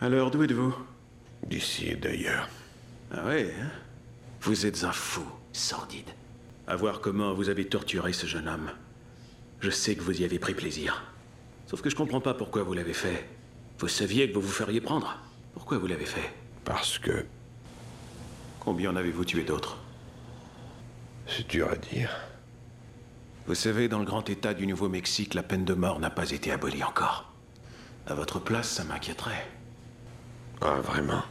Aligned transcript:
Alors, 0.00 0.30
d'où 0.30 0.42
êtes-vous 0.42 0.74
D'ici 1.46 1.88
et 1.88 1.96
d'ailleurs. 1.96 2.48
Ah 3.12 3.24
ouais, 3.26 3.52
hein? 3.60 3.70
Vous 4.42 4.66
êtes 4.66 4.84
un 4.84 4.92
fou, 4.92 5.24
sordide. 5.52 6.10
À 6.66 6.76
voir 6.76 7.00
comment 7.00 7.34
vous 7.34 7.48
avez 7.48 7.66
torturé 7.66 8.12
ce 8.12 8.26
jeune 8.26 8.48
homme. 8.48 8.70
Je 9.60 9.70
sais 9.70 9.96
que 9.96 10.02
vous 10.02 10.20
y 10.20 10.24
avez 10.24 10.38
pris 10.38 10.54
plaisir. 10.54 11.02
Sauf 11.66 11.82
que 11.82 11.90
je 11.90 11.96
comprends 11.96 12.20
pas 12.20 12.34
pourquoi 12.34 12.62
vous 12.62 12.74
l'avez 12.74 12.92
fait. 12.92 13.28
Vous 13.78 13.88
saviez 13.88 14.28
que 14.28 14.34
vous 14.34 14.40
vous 14.40 14.48
feriez 14.48 14.80
prendre. 14.80 15.18
Pourquoi 15.54 15.78
vous 15.78 15.86
l'avez 15.86 16.06
fait? 16.06 16.32
Parce 16.64 16.98
que 16.98 17.24
Combien 18.60 18.90
en 18.90 18.96
avez-vous 18.96 19.24
tué 19.24 19.44
d'autres? 19.44 19.78
C'est 21.26 21.48
dur 21.48 21.70
à 21.70 21.76
dire. 21.76 22.10
Vous 23.46 23.54
savez, 23.54 23.88
dans 23.88 23.98
le 23.98 24.04
grand 24.04 24.28
état 24.28 24.52
du 24.52 24.66
Nouveau-Mexique, 24.66 25.32
la 25.34 25.42
peine 25.42 25.64
de 25.64 25.72
mort 25.72 26.00
n'a 26.00 26.10
pas 26.10 26.30
été 26.30 26.52
abolie 26.52 26.84
encore. 26.84 27.32
À 28.06 28.14
votre 28.14 28.38
place, 28.40 28.68
ça 28.68 28.84
m'inquiéterait. 28.84 29.46
Ah, 30.60 30.80
vraiment 30.82 31.22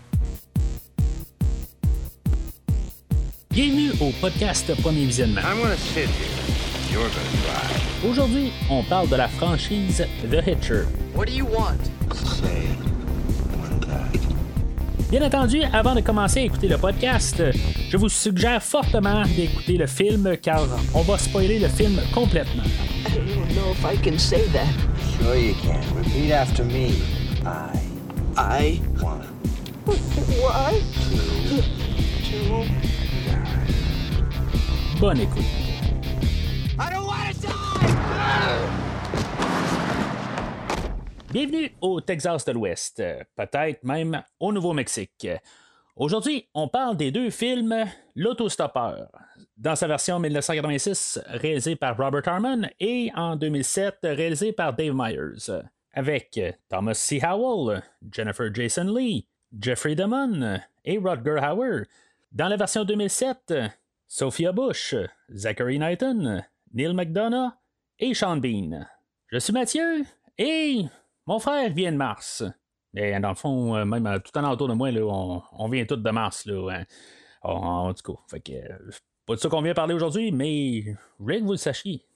Bienvenue 3.51 3.91
au 3.99 4.11
podcast 4.21 4.73
Premier 4.81 5.05
Visionnement. 5.05 5.41
I'm 5.41 5.59
gonna 5.59 5.75
sit 5.75 6.07
here. 6.07 6.91
You're 6.91 7.09
gonna 7.09 7.41
drive. 7.43 8.09
Aujourd'hui, 8.09 8.51
on 8.69 8.83
parle 8.83 9.09
de 9.09 9.15
la 9.15 9.27
franchise 9.27 10.05
The 10.29 10.41
Hitcher. 10.47 10.85
What 11.15 11.25
do 11.25 11.33
you 11.33 11.45
want? 11.45 11.79
Say 12.13 12.67
one 13.57 13.79
time. 13.81 14.21
Bien 15.09 15.23
entendu, 15.23 15.61
avant 15.73 15.95
de 15.95 16.01
commencer 16.01 16.41
à 16.41 16.43
écouter 16.43 16.67
le 16.67 16.77
podcast, 16.77 17.41
je 17.89 17.97
vous 17.97 18.09
suggère 18.09 18.61
fortement 18.61 19.23
d'écouter 19.35 19.77
le 19.77 19.87
film 19.87 20.37
car 20.41 20.61
on 20.93 21.01
va 21.01 21.17
spoiler 21.17 21.59
le 21.59 21.67
film 21.67 21.99
complètement. 22.13 22.63
I 22.63 23.15
don't 23.15 23.55
know 23.55 23.71
if 23.71 23.83
I 23.83 23.97
can 23.97 24.17
say 24.19 24.43
that. 24.53 24.67
Sure 25.19 25.35
you 25.35 25.55
can. 25.63 25.81
Repeat 25.97 26.31
after 26.31 26.63
me. 26.63 26.91
I 27.45 27.86
I. 28.37 28.79
want 29.01 29.25
Why? 29.83 30.79
to 32.29 32.65
Bonne 34.99 35.21
écoute. 35.21 35.43
I 36.77 36.89
don't 36.91 37.07
want 37.07 37.33
to 37.33 37.47
die! 37.47 37.53
Bienvenue 41.33 41.71
au 41.81 41.99
Texas 42.01 42.45
de 42.45 42.51
l'Ouest, 42.51 43.01
peut-être 43.35 43.83
même 43.83 44.21
au 44.39 44.53
Nouveau-Mexique. 44.53 45.27
Aujourd'hui, 45.95 46.47
on 46.53 46.67
parle 46.67 46.95
des 46.95 47.09
deux 47.09 47.31
films 47.31 47.87
L'Autostoppeur, 48.15 49.07
dans 49.57 49.75
sa 49.75 49.87
version 49.87 50.19
1986 50.19 51.21
réalisée 51.25 51.75
par 51.75 51.97
Robert 51.97 52.27
Harmon 52.27 52.69
et 52.79 53.11
en 53.15 53.35
2007 53.35 53.97
réalisée 54.03 54.53
par 54.53 54.75
Dave 54.75 54.93
Myers, 54.93 55.63
avec 55.97 56.39
Thomas 56.69 56.93
C. 56.93 57.19
Howell, 57.23 57.81
Jennifer 58.11 58.53
Jason 58.53 58.93
Lee, 58.95 59.27
Jeffrey 59.59 59.95
Damon 59.95 60.59
et 60.85 60.99
Rutger 60.99 61.39
Hauer. 61.41 61.85
Dans 62.31 62.47
la 62.47 62.55
version 62.55 62.85
2007, 62.85 63.55
Sophia 64.07 64.51
Bush, 64.51 64.93
Zachary 65.33 65.79
Knighton, 65.79 66.43
Neil 66.71 66.93
McDonough 66.93 67.51
et 67.97 68.13
Sean 68.13 68.37
Bean. 68.37 68.85
Je 69.31 69.39
suis 69.39 69.51
Mathieu 69.51 70.03
et 70.37 70.85
mon 71.25 71.39
frère 71.39 71.73
vient 71.73 71.91
de 71.91 71.97
Mars. 71.97 72.43
Et 72.95 73.19
dans 73.19 73.29
le 73.29 73.35
fond, 73.35 73.75
euh, 73.75 73.83
même 73.83 74.05
euh, 74.05 74.19
tout 74.19 74.37
en 74.37 74.51
autour 74.51 74.67
de 74.67 74.73
moi, 74.75 74.89
on, 75.51 75.67
vient 75.67 75.85
tous 75.85 75.97
de 75.97 76.11
Mars. 76.11 76.45
Là, 76.45 76.79
hein. 76.79 76.85
en, 77.41 77.93
tout 77.95 78.13
cas, 78.13 78.49
euh, 78.51 78.91
pas 79.25 79.33
de 79.33 79.39
ça 79.39 79.49
qu'on 79.49 79.63
vient 79.63 79.73
parler 79.73 79.95
aujourd'hui, 79.95 80.31
mais 80.31 80.95
voulais 81.17 81.39
que 81.39 81.43
vous 81.45 81.51
le 81.53 81.57
sachiez. 81.57 82.06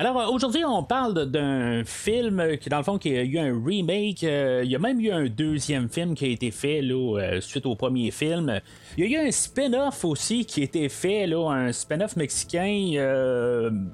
Alors 0.00 0.18
euh, 0.18 0.28
aujourd'hui, 0.28 0.64
on 0.64 0.82
parle 0.82 1.26
d'un 1.26 1.84
film 1.84 2.56
qui, 2.56 2.70
dans 2.70 2.78
le 2.78 2.82
fond, 2.82 2.96
qui 2.96 3.14
a 3.14 3.22
eu 3.22 3.36
un 3.36 3.62
remake. 3.62 4.24
euh, 4.24 4.62
il 4.64 4.70
y 4.70 4.74
a 4.74 4.78
même 4.78 4.98
eu 4.98 5.10
un 5.10 5.26
deuxième 5.26 5.90
film 5.90 6.14
qui 6.14 6.24
a 6.24 6.28
été 6.28 6.50
fait 6.50 6.80
euh, 6.82 7.38
suite 7.42 7.66
au 7.66 7.74
premier 7.74 8.10
film. 8.10 8.62
Il 8.96 9.04
y 9.04 9.14
a 9.14 9.22
eu 9.22 9.28
un 9.28 9.30
spin-off 9.30 10.06
aussi 10.06 10.46
qui 10.46 10.62
a 10.62 10.64
été 10.64 10.88
fait, 10.88 11.26
là, 11.26 11.50
un 11.50 11.70
spin-off 11.70 12.16
mexicain. 12.16 12.94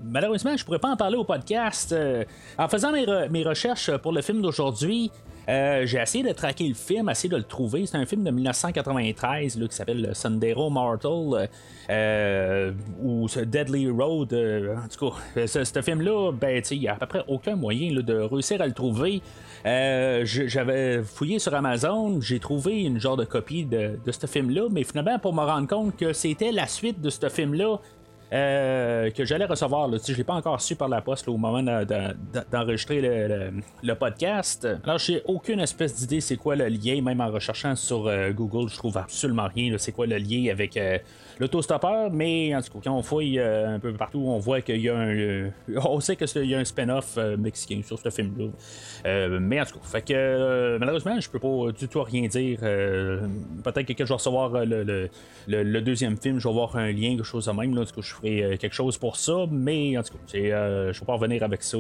malheureusement, 0.05 0.57
je 0.57 0.65
pourrais 0.65 0.79
pas 0.79 0.91
en 0.91 0.97
parler 0.97 1.17
au 1.17 1.25
podcast. 1.25 1.93
En 2.57 2.69
faisant 2.69 2.93
mes 2.93 3.43
recherches 3.43 3.91
pour 3.97 4.13
le 4.13 4.23
film 4.23 4.43
d'aujourd'hui, 4.43 5.11
euh, 5.49 5.87
j'ai 5.87 5.99
essayé 5.99 6.25
de 6.25 6.33
traquer 6.33 6.67
le 6.67 6.75
film, 6.75 7.09
essayé 7.09 7.29
de 7.29 7.37
le 7.37 7.45
trouver. 7.45 7.87
C'est 7.87 7.97
un 7.97 8.07
film 8.07 8.25
de 8.25 8.31
1993 8.31 9.59
là, 9.59 9.69
qui 9.69 9.75
s'appelle 9.75 10.11
Sendero 10.15 10.71
Mortal 10.71 11.49
euh, 11.91 12.73
ou 13.03 13.27
Deadly 13.29 13.89
Road. 13.89 14.33
euh, 14.33 14.77
en 14.77 14.89
tout 14.89 15.11
cas, 15.11 15.47
ce, 15.47 15.83
film-là, 15.83 16.33
ben, 16.33 16.63
il 16.71 16.81
n'y 16.81 16.89
a 16.89 16.95
à 16.95 16.97
peu 16.97 17.07
près 17.07 17.25
aucun 17.29 17.57
moyen 17.57 17.93
de 17.93 18.15
réussir 18.15 18.61
à 18.61 18.67
le 18.67 18.73
trouver. 18.73 19.23
J'avais 19.65 21.03
fouillé 21.03 21.39
sur 21.39 21.55
Amazon, 21.55 22.21
j'ai 22.21 22.41
trouvé 22.41 22.83
une 22.83 23.01
genre 23.01 23.17
de 23.17 23.25
copie 23.25 23.65
de 23.65 23.99
ce 24.11 24.27
film-là, 24.27 24.69
mais 24.71 24.85
finalement, 24.85 25.19
pour 25.19 25.35
me 25.35 25.43
rendre 25.43 25.69
compte 25.69 25.97
que 25.97 26.13
c'était 26.13 26.53
la 26.53 26.67
suite 26.67 27.01
de 27.01 27.11
ce 27.11 27.29
film-là, 27.29 27.79
euh, 28.33 29.11
que 29.11 29.25
j'allais 29.25 29.45
recevoir. 29.45 29.89
Là. 29.89 29.99
Je 30.05 30.13
ne 30.13 30.17
l'ai 30.17 30.25
pas 30.25 30.35
encore 30.35 30.61
su 30.61 30.75
par 30.77 30.89
la 30.89 31.01
poste 31.01 31.29
au 31.29 31.37
moment 31.37 31.63
de- 31.63 31.85
de- 31.85 32.15
d'enregistrer 32.51 33.01
le, 33.83 33.95
podcast. 33.95 34.67
Alors, 34.85 34.99
j'ai 34.99 35.23
aucune 35.27 35.61
espèce 35.61 35.95
d'idée 35.95 36.21
c'est 36.21 36.37
quoi 36.37 36.57
le 36.57 36.67
lien, 36.67 37.01
même 37.03 37.21
en 37.21 37.31
recherchant 37.31 37.75
sur 37.77 38.07
euh, 38.07 38.31
Google, 38.33 38.69
je 38.69 38.77
trouve 38.77 38.97
absolument 38.99 39.49
rien. 39.55 39.75
C'est 39.79 39.93
quoi 39.93 40.07
le 40.07 40.17
lien 40.19 40.51
avec 40.51 40.77
euh, 40.77 40.99
l'autostoppeur, 41.39 42.11
mais 42.11 42.55
en 42.55 42.63
tout 42.63 42.73
cas, 42.73 42.79
quand 42.85 42.97
on 42.97 43.03
fouille 43.03 43.39
euh, 43.39 43.75
un 43.75 43.79
peu 43.79 43.93
partout, 43.93 44.23
on 44.27 44.39
voit 44.39 44.61
qu'il 44.61 44.81
y 44.81 44.89
a 44.89 44.97
un. 44.97 45.09
euh, 45.15 45.49
on 45.85 46.01
sait 46.01 46.17
qu'il 46.17 46.45
y 46.47 46.55
a 46.55 46.59
un 46.59 46.65
spin-off 46.65 47.15
euh, 47.19 47.37
mexicain 47.37 47.81
sur 47.85 47.99
ce 47.99 48.11
film-là. 48.11 48.47
Mais 49.41 49.61
en 49.61 49.65
tout 49.65 49.75
cas, 49.79 49.85
fait 49.85 50.03
que 50.03 50.77
malheureusement, 50.79 51.19
je 51.21 51.29
peux 51.31 51.39
pas 51.39 51.73
du 51.79 51.89
tout 51.89 52.03
rien 52.03 52.27
dire. 52.29 52.59
Peut-être 52.61 53.87
que 53.87 53.93
quand 53.93 54.05
je 54.05 54.09
vais 54.09 54.15
recevoir 54.15 54.65
le, 54.65 55.09
le- 55.47 55.81
deuxième 55.81 56.17
film, 56.17 56.39
je 56.39 56.45
vais 56.45 56.51
avoir 56.51 56.77
un 56.77 56.91
lien, 56.91 57.11
quelque 57.17 57.25
chose 57.25 57.47
de 57.47 57.53
même. 57.53 57.75
Là, 57.75 57.83
en 57.83 57.85
tout 57.85 57.95
cas, 57.95 58.01
je 58.03 58.15
ferai 58.15 58.59
quelque 58.59 58.75
chose 58.75 58.99
pour 58.99 59.17
ça, 59.17 59.47
mais 59.51 59.97
en 59.97 60.03
tout 60.03 60.15
cas, 60.15 60.19
je 60.33 60.39
vais 60.99 61.07
pas 61.07 61.13
revenir 61.13 61.43
avec 61.43 61.63
ça 61.63 61.79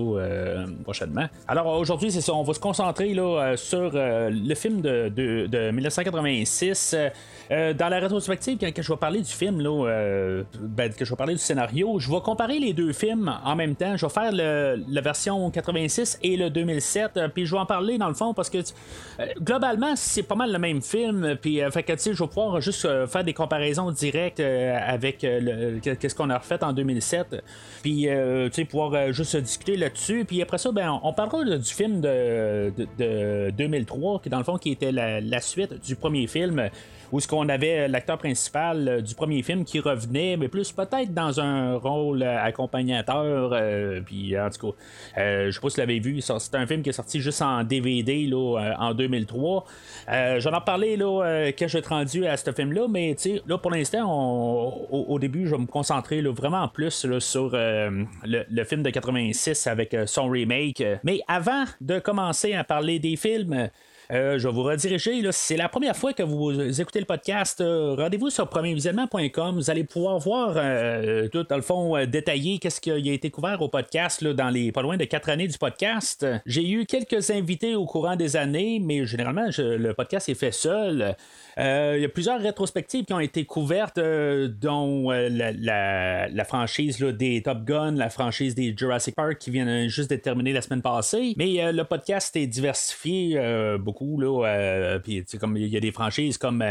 prochainement. 0.84 1.27
Alors 1.49 1.66
aujourd'hui, 1.78 2.11
c'est 2.11 2.21
ça, 2.21 2.33
on 2.34 2.43
va 2.43 2.55
se 2.55 2.61
concentrer 2.61 3.15
là, 3.15 3.56
sur 3.56 3.91
le 3.95 4.55
film 4.55 4.81
de, 4.81 5.09
de, 5.09 5.47
de 5.47 5.71
1986. 5.71 6.95
Euh, 6.95 7.09
euh, 7.50 7.72
dans 7.75 7.89
la 7.89 7.99
rétrospective, 8.00 8.59
quand 8.61 8.71
je 8.83 8.93
vais 8.93 8.99
parler 8.99 9.21
du 9.21 9.31
film, 9.31 9.46
là, 9.51 9.87
euh, 9.89 10.45
ben, 10.61 10.93
que 10.93 11.05
je 11.05 11.11
vais 11.11 11.17
parler 11.17 11.34
du 11.34 11.41
scénario, 11.41 11.99
je 11.99 12.11
vais 12.11 12.21
comparer 12.21 12.59
les 12.59 12.73
deux 12.73 12.93
films 12.93 13.33
en 13.45 13.57
même 13.57 13.75
temps. 13.75 13.97
Je 13.97 14.07
vais 14.07 14.12
faire 14.12 14.33
la 14.33 15.01
version 15.01 15.51
86 15.51 16.19
et 16.23 16.37
le 16.37 16.51
2007, 16.51 17.17
euh, 17.17 17.29
puis 17.29 17.47
je 17.47 17.53
vais 17.53 17.61
en 17.61 17.67
parler 17.67 17.99
dans 17.99 18.09
le 18.09 18.15
fond 18.15 18.34
parce 18.34 18.51
que 18.51 18.59
euh, 18.59 19.27
globalement, 19.41 19.95
c'est 19.97 20.23
pas 20.23 20.34
mal 20.34 20.53
le 20.53 20.59
même 20.59 20.83
film. 20.83 21.37
Puis, 21.41 21.61
fait 21.71 21.83
que, 21.83 21.93
je 21.97 22.11
vais 22.11 22.29
pouvoir 22.29 22.61
juste 22.61 22.89
faire 23.07 23.25
des 23.25 23.34
comparaisons 23.34 23.91
directes 23.91 24.41
avec 24.41 25.19
qu'est-ce 25.19 26.15
qu'on 26.15 26.31
a 26.31 26.39
refait 26.39 26.63
en 26.63 26.73
2007. 26.73 27.43
Puis, 27.83 28.07
tu 28.07 28.53
sais, 28.53 28.65
pouvoir 28.65 29.13
juste 29.13 29.37
discuter 29.37 29.77
là-dessus. 29.77 30.25
Puis 30.25 30.43
après 30.43 30.59
ça, 30.59 30.73
ben, 30.73 30.99
on 31.03 31.13
parlera 31.13 31.45
du 31.45 31.73
film 31.73 32.01
de, 32.01 32.73
de, 32.77 32.87
de 32.99 33.51
2003, 33.51 34.21
qui 34.21 34.28
dans 34.28 34.39
le 34.39 34.45
fond, 34.45 34.59
qui 34.59 34.71
était 34.71 34.93
la 34.93 35.41
suite 35.41 35.84
du 35.84 35.97
premier 35.97 36.27
film 36.27 36.69
où 37.12 37.21
ce 37.21 37.28
qu'on 37.28 37.49
avait 37.49 37.89
l'acteur 37.89 38.19
principal 38.19 38.89
euh, 38.89 39.00
du 39.00 39.15
premier 39.15 39.43
film 39.43 39.65
qui 39.65 39.81
revenait, 39.81 40.37
mais 40.37 40.49
plus 40.49 40.72
peut-être 40.72 41.12
dans 41.15 41.41
un 41.41 41.77
rôle 41.77 42.22
euh, 42.22 42.43
accompagnateur. 42.43 43.53
euh, 43.53 44.00
puis 44.05 44.39
en 44.39 44.50
tout 44.50 44.72
cas, 44.72 44.77
euh, 45.21 45.47
je 45.47 45.50
sais 45.53 45.61
pas 45.61 45.71
si 45.71 45.77
vous 45.77 45.81
l'avez 45.81 45.99
vu, 46.00 46.21
c'est 46.21 46.55
un 46.55 46.66
film 46.66 46.83
qui 46.83 46.91
est 46.91 46.93
sorti 46.93 47.21
juste 47.21 47.43
en 47.43 47.62
DVD 47.65 48.27
là, 48.27 48.75
en 48.78 48.95
2003. 48.95 49.65
Euh, 50.09 50.41
J'en 50.41 50.56
ai 50.56 50.65
parlé 50.65 50.97
là, 50.97 51.50
quand 51.59 51.69
je 51.69 51.78
suis 51.78 51.89
rendu 51.89 52.27
à 52.27 52.37
ce 52.37 52.53
film-là, 52.53 52.87
mais 52.89 53.16
là 53.47 53.59
pour 53.59 53.71
l'instant, 53.71 54.06
au, 54.91 55.19
début, 55.19 55.47
je 55.47 55.53
vais 55.55 55.61
me 55.61 55.66
concentrer 55.66 56.21
vraiment 56.22 56.69
plus 56.69 57.06
sur 57.19 57.50
le, 57.53 58.06
le 58.25 58.65
film 58.65 58.83
de 58.83 58.91
86 58.91 59.66
avec 59.66 59.97
son 60.06 60.28
remake. 60.28 60.83
Mais 61.05 61.21
avant 61.28 61.65
de 61.81 61.98
commencer 61.98 62.54
à 62.54 62.65
parler 62.65 62.98
des 62.98 63.16
films, 63.16 63.69
euh, 64.13 64.39
je 64.39 64.47
vais 64.47 64.55
vous 64.55 64.63
rediriger. 64.63 65.21
c'est 65.33 65.57
la 65.57 65.69
première 65.69 65.97
fois 65.97 66.13
que 66.13 66.23
vous 66.23 66.81
écoutez 66.81 67.01
le 67.01 67.07
podcast, 67.07 67.61
euh, 67.61 67.95
rendez-vous 67.97 68.31
sur 68.31 68.49
premiervisionnement.com. 68.49 69.57
Vous 69.57 69.71
allez 69.71 69.85
pouvoir 69.85 70.19
voir 70.19 70.55
euh, 70.57 71.29
tout, 71.29 71.43
dans 71.43 71.57
le 71.57 71.63
fond, 71.63 72.05
détaillé 72.07 72.59
qu'est-ce 72.59 72.81
qui 72.81 72.91
a 72.91 72.97
été 72.97 73.31
couvert 73.31 73.61
au 73.63 73.69
podcast 73.69 74.25
dans 74.25 74.49
les 74.49 74.71
pas 74.71 74.83
loin 74.83 74.97
de 74.97 75.05
quatre 75.05 75.29
années 75.29 75.49
du 75.49 75.59
podcast. 75.59 76.25
J'ai 76.47 76.69
eu 76.69 76.87
quelques 76.87 77.31
invités 77.31 77.75
au 77.75 77.85
courant 77.85 78.17
des 78.17 78.37
années, 78.37 78.81
mais 78.81 79.07
généralement, 79.07 79.49
le 79.59 79.93
podcast 79.93 80.29
est 80.29 80.35
fait 80.35 80.53
seul. 80.53 81.17
Il 81.59 82.01
y 82.01 82.05
a 82.05 82.09
plusieurs 82.09 82.41
rétrospectives 82.41 83.07
qui 83.07 83.13
ont 83.13 83.21
été 83.21 83.45
couvertes, 83.45 83.99
dont 83.99 85.11
la, 85.11 86.45
franchise 86.45 86.99
des 86.99 87.43
Top 87.43 87.65
Gun, 87.65 87.93
la 87.93 88.11
franchise 88.11 88.55
des 88.55 88.75
Jurassic 88.77 89.15
Park 89.17 89.39
qui 89.39 89.51
vient 89.51 89.89
juste 89.89 90.11
d'être 90.11 90.23
terminée 90.23 90.53
la 90.53 90.63
semaine 90.63 90.83
passée. 90.83 91.35
Mais 91.37 91.73
le 91.73 91.83
podcast 91.85 92.37
est 92.37 92.47
diversifié 92.47 93.41
beaucoup 93.79 93.96
il 94.01 95.69
y 95.69 95.77
a 95.77 95.81
des 95.81 95.93
franchises 95.93 96.39
comme 96.39 96.65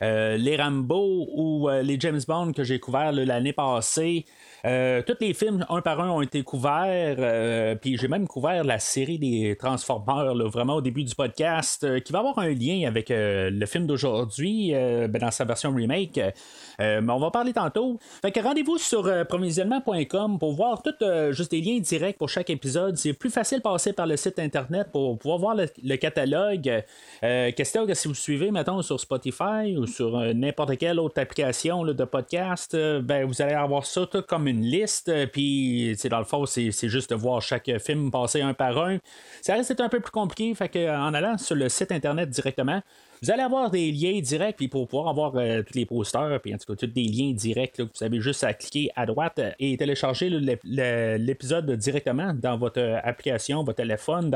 les 0.00 0.56
Rambo 0.56 1.28
ou 1.34 1.68
les 1.82 1.98
James 2.00 2.20
Bond 2.26 2.52
que 2.52 2.64
j'ai 2.64 2.78
couverts 2.80 3.12
l'année 3.12 3.52
passée. 3.52 4.24
Euh, 4.64 5.02
tous 5.06 5.16
les 5.20 5.34
films, 5.34 5.64
un 5.68 5.80
par 5.80 6.00
un, 6.00 6.10
ont 6.10 6.22
été 6.22 6.42
couverts. 6.42 7.16
Euh, 7.18 7.74
puis 7.76 7.96
j'ai 7.96 8.08
même 8.08 8.26
couvert 8.26 8.64
la 8.64 8.78
série 8.78 9.18
des 9.18 9.56
Transformers, 9.58 10.34
vraiment 10.48 10.76
au 10.76 10.80
début 10.80 11.04
du 11.04 11.14
podcast, 11.14 11.84
euh, 11.84 12.00
qui 12.00 12.12
va 12.12 12.20
avoir 12.20 12.38
un 12.38 12.50
lien 12.50 12.86
avec 12.86 13.08
le 13.10 13.66
film 13.66 13.86
d'aujourd'hui, 13.86 14.72
ben, 14.72 15.18
dans 15.18 15.30
sa 15.30 15.44
version 15.44 15.72
remake. 15.74 16.20
mais 16.78 17.10
on 17.10 17.18
va 17.18 17.30
parler 17.30 17.52
tantôt. 17.52 17.98
Fait 18.22 18.32
que 18.32 18.40
rendez-vous 18.40 18.78
sur 18.78 19.10
provisionnement.com 19.26 20.38
pour 20.38 20.52
voir 20.52 20.82
tout 20.82 20.94
juste 21.30 21.50
des 21.50 21.60
liens 21.60 21.78
directs 21.78 22.18
pour 22.18 22.28
chaque 22.28 22.50
épisode. 22.50 22.96
C'est 22.96 23.12
plus 23.12 23.30
facile 23.30 23.58
de 23.58 23.62
passer 23.62 23.92
par 23.92 24.06
le 24.06 24.16
site 24.16 24.38
internet 24.38 24.88
pour 24.92 25.18
pouvoir 25.18 25.38
voir 25.38 25.56
le, 25.56 25.96
catalogue. 25.96 26.84
question 27.20 27.86
que 27.86 27.94
si 27.94 28.08
vous 28.08 28.14
suivez, 28.14 28.50
mettons, 28.50 28.82
sur 28.82 28.98
Spotify 29.00 29.76
ou 29.76 29.86
sur 29.86 30.18
n'importe 30.34 30.76
quelle 30.78 31.00
autre 31.00 31.20
application 31.20 31.84
de 31.84 32.04
podcast, 32.04 32.76
ben, 33.02 33.26
vous 33.26 33.42
allez 33.42 33.54
avoir 33.54 33.86
ça 33.86 34.06
tout 34.06 34.22
comme 34.22 34.47
une 34.48 34.62
liste, 34.62 35.08
euh, 35.08 35.26
puis 35.26 35.96
dans 36.10 36.18
le 36.18 36.24
fond, 36.24 36.46
c'est 36.46 36.70
juste 36.88 37.10
de 37.10 37.14
voir 37.14 37.40
chaque 37.42 37.70
film 37.78 38.10
passer 38.10 38.40
un 38.40 38.54
par 38.54 38.78
un. 38.78 38.98
Ça 39.42 39.54
reste 39.54 39.80
un 39.80 39.88
peu 39.88 40.00
plus 40.00 40.10
compliqué, 40.10 40.54
que, 40.68 40.96
en 40.96 41.14
allant 41.14 41.38
sur 41.38 41.54
le 41.54 41.68
site 41.68 41.92
internet 41.92 42.30
directement, 42.30 42.82
vous 43.22 43.30
allez 43.30 43.42
avoir 43.42 43.70
des 43.70 43.90
liens 43.90 44.20
directs, 44.20 44.56
puis 44.56 44.68
pour 44.68 44.86
pouvoir 44.86 45.08
avoir 45.08 45.32
euh, 45.36 45.62
tous 45.62 45.74
les 45.76 45.86
posters, 45.86 46.40
puis 46.40 46.54
en 46.54 46.58
tout 46.58 46.72
cas, 46.72 46.86
tous 46.86 46.92
des 46.92 47.04
liens 47.04 47.32
directs, 47.32 47.80
vous 47.80 48.04
avez 48.04 48.20
juste 48.20 48.44
à 48.44 48.54
cliquer 48.54 48.90
à 48.94 49.06
droite 49.06 49.40
et 49.58 49.76
télécharger 49.76 50.30
l'épisode 50.30 51.70
directement 51.72 52.32
dans 52.34 52.56
votre 52.56 53.00
application, 53.02 53.64
votre 53.64 53.76
téléphone, 53.76 54.34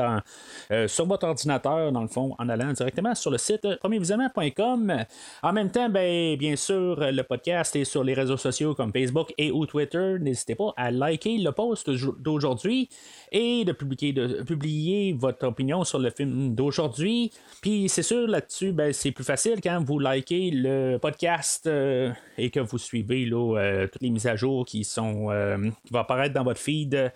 euh, 0.71 0.87
sur 0.87 1.05
votre 1.05 1.27
ordinateur, 1.27 1.91
dans 1.91 2.01
le 2.01 2.07
fond, 2.07 2.35
en 2.37 2.49
allant 2.49 2.73
directement 2.73 3.15
sur 3.15 3.31
le 3.31 3.37
site 3.37 3.67
premiervisionnement.com. 3.79 5.05
En 5.43 5.53
même 5.53 5.71
temps, 5.71 5.89
ben, 5.89 6.37
bien 6.37 6.55
sûr, 6.55 6.97
le 6.99 7.21
podcast 7.23 7.75
est 7.75 7.85
sur 7.85 8.03
les 8.03 8.13
réseaux 8.13 8.37
sociaux 8.37 8.75
comme 8.75 8.91
Facebook 8.91 9.33
et 9.37 9.51
ou 9.51 9.65
Twitter. 9.65 10.17
N'hésitez 10.19 10.55
pas 10.55 10.73
à 10.75 10.91
liker 10.91 11.37
le 11.37 11.51
post 11.51 11.89
d'aujourd'hui 12.19 12.89
et 13.31 13.63
de 13.63 13.71
publier 13.71 15.13
votre 15.13 15.47
opinion 15.47 15.83
sur 15.83 15.99
le 15.99 16.09
film 16.09 16.55
d'aujourd'hui. 16.55 17.31
Puis 17.61 17.87
c'est 17.89 18.03
sûr, 18.03 18.27
là-dessus, 18.27 18.72
ben, 18.73 18.91
c'est 18.91 19.11
plus 19.11 19.23
facile 19.23 19.61
quand 19.61 19.83
vous 19.83 19.99
likez 19.99 20.51
le 20.51 20.97
podcast 20.97 21.67
euh, 21.67 22.11
et 22.37 22.49
que 22.49 22.59
vous 22.59 22.77
suivez 22.77 23.29
euh, 23.31 23.87
toutes 23.87 24.01
les 24.01 24.09
mises 24.09 24.27
à 24.27 24.35
jour 24.35 24.65
qui 24.65 24.83
sont 24.83 25.29
euh, 25.29 25.57
qui 25.85 25.93
vont 25.93 25.99
apparaître 25.99 26.33
dans 26.33 26.43
votre 26.43 26.59
feed 26.59 27.11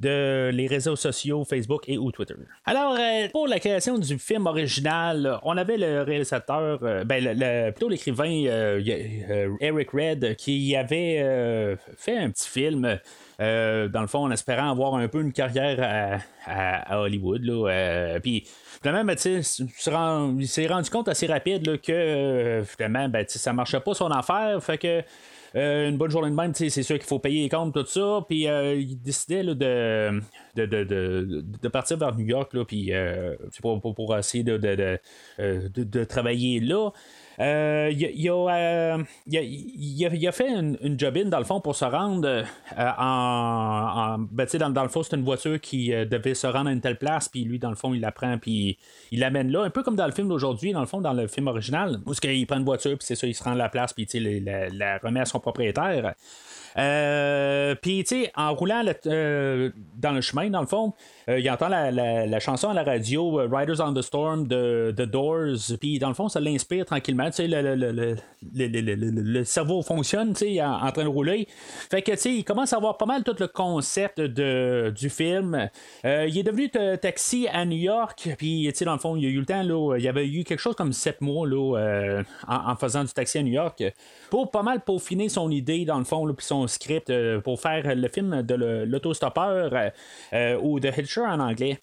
de 0.00 0.50
les 0.52 0.66
réseaux 0.66 0.96
sociaux 0.96 1.44
Facebook 1.44 1.84
et 1.88 1.98
ou 1.98 2.10
Twitter. 2.12 2.34
Alors, 2.64 2.96
pour 3.32 3.46
la 3.48 3.58
création 3.58 3.98
du 3.98 4.18
film 4.18 4.46
original, 4.46 5.38
on 5.42 5.56
avait 5.56 5.76
le 5.76 6.02
réalisateur, 6.02 6.78
ben, 7.04 7.72
plutôt 7.72 7.88
l'écrivain 7.88 8.30
Eric 9.60 9.90
Red 9.90 10.36
qui 10.36 10.76
avait 10.76 11.76
fait 11.96 12.16
un 12.16 12.30
petit 12.30 12.48
film. 12.48 12.98
dans 13.38 14.00
le 14.00 14.06
fond, 14.06 14.20
en 14.20 14.30
espérant 14.30 14.70
avoir 14.70 14.94
un 14.94 15.08
peu 15.08 15.20
une 15.20 15.32
carrière 15.32 16.22
à, 16.46 17.00
Hollywood. 17.00 17.42
Puis 18.22 18.44
Finalement, 18.82 19.04
ben, 19.04 19.16
il 20.38 20.48
s'est 20.48 20.66
rendu 20.66 20.90
compte 20.90 21.08
assez 21.08 21.26
rapide 21.26 21.80
que 21.80 21.92
euh, 21.92 22.64
finalement, 22.64 23.08
ben, 23.08 23.24
ça 23.26 23.52
marchait 23.52 23.80
pas 23.80 23.94
son 23.94 24.10
affaire. 24.10 24.62
Fait 24.62 24.78
que 24.78 25.02
euh, 25.56 25.88
une 25.88 25.96
bonne 25.96 26.10
journée 26.10 26.30
de 26.30 26.34
même, 26.34 26.54
c'est 26.54 26.70
sûr 26.70 26.98
qu'il 26.98 27.06
faut 27.06 27.18
payer 27.18 27.42
les 27.42 27.48
comptes, 27.48 27.72
tout 27.74 27.86
ça. 27.86 28.24
Puis 28.28 28.46
euh, 28.46 28.74
il 28.74 29.00
décidait 29.00 29.42
de, 29.42 29.54
de, 30.54 30.64
de, 30.64 31.68
partir 31.68 31.96
vers 31.96 32.14
New 32.14 32.26
York, 32.26 32.52
là, 32.54 32.64
puis 32.64 32.92
pour, 33.60 33.80
pour, 33.80 33.94
pour, 33.94 34.16
essayer 34.16 34.44
de, 34.44 36.04
travailler 36.04 36.60
là. 36.60 36.90
Euh, 37.38 37.90
il, 37.92 38.30
a, 38.30 38.98
il, 39.26 40.26
a, 40.26 40.32
fait 40.32 40.48
une, 40.48 40.78
une 40.80 40.98
job-in, 40.98 41.26
dans 41.26 41.38
le 41.38 41.44
fond, 41.44 41.60
pour 41.60 41.76
se 41.76 41.84
rendre 41.84 42.26
euh, 42.26 42.44
en. 42.98 44.18
ben, 44.30 44.46
dans, 44.70 44.82
le 44.82 44.88
fond, 44.88 45.02
c'est 45.02 45.16
une 45.16 45.24
voiture 45.24 45.60
qui 45.60 45.92
euh, 45.92 46.04
devait 46.04 46.34
se 46.34 46.46
rendre 46.46 46.70
à 46.70 46.72
une 46.72 46.80
telle 46.80 46.98
place, 46.98 47.28
puis 47.28 47.44
lui, 47.44 47.58
dans 47.58 47.70
le 47.70 47.76
fond, 47.76 47.92
il 47.94 48.00
la 48.00 48.12
prend, 48.12 48.38
puis 48.38 48.78
il 49.10 49.20
l'amène 49.20 49.50
là, 49.50 49.62
un 49.62 49.70
peu 49.70 49.82
comme 49.82 49.96
dans 49.96 50.06
le 50.06 50.12
film 50.12 50.28
d'aujourd'hui, 50.28 50.72
dans 50.72 50.80
le 50.80 50.86
fond, 50.86 51.00
dans 51.00 51.12
le 51.12 51.26
film 51.26 51.46
original, 51.48 52.00
où 52.06 52.12
il 52.22 52.46
prend 52.46 52.56
une 52.56 52.64
voiture, 52.64 52.96
puis 52.96 53.06
c'est 53.06 53.16
ça, 53.16 53.26
il 53.26 53.34
se 53.34 53.42
rend 53.42 53.52
à 53.52 53.56
la 53.56 53.68
place, 53.68 53.92
puis 53.92 54.06
la, 54.14 54.68
la 54.68 54.98
remet 54.98 55.20
à 55.20 55.26
son 55.26 55.40
propriétaire. 55.40 56.14
Euh, 56.78 57.74
puis, 57.80 58.04
tu 58.04 58.22
sais, 58.22 58.32
en 58.36 58.54
roulant 58.54 58.82
euh, 59.06 59.70
dans 59.96 60.12
le 60.12 60.20
chemin, 60.20 60.50
dans 60.50 60.60
le 60.60 60.66
fond, 60.66 60.92
euh, 61.28 61.38
il 61.40 61.50
entend 61.50 61.68
la, 61.68 62.40
chanson 62.40 62.68
à 62.68 62.74
la 62.74 62.84
radio 62.84 63.40
Riders 63.50 63.80
on 63.80 63.94
the 63.94 64.02
Storm 64.02 64.46
de 64.46 64.92
The 64.96 65.02
Doors. 65.02 65.78
Puis, 65.80 65.98
dans 65.98 66.08
le 66.08 66.14
fond, 66.14 66.28
ça 66.28 66.40
l'inspire 66.40 66.84
tranquillement. 66.84 67.30
Tu 67.30 67.48
sais, 67.48 67.48
le, 67.48 69.44
cerveau 69.44 69.82
fonctionne, 69.82 70.34
tu 70.34 70.54
sais, 70.54 70.62
en, 70.62 70.90
train 70.92 71.04
de 71.04 71.08
rouler. 71.08 71.48
Fait 71.90 72.02
que, 72.02 72.12
tu 72.12 72.18
sais, 72.18 72.34
il 72.34 72.44
commence 72.44 72.72
à 72.72 72.76
avoir 72.76 72.98
pas 72.98 73.06
mal 73.06 73.24
tout 73.24 73.36
le 73.38 73.48
concept 73.48 74.20
du 74.20 75.10
film. 75.10 75.68
il 76.04 76.38
est 76.38 76.42
devenu 76.42 76.70
taxi 77.00 77.48
à 77.48 77.64
New 77.64 77.78
York. 77.78 78.28
Puis, 78.36 78.66
tu 78.68 78.74
sais, 78.74 78.84
dans 78.84 78.92
le 78.92 78.98
fond, 78.98 79.16
il 79.16 79.24
y 79.24 79.26
a 79.26 79.30
eu 79.30 79.40
le 79.40 79.46
temps, 79.46 79.62
là, 79.62 79.96
il 79.98 80.06
avait 80.06 80.28
eu 80.28 80.44
quelque 80.44 80.60
chose 80.60 80.76
comme 80.76 80.92
sept 80.92 81.20
mois, 81.20 81.46
là, 81.48 82.22
en, 82.46 82.76
faisant 82.76 83.02
du 83.04 83.12
taxi 83.12 83.38
à 83.38 83.42
New 83.42 83.52
York. 83.52 83.82
Pour 84.30 84.50
pas 84.50 84.62
mal 84.62 84.80
peaufiner 84.80 85.28
son 85.28 85.50
idée, 85.50 85.84
dans 85.84 85.98
le 85.98 86.04
fond, 86.04 86.26
puis 86.34 86.44
son 86.44 86.65
script 86.66 87.10
euh, 87.10 87.40
pour 87.40 87.60
faire 87.60 87.94
le 87.94 88.08
film 88.08 88.42
de 88.42 88.54
l'autostoppeur 88.84 89.72
euh, 89.72 89.90
euh, 90.32 90.58
ou 90.60 90.80
de 90.80 90.88
Hitcher 90.88 91.22
en 91.22 91.40
anglais. 91.40 91.78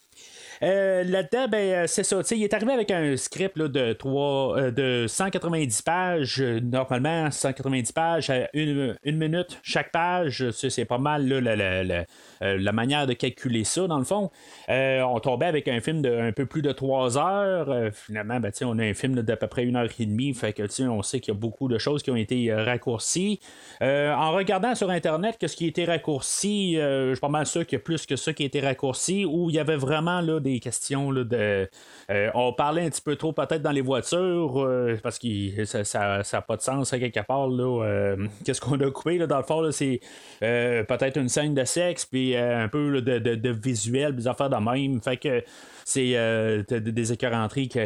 Euh, 0.62 1.04
là-dedans, 1.04 1.48
ben, 1.48 1.58
euh, 1.58 1.88
c'est 1.88 2.04
ça. 2.04 2.22
Il 2.32 2.44
est 2.44 2.54
arrivé 2.54 2.74
avec 2.74 2.92
un 2.92 3.18
script 3.18 3.58
de, 3.58 3.94
3, 3.94 4.58
euh, 4.58 4.72
de 4.72 5.08
190 5.08 5.82
pages. 5.82 6.42
Normalement, 6.42 7.32
190 7.32 7.92
pages 7.92 8.30
à 8.30 8.50
une, 8.54 8.96
minute 9.06 9.60
chaque 9.64 9.92
page. 9.92 10.50
C'est 10.52 10.86
pas 10.86 10.98
mal 10.98 11.28
la, 11.28 12.72
manière 12.74 13.08
de 13.08 13.14
calculer 13.14 13.64
ça, 13.64 13.88
dans 13.88 13.98
le 13.98 14.04
fond. 14.04 14.32
on 14.70 15.20
tombait 15.20 15.46
avec 15.46 15.68
un 15.68 15.80
film 15.82 16.02
de 16.02 16.14
un 16.14 16.32
peu 16.32 16.46
plus 16.46 16.62
de 16.62 16.72
3 16.72 17.18
heures. 17.18 17.92
finalement, 17.94 18.40
ben, 18.40 18.52
on 18.64 18.80
a 18.80 18.84
un 18.84 18.94
film 18.94 19.22
d'à 19.22 19.38
peu 19.38 19.48
près 19.48 19.64
une 19.64 19.76
heure 19.76 19.90
et 20.00 20.06
demie. 20.06 20.34
Fait 20.34 20.54
que 20.54 20.64
on 20.88 21.02
sait 21.02 21.20
qu'il 21.20 21.34
y 21.34 21.38
a 21.38 21.40
beaucoup 21.40 21.68
de 21.68 21.78
choses 21.78 22.04
qui 22.04 22.12
ont 22.12 22.16
été 22.16 22.54
raccourcies. 22.54 23.40
en 23.82 24.32
regardant 24.32 24.76
sur 24.76 24.90
Internet 24.90 25.38
ce 25.46 25.56
qui 25.56 25.66
a 25.66 25.68
été 25.68 25.86
raccourci, 25.86 26.76
je 26.76 27.12
suis 27.12 27.20
pas 27.20 27.30
mal 27.30 27.46
sûr 27.46 27.66
qu'il 27.66 27.78
y 27.78 27.82
a 27.82 27.84
plus 27.84 28.06
que 28.06 28.16
ça 28.16 28.34
qui 28.34 28.44
a 28.44 28.46
été 28.46 28.60
raccourci, 28.60 29.26
où 29.26 29.50
il 29.50 29.56
y 29.56 29.60
avait 29.60 29.76
vraiment 29.76 30.22
là, 30.22 30.40
des 30.44 30.60
questions 30.60 31.12
de. 31.12 31.70
Euh, 32.10 32.30
on 32.34 32.54
parlait 32.54 32.86
un 32.86 32.90
petit 32.90 33.02
peu 33.02 33.16
trop 33.16 33.34
peut-être 33.34 33.62
dans 33.62 33.72
les 33.72 33.82
voitures 33.82 34.64
euh, 34.64 34.98
parce 35.02 35.18
que 35.18 35.66
ça 35.66 36.22
n'a 36.32 36.42
pas 36.42 36.58
de 36.58 36.62
sens 36.62 36.94
à 36.94 37.00
quelque 37.00 37.22
part. 37.22 37.50
Euh, 37.50 38.16
qu'est-ce 38.46 38.62
qu'on 38.62 38.80
a 38.80 38.92
coupé 38.92 39.18
dans 39.20 39.38
le 39.38 39.44
fond? 39.44 39.72
C'est 39.72 40.00
peut-être 40.40 41.18
une 41.18 41.30
scène 41.30 41.54
de 41.54 41.64
sexe, 41.64 42.06
puis 42.06 42.36
un 42.36 42.68
peu 42.68 43.02
de, 43.02 43.18
de, 43.18 43.50
visuel, 43.50 44.16
des 44.16 44.28
affaires 44.28 44.50
de 44.50 44.58
même. 44.58 45.02
Fait 45.02 45.18
que 45.18 45.44
c'est 45.86 46.12
euh, 46.16 46.64
des 46.64 47.14
écœuranteries 47.14 47.70
que 47.70 47.80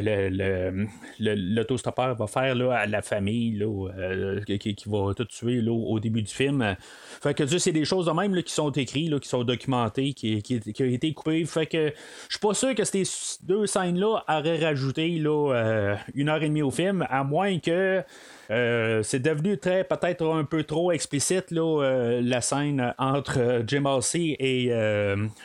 l'autostoppeur 1.19 2.15
va 2.15 2.27
faire 2.27 2.55
là, 2.55 2.73
à 2.73 2.85
la 2.85 3.01
famille 3.01 3.57
là, 3.57 3.89
euh, 3.97 4.41
qui, 4.41 4.75
va 4.85 5.13
tout 5.15 5.25
tuer 5.25 5.61
là, 5.61 5.71
au 5.71 5.99
début 5.99 6.21
du 6.21 6.33
film. 6.33 6.75
Fait 7.21 7.33
que 7.33 7.45
c'est 7.45 7.71
des 7.71 7.85
choses 7.85 8.05
de 8.05 8.11
même 8.11 8.41
qui 8.43 8.53
sont 8.53 8.71
écrites, 8.71 9.19
qui 9.19 9.29
sont 9.29 9.43
documentées, 9.43 10.13
qui, 10.13 10.41
qui, 10.41 10.83
ont 10.83 10.85
été 10.85 11.13
coupées. 11.13 11.45
Fait 11.45 11.65
que 11.65 11.93
je 12.29 12.33
suis 12.37 12.39
pas 12.39 12.53
sûr 12.53 12.75
que 12.75 12.83
ces 12.83 13.03
deux 13.43 13.65
scènes-là 13.65 14.23
auraient 14.27 14.63
rajouté 14.63 15.17
là, 15.19 15.53
euh, 15.53 15.95
une 16.13 16.29
heure 16.29 16.41
et 16.41 16.47
demie 16.47 16.61
au 16.61 16.71
film, 16.71 17.05
à 17.09 17.23
moins 17.23 17.59
que 17.59 18.03
euh, 18.49 19.03
c'est 19.03 19.19
devenu 19.19 19.57
très 19.57 19.83
peut-être 19.83 20.25
un 20.25 20.43
peu 20.43 20.63
trop 20.63 20.91
explicite 20.91 21.51
là, 21.51 21.83
euh, 21.83 22.21
la 22.23 22.41
scène 22.41 22.93
entre 22.97 23.39
euh, 23.39 23.63
Jim 23.67 23.85
Halsey 23.85 24.35
et 24.39 24.71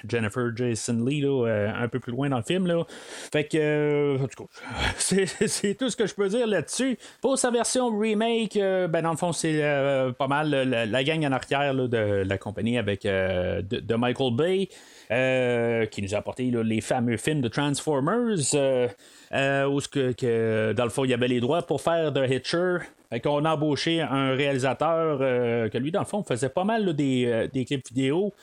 Jennifer 0.09 0.51
Jason 0.55 1.05
Lee 1.05 1.23
un 1.25 1.89
peu 1.89 2.01
plus 2.01 2.13
loin 2.13 2.29
dans 2.29 2.39
le 2.39 2.43
film. 2.43 2.67
Là. 2.67 2.85
Fait 3.33 3.45
que 3.45 4.19
c'est, 4.97 5.75
tout 5.75 5.91
ce 5.91 5.97
que 5.97 6.07
je 6.07 6.15
peux 6.15 6.29
dire 6.29 6.47
là-dessus. 6.47 6.99
Pour 7.21 7.39
sa 7.39 7.51
version 7.51 7.97
remake, 7.97 8.55
ben 8.55 9.03
dans 9.03 9.13
le 9.13 9.17
fond 9.17 9.33
c'est 9.33 9.61
pas 10.19 10.29
mal 10.29 10.51
la, 10.51 11.05
gang 11.05 11.25
en 11.25 11.33
arrière 11.33 11.75
de 11.75 12.23
la 12.27 12.39
compagnie 12.39 12.79
avec 12.79 13.03
de, 13.05 13.95
Michael 13.95 14.35
Bay. 14.35 14.69
Qui 15.91 16.03
nous 16.03 16.15
a 16.15 16.19
apporté 16.19 16.51
les 16.51 16.81
fameux 16.81 17.17
films 17.17 17.41
de 17.41 17.49
Transformers. 17.49 18.39
Euh, 19.35 19.67
où 19.67 19.81
que, 19.81 20.73
dans 20.73 20.85
le 20.85 20.91
fond, 20.91 21.05
il 21.05 21.11
y 21.11 21.15
avait 21.15 21.29
les 21.29 21.41
droits 21.41 21.63
pour 21.63 21.81
faire 21.81 22.13
The 22.13 22.31
Hitcher. 22.31 22.79
qu'on 23.23 23.45
a 23.45 23.55
embauché 23.55 24.01
un 24.01 24.35
réalisateur 24.35 25.19
euh, 25.21 25.69
que 25.71 25.79
lui, 25.79 25.91
dans 25.91 26.01
le 26.01 26.07
fond, 26.07 26.23
faisait 26.23 26.51
pas 26.51 26.65
mal 26.65 26.87
euh, 26.89 27.49
des, 27.49 27.65
clips 27.65 27.89
vidéo. 27.89 28.35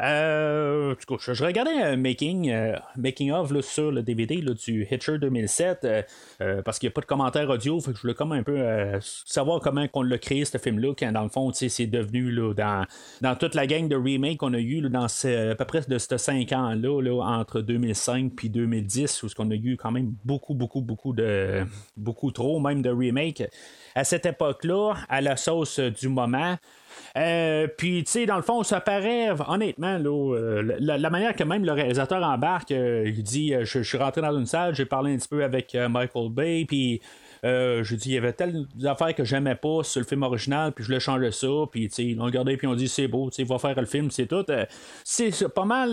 Euh, 0.00 0.94
du 0.94 1.06
coup, 1.06 1.16
je, 1.18 1.44
regardais 1.44 1.72
un 1.82 1.96
making, 1.96 2.50
euh, 2.50 2.76
making 2.96 3.32
of 3.32 3.52
sur 3.62 3.90
le 3.90 4.02
DVD 4.02 4.36
du 4.36 4.86
Hitcher 4.88 5.18
2007 5.18 5.84
euh, 5.84 6.02
euh, 6.40 6.62
parce 6.62 6.78
qu'il 6.78 6.86
n'y 6.88 6.92
a 6.92 6.94
pas 6.94 7.00
de 7.00 7.06
commentaire 7.06 7.48
audio. 7.50 7.80
Que 7.80 7.92
je 7.94 8.00
voulais 8.00 8.14
comme 8.14 8.32
un 8.32 8.42
peu 8.42 8.58
savoir 9.00 9.60
comment 9.60 9.86
on 9.94 10.02
l'a 10.02 10.18
créé 10.18 10.44
ce 10.44 10.58
film-là, 10.58 10.94
quand 10.96 11.10
dans 11.12 11.22
le 11.24 11.28
fond, 11.28 11.52
c'est 11.52 11.86
devenu 11.86 12.30
là, 12.30 12.54
dans, 12.54 12.86
dans 13.20 13.34
toute 13.34 13.54
la 13.54 13.66
gang 13.66 13.88
de 13.88 13.96
remakes 13.96 14.38
qu'on 14.38 14.54
a 14.54 14.58
eu 14.58 14.80
dans 14.82 15.08
ce- 15.08 15.50
à 15.52 15.54
peu 15.54 15.64
près 15.64 15.80
de 15.80 15.98
ces 15.98 16.18
5 16.18 16.52
ans-là, 16.52 17.00
là, 17.02 17.20
entre 17.24 17.60
2005 17.60 18.32
puis 18.36 18.50
2010, 18.50 19.22
où 19.24 19.28
on 19.38 19.50
a 19.50 19.54
eu 19.54 19.76
quand 19.76 19.90
même 19.90 20.12
beaucoup, 20.24 20.54
beaucoup, 20.54 20.80
beaucoup 20.80 21.12
de 21.12 21.64
beaucoup 21.96 22.30
trop, 22.30 22.60
même 22.60 22.82
de 22.82 22.90
remakes 22.90 23.42
à 23.94 24.04
cette 24.04 24.26
époque-là, 24.26 24.94
à 25.08 25.20
la 25.20 25.36
sauce 25.36 25.80
du 25.80 26.08
moment. 26.08 26.56
Euh, 27.16 27.66
puis, 27.76 28.04
tu 28.04 28.10
sais, 28.10 28.26
dans 28.26 28.36
le 28.36 28.42
fond, 28.42 28.62
ça 28.62 28.80
paraît, 28.80 29.30
honnêtement, 29.48 29.98
là, 29.98 30.34
euh, 30.34 30.76
la, 30.78 31.10
manière 31.10 31.34
que 31.34 31.44
même 31.44 31.64
le 31.64 31.72
réalisateur 31.72 32.22
embarque, 32.22 32.72
euh, 32.72 33.04
il 33.06 33.22
dit 33.22 33.54
je, 33.62 33.82
suis 33.82 33.98
rentré 33.98 34.20
dans 34.20 34.36
une 34.36 34.46
salle, 34.46 34.74
j'ai 34.74 34.86
parlé 34.86 35.14
un 35.14 35.16
petit 35.16 35.28
peu 35.28 35.42
avec 35.44 35.74
Michael 35.74 36.30
Bay, 36.30 36.64
puis. 36.66 37.00
Euh, 37.44 37.84
je 37.84 37.94
dis, 37.94 38.08
il 38.08 38.14
y 38.14 38.18
avait 38.18 38.32
telles 38.32 38.66
affaires 38.84 39.14
que 39.14 39.22
j'aimais 39.22 39.54
pas 39.54 39.84
sur 39.84 40.00
le 40.00 40.06
film 40.06 40.24
original, 40.24 40.72
puis 40.72 40.82
je 40.82 40.88
voulais 40.88 40.98
changer 40.98 41.30
ça, 41.30 41.46
puis 41.70 41.84
ils 41.98 42.16
l'ont 42.16 42.24
regardé, 42.24 42.56
puis 42.56 42.66
on 42.66 42.74
dit, 42.74 42.88
c'est 42.88 43.06
beau, 43.06 43.30
tu 43.30 43.44
va 43.44 43.60
faire 43.60 43.78
le 43.78 43.86
film, 43.86 44.10
c'est 44.10 44.26
tout. 44.26 44.44
C'est 45.04 45.48
pas 45.54 45.64
mal, 45.64 45.90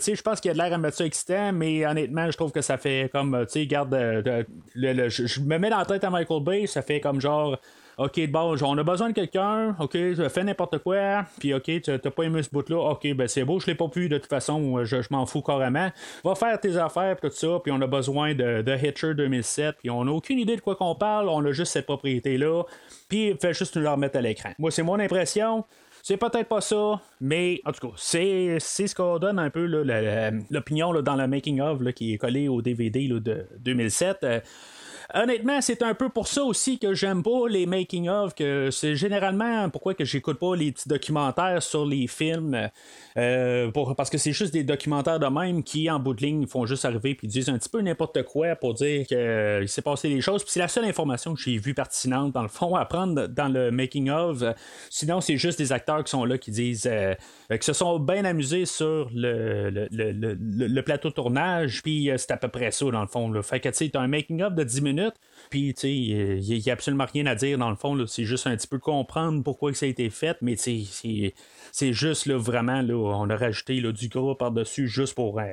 tu 0.00 0.04
sais, 0.04 0.16
je 0.16 0.22
pense 0.22 0.40
qu'il 0.40 0.48
y 0.48 0.50
a 0.50 0.54
de 0.54 0.58
l'air 0.58 0.72
à 0.72 0.78
mettre 0.78 0.96
ça 0.96 1.06
excitant, 1.06 1.52
mais 1.52 1.86
honnêtement, 1.86 2.28
je 2.28 2.36
trouve 2.36 2.50
que 2.50 2.62
ça 2.62 2.78
fait 2.78 3.08
comme, 3.12 3.44
tu 3.46 3.52
sais, 3.52 3.66
garde, 3.68 3.90
de- 3.90 4.44
le- 4.74 4.92
le- 4.92 5.08
je 5.08 5.24
je 5.24 5.40
me 5.40 5.56
mets 5.56 5.70
dans 5.70 5.78
la 5.78 5.84
tête 5.84 6.02
à 6.02 6.10
Michael 6.10 6.42
Bay, 6.42 6.66
ça 6.66 6.82
fait 6.82 6.98
comme 6.98 7.20
genre, 7.20 7.56
OK, 7.98 8.26
bon, 8.30 8.56
on 8.62 8.78
a 8.78 8.82
besoin 8.82 9.10
de 9.10 9.14
quelqu'un, 9.14 9.76
OK, 9.78 9.92
fais 10.28 10.44
n'importe 10.44 10.78
quoi, 10.78 11.24
puis 11.38 11.52
OK, 11.52 11.64
tu 11.64 11.80
t'as 11.82 11.98
pas 11.98 12.22
aimé 12.22 12.42
ce 12.42 12.48
bout-là, 12.50 12.78
OK, 12.92 13.14
ben 13.14 13.28
c'est 13.28 13.44
beau, 13.44 13.60
je 13.60 13.66
l'ai 13.66 13.74
pas 13.74 13.86
vu 13.94 14.08
de 14.08 14.16
toute 14.16 14.30
façon, 14.30 14.82
je, 14.84 15.02
je 15.02 15.08
m'en 15.10 15.26
fous 15.26 15.42
carrément. 15.42 15.90
Va 16.24 16.34
faire 16.34 16.58
tes 16.58 16.76
affaires, 16.76 17.16
tout 17.20 17.30
ça, 17.30 17.60
puis 17.62 17.70
on 17.70 17.80
a 17.82 17.86
besoin 17.86 18.34
de, 18.34 18.62
de 18.62 18.76
Hitcher 18.76 19.14
2007, 19.14 19.76
puis 19.80 19.90
on 19.90 20.02
a 20.02 20.10
aucune 20.10 20.38
idée 20.38 20.56
de 20.56 20.62
quoi 20.62 20.74
qu'on 20.76 20.94
parle, 20.94 21.28
on 21.28 21.44
a 21.44 21.52
juste 21.52 21.72
cette 21.72 21.86
propriété-là, 21.86 22.64
puis 23.08 23.36
fait 23.40 23.52
juste 23.52 23.76
nous 23.76 23.82
la 23.82 23.92
remettre 23.92 24.16
à 24.16 24.22
l'écran. 24.22 24.50
Moi, 24.58 24.70
c'est 24.70 24.82
mon 24.82 24.98
impression. 24.98 25.64
C'est 26.04 26.16
peut-être 26.16 26.48
pas 26.48 26.60
ça, 26.60 27.00
mais 27.20 27.60
en 27.64 27.70
tout 27.70 27.88
cas, 27.88 27.94
c'est, 27.96 28.56
c'est 28.58 28.88
ce 28.88 28.94
qu'on 28.94 29.20
donne 29.20 29.38
un 29.38 29.50
peu 29.50 29.66
là, 29.66 30.32
l'opinion 30.50 30.90
là, 30.90 31.00
dans 31.00 31.14
le 31.14 31.28
making-of 31.28 31.80
là, 31.80 31.92
qui 31.92 32.14
est 32.14 32.18
collé 32.18 32.48
au 32.48 32.60
DVD 32.60 33.06
de 33.06 33.46
2007. 33.60 34.26
Euh, 35.14 35.22
Honnêtement, 35.22 35.60
c'est 35.60 35.82
un 35.82 35.94
peu 35.94 36.08
pour 36.08 36.26
ça 36.26 36.42
aussi 36.42 36.78
que 36.78 36.94
j'aime 36.94 37.22
pas 37.22 37.48
les 37.48 37.64
making 37.66 38.08
of, 38.08 38.34
que 38.34 38.70
c'est 38.70 38.96
généralement 38.96 39.68
pourquoi 39.70 39.94
que 39.94 40.04
j'écoute 40.04 40.38
pas 40.38 40.56
les 40.56 40.72
petits 40.72 40.88
documentaires 40.88 41.62
sur 41.62 41.86
les 41.86 42.06
films, 42.06 42.68
euh, 43.16 43.70
parce 43.96 44.10
que 44.10 44.18
c'est 44.18 44.32
juste 44.32 44.52
des 44.52 44.64
documentaires 44.64 45.20
de 45.20 45.26
même 45.26 45.62
qui, 45.62 45.88
en 45.90 45.98
bout 46.00 46.14
de 46.14 46.22
ligne, 46.22 46.46
font 46.46 46.66
juste 46.66 46.84
arriver 46.84 47.14
puis 47.14 47.28
disent 47.28 47.48
un 47.48 47.58
petit 47.58 47.68
peu 47.68 47.80
n'importe 47.80 48.22
quoi 48.24 48.56
pour 48.56 48.74
dire 48.74 49.06
qu'il 49.06 49.68
s'est 49.68 49.82
passé 49.82 50.08
des 50.08 50.20
choses. 50.20 50.42
Puis 50.42 50.52
c'est 50.52 50.60
la 50.60 50.68
seule 50.68 50.84
information 50.86 51.34
que 51.34 51.40
j'ai 51.40 51.56
vue 51.58 51.74
pertinente 51.74 52.32
dans 52.32 52.42
le 52.42 52.48
fond 52.48 52.74
à 52.74 52.84
prendre 52.84 53.26
dans 53.28 53.48
le 53.48 53.70
making 53.70 54.10
of. 54.10 54.42
Sinon, 54.90 55.20
c'est 55.20 55.36
juste 55.36 55.58
des 55.58 55.72
acteurs 55.72 56.02
qui 56.04 56.10
sont 56.10 56.24
là 56.24 56.36
qui 56.38 56.50
disent 56.50 56.88
euh, 56.90 57.14
qui 57.50 57.64
se 57.64 57.72
sont 57.72 57.98
bien 57.98 58.24
amusés 58.24 58.66
sur 58.66 59.08
le, 59.14 59.70
le, 59.70 59.88
le- 59.90 60.36
le- 60.68 60.82
plateau 60.82 61.10
de 61.10 61.14
tournage, 61.14 61.80
puis 61.82 62.10
euh, 62.10 62.16
c'est 62.18 62.32
à 62.32 62.36
peu 62.36 62.48
près 62.48 62.70
ça 62.72 62.90
dans 62.90 63.02
le 63.02 63.06
fond. 63.06 63.30
Là. 63.30 63.42
Fait 63.42 63.60
que 63.60 63.68
tu 63.68 63.74
sais, 63.76 63.96
un 63.96 64.08
making 64.08 64.42
of 64.42 64.54
de 64.54 64.64
10 64.64 64.80
minutes, 64.80 65.01
puis 65.50 65.74
tu 65.74 65.80
sais, 65.80 65.94
il 65.94 66.40
n'y 66.40 66.70
a 66.70 66.72
absolument 66.72 67.06
rien 67.12 67.26
à 67.26 67.34
dire 67.34 67.58
dans 67.58 67.70
le 67.70 67.76
fond. 67.76 68.06
C'est 68.06 68.24
juste 68.24 68.46
un 68.46 68.56
petit 68.56 68.66
peu 68.66 68.78
comprendre 68.78 69.42
pourquoi 69.42 69.72
ça 69.74 69.86
a 69.86 69.88
été 69.88 70.08
fait, 70.10 70.36
mais 70.40 70.56
c'est- 70.56 71.92
juste 71.92 72.26
là, 72.26 72.36
vraiment, 72.38 72.82
là, 72.82 72.94
on 72.94 73.28
a 73.30 73.36
rajouté 73.36 73.80
du 73.80 74.08
gras 74.08 74.34
par-dessus 74.34 74.88
juste 74.88 75.14
pour, 75.14 75.40
euh, 75.40 75.44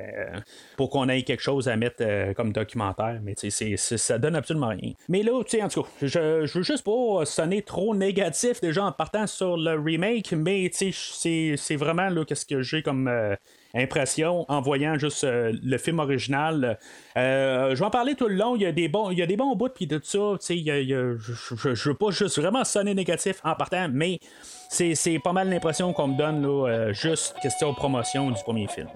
pour 0.76 0.90
qu'on 0.90 1.08
ait 1.08 1.22
quelque 1.22 1.42
chose 1.42 1.68
à 1.68 1.76
mettre 1.76 1.96
euh, 2.00 2.32
comme 2.34 2.52
documentaire, 2.52 3.20
mais 3.22 3.34
ça 3.36 4.18
donne 4.18 4.36
absolument 4.36 4.68
rien. 4.68 4.92
Mais 5.08 5.22
là, 5.22 5.42
tu 5.44 5.50
sais, 5.50 5.62
en 5.62 5.68
tout 5.68 5.82
cas, 5.82 5.88
je, 6.02 6.58
veux 6.58 6.62
juste 6.62 6.84
pas 6.84 7.24
sonner 7.24 7.62
trop 7.62 7.94
négatif 7.94 8.60
déjà 8.60 8.84
en 8.84 8.92
partant 8.92 9.26
sur 9.26 9.56
le 9.56 9.78
remake, 9.80 10.32
mais 10.32 10.70
c'est- 10.72 11.76
vraiment 11.76 12.08
là, 12.08 12.24
qu'est-ce 12.24 12.46
que 12.46 12.62
j'ai 12.62 12.82
comme. 12.82 13.08
euh, 13.08 13.34
impression 13.74 14.44
en 14.48 14.60
voyant 14.60 14.98
juste 14.98 15.24
euh, 15.24 15.52
le 15.62 15.78
film 15.78 15.98
original. 15.98 16.78
Euh, 17.16 17.74
je 17.74 17.80
vais 17.80 17.86
en 17.86 17.90
parler 17.90 18.14
tout 18.14 18.28
le 18.28 18.34
long. 18.34 18.56
Il 18.56 18.62
y 18.62 18.66
a 18.66 18.72
des 18.72 18.88
bons, 18.88 19.10
il 19.10 19.18
y 19.18 19.22
a 19.22 19.26
des 19.26 19.36
bons 19.36 19.54
bouts 19.54 19.68
puis 19.74 19.86
tout 19.86 20.00
ça. 20.02 20.36
je, 20.40 21.16
je 21.18 21.88
veux 21.88 21.94
pas 21.94 22.10
juste 22.10 22.38
vraiment 22.38 22.64
sonner 22.64 22.94
négatif 22.94 23.40
en 23.44 23.54
partant, 23.54 23.88
mais 23.90 24.20
c'est, 24.68 25.18
pas 25.22 25.32
mal 25.32 25.50
l'impression 25.50 25.92
qu'on 25.92 26.08
me 26.08 26.16
donne 26.16 26.42
là, 26.42 26.68
euh, 26.68 26.92
juste 26.92 27.34
question 27.42 27.74
promotion 27.74 28.30
du 28.30 28.42
premier 28.42 28.68
film, 28.68 28.88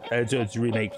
du, 0.52 0.60
remake. 0.60 0.92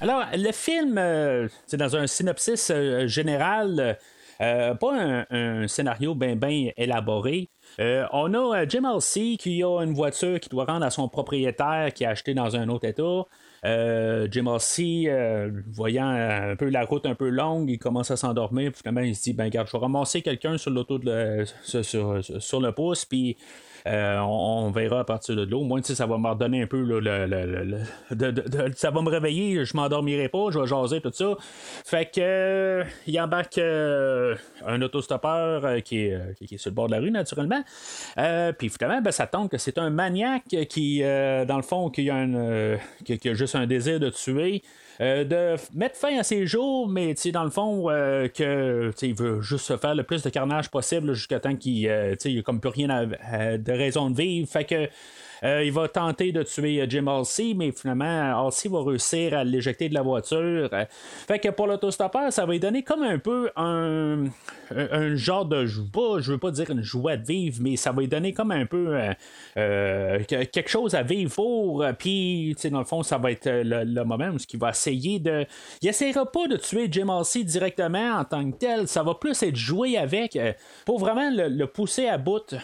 Alors, 0.00 0.24
le 0.32 0.52
film, 0.52 1.00
c'est 1.66 1.76
dans 1.76 1.96
un 1.96 2.06
synopsis 2.06 2.70
général, 3.06 3.98
euh, 4.40 4.74
pas 4.74 5.24
un, 5.30 5.66
scénario 5.66 6.14
bien 6.14 6.36
ben 6.36 6.70
élaboré. 6.76 7.48
Euh, 7.80 8.06
on 8.12 8.32
a 8.34 8.60
euh, 8.60 8.66
Jim 8.68 8.84
Halsey 8.84 9.36
qui 9.36 9.62
a 9.62 9.82
une 9.82 9.94
voiture 9.94 10.38
qui 10.40 10.48
doit 10.48 10.64
rendre 10.64 10.86
à 10.86 10.90
son 10.90 11.08
propriétaire 11.08 11.92
qui 11.92 12.04
a 12.04 12.10
acheté 12.10 12.34
dans 12.34 12.56
un 12.56 12.68
autre 12.68 12.86
état. 12.86 13.24
Jim 14.30 14.44
voyant 15.72 16.08
un 16.08 16.56
peu 16.56 16.68
la 16.68 16.84
route 16.84 17.06
un 17.06 17.14
peu 17.16 17.28
longue, 17.28 17.68
il 17.68 17.78
commence 17.78 18.10
à 18.10 18.16
s'endormir. 18.16 18.70
Finalement, 18.74 19.00
il 19.00 19.16
se 19.16 19.22
dit 19.24 19.32
ben, 19.32 19.44
regarde, 19.44 19.66
je 19.66 19.72
vais 19.72 19.78
ramasser 19.78 20.22
quelqu'un 20.22 20.56
sur 20.56 20.70
l'auto 20.70 21.00
sur, 21.62 21.84
sur- 21.84 22.22
sur 22.22 22.60
le 22.60 22.72
pouce, 22.72 23.04
puis 23.04 23.36
euh, 23.86 24.18
on, 24.18 24.66
on 24.66 24.70
verra 24.70 25.00
à 25.00 25.04
partir 25.04 25.36
de 25.36 25.44
là. 25.44 25.56
Au 25.56 25.64
moins, 25.64 25.80
ça 25.82 26.06
va 26.06 26.18
me 26.18 26.28
redonner 26.28 26.62
un 26.62 26.66
peu. 26.66 26.82
là, 26.82 27.00
le, 27.00 27.26
le- 27.26 27.64
le- 27.64 28.16
de- 28.16 28.30
de- 28.30 28.48
de- 28.48 28.72
ça 28.76 28.90
va 28.90 29.02
me 29.02 29.08
réveiller. 29.10 29.64
Je 29.64 29.76
m'endormirai 29.76 30.28
pas. 30.28 30.46
Je 30.50 30.58
vais 30.58 30.66
jaser, 30.66 31.00
tout 31.00 31.12
ça. 31.12 31.36
Fait 31.84 32.06
que 32.06 32.20
euh, 32.20 32.84
il 33.06 33.18
embarque 33.20 33.58
euh, 33.58 34.34
un 34.66 34.80
autostoppeur 34.82 35.64
euh, 35.64 35.80
qui, 35.80 36.06
est, 36.06 36.14
euh, 36.14 36.32
qui, 36.46 36.54
est 36.54 36.58
sur 36.58 36.70
le 36.70 36.74
bord 36.74 36.86
de 36.88 36.92
la 36.92 37.00
rue, 37.00 37.10
naturellement. 37.10 37.62
Euh, 38.18 38.52
Puis 38.52 38.68
finalement, 38.68 39.00
ben, 39.00 39.10
ça 39.12 39.26
tombe 39.26 39.48
que 39.48 39.58
c'est 39.58 39.78
un 39.78 39.90
maniaque 39.90 40.56
qui, 40.68 41.00
dans 41.00 41.56
le 41.56 41.62
fond, 41.62 41.90
qui 41.90 42.10
a, 42.10 42.14
un, 42.16 42.34
euh, 42.34 42.76
qui, 43.04 43.18
qui 43.18 43.28
a 43.28 43.34
juste 43.34 43.54
un 43.54 43.66
désir 43.66 44.00
de 44.00 44.10
tuer. 44.10 44.62
Euh, 45.00 45.24
de 45.24 45.56
mettre 45.76 45.96
fin 45.96 46.18
à 46.18 46.22
ses 46.22 46.46
jours, 46.46 46.88
mais 46.88 47.14
dans 47.32 47.44
le 47.44 47.50
fond, 47.50 47.88
euh, 47.90 48.28
que 48.28 48.90
il 49.02 49.14
veut 49.14 49.40
juste 49.40 49.66
se 49.66 49.76
faire 49.76 49.94
le 49.94 50.02
plus 50.02 50.22
de 50.22 50.30
carnage 50.30 50.70
possible 50.70 51.12
jusqu'à 51.14 51.40
temps 51.40 51.54
qu'il 51.56 51.88
euh, 51.88 52.12
tu 52.12 52.16
sais, 52.20 52.32
il 52.32 52.38
a 52.40 52.42
comme 52.42 52.60
plus 52.60 52.70
rien 52.70 52.90
à- 52.90 53.06
à- 53.22 53.58
de 53.58 53.72
raison 53.72 54.10
de 54.10 54.16
vivre. 54.16 54.48
Fait 54.48 54.64
que 54.64 54.88
euh, 55.44 55.62
il 55.64 55.72
va 55.72 55.88
tenter 55.88 56.32
de 56.32 56.42
tuer 56.42 56.80
euh, 56.80 56.86
Jim 56.88 57.06
Halsey, 57.06 57.54
mais 57.54 57.72
finalement, 57.72 58.44
Halsey 58.46 58.68
va 58.68 58.82
réussir 58.82 59.34
à 59.36 59.44
l'éjecter 59.44 59.88
de 59.88 59.94
la 59.94 60.02
voiture. 60.02 60.68
Euh, 60.72 60.84
Fait 61.26 61.38
que 61.38 61.48
pour 61.48 61.66
l'autostoppeur, 61.66 62.32
ça 62.32 62.44
va 62.46 62.52
lui 62.52 62.60
donner 62.60 62.82
comme 62.82 63.02
un 63.02 63.18
peu 63.18 63.50
un, 63.56 64.24
un, 64.74 65.16
genre 65.16 65.44
de. 65.44 65.66
Pas, 65.92 66.20
je 66.20 66.32
veux 66.32 66.38
pas 66.38 66.50
dire 66.50 66.70
une 66.70 66.82
joie 66.82 67.16
de 67.16 67.24
vivre, 67.24 67.58
mais 67.60 67.76
ça 67.76 67.92
va 67.92 68.00
lui 68.00 68.08
donner 68.08 68.32
comme 68.32 68.50
un 68.50 68.66
peu 68.66 68.98
que- 69.54 70.44
quelque 70.44 70.68
chose 70.70 70.94
à 70.94 71.02
vivre 71.02 71.34
pour. 71.34 71.84
Puis, 71.98 72.56
dans 72.70 72.80
le 72.80 72.84
fond, 72.84 73.02
ça 73.02 73.18
va 73.18 73.30
être 73.32 73.48
le, 73.48 73.84
le 73.84 74.04
moment 74.04 74.28
où 74.28 74.36
il 74.52 74.58
va 74.58 74.70
essayer 74.70 75.18
de. 75.18 75.46
Il 75.82 75.88
essaiera 75.88 76.30
pas 76.30 76.46
de 76.48 76.56
tuer 76.56 76.88
Jim 76.90 77.08
Halsey 77.08 77.44
directement 77.44 78.16
en 78.18 78.24
tant 78.24 78.50
que 78.50 78.56
tel. 78.56 78.88
Ça 78.88 79.02
va 79.02 79.14
plus 79.14 79.42
être 79.42 79.56
joué 79.56 79.96
avec 79.96 80.38
pour 80.84 80.98
vraiment 80.98 81.30
le 81.32 81.64
pousser 81.66 82.08
à 82.08 82.18
bout 82.18 82.54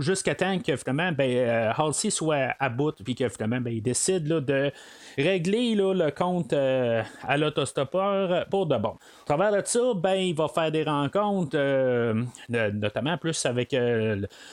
jusqu'à 0.00 0.34
temps 0.34 0.58
que 0.58 0.76
finalement 0.76 1.12
ben, 1.12 1.30
euh, 1.30 1.72
Halsey 1.76 2.10
soit 2.10 2.54
à 2.58 2.68
bout 2.68 2.94
puis 3.04 3.14
que 3.14 3.28
finalement 3.28 3.60
ben, 3.60 3.72
il 3.72 3.82
décide 3.82 4.26
là, 4.28 4.40
de 4.40 4.72
régler 5.18 5.74
là, 5.74 5.92
le 5.94 6.10
compte 6.10 6.52
euh, 6.52 7.02
à 7.22 7.36
l'autostoppeur 7.36 8.46
pour 8.48 8.66
de 8.66 8.76
bon. 8.76 8.90
Au 8.90 9.24
travers 9.26 9.52
de 9.52 9.62
ça, 9.64 9.80
ben, 9.94 10.14
il 10.14 10.34
va 10.34 10.48
faire 10.48 10.70
des 10.70 10.84
rencontres, 10.84 11.56
euh, 11.56 12.22
notamment 12.48 13.16
plus 13.18 13.46
avec 13.46 13.76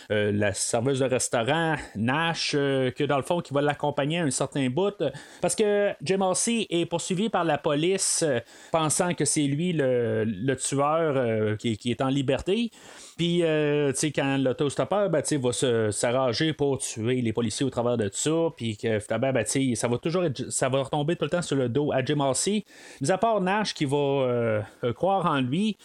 la 0.09 0.53
serveuse 0.53 0.99
de 0.99 1.05
restaurant, 1.05 1.75
Nash, 1.95 2.51
que 2.51 3.03
dans 3.03 3.17
le 3.17 3.23
fond, 3.23 3.41
qui 3.41 3.53
va 3.53 3.61
l'accompagner 3.61 4.19
à 4.19 4.23
un 4.23 4.31
certain 4.31 4.69
bout. 4.69 5.03
Parce 5.41 5.55
que 5.55 5.91
Jim 6.01 6.21
Halsey 6.21 6.67
est 6.69 6.85
poursuivi 6.85 7.29
par 7.29 7.43
la 7.43 7.57
police, 7.57 8.23
pensant 8.71 9.13
que 9.13 9.25
c'est 9.25 9.41
lui 9.41 9.73
le, 9.73 10.55
tueur 10.55 11.57
qui 11.57 11.79
est 11.85 12.01
en 12.01 12.09
liberté. 12.09 12.71
Puis, 13.19 13.43
euh, 13.43 13.91
tu 13.91 13.97
sais, 13.97 14.11
quand 14.11 14.37
l'autostoppeur, 14.37 15.09
ben, 15.09 15.21
va 15.41 15.91
s'arranger 15.91 16.53
pour 16.53 16.77
tuer 16.77 17.19
les 17.19 17.33
policiers 17.33 17.65
au 17.65 17.69
travers 17.69 17.97
de 17.97 18.09
ça, 18.13 18.47
puis 18.55 18.77
que 18.77 18.97
finalement, 18.99 19.33
ben, 19.33 19.45
ça 19.75 19.87
va 19.89 19.97
toujours 19.97 20.23
être- 20.23 20.49
ça 20.49 20.69
va 20.69 20.83
retomber 20.83 21.17
tout 21.17 21.25
le 21.25 21.29
temps 21.29 21.41
sur 21.41 21.57
le 21.57 21.67
dos 21.67 21.91
à 21.91 22.01
Jim 22.01 22.21
Halsey. 22.21 22.63
Mis 23.01 23.11
à 23.11 23.17
part 23.17 23.41
Nash 23.41 23.73
qui 23.73 23.83
va 23.83 23.97
euh, 23.97 24.61
euh, 24.85 24.93
croire 24.93 25.25
en 25.25 25.41
lui. 25.41 25.75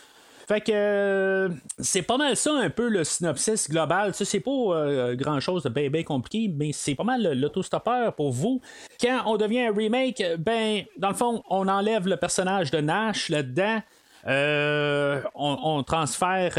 Fait 0.47 0.61
que 0.61 1.51
c'est 1.81 2.03
pas 2.03 2.19
mal 2.19 2.37
ça 2.37 2.53
un 2.55 2.71
peu 2.71 2.89
le 2.89 3.03
synopsis 3.03 3.69
global. 3.69 4.15
Sais, 4.15 4.25
c'est 4.25 4.39
pas 4.39 5.15
grand 5.15 5.41
chose 5.41 5.65
de 5.65 5.71
bien 5.71 5.91
bien 5.91 6.05
compliqué, 6.05 6.49
mais 6.55 6.71
c'est 6.73 6.95
pas 6.95 7.03
mal 7.03 7.37
l'autostoppeur 7.41 8.15
pour 8.15 8.31
vous. 8.31 8.61
Quand 9.01 9.23
on 9.27 9.37
devient 9.39 9.63
un 9.63 9.75
remake, 9.75 10.23
ben 10.39 10.85
dans 10.99 11.09
le 11.09 11.15
fond, 11.17 11.43
on 11.51 11.67
enlève 11.67 12.07
le 12.07 12.17
personnage 12.17 12.71
de 12.71 12.79
Nash 12.79 13.29
là-dedans. 13.29 13.81
On, 14.27 15.23
on, 15.35 15.83
transfère, 15.83 16.55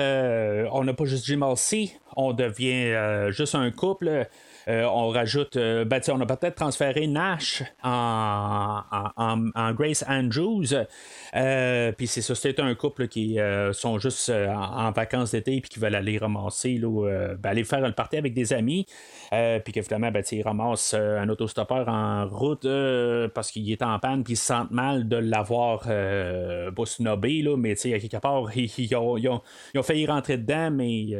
on 0.71 0.83
n'a 0.83 0.93
pas 0.93 1.05
juste 1.05 1.25
Jim 1.25 1.41
on 2.15 2.33
devient 2.33 3.31
juste 3.31 3.55
un 3.55 3.71
couple. 3.71 4.27
Euh, 4.67 4.83
on 4.85 5.09
rajoute, 5.09 5.57
euh, 5.57 5.85
ben, 5.85 6.01
on 6.09 6.19
a 6.21 6.25
peut-être 6.25 6.55
transféré 6.55 7.05
Nash 7.05 7.63
en, 7.83 8.81
en, 9.15 9.73
Grace 9.73 10.03
Andrews. 10.07 10.73
Euh, 11.35 11.91
puis 11.91 12.07
c'est 12.07 12.21
ça, 12.21 12.33
c'était 12.33 12.61
un 12.61 12.73
couple 12.73 13.07
qui 13.07 13.37
sont 13.73 13.99
juste 13.99 14.29
en, 14.31 14.91
vacances 14.91 15.31
d'été 15.31 15.61
puis 15.61 15.69
qui 15.69 15.79
veulent 15.79 15.95
aller 15.95 16.17
ramasser, 16.17 16.77
là, 16.77 17.35
ben, 17.37 17.49
aller 17.49 17.63
faire 17.63 17.81
le 17.81 17.91
party 17.91 18.17
avec 18.17 18.33
des 18.33 18.53
amis. 18.53 18.85
puis 19.31 19.73
que 19.73 19.81
finalement, 19.81 20.11
ben, 20.11 20.23
ils 20.31 20.41
ramassent 20.41 20.93
un 20.93 21.27
autostoppeur 21.29 21.87
en 21.87 22.27
route 22.27 22.67
parce 23.33 23.51
qu'il 23.51 23.69
est 23.71 23.81
en 23.81 23.99
panne 23.99 24.23
puis 24.23 24.33
ils 24.33 24.37
se 24.37 24.45
sentent 24.45 24.71
mal 24.71 25.07
de 25.07 25.17
l'avoir 25.17 25.87
snobé, 26.85 27.41
là, 27.41 27.57
mais 27.57 27.73
à 27.73 27.99
quelque 27.99 28.17
part, 28.17 28.49
ils, 28.55 28.95
ont, 28.95 29.17
ils, 29.17 29.29
ont, 29.29 29.41
failli 29.83 30.07
rentrer 30.07 30.37
dedans, 30.37 30.71
mais 30.71 30.91
ils, 30.91 31.17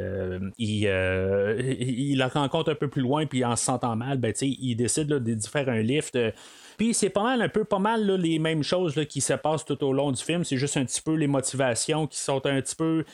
ils, 0.58 2.16
la 2.16 2.28
rencontrent 2.28 2.70
un 2.70 2.74
peu 2.74 2.88
plus 2.88 3.02
loin 3.02 3.26
en 3.44 3.56
se 3.56 3.64
sentant 3.64 3.96
mal, 3.96 4.18
ben, 4.18 4.32
il 4.40 4.74
décide 4.76 5.08
de 5.08 5.46
faire 5.46 5.68
un 5.68 5.80
lift. 5.80 6.16
Euh, 6.16 6.30
puis 6.76 6.92
c'est 6.92 7.10
pas 7.10 7.22
mal, 7.22 7.40
un 7.40 7.48
peu 7.48 7.64
pas 7.64 7.78
mal 7.78 8.06
les 8.16 8.38
mêmes 8.38 8.62
choses 8.62 9.00
qui 9.08 9.20
se 9.22 9.32
passent 9.32 9.64
tout 9.64 9.82
au 9.82 9.92
long 9.92 10.12
du 10.12 10.22
film. 10.22 10.44
C'est 10.44 10.58
juste 10.58 10.76
un 10.76 10.84
petit 10.84 11.00
peu 11.00 11.14
les 11.14 11.26
motivations 11.26 12.06
qui 12.06 12.18
sont 12.18 12.44
un 12.46 12.60
petit 12.60 12.76
peu 12.76 13.04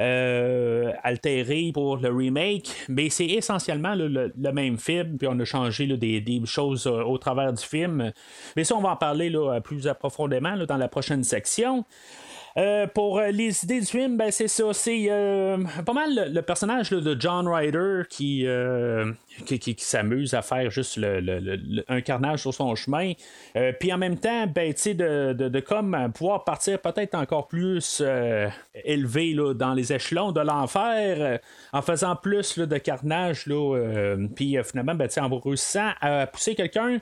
euh, 0.00 0.92
altérées 1.02 1.70
pour 1.74 1.98
le 1.98 2.08
remake. 2.08 2.70
Mais 2.88 3.10
c'est 3.10 3.26
essentiellement 3.26 3.94
le, 3.94 4.32
même 4.52 4.78
film. 4.78 5.18
Puis 5.18 5.28
on 5.30 5.38
a 5.38 5.44
changé 5.44 5.86
des, 5.86 6.42
choses 6.46 6.86
euh, 6.86 7.02
au 7.02 7.18
travers 7.18 7.52
du 7.52 7.62
film. 7.62 8.10
Mais 8.56 8.64
ça, 8.64 8.74
on 8.74 8.80
va 8.80 8.90
en 8.90 8.96
parler 8.96 9.30
plus 9.62 9.86
profondément 9.98 10.56
dans 10.56 10.78
la 10.78 10.88
prochaine 10.88 11.22
section. 11.22 11.84
Pour 12.94 13.20
les 13.20 13.64
idées 13.64 13.80
du 13.80 13.86
film, 13.86 14.16
ben, 14.16 14.30
c'est 14.30 14.48
ça. 14.48 14.72
C'est 14.72 15.08
pas 15.86 15.92
mal 15.92 16.32
le, 16.32 16.40
personnage 16.42 16.90
de 16.90 17.16
John 17.18 17.46
Ryder 17.46 18.02
qui, 18.08 18.46
qui, 19.44 19.74
s'amuse 19.78 20.34
à 20.34 20.42
faire 20.42 20.70
juste 20.70 20.96
le, 20.96 21.84
un 21.88 22.00
carnage 22.00 22.40
sur 22.40 22.54
son 22.54 22.74
chemin. 22.74 23.12
Puis 23.78 23.92
en 23.92 23.98
même 23.98 24.18
temps, 24.18 24.46
ben, 24.46 24.72
de, 24.72 25.32
de, 25.32 25.48
de, 25.48 25.60
comme 25.60 26.12
pouvoir 26.14 26.44
partir 26.44 26.80
peut-être 26.80 27.14
encore 27.14 27.48
plus 27.48 28.02
élevé 28.84 29.32
là, 29.32 29.54
dans 29.54 29.74
les 29.74 29.92
échelons 29.92 30.32
de 30.32 30.40
l'enfer 30.40 31.40
en 31.72 31.82
faisant 31.82 32.16
plus 32.16 32.58
de 32.58 32.78
carnage. 32.78 33.44
Puis 34.34 34.56
finalement, 34.64 34.94
ben, 34.94 35.08
en 35.18 35.38
réussissant 35.38 35.90
à 36.00 36.26
pousser 36.26 36.54
quelqu'un 36.54 36.98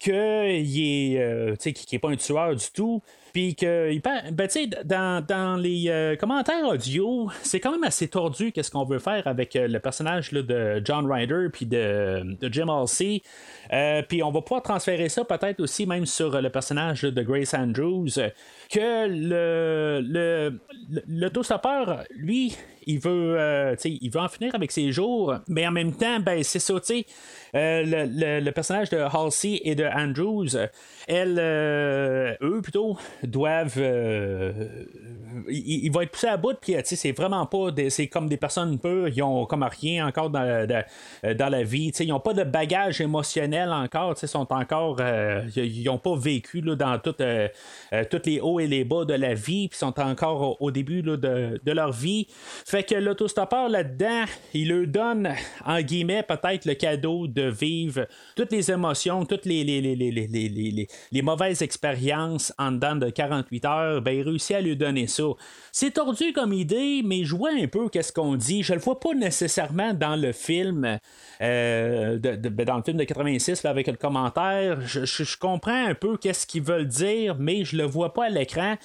qui 0.00 0.10
est, 0.10 1.56
qui 1.56 1.86
n'est 1.92 1.98
pas 1.98 2.10
un 2.10 2.16
tueur 2.16 2.54
du 2.56 2.66
tout, 2.74 3.02
puis 3.32 3.54
que, 3.54 3.96
ben, 4.30 4.48
tu 4.48 4.50
sais, 4.50 4.66
dans, 4.84 5.24
dans, 5.24 5.56
les 5.56 5.84
euh, 5.88 6.16
commentaires 6.16 6.64
audio, 6.66 7.30
c'est 7.42 7.60
quand 7.60 7.72
même 7.72 7.84
assez 7.84 8.08
tordu 8.08 8.52
qu'est-ce 8.52 8.70
qu'on 8.70 8.84
veut 8.84 8.98
faire 8.98 9.26
avec 9.26 9.54
euh, 9.56 9.68
le 9.68 9.78
personnage 9.78 10.32
là, 10.32 10.42
de 10.42 10.82
John 10.84 11.10
Ryder 11.10 11.48
puis 11.52 11.66
de, 11.66 11.76
de 11.80 12.52
Jim 12.52 12.68
Halsey. 12.68 13.22
Euh, 13.72 14.02
puis 14.08 14.22
on 14.22 14.30
va 14.30 14.42
pouvoir 14.42 14.62
transférer 14.62 15.08
ça 15.08 15.24
peut-être 15.24 15.60
aussi 15.60 15.86
même 15.86 16.06
sur 16.06 16.40
le 16.40 16.50
personnage 16.50 17.02
de 17.02 17.22
Grace 17.22 17.54
Andrews. 17.54 18.08
Que 18.70 19.06
le, 19.08 20.00
le, 20.02 20.60
l'autostoppeur, 21.08 22.04
lui, 22.10 22.56
il 22.86 22.98
veut, 22.98 23.76
il 23.84 24.10
veut 24.10 24.20
en 24.20 24.28
finir 24.28 24.54
avec 24.54 24.72
ses 24.72 24.92
jours, 24.92 25.34
mais 25.48 25.66
en 25.66 25.72
même 25.72 25.92
temps, 25.92 26.20
ben, 26.20 26.42
c'est 26.42 26.58
ça, 26.58 26.74
tu 26.80 26.86
sais. 26.86 27.06
le, 27.54 28.40
le, 28.40 28.50
personnage 28.50 28.90
de 28.90 28.98
Halsey 28.98 29.60
et 29.64 29.74
de 29.74 29.84
Andrews, 29.84 30.56
elles, 31.08 31.38
eux 31.38 32.60
plutôt, 32.62 32.96
doivent. 33.22 33.74
Euh, 33.78 34.52
ils, 35.48 35.90
vont 35.90 36.00
être 36.00 36.10
poussés 36.10 36.28
à 36.28 36.36
bout, 36.36 36.56
puis 36.60 36.74
c'est 36.84 37.12
vraiment 37.12 37.46
pas. 37.46 37.68
c'est 37.88 38.08
comme 38.08 38.28
des 38.28 38.36
personnes 38.36 38.78
pures, 38.78 39.08
ils 39.08 39.22
ont 39.22 39.46
comme 39.46 39.62
rien 39.62 40.06
encore 40.06 40.30
dans, 40.30 40.42
euh, 40.42 41.34
dans 41.34 41.48
la 41.48 41.62
vie. 41.62 41.88
Ils 42.00 42.08
n'ont 42.08 42.20
pas 42.20 42.34
de 42.34 42.44
bagage 42.44 43.00
émotionnel 43.00 43.70
encore, 43.70 44.14
ils 44.20 44.28
sont 44.28 44.52
encore. 44.52 44.96
Euh, 45.00 45.42
ils 45.56 45.84
n'ont 45.84 45.98
pas 45.98 46.16
vécu 46.16 46.60
là, 46.60 46.74
dans 46.74 46.98
tous 46.98 47.16
les 47.20 48.40
hauts 48.40 48.60
et 48.60 48.66
les 48.66 48.84
bas 48.84 49.04
de 49.04 49.14
la 49.14 49.34
vie, 49.34 49.68
puis 49.68 49.78
sont 49.78 49.98
encore 50.00 50.60
au, 50.60 50.70
début 50.70 51.02
de, 51.02 51.16
de, 51.16 51.72
leur 51.72 51.92
vie. 51.92 52.26
Fait 52.70 52.84
que 52.84 52.94
l'autostoppeur 52.94 53.68
là-dedans, 53.68 54.26
il 54.54 54.68
leur 54.68 54.86
donne, 54.86 55.34
en 55.66 55.80
guillemets, 55.80 56.22
peut-être 56.22 56.66
le 56.66 56.74
cadeau 56.74 57.26
de 57.26 57.50
vivre 57.50 58.06
toutes 58.36 58.52
les 58.52 58.70
émotions, 58.70 59.24
toutes 59.24 59.44
les, 59.44 59.64
les, 59.64 59.80
les, 59.80 59.96
les, 59.96 60.88
les 61.10 61.22
mauvaises 61.22 61.62
expériences 61.62 62.54
en 62.58 62.70
dedans 62.70 62.94
de 62.94 63.10
48 63.10 63.64
heures, 63.64 64.02
ben, 64.02 64.12
il 64.12 64.22
réussit 64.22 64.54
à 64.54 64.60
lui 64.60 64.76
donner 64.76 65.08
ça. 65.08 65.24
C'est 65.72 65.94
tordu 65.94 66.32
comme 66.32 66.52
idée, 66.52 67.02
mais 67.04 67.24
je 67.24 67.34
vois 67.34 67.50
un 67.50 67.66
peu 67.66 67.88
qu'est-ce 67.88 68.12
qu'on 68.12 68.36
dit. 68.36 68.62
Je 68.62 68.74
le 68.74 68.78
vois 68.78 69.00
pas 69.00 69.14
nécessairement 69.14 69.92
dans 69.92 70.14
le 70.14 70.30
film, 70.30 71.00
euh, 71.40 72.18
ben, 72.18 72.64
dans 72.64 72.76
le 72.76 72.82
film 72.84 72.98
de 72.98 73.04
86 73.04 73.64
avec 73.64 73.88
le 73.88 73.96
commentaire. 73.96 74.80
Je, 74.86 75.36
comprends 75.40 75.86
un 75.86 75.94
peu 75.94 76.16
qu'est-ce 76.16 76.46
qu'ils 76.46 76.62
veulent 76.62 76.86
dire, 76.86 77.34
mais 77.36 77.64
je 77.64 77.76
le 77.76 77.84
vois 77.84 78.12
pas 78.12 78.26
à 78.26 78.28
l'écran. 78.28 78.76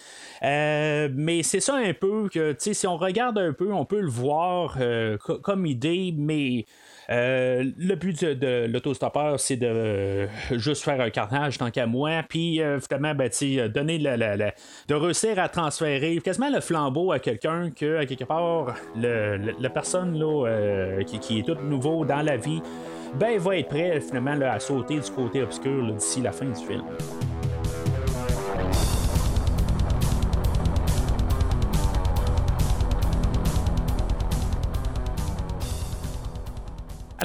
Euh, 0.41 1.07
mais 1.13 1.43
c'est 1.43 1.59
ça 1.59 1.75
un 1.75 1.93
peu 1.93 2.29
que, 2.29 2.55
si 2.57 2.87
on 2.87 2.97
regarde 2.97 3.37
un 3.37 3.53
peu, 3.53 3.74
on 3.75 3.85
peut 3.85 4.01
le 4.01 4.09
voir 4.09 4.77
euh, 4.79 5.17
comme 5.17 5.65
idée, 5.65 6.13
mais 6.17 6.65
euh, 7.09 7.63
le 7.77 7.95
but 7.95 8.23
de, 8.23 8.65
l'autostoppeur, 8.67 9.39
c'est 9.39 9.57
de 9.57 9.67
euh, 9.67 10.27
juste 10.51 10.83
faire 10.83 10.99
un 11.01 11.09
carnage 11.09 11.57
tant 11.57 11.69
qu'à 11.69 11.85
moi, 11.85 12.23
puis 12.27 12.61
finalement, 12.81 13.13
ben, 13.15 13.29
donner 13.73 13.99
de 13.99 14.93
réussir 14.93 15.39
à 15.39 15.49
transférer 15.49 16.17
quasiment 16.23 16.49
le 16.49 16.61
flambeau 16.61 17.11
à 17.11 17.19
quelqu'un 17.19 17.71
que, 17.71 17.97
à 17.97 18.05
quelque 18.05 18.23
part, 18.23 18.75
la 18.95 19.69
personne 19.69 20.17
là, 20.17 21.03
qui, 21.05 21.39
est 21.39 21.43
tout 21.43 21.55
nouveau 21.61 22.05
dans 22.05 22.21
la 22.21 22.37
vie, 22.37 22.61
ben, 23.15 23.37
va 23.37 23.57
être 23.57 23.69
prêt 23.69 24.01
finalement 24.01 24.37
à 24.41 24.59
sauter 24.59 24.99
du 24.99 25.11
côté 25.11 25.43
obscur 25.43 25.93
d'ici 25.93 26.21
la 26.21 26.31
fin 26.31 26.45
du 26.45 26.65
film. 26.65 26.83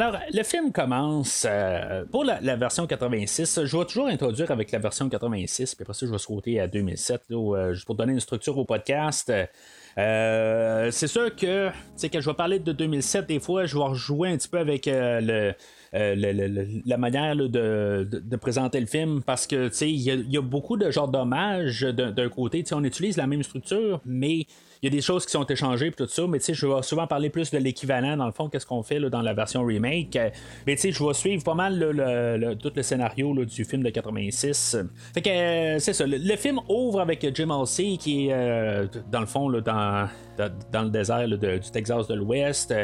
Alors, 0.01 0.19
le 0.33 0.43
film 0.45 0.73
commence 0.73 1.45
euh, 1.47 2.07
pour 2.11 2.25
la, 2.25 2.57
version 2.57 2.87
86. 2.87 3.67
Je 3.67 3.77
vais 3.77 3.85
toujours 3.85 4.07
introduire 4.07 4.51
avec 4.51 4.73
la 4.73 4.79
version 4.79 5.07
86, 5.11 5.75
puis 5.75 5.83
après 5.83 5.93
ça, 5.93 6.07
je 6.07 6.11
vais 6.11 6.17
sauter 6.17 6.59
à 6.59 6.67
2007, 6.69 7.25
euh, 7.33 7.75
juste 7.75 7.85
pour 7.85 7.97
donner 7.97 8.15
une 8.15 8.21
structure 8.21 8.57
au 8.57 8.65
podcast. 8.65 9.31
Euh, 9.99 10.91
c'est 10.91 11.07
sûr 11.07 11.37
que, 11.37 11.69
que 11.69 12.19
je 12.19 12.31
vais 12.31 12.35
parler 12.35 12.61
de 12.61 12.73
2007, 12.73 13.27
des 13.27 13.41
fois, 13.41 13.67
je 13.67 13.77
vais 13.77 13.85
rejouer 13.85 14.31
un 14.31 14.39
petit 14.39 14.49
peu 14.49 14.57
avec 14.57 14.87
la 14.87 15.55
manière 16.97 17.37
de, 17.37 18.37
présenter 18.41 18.81
le 18.81 18.87
film 18.87 19.23
parce 19.23 19.47
que 19.47 19.69
il 19.85 20.33
y, 20.33 20.39
a 20.39 20.41
beaucoup 20.41 20.79
de 20.79 20.91
genres 20.91 21.09
d'hommages 21.09 21.83
d'un 21.83 22.29
côté. 22.31 22.65
On 22.73 22.85
utilise 22.85 23.19
la 23.19 23.27
même 23.27 23.43
structure, 23.43 24.01
mais 24.07 24.47
il 24.83 24.87
y 24.87 24.88
a 24.88 24.90
des 24.90 25.03
choses 25.03 25.27
qui 25.27 25.33
sont 25.33 25.45
échangées 25.45 25.90
tout 25.93 26.07
ça, 26.07 26.27
mais 26.27 26.38
tu 26.38 26.47
sais, 26.47 26.55
je 26.55 26.66
vais 26.66 26.83
souvent 26.83 27.07
parler 27.07 27.29
plus 27.29 27.51
de 27.51 27.59
l'équivalent, 27.59 28.16
dans 28.16 28.27
le 28.27 28.33
fond, 28.33 28.49
qu'est-ce 28.49 28.64
qu'on 28.64 28.83
fait 28.83 28.99
dans 28.99 29.21
la 29.21 29.35
version 29.35 29.62
remake. 29.62 30.19
Mais 30.66 30.75
tu 30.75 30.83
sais, 30.83 30.93
je 30.93 31.05
vais 31.05 31.12
suivre 31.12 31.45
pas 31.45 31.55
mal 31.55 31.79
tout 32.61 32.73
le 32.75 32.83
scénario 32.83 33.35
du 33.45 33.64
film 33.64 33.83
de 33.83 33.90
86. 33.90 34.79
Fait 35.12 35.23
que 35.23 35.29
euh, 35.29 35.79
c'est 35.79 35.93
ça. 35.93 36.07
Le, 36.07 36.37
film 36.37 36.61
ouvre 36.69 37.01
avec 37.01 37.27
Jim 37.35 37.51
Halsey 37.51 37.97
qui 37.99 38.29
est, 38.29 38.33
euh, 38.33 38.87
dans 39.11 39.21
le 39.21 39.27
fond, 39.27 39.51
dans, 39.51 40.09
le 40.38 40.88
désert 40.88 41.29
du 41.29 41.71
Texas 41.73 42.07
de 42.09 42.14
l'Ouest. 42.14 42.75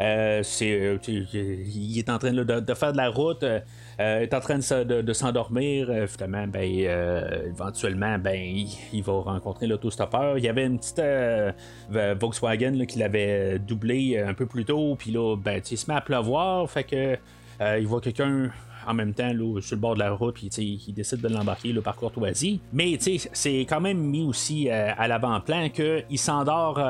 Euh, 0.00 0.40
c'est, 0.42 0.98
il 1.06 1.98
est 1.98 2.10
en 2.10 2.18
train 2.18 2.32
de, 2.32 2.74
faire 2.74 2.92
de 2.92 2.96
la 2.96 3.10
route. 3.10 3.44
Euh, 4.00 4.20
est 4.20 4.34
en 4.34 4.40
train 4.40 4.58
de, 4.58 5.12
s'endormir. 5.12 5.88
Euh, 5.88 6.06
finalement, 6.06 6.46
ben, 6.46 6.68
euh, 6.68 7.48
éventuellement, 7.48 8.18
ben, 8.18 8.34
il, 8.92 9.02
va 9.02 9.12
rencontrer 9.12 9.66
l'autostoppeur. 9.66 10.38
Il 10.38 10.44
y 10.44 10.48
avait 10.48 10.66
une 10.66 10.78
petite 10.78 11.02
Volkswagen 11.90 12.86
qui 12.86 12.98
l'avait 12.98 13.58
doublé 13.58 14.18
un 14.18 14.34
peu 14.34 14.46
plus 14.46 14.64
tôt. 14.64 14.96
Puis 14.96 15.10
là, 15.12 15.36
ben, 15.36 15.60
il 15.70 15.78
se 15.78 15.90
met 15.90 15.96
à 15.96 16.00
pleuvoir. 16.00 16.68
Fait 16.70 16.84
que 16.84 17.16
il 17.60 17.86
voit 17.86 18.00
quelqu'un 18.00 18.50
en 18.86 18.94
même 18.94 19.14
temps 19.14 19.30
sur 19.60 19.76
le 19.76 19.80
bord 19.80 19.94
de 19.94 20.00
la 20.00 20.12
route, 20.12 20.34
puis 20.34 20.46
il 20.46 20.94
décide 20.94 21.20
de 21.20 21.28
l'embarquer 21.28 21.72
par 21.74 21.96
courtoisie. 21.96 22.60
Mais 22.72 22.98
c'est 23.00 23.60
quand 23.60 23.80
même 23.80 23.98
mis 23.98 24.24
aussi 24.24 24.70
à 24.70 25.08
l'avant-plan 25.08 25.68
qu'il 25.70 26.18
s'endort 26.18 26.80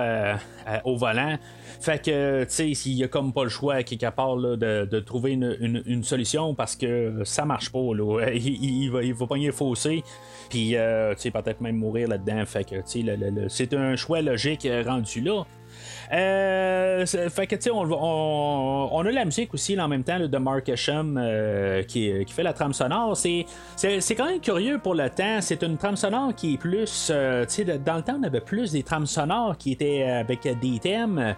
au 0.84 0.96
volant. 0.96 1.38
Fait 1.80 2.02
que, 2.02 2.44
tu 2.44 2.50
sais, 2.50 2.70
il 2.70 2.94
y 2.94 3.04
a 3.04 3.08
comme 3.08 3.32
pas 3.32 3.44
le 3.44 3.50
choix, 3.50 3.82
quelque 3.82 4.10
part, 4.10 4.36
de, 4.36 5.00
trouver 5.00 5.32
une, 5.32 6.02
solution 6.04 6.54
parce 6.54 6.76
que 6.76 7.22
ça 7.24 7.44
marche 7.44 7.70
pas, 7.70 7.94
là. 7.94 8.30
Il, 8.34 8.90
va, 8.90 9.02
il 9.02 9.14
va 9.14 9.26
pogner 9.26 9.46
le 9.46 9.52
puis, 10.48 10.76
euh, 10.76 11.14
tu 11.14 11.22
sais, 11.22 11.30
peut-être 11.30 11.60
même 11.60 11.76
mourir 11.76 12.08
là-dedans. 12.08 12.44
Fait 12.46 12.64
que, 12.64 12.76
tu 12.76 13.04
sais, 13.04 13.18
c'est 13.48 13.74
un 13.74 13.96
choix 13.96 14.22
logique 14.22 14.68
rendu 14.86 15.20
là. 15.20 15.44
Euh, 16.12 17.06
fait 17.06 17.46
que, 17.46 17.56
tu 17.56 17.62
sais, 17.62 17.70
on, 17.70 17.82
on, 17.82 19.06
a 19.06 19.10
la 19.10 19.24
musique 19.24 19.52
aussi 19.54 19.78
en 19.78 19.88
même 19.88 20.04
temps 20.04 20.18
de 20.18 20.38
Mark 20.38 20.68
Isham 20.68 21.20
qui, 21.86 22.24
qui, 22.24 22.32
fait 22.32 22.42
la 22.42 22.52
trame 22.52 22.72
sonore. 22.72 23.16
C'est, 23.16 23.46
quand 24.16 24.26
même 24.26 24.40
curieux 24.40 24.78
pour 24.78 24.94
le 24.94 25.08
temps. 25.10 25.40
C'est 25.40 25.62
une 25.62 25.76
trame 25.76 25.96
sonore 25.96 26.34
qui 26.34 26.54
est 26.54 26.58
plus. 26.58 27.06
tu 27.06 27.14
sais, 27.48 27.64
dans 27.64 27.96
le 27.96 28.02
temps, 28.02 28.18
on 28.20 28.22
avait 28.22 28.40
plus 28.40 28.72
des 28.72 28.82
trames 28.82 29.06
sonores 29.06 29.56
qui 29.56 29.72
étaient 29.72 30.02
avec 30.04 30.42
des 30.42 30.78
thèmes. 30.78 31.34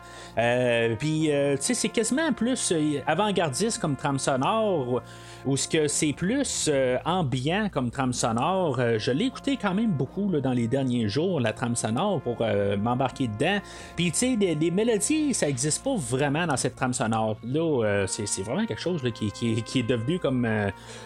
Puis, 0.98 1.30
tu 1.30 1.62
sais, 1.62 1.74
c'est 1.74 1.88
quasiment 1.88 2.32
plus 2.32 2.72
avant-gardiste 3.06 3.80
comme 3.80 3.96
trame 3.96 4.18
sonore 4.18 5.02
ou 5.46 5.56
ce 5.56 5.68
que 5.68 5.86
c'est 5.86 6.12
plus 6.12 6.68
euh, 6.68 6.98
ambiant 7.04 7.68
comme 7.70 7.90
trame 7.90 8.12
sonore. 8.12 8.78
Euh, 8.80 8.98
je 8.98 9.12
l'ai 9.12 9.26
écouté 9.26 9.56
quand 9.56 9.74
même 9.74 9.92
beaucoup 9.92 10.30
dans 10.40 10.52
les 10.52 10.66
derniers 10.66 11.08
jours, 11.08 11.40
la 11.40 11.52
trame 11.52 11.76
sonore, 11.76 12.20
pour 12.20 12.38
euh, 12.40 12.76
m'embarquer 12.76 13.28
dedans. 13.28 13.60
Puis, 13.94 14.10
tu 14.10 14.18
sais, 14.18 14.36
mélodies, 14.70 15.34
ça 15.34 15.46
n'existe 15.46 15.82
pas 15.82 15.94
vraiment 15.96 16.46
dans 16.46 16.56
cette 16.56 16.76
trame 16.76 16.92
sonore-là. 16.92 18.06
c'est 18.06 18.42
vraiment 18.42 18.66
quelque 18.66 18.80
chose 18.80 19.02
qui, 19.14 19.54
est 19.78 19.82
devenu 19.82 20.18
comme 20.18 20.48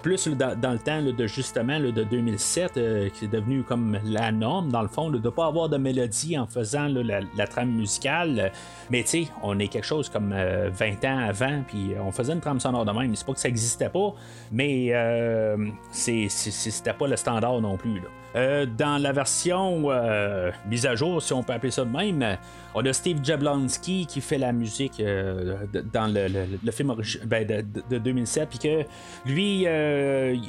plus 0.03 0.29
dans, 0.29 0.73
le 0.73 0.79
temps 0.79 1.03
de 1.03 1.27
justement 1.27 1.79
de 1.81 2.05
2007, 2.05 2.75
qui 3.13 3.25
est 3.25 3.29
devenu 3.29 3.63
comme 3.63 3.99
la 4.05 4.33
norme, 4.33 4.71
dans 4.71 4.83
le 4.83 4.89
fond, 4.89 5.11
de 5.11 5.19
ne 5.19 5.29
pas 5.31 5.47
avoir 5.47 5.69
de 5.69 5.77
mélodie 5.77 6.39
en 6.39 6.47
faisant 6.47 6.89
la, 6.89 7.47
trame 7.47 7.71
musicale. 7.71 8.53
Mais, 8.91 9.03
tu 9.03 9.25
sais, 9.25 9.29
on 9.43 9.59
est 9.59 9.69
quelque 9.69 9.87
chose 9.87 10.09
comme 10.09 10.31
20 10.33 11.05
ans 11.05 11.19
avant, 11.19 11.63
puis 11.67 11.93
on 12.01 12.13
faisait 12.13 12.33
une 12.33 12.41
trame 12.41 12.61
sonore 12.61 12.85
de 12.85 12.93
même. 12.93 13.15
C'est 13.15 13.27
pas 13.27 13.33
que 13.33 13.41
ça 13.41 13.49
n'existait 13.49 13.89
pas, 13.89 14.15
mais 14.53 14.89
euh, 14.93 15.57
c'était 15.91 16.93
pas 16.93 17.07
le 17.07 17.17
standard 17.17 17.61
non 17.61 17.77
plus. 17.77 18.03
Euh, 18.37 18.65
dans 18.67 19.01
la 19.03 19.13
version 19.13 19.85
euh, 19.87 20.53
mise 20.69 20.87
à 20.87 20.95
jour, 20.95 21.21
si 21.23 21.33
on 21.33 21.43
peut 21.43 21.53
appeler 21.53 21.73
ça 21.73 21.85
de 21.85 21.91
même, 21.91 22.39
on 22.75 22.87
a 22.87 22.93
Steve 22.93 23.19
Jablonski 23.25 24.07
qui 24.07 24.21
fait 24.21 24.39
la 24.39 24.53
musique 24.53 25.01
euh, 25.01 25.57
dans 25.93 26.07
le, 26.07 26.71
film 26.71 26.95
ben, 27.25 27.47
de, 27.47 27.99
2007, 27.99 28.49
puis 28.49 28.59
que 28.59 28.85
lui, 29.27 29.67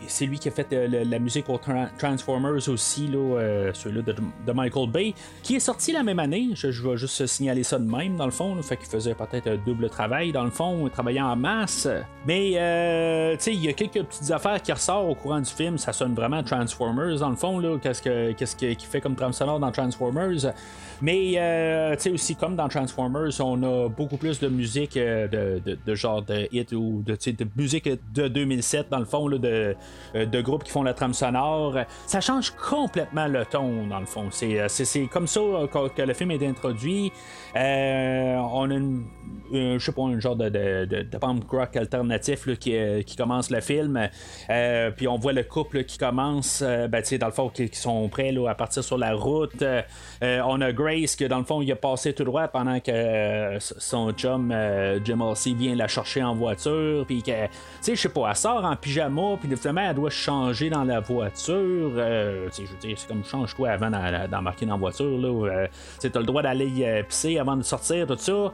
c'est 0.07 0.25
lui 0.25 0.37
qui 0.37 0.49
a 0.49 0.51
fait 0.51 0.71
la 0.71 1.19
musique 1.19 1.49
aux 1.49 1.59
Transformers 1.97 2.69
aussi, 2.69 3.07
là, 3.07 3.71
celui-là 3.73 4.03
de, 4.45 4.51
Michael 4.51 4.89
Bay, 4.91 5.13
qui 5.41 5.55
est 5.55 5.59
sorti 5.59 5.91
la 5.91 6.03
même 6.03 6.19
année. 6.19 6.49
Je, 6.53 6.67
vais 6.67 6.97
juste 6.97 7.25
signaler 7.25 7.63
ça 7.63 7.79
de 7.79 7.89
même, 7.89 8.17
dans 8.17 8.25
le 8.25 8.31
fond, 8.31 8.61
fait 8.61 8.77
qu'il 8.77 8.87
faisait 8.87 9.15
peut-être 9.15 9.47
un 9.47 9.57
double 9.57 9.89
travail, 9.89 10.31
dans 10.31 10.43
le 10.43 10.51
fond, 10.51 10.87
travaillant 10.89 11.27
en 11.27 11.35
masse. 11.35 11.87
Mais, 12.27 12.51
tu 13.39 13.43
sais, 13.43 13.53
il 13.53 13.65
y 13.65 13.69
a 13.69 13.73
quelques 13.73 14.03
petites 14.03 14.29
affaires 14.29 14.61
qui 14.61 14.71
ressortent 14.71 15.09
au 15.09 15.15
courant 15.15 15.39
du 15.39 15.49
film, 15.49 15.79
ça 15.79 15.93
sonne 15.93 16.13
vraiment 16.13 16.43
Transformers, 16.43 17.19
dans 17.19 17.29
le 17.29 17.35
fond, 17.35 17.57
là 17.57 17.70
qu'est-ce 17.79 18.01
que 18.01 18.31
qu'est-ce 18.33 18.55
qu'il 18.55 18.75
fait 18.79 19.01
comme 19.01 19.15
trame 19.15 19.33
sonore 19.33 19.59
dans 19.59 19.71
Transformers. 19.71 20.53
Mais 21.01 21.33
euh, 21.35 21.95
tu 21.95 22.01
sais 22.01 22.11
aussi 22.11 22.35
comme 22.35 22.55
dans 22.55 22.67
Transformers, 22.67 23.31
on 23.39 23.63
a 23.63 23.89
beaucoup 23.89 24.17
plus 24.17 24.39
de 24.39 24.47
musique 24.47 24.97
euh, 24.97 25.27
de, 25.27 25.77
de, 25.83 25.95
genre 25.95 26.21
de 26.21 26.47
hit 26.51 26.73
ou 26.73 27.03
de, 27.03 27.15
de 27.15 27.47
musique 27.55 27.89
de 28.13 28.27
2007 28.27 28.89
dans 28.91 28.99
le 28.99 29.05
fond 29.05 29.27
là, 29.27 29.39
de, 29.39 29.75
euh, 30.15 30.25
de 30.27 30.41
groupes 30.41 30.63
qui 30.63 30.71
font 30.71 30.83
la 30.83 30.93
trame 30.93 31.15
sonore. 31.15 31.75
Ça 32.05 32.21
change 32.21 32.51
complètement 32.51 33.27
le 33.27 33.43
ton 33.45 33.87
dans 33.87 33.99
le 33.99 34.05
fond. 34.05 34.27
C'est, 34.29 34.67
c'est, 34.69 35.07
comme 35.07 35.25
ça 35.25 35.41
que 35.95 36.03
le 36.03 36.13
film 36.13 36.29
est 36.31 36.45
introduit. 36.45 37.11
On 37.55 38.71
a 38.71 39.91
pas 39.91 40.01
un 40.03 40.19
genre 40.19 40.35
de, 40.35 40.49
de, 40.49 40.85
de, 40.85 41.17
rock 41.49 41.75
alternatif 41.75 42.45
là, 42.45 42.55
qui, 42.55 42.73
qui 43.05 43.15
commence 43.15 43.49
le 43.49 43.61
film. 43.61 44.09
puis 44.95 45.07
on 45.07 45.17
voit 45.17 45.33
le 45.33 45.43
couple 45.43 45.83
qui 45.83 45.97
commence, 45.97 46.61
ben, 46.63 47.03
dans 47.19 47.27
le 47.27 47.33
fond, 47.33 47.49
qui, 47.49 47.69
qui 47.69 47.79
sont 47.79 48.07
prêts 48.09 48.31
là, 48.31 48.49
à 48.49 48.55
partir 48.55 48.83
sur 48.83 48.97
la 48.97 49.13
route. 49.13 49.63
on 50.21 50.61
a 50.61 50.71
Grace 50.71 51.15
que 51.15 51.25
dans 51.25 51.39
le 51.39 51.45
fond, 51.45 51.61
il 51.61 51.71
a 51.71 51.75
passé 51.75 52.13
tout 52.13 52.23
droit 52.23 52.47
pendant 52.47 52.79
que 52.79 52.91
euh, 52.91 53.59
son 53.59 54.11
chum 54.11 54.51
euh, 54.51 54.99
Jim 55.03 55.21
Halsey 55.21 55.53
vient 55.53 55.75
la 55.75 55.87
chercher 55.87 56.23
en 56.23 56.35
voiture. 56.35 57.05
Puis 57.05 57.23
je 57.25 57.95
sais 57.95 58.09
pas, 58.09 58.29
elle 58.29 58.35
sort 58.35 58.63
en 58.63 58.75
pyjama, 58.75 59.37
puis 59.39 59.55
finalement, 59.57 59.89
elle 59.89 59.95
doit 59.95 60.09
changer 60.09 60.69
dans 60.69 60.83
la 60.83 60.99
voiture. 60.99 61.91
Euh, 61.95 62.47
je 62.55 62.61
veux 62.63 62.77
dire, 62.79 62.97
c'est 62.97 63.07
comme 63.07 63.23
change-toi 63.23 63.69
avant 63.69 63.89
d'embarquer 63.89 64.65
dans 64.65 64.75
la 64.75 64.79
voiture. 64.79 65.49
Tu 65.99 66.07
as 66.07 66.19
le 66.19 66.25
droit 66.25 66.41
d'aller 66.41 67.03
pisser 67.07 67.39
avant 67.41 67.57
de 67.57 67.63
sortir, 67.63 68.07
tout 68.07 68.17
ça. 68.17 68.51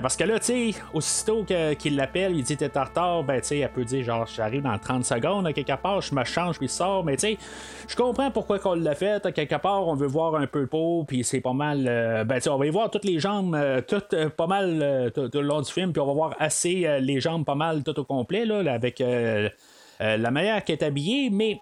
parce 0.00 0.16
que 0.16 0.24
là, 0.24 0.38
tu 0.38 0.72
sais, 0.72 0.74
aussitôt 0.92 1.44
qu'il 1.78 1.96
l'appelle, 1.96 2.36
il 2.36 2.42
dit 2.42 2.56
t'es 2.56 2.76
en 2.76 2.84
retard, 2.84 3.24
ben, 3.24 3.40
tu 3.40 3.48
sais, 3.48 3.58
elle 3.58 3.70
peut 3.70 3.84
dire 3.84 4.04
genre, 4.04 4.26
j'arrive 4.26 4.62
dans 4.62 4.78
30 4.78 5.04
secondes, 5.04 5.52
quelque 5.52 5.80
part, 5.80 6.00
je 6.00 6.14
me 6.14 6.24
change, 6.24 6.58
puis 6.58 6.68
sort. 6.68 7.04
Mais, 7.04 7.16
tu 7.16 7.28
sais, 7.28 7.38
je 7.86 7.96
comprends 7.96 8.30
pourquoi 8.30 8.58
qu'on 8.58 8.74
l'a 8.74 8.94
fait. 8.94 9.32
quelque 9.32 9.56
part, 9.56 9.86
on 9.86 9.94
veut 9.94 10.06
voir 10.06 10.34
un 10.34 10.46
peu 10.46 10.66
pot, 10.66 11.04
puis 11.06 11.24
c'est 11.24 11.40
pas 11.40 11.52
mal. 11.52 11.86
Euh, 11.86 12.24
ben, 12.24 12.40
on 12.48 12.56
va 12.56 12.66
y 12.66 12.70
voir 12.70 12.90
toutes 12.90 13.04
les 13.04 13.18
jambes, 13.20 13.54
euh, 13.54 13.80
toutes 13.86 14.14
euh, 14.14 14.28
pas 14.28 14.46
mal 14.46 15.10
tout, 15.14 15.30
le 15.32 15.40
long 15.40 15.60
du 15.60 15.70
film, 15.70 15.92
puis 15.92 16.00
on 16.00 16.06
va 16.06 16.12
voir 16.12 16.36
assez 16.38 16.86
les 17.00 17.20
jambes 17.20 17.44
pas 17.44 17.54
mal 17.54 17.82
tout 17.82 17.98
au 17.98 18.04
complet, 18.04 18.44
là, 18.44 18.72
avec 18.72 19.02
euh, 20.00 20.16
la 20.16 20.30
manière 20.30 20.62
qu'elle 20.64 20.78
est 20.78 20.84
habillée, 20.84 21.30
mais 21.30 21.58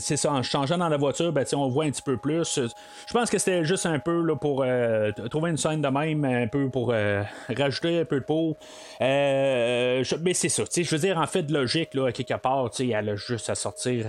c'est 0.00 0.16
ça, 0.16 0.32
en 0.32 0.42
changeant 0.42 0.78
dans 0.78 0.88
la 0.88 0.96
voiture, 0.96 1.32
ben, 1.32 1.44
on 1.54 1.68
voit 1.68 1.84
un 1.84 1.90
petit 1.90 2.02
peu 2.02 2.16
plus. 2.16 2.60
Je 3.06 3.12
pense 3.12 3.30
que 3.30 3.38
c'était 3.38 3.64
juste 3.64 3.86
un 3.86 3.98
peu 3.98 4.22
là, 4.22 4.36
pour 4.36 4.62
euh, 4.64 5.12
trouver 5.30 5.50
une 5.50 5.56
scène 5.56 5.80
de 5.80 5.88
même, 5.88 6.24
un 6.24 6.46
peu 6.46 6.68
pour 6.68 6.90
euh, 6.92 7.22
rajouter 7.48 8.00
un 8.00 8.04
peu 8.04 8.20
de 8.20 8.24
peau. 8.24 8.56
mais 9.00 10.34
c'est 10.34 10.48
ça, 10.48 10.64
je 10.74 10.90
veux 10.90 10.98
dire, 11.00 11.18
en 11.18 11.26
fait, 11.26 11.50
logique, 11.50 11.94
là, 11.94 12.12
quelque 12.12 12.34
part, 12.34 12.70
elle 12.78 13.08
a 13.08 13.16
juste 13.16 13.48
à 13.48 13.54
sortir 13.54 14.06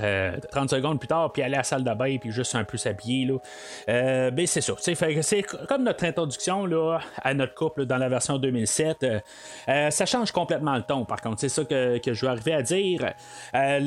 30 0.52 0.70
secondes 0.70 1.00
plus 1.00 1.08
tard, 1.08 1.32
puis 1.32 1.42
aller 1.42 1.56
à 1.56 1.60
la 1.60 1.64
salle 1.64 1.84
de 1.84 2.18
puis 2.18 2.32
juste 2.32 2.56
un 2.56 2.64
peu 2.64 2.78
s'habiller. 2.78 3.32
mais 3.88 4.46
c'est 4.46 4.62
ça, 4.62 4.74
c'est 4.80 5.44
comme 5.68 5.84
notre 5.84 6.04
introduction 6.04 6.66
là, 6.66 7.00
à 7.22 7.34
notre 7.34 7.54
couple 7.54 7.86
dans 7.86 7.98
la 7.98 8.10
version 8.10 8.38
2007. 8.38 9.06
ça 9.68 10.06
change 10.06 10.32
complètement 10.32 10.76
le 10.76 10.84
ton, 10.84 11.06
par 11.06 11.22
contre, 11.22 11.40
c'est 11.40 11.50
ça 11.50 11.64
que, 11.64 12.00
que 12.00 12.14
je 12.14 12.26
veux 12.26 12.32
arriver 12.32 12.54
à 12.54 12.62
dire. 12.62 13.12
Euh, 13.56 13.80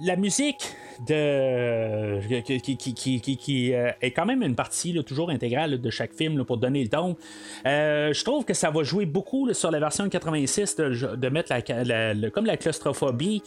la 0.00 0.16
musique 0.16 0.76
de 1.06 2.20
qui, 2.48 3.74
euh, 3.74 3.90
est 4.00 4.10
quand 4.12 4.26
même 4.26 4.42
une 4.42 4.54
partie 4.54 4.94
toujours 5.04 5.30
intégrale 5.30 5.80
de 5.80 5.90
chaque 5.90 6.14
film 6.14 6.44
pour 6.44 6.56
donner 6.56 6.82
le 6.82 6.88
ton. 6.88 7.16
Euh, 7.66 8.12
je 8.12 8.24
trouve 8.24 8.44
que 8.44 8.54
ça 8.54 8.70
va 8.70 8.82
jouer 8.82 9.06
beaucoup 9.06 9.52
sur 9.52 9.70
la 9.70 9.78
version 9.78 10.08
86 10.08 10.76
de, 10.76 11.28
mettre 11.28 11.52
la, 11.52 12.30
comme 12.30 12.46
la 12.46 12.56
claustrophobie 12.56 13.42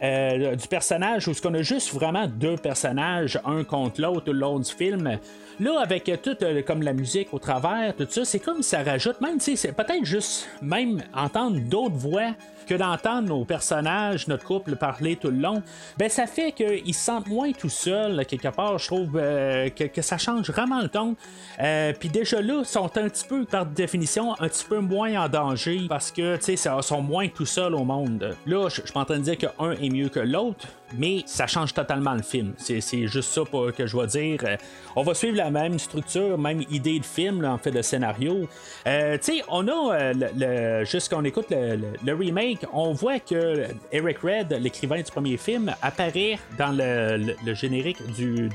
du 0.00 0.68
personnage 0.68 1.28
où 1.28 1.34
ce 1.34 1.42
qu'on 1.42 1.54
a 1.54 1.62
juste 1.62 1.92
vraiment 1.92 2.26
deux 2.26 2.56
personnages 2.56 3.40
un 3.44 3.64
contre 3.64 4.00
l'autre 4.00 4.32
le 4.32 4.38
long 4.38 4.58
du 4.58 4.70
film. 4.70 5.18
Là, 5.60 5.80
avec 5.80 6.10
tout 6.22 6.36
comme 6.66 6.82
la 6.82 6.92
musique 6.92 7.32
au 7.32 7.38
travers, 7.38 7.94
tout 7.96 8.06
ça, 8.08 8.24
c'est 8.24 8.40
comme 8.40 8.62
ça 8.62 8.82
rajoute, 8.82 9.20
même, 9.20 9.38
c'est 9.38 9.72
peut-être 9.72 10.04
juste 10.04 10.48
même 10.60 11.02
entendre 11.14 11.60
d'autres 11.60 11.94
voix 11.94 12.34
que 12.64 12.74
d'entendre 12.74 13.28
nos 13.28 13.44
personnages, 13.44 14.28
notre 14.28 14.44
couple 14.44 14.76
parler 14.76 15.16
tout 15.16 15.30
le 15.30 15.38
long, 15.38 15.62
ben 15.98 16.08
ça 16.08 16.26
fait 16.26 16.52
qu'ils 16.52 16.94
se 16.94 17.04
sentent 17.04 17.28
moins 17.28 17.52
tout 17.52 17.68
seuls, 17.68 18.24
quelque 18.26 18.48
part. 18.48 18.78
Je 18.78 18.86
trouve 18.86 19.12
euh, 19.16 19.68
que, 19.70 20.02
ça 20.02 20.18
change 20.18 20.50
vraiment 20.50 20.80
le 20.80 20.88
ton. 20.88 21.16
Euh, 21.60 21.92
puis 21.98 22.08
déjà 22.08 22.40
là, 22.40 22.60
ils 22.60 22.66
sont 22.66 22.90
un 22.96 23.08
petit 23.08 23.24
peu, 23.26 23.44
par 23.44 23.66
définition, 23.66 24.34
un 24.40 24.48
petit 24.48 24.64
peu 24.64 24.78
moins 24.78 25.24
en 25.24 25.28
danger 25.28 25.86
parce 25.88 26.10
que, 26.10 26.36
tu 26.36 26.56
sais, 26.56 26.70
sont 26.82 27.02
moins 27.02 27.28
tout 27.28 27.46
seuls 27.46 27.74
au 27.74 27.84
monde. 27.84 28.36
Là, 28.46 28.68
je 28.68 28.80
suis 28.82 28.90
en 28.94 29.04
train 29.04 29.18
de 29.18 29.22
dire 29.22 29.38
qu'un 29.38 29.72
est 29.72 29.90
mieux 29.90 30.08
que 30.08 30.20
l'autre, 30.20 30.66
mais 30.96 31.22
ça 31.26 31.46
change 31.46 31.74
totalement 31.74 32.14
le 32.14 32.22
film. 32.22 32.52
C'est 32.58 33.06
juste 33.06 33.32
ça 33.32 33.42
que 33.76 33.86
je 33.86 33.96
vais 33.96 34.06
dire. 34.06 34.40
Euh, 34.44 34.56
on 34.96 35.02
va 35.02 35.14
suivre 35.14 35.36
la 35.36 35.50
même 35.50 35.78
structure, 35.78 36.38
même 36.38 36.62
idée 36.70 36.98
de 36.98 37.04
film, 37.04 37.44
en 37.44 37.58
fait, 37.58 37.70
de 37.70 37.82
scénario. 37.82 38.48
Tu 38.84 38.90
sais, 39.20 39.42
on 39.48 39.66
a, 39.68 39.94
euh, 39.94 40.12
le, 40.36 40.84
juste 40.84 41.08
quand 41.08 41.20
on 41.20 41.24
écoute 41.24 41.46
le, 41.50 42.14
remake, 42.14 42.53
on 42.72 42.92
voit 42.92 43.20
que 43.20 43.66
Eric 43.92 44.18
Red, 44.18 44.52
l'écrivain 44.60 44.98
du 44.98 45.10
premier 45.10 45.36
film, 45.36 45.74
apparaît 45.82 46.38
dans 46.58 46.72
le, 46.72 47.54
générique 47.54 47.98
du, 48.12 48.48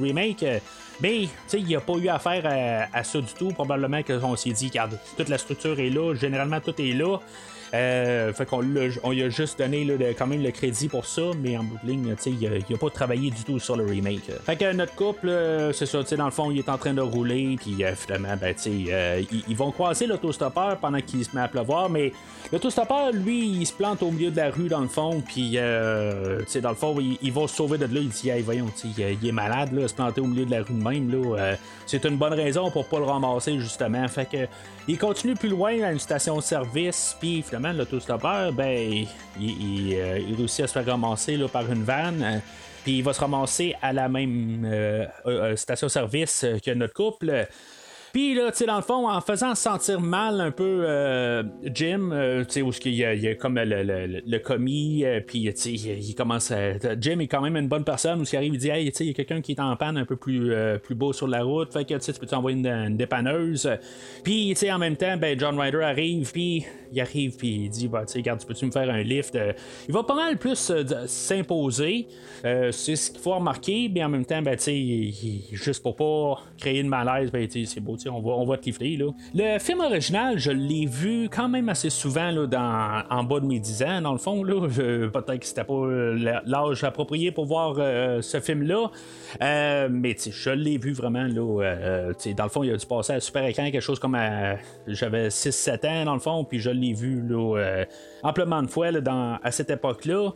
remake. 0.00 0.44
Mais, 1.00 1.28
il 1.52 1.64
n'y 1.64 1.76
a 1.76 1.80
pas 1.80 1.94
eu 1.94 2.08
affaire 2.08 2.46
à, 2.46 2.98
à, 2.98 3.04
ça 3.04 3.20
du 3.20 3.32
tout. 3.32 3.48
Probablement 3.48 4.02
qu'on 4.02 4.36
s'est 4.36 4.50
dit, 4.50 4.68
regarde, 4.68 4.98
toute 5.16 5.28
la 5.28 5.38
structure 5.38 5.78
est 5.80 5.90
là, 5.90 6.14
généralement 6.14 6.60
tout 6.60 6.74
est 6.80 6.92
là. 6.92 7.18
Euh, 7.74 8.32
fait 8.34 8.44
qu'on 8.44 8.62
on 9.02 9.10
lui 9.12 9.22
a 9.22 9.28
juste 9.30 9.58
donné 9.58 9.86
quand 10.18 10.26
même 10.26 10.42
le 10.42 10.50
crédit 10.50 10.88
pour 10.88 11.06
ça, 11.06 11.22
mais 11.40 11.56
en 11.56 11.64
bout 11.64 11.78
de 11.82 11.90
ligne, 11.90 12.14
il 12.26 12.64
n'a 12.70 12.78
pas 12.78 12.90
travaillé 12.90 13.30
du 13.30 13.44
tout 13.44 13.58
sur 13.58 13.76
le 13.76 13.86
remake. 13.86 14.30
Fait 14.44 14.56
que 14.56 14.72
notre 14.72 14.94
couple, 14.94 15.30
c'est 15.72 15.86
ça, 15.86 16.02
dans 16.16 16.26
le 16.26 16.30
fond, 16.30 16.50
il 16.50 16.58
est 16.58 16.68
en 16.68 16.76
train 16.76 16.92
de 16.92 17.00
rouler, 17.00 17.56
puis 17.58 17.82
euh, 17.82 17.94
finalement, 17.94 18.36
ben, 18.38 18.54
euh, 18.66 19.22
ils, 19.48 19.56
vont 19.56 19.70
croiser 19.70 20.06
l'autostoppeur 20.06 20.76
pendant 20.78 21.00
qu'il 21.00 21.24
se 21.24 21.34
met 21.34 21.42
à 21.42 21.48
pleuvoir, 21.48 21.88
mais 21.88 22.12
l'autostoppeur, 22.52 23.10
lui, 23.12 23.48
il 23.48 23.66
se 23.66 23.72
plante 23.72 24.02
au 24.02 24.10
milieu 24.10 24.30
de 24.30 24.36
la 24.36 24.50
rue, 24.50 24.68
dans 24.68 24.80
le 24.80 24.88
fond, 24.88 25.22
puis 25.26 25.52
dans 25.52 26.70
le 26.70 26.76
fond, 26.76 26.96
il, 27.22 27.32
va 27.32 27.48
se 27.48 27.56
sauver 27.56 27.78
de 27.78 27.86
là. 27.86 28.00
Il 28.00 28.08
dit, 28.08 28.28
hey, 28.28 28.42
voyons, 28.42 28.66
il, 28.98 29.28
est 29.28 29.32
malade, 29.32 29.72
là, 29.72 29.88
se 29.88 29.94
planter 29.94 30.20
au 30.20 30.26
milieu 30.26 30.44
de 30.44 30.50
la 30.50 30.62
rue 30.62 30.74
même, 30.74 31.10
là. 31.10 31.54
c'est 31.86 32.04
une 32.04 32.18
bonne 32.18 32.34
raison 32.34 32.70
pour 32.70 32.86
pas 32.86 32.98
le 32.98 33.06
ramasser, 33.06 33.58
justement. 33.58 34.06
Fait 34.08 34.26
que 34.26 34.46
il 34.88 34.98
continue 34.98 35.34
plus 35.34 35.48
loin 35.48 35.80
à 35.82 35.92
une 35.92 36.00
station 36.00 36.36
de 36.36 36.42
service, 36.42 37.16
puis 37.20 37.42
finalement, 37.42 37.61
l'autostoppeur, 37.70 38.52
ben, 38.52 39.06
il, 39.38 39.94
euh, 39.94 40.18
il, 40.18 40.34
réussit 40.34 40.64
à 40.64 40.66
se 40.66 40.72
faire 40.72 40.86
ramasser 40.86 41.36
là, 41.36 41.48
par 41.48 41.70
une 41.70 41.84
vanne. 41.84 42.22
Euh, 42.22 42.38
puis 42.82 42.98
il 42.98 43.04
va 43.04 43.12
se 43.12 43.20
ramasser 43.20 43.76
à 43.80 43.92
la 43.92 44.08
même 44.08 44.64
euh, 44.64 45.54
station 45.54 45.86
de 45.86 45.92
service 45.92 46.44
que 46.64 46.70
notre 46.72 46.94
couple. 46.94 47.46
Puis 48.12 48.34
là, 48.34 48.50
tu 48.50 48.58
sais, 48.58 48.66
dans 48.66 48.76
le 48.76 48.82
fond, 48.82 49.08
en 49.08 49.20
faisant 49.22 49.54
sentir 49.54 49.98
mal 49.98 50.38
un 50.42 50.50
peu 50.50 50.84
euh, 50.86 51.42
Jim, 51.72 52.10
euh, 52.12 52.44
tu 52.44 52.52
sais, 52.52 52.62
où 52.62 52.70
il 52.84 52.94
y, 52.94 53.04
a, 53.06 53.14
y 53.14 53.26
a 53.26 53.34
comme 53.34 53.54
le, 53.58 53.82
le, 53.82 54.20
le 54.26 54.38
commis, 54.38 55.02
euh, 55.04 55.20
puis 55.26 55.50
tu 55.54 55.56
sais, 55.56 55.70
il 55.70 56.14
commence 56.14 56.50
à. 56.50 56.74
Jim 57.00 57.20
est 57.20 57.26
quand 57.26 57.40
même 57.40 57.56
une 57.56 57.68
bonne 57.68 57.84
personne, 57.84 58.20
où 58.20 58.24
il 58.30 58.36
arrive, 58.36 58.52
il 58.52 58.58
dit, 58.60 58.68
hey, 58.68 58.90
tu 58.90 58.98
sais, 58.98 59.04
il 59.04 59.08
y 59.08 59.10
a 59.12 59.14
quelqu'un 59.14 59.40
qui 59.40 59.52
est 59.52 59.60
en 59.60 59.74
panne 59.76 59.96
un 59.96 60.04
peu 60.04 60.16
plus, 60.16 60.52
plus 60.82 60.94
beau 60.94 61.14
sur 61.14 61.26
la 61.26 61.42
route, 61.42 61.72
fait 61.72 61.86
que 61.86 61.94
tu 61.94 62.00
sais, 62.00 62.12
tu 62.12 62.20
peux 62.20 62.26
t'envoyer 62.26 62.58
une, 62.58 62.96
dépanneuse? 62.98 63.70
Puis, 64.22 64.50
tu 64.50 64.56
sais, 64.56 64.72
en 64.72 64.78
même 64.78 64.96
temps, 64.96 65.16
ben, 65.16 65.38
John 65.38 65.58
Ryder 65.58 65.82
arrive, 65.82 66.32
puis 66.32 66.66
il 66.92 67.00
arrive, 67.00 67.36
puis 67.38 67.64
il 67.64 67.70
dit, 67.70 67.88
bah, 67.88 68.04
tu 68.04 68.12
sais, 68.12 68.18
regarde, 68.18 68.44
peux-tu 68.44 68.66
me 68.66 68.70
faire 68.70 68.90
un 68.90 69.02
lift? 69.02 69.38
il 69.88 69.94
va 69.94 70.02
pas 70.02 70.14
mal 70.14 70.36
plus 70.36 70.70
s'imposer. 71.06 72.08
c'est 72.42 72.96
ce 72.96 73.10
qu'il 73.10 73.20
faut 73.20 73.34
remarquer, 73.34 73.90
mais 73.92 74.04
en 74.04 74.10
même 74.10 74.26
temps, 74.26 74.42
ben, 74.42 74.54
tu 74.56 74.64
sais, 74.64 75.46
juste 75.52 75.82
pour 75.82 75.96
pas 75.96 76.42
créer 76.58 76.80
une 76.80 76.88
malaise, 76.88 77.30
ben, 77.30 77.48
c'est 77.50 77.80
beau, 77.80 77.96
on 78.08 78.44
va, 78.44 78.56
te. 78.56 78.70
Là. 78.70 79.10
Le 79.34 79.58
film 79.58 79.80
original, 79.80 80.38
je 80.38 80.50
l'ai 80.50 80.86
vu 80.86 81.28
quand 81.28 81.48
même 81.48 81.68
assez 81.68 81.90
souvent 81.90 82.30
là, 82.30 83.04
en 83.10 83.24
bas 83.24 83.40
de 83.40 83.46
mes 83.46 83.58
10 83.58 83.82
ans, 83.82 84.00
dans 84.02 84.12
le 84.12 84.18
fond. 84.18 84.42
Là. 84.42 84.68
peut-être 84.68 85.38
que 85.38 85.46
c'était 85.46 85.64
pas 85.64 85.86
l'âge 86.44 86.84
approprié 86.84 87.32
pour 87.32 87.46
voir 87.46 87.76
euh, 87.78 88.20
ce 88.22 88.40
film-là. 88.40 88.90
Euh, 89.42 89.88
mais 89.90 90.16
je 90.18 90.50
l'ai 90.50 90.78
vu 90.78 90.92
vraiment. 90.92 91.24
Là, 91.24 91.62
euh, 91.62 92.12
dans 92.36 92.44
le 92.44 92.50
fond, 92.50 92.62
il 92.62 92.72
a 92.72 92.76
dû 92.76 92.86
passer 92.86 93.14
à 93.14 93.20
super 93.20 93.44
écran, 93.44 93.70
quelque 93.70 93.80
chose 93.80 93.98
comme 93.98 94.18
j'avais 94.86 95.28
6-7 95.28 95.86
ans, 95.86 96.04
dans 96.04 96.14
le 96.14 96.20
fond, 96.20 96.44
puis 96.44 96.60
je 96.60 96.70
l'ai 96.70 96.92
vu 96.92 97.22
là, 97.26 97.84
amplement 98.22 98.62
de 98.62 98.68
fois 98.68 98.92
dans, 98.92 99.38
à 99.42 99.50
cette 99.50 99.70
époque-là. 99.70 100.32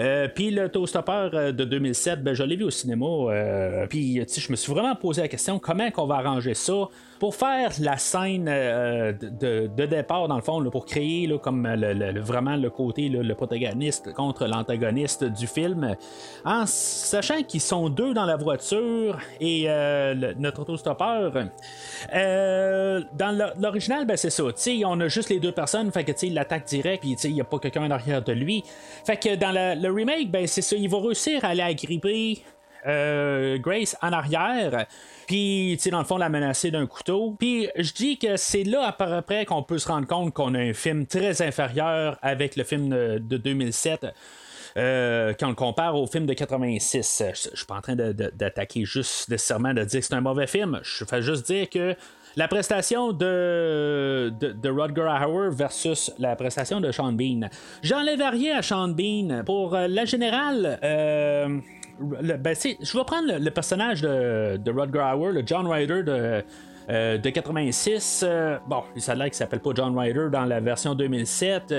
Euh, 0.00 0.28
puis 0.34 0.50
le 0.50 0.68
Toastopper 0.68 1.28
euh, 1.34 1.52
de 1.52 1.64
2007, 1.64 2.22
ben, 2.22 2.34
je 2.34 2.42
l'ai 2.42 2.56
vu 2.56 2.64
au 2.64 2.70
cinéma. 2.70 3.06
Euh, 3.06 3.86
puis 3.86 4.24
je 4.26 4.50
me 4.50 4.56
suis 4.56 4.72
vraiment 4.72 4.94
posé 4.96 5.20
la 5.22 5.28
question 5.28 5.58
comment 5.58 5.90
qu'on 5.90 6.06
va 6.06 6.16
arranger 6.16 6.54
ça 6.54 6.88
pour 7.18 7.34
faire 7.34 7.70
la 7.80 7.98
scène 7.98 8.46
euh, 8.48 9.12
de, 9.12 9.86
départ, 9.86 10.26
dans 10.26 10.36
le 10.36 10.42
fond, 10.42 10.64
pour 10.70 10.86
créer 10.86 11.30
comme 11.42 11.68
vraiment 12.16 12.56
le 12.56 12.70
côté, 12.70 13.10
le 13.10 13.34
protagoniste 13.34 14.14
contre 14.14 14.46
l'antagoniste 14.46 15.24
du 15.24 15.46
film, 15.46 15.96
en 16.46 16.64
sachant 16.66 17.42
qu'ils 17.42 17.60
sont 17.60 17.90
deux 17.90 18.14
dans 18.14 18.24
la 18.24 18.36
voiture 18.36 19.18
et 19.38 19.68
notre 20.38 20.62
autostoppeur. 20.62 21.32
Euh, 22.14 23.02
dans 23.12 23.52
l'original, 23.58 24.06
ben, 24.06 24.16
c'est 24.16 24.30
ça. 24.30 24.44
on 24.86 25.00
a 25.00 25.08
juste 25.08 25.28
les 25.28 25.40
deux 25.40 25.52
personnes, 25.52 25.92
fait 25.92 26.04
que 26.04 26.12
l'attaque 26.32 26.64
direct, 26.66 27.02
puis 27.02 27.16
il 27.24 27.34
n'y 27.34 27.40
a 27.40 27.44
pas 27.44 27.58
quelqu'un 27.58 27.84
en 27.84 27.90
arrière 27.90 28.22
de 28.22 28.32
lui. 28.32 28.64
Fait 29.04 29.16
que 29.16 29.36
dans 29.36 29.52
le 29.52 29.89
remake, 29.90 30.30
ben, 30.30 30.46
c'est 30.46 30.62
ça, 30.62 30.76
il 30.76 30.88
va 30.88 30.98
réussir 30.98 31.44
à 31.44 31.48
aller 31.48 31.62
agripper 31.62 32.42
Grace 32.84 33.96
en 34.00 34.12
arrière. 34.12 34.86
Puis, 35.30 35.74
tu 35.76 35.84
sais, 35.84 35.90
dans 35.90 36.00
le 36.00 36.04
fond, 36.04 36.16
la 36.16 36.28
menacer 36.28 36.72
d'un 36.72 36.86
couteau. 36.86 37.36
Puis, 37.38 37.68
je 37.76 37.92
dis 37.92 38.18
que 38.18 38.36
c'est 38.36 38.64
là, 38.64 38.86
à 38.86 38.92
peu 38.92 39.22
près, 39.22 39.44
qu'on 39.44 39.62
peut 39.62 39.78
se 39.78 39.86
rendre 39.86 40.08
compte 40.08 40.34
qu'on 40.34 40.54
a 40.54 40.58
un 40.58 40.72
film 40.72 41.06
très 41.06 41.40
inférieur 41.40 42.18
avec 42.20 42.56
le 42.56 42.64
film 42.64 42.88
de, 42.88 43.36
2007. 43.36 44.06
Euh, 44.76 45.32
quand 45.38 45.46
on 45.46 45.50
le 45.50 45.54
compare 45.54 45.94
au 45.94 46.08
film 46.08 46.26
de 46.26 46.32
86. 46.32 47.22
Je, 47.32 47.56
suis 47.56 47.66
pas 47.66 47.76
en 47.76 47.80
train 47.80 47.94
d'attaquer 47.94 48.84
juste 48.84 49.28
nécessairement 49.28 49.72
de 49.72 49.84
dire 49.84 50.00
que 50.00 50.06
c'est 50.06 50.14
un 50.14 50.20
mauvais 50.20 50.48
film. 50.48 50.80
Je 50.82 51.04
fais 51.04 51.22
juste 51.22 51.46
dire 51.46 51.70
que 51.70 51.94
la 52.36 52.48
prestation 52.48 53.12
de, 53.12 54.32
de, 54.38 54.68
Rodger 54.68 55.08
Hauer 55.26 55.50
versus 55.50 56.12
la 56.18 56.36
prestation 56.36 56.80
de 56.80 56.92
Sean 56.92 57.12
Bean. 57.12 57.48
J'enlève 57.82 58.22
rien 58.30 58.58
à 58.58 58.62
Sean 58.62 58.88
Bean. 58.88 59.42
Pour 59.44 59.74
euh, 59.74 59.88
la 59.88 60.04
générale, 60.04 60.78
euh, 60.82 61.58
ben, 61.98 62.54
je 62.54 62.98
vais 62.98 63.04
prendre 63.04 63.38
le, 63.38 63.50
personnage 63.50 64.02
de, 64.02 64.56
de 64.56 64.70
Rodger 64.70 65.12
Hauer, 65.14 65.32
le 65.32 65.42
John 65.44 65.66
Ryder 65.66 66.02
de 66.02 66.44
euh, 66.88 67.18
de 67.18 67.30
86. 67.30 68.24
Euh, 68.26 68.58
bon, 68.66 68.82
ça 68.96 69.12
a 69.12 69.14
l'air 69.14 69.26
qu'il 69.26 69.34
s'appelle 69.34 69.60
pas 69.60 69.70
John 69.74 69.96
Ryder 69.98 70.28
dans 70.32 70.44
la 70.44 70.60
version 70.60 70.94
2007. 70.94 71.72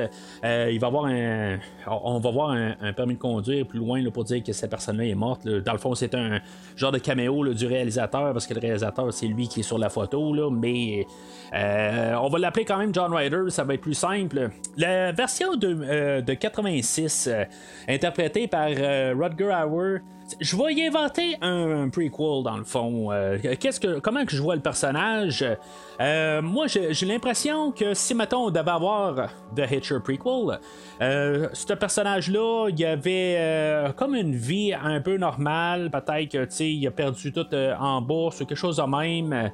Euh, 0.44 0.70
il 0.72 0.80
va 0.80 0.88
avoir 0.88 1.06
un. 1.06 1.58
On 1.88 2.20
va 2.20 2.32
voir 2.32 2.52
un, 2.52 2.94
permis 2.94 3.16
de 3.16 3.20
conduire 3.20 3.66
plus 3.66 3.80
loin 3.80 4.04
pour 4.12 4.24
dire 4.24 4.44
que 4.44 4.54
cette 4.54 4.70
personne-là 4.70 5.06
est 5.06 5.16
morte. 5.16 5.48
Dans 5.48 5.74
le 5.74 5.80
fond, 5.80 5.96
c'est 5.96 6.16
un 6.16 6.40
genre 6.76 6.92
de 6.92 7.00
caméo 7.00 7.54
du 7.54 7.66
réalisateur 7.66 8.34
parce 8.34 8.46
que 8.46 8.54
le 8.54 8.60
réalisateur, 8.60 9.12
c'est 9.14 9.28
lui 9.28 9.48
qui 9.48 9.62
est 9.62 9.64
sur 9.64 9.78
la 9.78 9.90
photo. 9.90 10.34
Là, 10.34 10.50
mais 11.52 12.14
on 12.22 12.30
va 12.30 12.40
l'appeler 12.40 12.66
quand 12.66 12.78
même 12.78 12.94
John 12.94 13.14
Ryder, 13.14 13.50
ça 13.50 13.64
va 13.64 13.74
être 13.74 13.82
plus 13.82 13.94
simple. 13.94 14.50
La 14.78 15.12
version 15.12 15.56
de, 15.56 16.22
de 16.22 16.34
86, 16.34 17.30
interprétée 17.88 18.48
par 18.48 18.68
Rutger 18.68 19.54
Hauer, 19.66 20.02
je 20.40 20.56
vais 20.56 20.74
y 20.74 20.86
inventer 20.86 21.38
un, 21.42 21.90
prequel 21.90 22.44
dans 22.44 22.58
le 22.58 22.64
fond. 22.64 23.12
Euh, 23.12 23.38
comment 24.02 24.26
que 24.26 24.36
je 24.36 24.42
vois 24.42 24.56
le 24.56 24.62
personnage? 24.62 25.46
Euh, 26.00 26.42
Moi, 26.42 26.68
j'ai 26.68 27.06
l'impression 27.06 27.72
que 27.72 27.94
si 27.94 28.14
mettons 28.16 28.46
on 28.46 28.52
devait 28.52 28.72
avoir 28.72 29.30
The 29.56 29.70
Hitcher 29.70 30.00
prequel, 30.04 30.60
euh, 31.02 31.50
ce 31.54 31.74
personnage-là, 31.74 32.70
il 32.70 32.86
avait 32.86 33.92
comme 33.98 34.16
une 34.16 34.36
vie 34.36 34.74
un 34.74 35.02
peu 35.02 35.18
normale. 35.18 35.90
Peut-être 35.92 36.30
que 36.30 36.64
il 36.64 36.88
a 36.88 36.92
perdu 36.92 37.32
tout 37.32 37.48
en 37.80 38.02
bourse 38.02 38.42
ou 38.42 38.46
quelque 38.46 38.58
chose 38.58 38.78
de 38.78 38.84
même. 38.84 39.52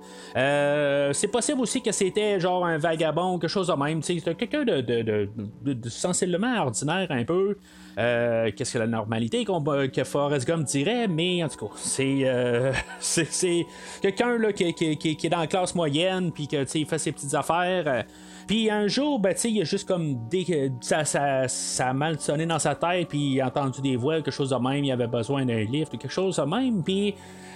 c'est 1.13 1.27
possible 1.29 1.62
aussi 1.62 1.81
que 1.88 1.93
c'était 1.93 2.39
genre 2.39 2.65
un 2.65 2.78
vagabond, 2.78 3.39
quelque 3.39 3.50
chose 3.50 3.67
de 3.67 3.73
même. 3.73 4.02
C'était 4.02 4.36
quelqu'un 4.36 4.65
de, 4.65 4.82
de, 4.82 5.89
sensiblement 5.89 6.62
ordinaire 6.62 7.08
un 7.10 7.23
peu. 7.23 7.58
Euh, 7.97 8.52
qu'est-ce 8.56 8.73
que 8.73 8.80
la 8.80 8.88
normalité 8.88 9.45
que 9.45 10.04
Forrest 10.04 10.47
Gump 10.47 10.65
dirait, 10.65 11.08
mais 11.08 11.43
en 11.43 11.50
tout 11.50 11.65
cas, 11.65 11.73
c'est 11.78 12.21
euh, 12.23 12.71
c'est 13.00 13.65
quelqu'un 14.02 14.38
qui, 14.52 14.73
qui, 14.73 14.97
qui, 14.97 15.28
est 15.28 15.30
dans 15.30 15.39
la 15.39 15.47
classe 15.47 15.73
moyenne, 15.73 16.32
puis 16.32 16.47
que 16.47 16.65
il 16.78 16.86
fait 16.86 17.00
ses 17.00 17.12
petites 17.12 17.34
affaires. 17.34 18.06
Puis 18.47 18.69
un 18.69 18.88
jour, 18.88 19.19
ben, 19.19 19.34
il 19.43 19.62
a 19.62 19.63
juste 19.63 19.88
comme 19.88 20.28
dès 20.30 20.71
ça, 20.80 21.04
ça, 21.06 21.47
ça, 21.47 21.89
a 21.89 21.93
mal 21.93 22.19
sonné 22.19 22.45
dans 22.45 22.60
sa 22.60 22.76
tête, 22.76 23.08
puis 23.10 23.34
il 23.34 23.41
a 23.41 23.47
entendu 23.47 23.82
des 23.82 23.95
voix, 23.95 24.15
quelque 24.15 24.32
chose 24.32 24.52
de 24.52 24.56
même, 24.56 24.84
il 24.84 24.91
avait 24.91 25.08
besoin 25.08 25.45
d'un 25.45 25.63
livre, 25.63 25.89
quelque 25.89 26.08
chose 26.08 26.38
de 26.38 26.43
même, 26.43 26.84
puis 26.84 27.15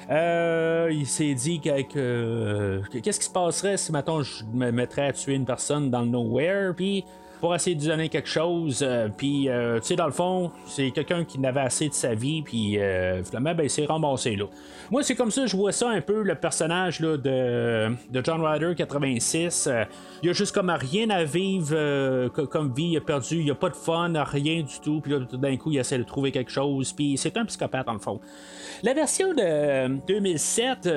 il 0.09 1.05
s'est 1.05 1.33
dit 1.33 1.59
que, 1.59 2.81
qu'est-ce 3.01 3.19
qui 3.19 3.25
se 3.25 3.31
passerait 3.31 3.77
si, 3.77 3.91
maintenant 3.91 4.21
je 4.23 4.43
me 4.45 4.71
mettrais 4.71 5.07
à 5.07 5.13
tuer 5.13 5.35
une 5.35 5.45
personne 5.45 5.89
dans 5.89 6.01
le 6.01 6.07
nowhere, 6.07 6.73
puis 6.75 7.05
pour 7.41 7.55
essayer 7.55 7.75
de 7.75 7.83
donner 7.83 8.07
quelque 8.07 8.29
chose. 8.29 8.79
Euh, 8.83 9.09
puis, 9.15 9.49
euh, 9.49 9.79
tu 9.79 9.87
sais, 9.87 9.95
dans 9.95 10.05
le 10.05 10.11
fond, 10.11 10.51
c'est 10.67 10.91
quelqu'un 10.91 11.25
qui 11.25 11.39
n'avait 11.39 11.61
assez 11.61 11.89
de 11.89 11.93
sa 11.93 12.13
vie, 12.13 12.43
puis 12.43 12.79
euh, 12.79 13.23
finalement, 13.23 13.55
ben, 13.55 13.63
il 13.63 13.69
s'est 13.69 13.85
remboursé 13.85 14.35
là. 14.35 14.45
Moi, 14.91 15.01
c'est 15.03 15.15
comme 15.15 15.31
ça, 15.31 15.47
je 15.47 15.57
vois 15.57 15.71
ça 15.71 15.89
un 15.89 16.01
peu, 16.01 16.21
le 16.21 16.35
personnage 16.35 16.99
là, 16.99 17.17
de, 17.17 17.89
de 18.09 18.21
John 18.23 18.45
Ryder 18.45 18.73
86. 18.75 19.69
il 20.21 20.29
a 20.29 20.33
juste 20.33 20.53
comme 20.53 20.69
rien 20.69 21.09
à 21.09 21.23
vivre 21.23 22.29
comme 22.29 22.73
vie, 22.73 22.89
il 22.91 22.97
a 22.97 23.01
perdu, 23.01 23.41
il 23.41 23.49
a 23.49 23.55
pas 23.55 23.69
de 23.69 23.75
fun, 23.75 24.11
rien 24.15 24.61
du 24.61 24.79
tout, 24.83 25.01
puis 25.01 25.13
là, 25.13 25.19
tout 25.21 25.37
d'un 25.37 25.57
coup, 25.57 25.71
il 25.71 25.77
essaie 25.79 25.97
de 25.97 26.03
trouver 26.03 26.31
quelque 26.31 26.51
chose, 26.51 26.93
puis 26.93 27.17
c'est 27.17 27.35
un 27.37 27.45
psychopathe, 27.45 27.87
dans 27.87 27.93
le 27.93 27.99
fond. 27.99 28.19
La 28.83 28.93
version 28.93 29.33
de 29.33 29.97
2007, 30.05 30.89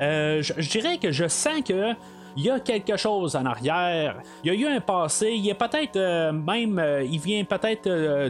je 0.00 0.68
dirais 0.70 0.98
que 0.98 1.10
je 1.10 1.26
sens 1.26 1.62
que 1.66 1.94
il 2.36 2.44
y 2.44 2.50
a 2.50 2.60
quelque 2.60 2.96
chose 2.96 3.36
en 3.36 3.44
arrière. 3.44 4.16
Il 4.44 4.52
y 4.52 4.56
a 4.56 4.58
eu 4.58 4.76
un 4.76 4.80
passé. 4.80 5.32
Il 5.34 5.48
est 5.48 5.54
peut-être 5.54 5.96
euh, 5.96 6.32
même. 6.32 6.78
Euh, 6.78 7.02
il 7.02 7.18
vient 7.18 7.44
peut-être 7.44 7.86
euh, 7.86 8.28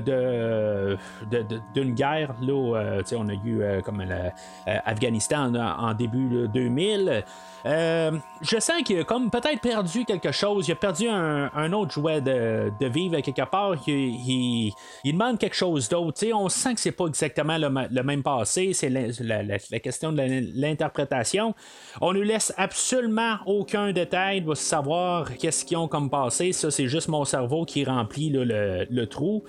de, 1.31 1.61
d'une 1.75 1.95
guerre. 1.95 2.35
Là, 2.41 3.03
on 3.17 3.29
a 3.29 3.35
eu 3.35 3.83
comme 3.85 4.03
l'Afghanistan 4.03 5.55
en, 5.55 5.89
en, 5.89 5.95
début 5.95 6.49
2000. 6.49 7.25
Euh, 7.67 8.13
je 8.41 8.59
sens 8.59 8.83
qu'il 8.83 8.99
a 9.01 9.05
comme 9.05 9.31
peut-être 9.31 9.61
perdu 9.61 10.05
quelque 10.05 10.33
chose. 10.33 10.69
Il 10.69 10.73
a 10.73 10.77
perdu 10.77 11.09
un, 11.09 11.73
autre 11.73 11.93
jouet 11.93 12.21
de, 12.21 12.71
vivre 12.81 13.21
quelque 13.21 13.49
part. 13.49 13.77
Il, 13.87 14.73
demande 15.05 15.39
quelque 15.39 15.57
chose 15.57 15.89
d'autre. 15.89 16.25
On 16.33 16.49
sent 16.49 16.75
que 16.75 16.81
c'est 16.81 16.93
pas 16.93 17.07
exactement 17.07 17.59
le, 17.59 18.03
même 18.03 18.23
passé. 18.23 18.73
C'est 18.73 18.89
la, 18.89 19.81
question 19.81 20.13
de 20.13 20.23
l'interprétation. 20.55 21.55
On 22.01 22.13
ne 22.13 22.21
laisse 22.21 22.53
absolument 22.57 23.37
aucun 23.47 23.93
détail 23.93 24.41
pour 24.41 24.57
savoir 24.57 25.37
qu'est-ce 25.37 25.65
qu'ils 25.65 25.77
ont 25.77 25.89
comme 25.89 26.11
passé. 26.11 26.53
Ça, 26.53 26.71
c'est 26.71 26.89
juste 26.89 27.09
mon 27.09 27.25
cerveau 27.25 27.65
qui 27.65 27.85
remplit 27.85 28.31
le, 28.31 29.05
trou. 29.05 29.43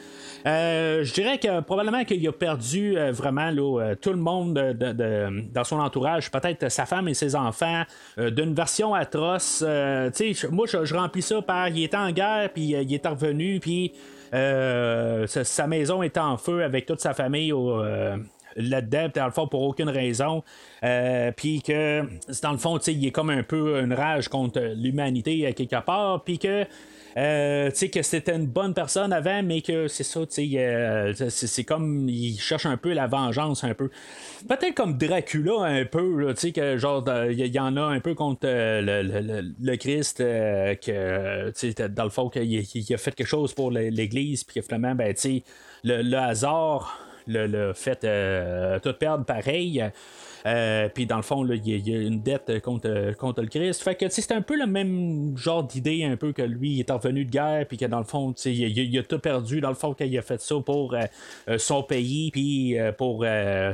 Euh, 0.48 1.04
je 1.04 1.14
dirais 1.14 1.38
que 1.38 1.60
probablement 1.62 2.04
qu'il 2.04 2.26
a 2.28 2.32
perdu 2.32 2.98
euh, 2.98 3.12
vraiment 3.12 3.52
tout 4.02 4.12
le 4.12 4.18
monde 4.18 4.54
dans 5.54 5.64
son 5.64 5.80
entourage, 5.80 6.32
peut-être 6.32 6.70
sa 6.70 6.86
femme 6.86 7.08
et 7.08 7.14
ses 7.14 7.36
enfants, 7.36 7.84
d'une 8.18 8.54
version 8.54 8.94
atroce. 8.94 9.64
Euh, 9.66 10.10
moi, 10.52 10.66
je, 10.68 10.94
remplis 10.94 11.22
ça 11.22 11.42
par 11.42 11.70
il 11.70 11.84
était 11.84 11.98
en 11.98 12.12
guerre, 12.12 12.50
puis 12.54 12.76
euh, 12.76 12.82
il 12.82 12.94
est 12.94 13.08
revenu, 13.08 13.60
puis 13.60 13.94
sa, 14.32 15.68
maison 15.68 16.04
est 16.04 16.18
en 16.18 16.38
feu 16.38 16.64
avec 16.64 16.86
toute 16.86 17.02
sa 17.02 17.14
famille 17.14 17.52
au, 17.52 17.84
là-dedans, 18.56 19.08
dans 19.14 19.26
le 19.26 19.32
fond, 19.32 19.48
pour 19.48 19.64
aucune 19.64 19.90
raison. 19.90 20.44
puis 21.36 21.62
que, 21.62 22.04
dans 22.42 22.52
le 22.52 22.58
fond, 22.58 22.78
il 22.78 23.06
est 23.06 23.12
comme 23.12 23.30
un 23.30 23.44
peu 23.44 23.80
une 23.82 23.94
rage 23.94 24.30
contre 24.30 24.60
l'humanité 24.76 25.54
quelque 25.54 25.84
part. 25.84 26.24
Puis 26.24 26.40
que 26.40 26.66
euh, 27.18 27.70
tu 27.72 27.78
sais, 27.78 27.90
que 27.90 28.02
c'était 28.02 28.36
une 28.36 28.48
bonne 28.48 28.74
personne 28.74 29.12
avant, 29.12 29.44
mais 29.44 29.62
que 29.62 29.88
c'est 29.88 30.04
ça, 30.04 30.22
tu 30.22 30.50
sais, 30.50 30.50
euh, 30.58 31.14
c'est 31.30 31.64
comme, 31.64 32.08
il 32.08 32.40
cherche 32.40 32.66
un 32.66 32.78
peu 32.78 32.94
la 32.94 33.08
vengeance, 33.08 33.64
un 33.64 33.74
peu. 33.74 33.90
Peut-être 34.48 34.74
comme 34.74 34.98
Dracula, 34.98 35.64
un 35.66 35.86
peu, 35.86 36.34
tu 36.34 36.40
sais, 36.40 36.52
que 36.52 36.78
genre, 36.78 37.04
il 37.30 37.46
y, 37.46 37.60
en 37.60 37.76
a 37.78 37.82
un 37.82 38.00
peu 38.00 38.14
contre 38.14 38.42
euh, 38.46 39.52
le, 39.60 39.76
Christ, 39.76 40.20
que, 40.20 41.50
tu 41.52 41.74
sais, 41.74 41.90
dans 41.90 42.06
le 42.06 42.10
fond, 42.10 42.30
qu'il 42.30 42.44
il 42.44 42.94
a 42.94 42.98
fait 42.98 43.14
quelque 43.14 43.28
chose 43.28 43.54
pour 43.54 43.72
l'Église, 43.72 44.44
puis 44.44 44.60
que 44.60 44.66
finalement, 44.66 44.96
ben, 44.96 45.14
tu 45.14 45.22
sais, 45.22 45.44
le, 45.84 46.16
hasard 46.16 47.00
le, 47.28 47.74
fait 47.74 48.00
tout 48.82 48.94
perdre 48.94 49.26
pareil. 49.26 49.84
Euh, 50.46 50.90
puis 50.90 51.06
dans 51.06 51.18
le 51.18 51.22
fond, 51.22 51.46
il 51.46 51.88
y, 51.88 51.94
a 51.94 52.00
une 52.00 52.22
dette 52.22 52.62
contre, 52.62 53.16
contre 53.18 53.42
le 53.42 53.48
Christ. 53.48 53.82
Fait 53.82 53.96
que 53.96 54.10
c'est 54.10 54.32
un 54.32 54.42
peu 54.42 54.58
le 54.58 54.66
même 54.66 55.38
genre 55.38 55.64
d'idée, 55.64 56.04
un 56.04 56.18
peu 56.18 56.34
que 56.34 56.42
lui 56.42 56.72
il 56.72 56.80
est 56.80 56.92
revenu 56.92 57.26
de 57.26 57.32
guerre, 57.32 57.66
puis 57.68 57.78
que 57.78 57.86
dans 57.86 58.00
le 58.00 58.06
fond, 58.06 58.34
il, 58.46 58.98
a 58.98 59.04
tout 59.04 59.20
perdu. 59.20 59.62
Dans 59.62 59.70
le 59.70 59.76
fond, 59.76 59.94
qu'il 59.94 60.18
a 60.18 60.22
fait 60.22 60.42
ça 60.42 60.56
pour 60.66 60.94
euh, 60.94 61.02
euh, 61.50 61.58
son 61.58 61.84
pays, 61.84 62.32
puis 62.32 62.76
pour 62.98 63.26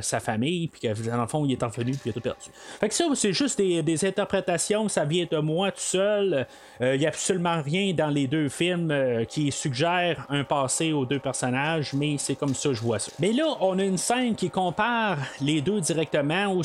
sa 0.02 0.20
famille, 0.20 0.68
puis 0.68 0.82
que 0.82 1.10
dans 1.10 1.22
le 1.22 1.28
fond, 1.28 1.46
il 1.46 1.54
est 1.54 1.64
revenu, 1.64 1.92
puis 1.92 2.02
il 2.06 2.10
a 2.10 2.14
tout 2.14 2.22
perdu. 2.22 2.50
Fait 2.80 2.90
que 2.90 2.94
ça, 2.94 3.06
c'est 3.16 3.34
juste 3.34 3.58
des, 3.58 4.06
interprétations, 4.06 4.88
ça 4.88 5.06
vient 5.06 5.26
de 5.30 5.38
moi 5.38 5.72
tout 5.72 5.80
seul. 5.80 6.46
Il 6.80 7.00
n'y 7.00 7.06
a 7.06 7.10
absolument 7.10 7.62
rien 7.62 7.94
dans 7.94 8.10
les 8.10 8.28
deux 8.28 8.48
films 8.50 8.94
qui 9.28 9.52
suggère 9.52 10.26
un 10.30 10.44
passé 10.44 10.94
aux 10.94 11.06
deux 11.06 11.20
personnages, 11.20 11.94
mais 11.94 12.18
c'est 12.18 12.36
comme 12.36 12.54
ça 12.54 12.70
que 12.70 12.76
je 12.76 12.82
vois 12.82 13.00
ça. 13.00 13.12
Mais 13.20 13.32
là, 13.32 13.46
on 13.62 13.80
a 13.80 13.84
une 13.84 13.98
scène 13.98 14.36
qui 14.36 14.50
compare 14.50 15.18
les 15.42 15.62
deux 15.62 15.82
directement 15.82 16.57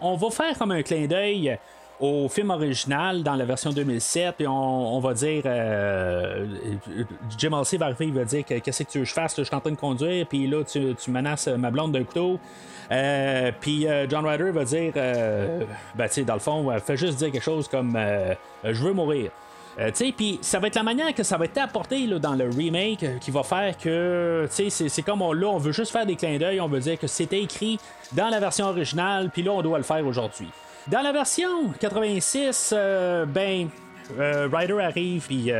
on 0.00 0.16
va 0.16 0.30
faire 0.30 0.58
comme 0.58 0.70
un 0.72 0.82
clin 0.82 1.06
d'œil 1.06 1.58
au 2.00 2.28
film 2.28 2.50
original 2.50 3.22
dans 3.22 3.34
la 3.34 3.44
version 3.44 3.72
2007 3.72 4.40
et 4.40 4.46
on, 4.46 4.98
va 5.00 5.12
dire 5.12 5.42
euh, 5.44 6.46
Jim 7.36 7.52
Halsey 7.52 7.76
va 7.76 7.86
arriver 7.86 8.06
il 8.06 8.14
va 8.14 8.24
dire 8.24 8.44
qu'est-ce 8.44 8.82
que 8.84 8.90
tu 8.90 8.98
veux 8.98 9.04
que 9.04 9.08
je 9.08 9.14
fasse 9.14 9.36
je 9.36 9.42
suis 9.42 9.54
en 9.54 9.60
train 9.60 9.70
de 9.70 9.76
conduire 9.76 10.26
puis 10.26 10.46
là 10.46 10.64
tu, 10.64 10.96
menaces 11.08 11.48
ma 11.48 11.70
blonde 11.70 11.92
d'un 11.92 12.04
couteau. 12.04 12.38
Euh, 12.90 13.52
puis 13.60 13.86
euh, 13.86 14.08
John 14.08 14.26
Ryder 14.26 14.50
va 14.50 14.64
dire 14.64 14.92
ben 14.94 16.08
tu 16.08 16.08
sais 16.08 16.22
dans 16.22 16.34
le 16.34 16.40
fond 16.40 16.70
fait 16.80 16.96
juste 16.96 17.18
dire 17.18 17.30
quelque 17.30 17.44
chose 17.44 17.68
comme 17.68 17.98
je 18.64 18.82
veux 18.82 18.92
mourir 18.92 19.30
euh, 19.80 19.90
puis 20.16 20.38
ça 20.42 20.58
va 20.58 20.66
être 20.66 20.74
la 20.74 20.82
manière 20.82 21.14
que 21.14 21.22
ça 21.22 21.38
va 21.38 21.46
être 21.46 21.58
apporté 21.58 22.06
là, 22.06 22.18
dans 22.18 22.34
le 22.34 22.50
remake 22.50 23.02
euh, 23.02 23.18
qui 23.18 23.30
va 23.30 23.42
faire 23.42 23.76
que 23.78 24.46
c'est 24.50 25.02
comme 25.02 25.22
on, 25.22 25.32
là, 25.32 25.48
on 25.48 25.58
veut 25.58 25.72
juste 25.72 25.90
faire 25.90 26.04
des 26.04 26.16
clins 26.16 26.38
d'œil, 26.38 26.60
on 26.60 26.68
veut 26.68 26.80
dire 26.80 26.98
que 26.98 27.06
c'était 27.06 27.40
écrit 27.40 27.78
dans 28.12 28.28
la 28.28 28.40
version 28.40 28.66
originale, 28.66 29.30
puis 29.30 29.42
là, 29.42 29.52
on 29.52 29.62
doit 29.62 29.78
le 29.78 29.84
faire 29.84 30.06
aujourd'hui. 30.06 30.48
Dans 30.86 31.00
la 31.00 31.12
version 31.12 31.70
86, 31.78 32.74
euh, 32.76 33.24
ben. 33.26 33.68
Ryder 34.18 34.80
arrive, 34.80 35.24
puis 35.28 35.52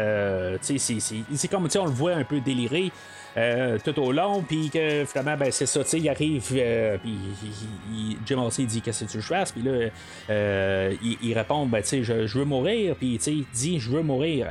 c'est 0.61 1.49
comme 1.49 1.69
on 1.73 1.85
le 1.85 1.91
voit 1.93 2.15
un 2.15 2.25
peu 2.25 2.41
déliré. 2.41 2.91
Euh, 3.37 3.79
tout 3.85 3.97
au 4.01 4.11
long, 4.11 4.43
puis 4.43 4.71
que 4.71 5.05
finalement, 5.05 5.37
ben, 5.37 5.53
c'est 5.53 5.67
ça, 5.67 5.85
tu 5.85 5.91
sais, 5.91 5.99
il 5.99 6.09
arrive, 6.09 6.45
euh, 6.53 6.99
puis 6.99 7.15
Jim 8.27 8.43
Halsey 8.43 8.65
dit 8.65 8.83
Qu'est-ce 8.83 9.05
que 9.05 9.11
tu 9.11 9.23
fasses, 9.23 9.53
puis 9.53 9.63
là, 9.63 9.89
euh, 10.31 10.95
il, 11.23 11.33
répond 11.35 11.65
Ben, 11.67 11.81
tu 11.81 11.89
sais, 11.89 12.03
je, 12.03 12.39
veux 12.39 12.45
mourir, 12.45 12.97
puis 12.97 13.19
tu 13.19 13.25
sais, 13.25 13.33
il 13.33 13.47
dit 13.53 13.79
Je 13.79 13.89
veux 13.89 14.03
mourir. 14.03 14.51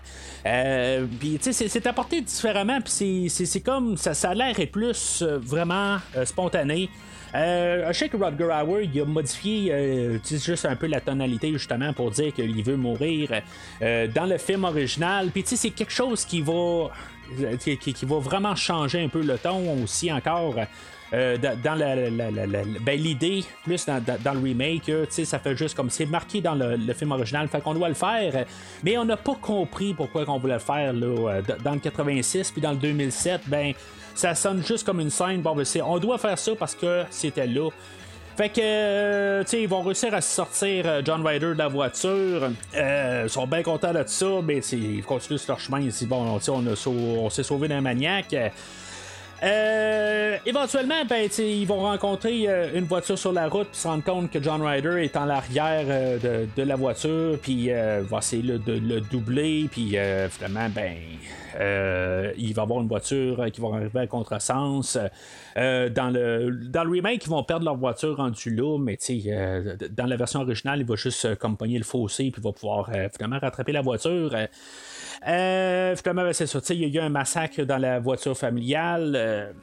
puis, 1.19 1.37
tu 1.41 1.51
sais, 1.51 1.67
c'est 1.67 1.87
apporté 1.87 2.21
différemment, 2.21 2.79
puis 2.79 3.29
c'est 3.29 3.61
comme 3.61 3.97
ça, 3.97 4.29
a 4.29 4.33
l'air 4.33 4.55
plus 4.71 5.23
vraiment 5.23 5.97
spontané. 6.23 6.89
je 7.33 7.91
sais 7.91 8.07
que 8.07 8.15
Rodger 8.15 8.49
Hauer 8.65 8.89
il 8.93 9.01
a 9.01 9.05
modifié 9.05 10.19
juste 10.23 10.65
un 10.65 10.75
peu 10.77 10.87
la 10.87 11.01
tonalité 11.01 11.51
justement 11.51 11.91
pour 11.91 12.11
dire 12.11 12.33
qu'il 12.33 12.63
veut 12.63 12.77
mourir 12.77 13.41
dans 13.81 14.25
le 14.25 14.37
film 14.37 14.63
original. 14.63 15.31
Puis 15.31 15.43
tu 15.43 15.49
sais, 15.49 15.55
c'est 15.57 15.71
quelque 15.71 15.91
chose 15.91 16.23
qui 16.23 16.41
va 16.41 16.91
qui, 17.59 18.05
va 18.05 18.19
vraiment 18.19 18.55
changer 18.55 19.03
un 19.03 19.09
peu 19.09 19.21
le 19.21 19.37
ton 19.37 19.83
aussi 19.83 20.11
encore. 20.11 20.55
Euh, 21.11 21.37
dans 21.37 21.79
ben, 22.81 22.99
l'idée, 22.99 23.43
plus 23.63 23.85
dans, 23.87 24.33
le 24.33 24.39
remake, 24.39 24.91
ça 25.09 25.39
fait 25.39 25.55
juste 25.55 25.75
comme 25.75 25.89
c'est 25.89 26.05
marqué 26.05 26.39
dans 26.39 26.53
le, 26.53 26.93
film 26.93 27.11
original, 27.11 27.47
fait 27.47 27.61
qu'on 27.61 27.73
doit 27.73 27.89
le 27.89 27.95
faire, 27.95 28.45
mais 28.83 28.97
on 28.97 29.05
n'a 29.05 29.17
pas 29.17 29.35
compris 29.35 29.95
pourquoi 29.95 30.23
on 30.27 30.37
voulait 30.37 30.53
le 30.53 30.59
faire 30.59 30.93
là, 30.93 31.07
euh, 31.07 31.41
dans 31.63 31.73
le 31.73 31.79
86 31.79 32.51
puis 32.51 32.61
dans 32.61 32.71
le 32.71 32.77
2007, 32.77 33.41
ben 33.47 33.73
ça 34.13 34.35
sonne 34.35 34.63
juste 34.63 34.85
comme 34.85 34.99
une 34.99 35.09
scène, 35.09 35.41
bon 35.41 35.55
ben, 35.55 35.65
on 35.83 35.97
doit 35.97 36.19
faire 36.19 36.37
ça 36.37 36.51
parce 36.55 36.75
que 36.75 37.03
c'était 37.09 37.47
là. 37.47 37.69
Fait 38.39 38.47
que, 38.47 38.61
euh, 38.63 39.43
tu 39.43 39.49
sais, 39.49 39.63
ils 39.63 39.67
vont 39.67 39.81
réussir 39.81 40.13
à 40.13 40.21
sortir 40.21 40.85
euh, 40.87 41.01
John 41.03 41.27
Ryder 41.27 41.47
de 41.47 41.57
la 41.57 41.67
voiture. 41.67 42.49
Euh, 42.73 43.23
ils 43.25 43.29
sont 43.29 43.45
bien 43.45 43.61
contents 43.63 43.91
de 43.91 44.01
ça, 44.05 44.27
mais 44.41 44.59
ils 44.59 45.03
continuent 45.03 45.37
sur 45.37 45.51
leur 45.51 45.59
chemin. 45.59 45.81
Ils 45.81 45.89
disent, 45.89 46.07
bon, 46.07 46.39
on, 46.39 46.87
on 46.87 47.29
s'est 47.29 47.43
sauvé 47.43 47.67
d'un 47.67 47.81
maniaque. 47.81 48.33
Euh, 49.41 50.37
éventuellement, 50.45 51.05
ben, 51.07 51.29
ils 51.37 51.65
vont 51.65 51.79
rencontrer 51.79 52.47
euh, 52.47 52.71
une 52.73 52.83
voiture 52.83 53.17
sur 53.17 53.31
la 53.31 53.47
route 53.47 53.69
puis 53.69 53.79
se 53.79 53.87
rendre 53.87 54.03
compte 54.03 54.31
que 54.31 54.41
John 54.41 54.61
Ryder 54.61 55.01
est 55.03 55.15
en 55.15 55.25
l'arrière 55.25 55.85
euh, 55.87 56.45
de, 56.55 56.63
la 56.63 56.75
voiture 56.75 57.37
puis 57.41 57.69
va 57.69 58.17
essayer 58.17 58.43
de, 58.43 58.73
le 58.73 58.99
doubler 58.99 59.67
puis 59.71 59.95
finalement 60.29 60.67
ben 60.69 60.95
il 62.37 62.53
va 62.53 62.61
avoir 62.63 62.81
une 62.81 62.87
voiture 62.87 63.45
qui 63.51 63.61
va 63.61 63.69
arriver 63.75 64.01
à 64.01 64.07
contresens 64.07 64.97
dans 65.55 66.13
le 66.13 66.51
dans 66.67 66.83
le 66.83 66.91
remake 66.91 67.25
ils 67.25 67.29
vont 67.29 67.43
perdre 67.43 67.65
leur 67.65 67.77
voiture 67.77 68.17
rendue 68.17 68.53
là 68.53 68.77
mais 68.77 68.97
dans 69.91 70.05
la 70.05 70.15
version 70.17 70.41
originale 70.41 70.81
il 70.81 70.85
va 70.85 70.95
juste 70.95 71.25
accompagner 71.25 71.77
le 71.77 71.85
fossé 71.85 72.29
puis 72.31 72.41
va 72.41 72.51
pouvoir 72.51 72.89
finalement 73.15 73.39
rattraper 73.39 73.71
la 73.71 73.81
voiture 73.81 74.35
euh, 74.35 74.47
finalement, 75.21 76.23
ben, 76.23 76.33
c'est 76.33 76.47
ça? 76.47 76.59
Il 76.69 76.87
y 76.87 76.97
a 76.97 77.01
eu 77.01 77.03
un 77.03 77.09
massacre 77.09 77.63
dans 77.63 77.77
la 77.77 77.99
voiture 77.99 78.37
familiale. 78.37 79.53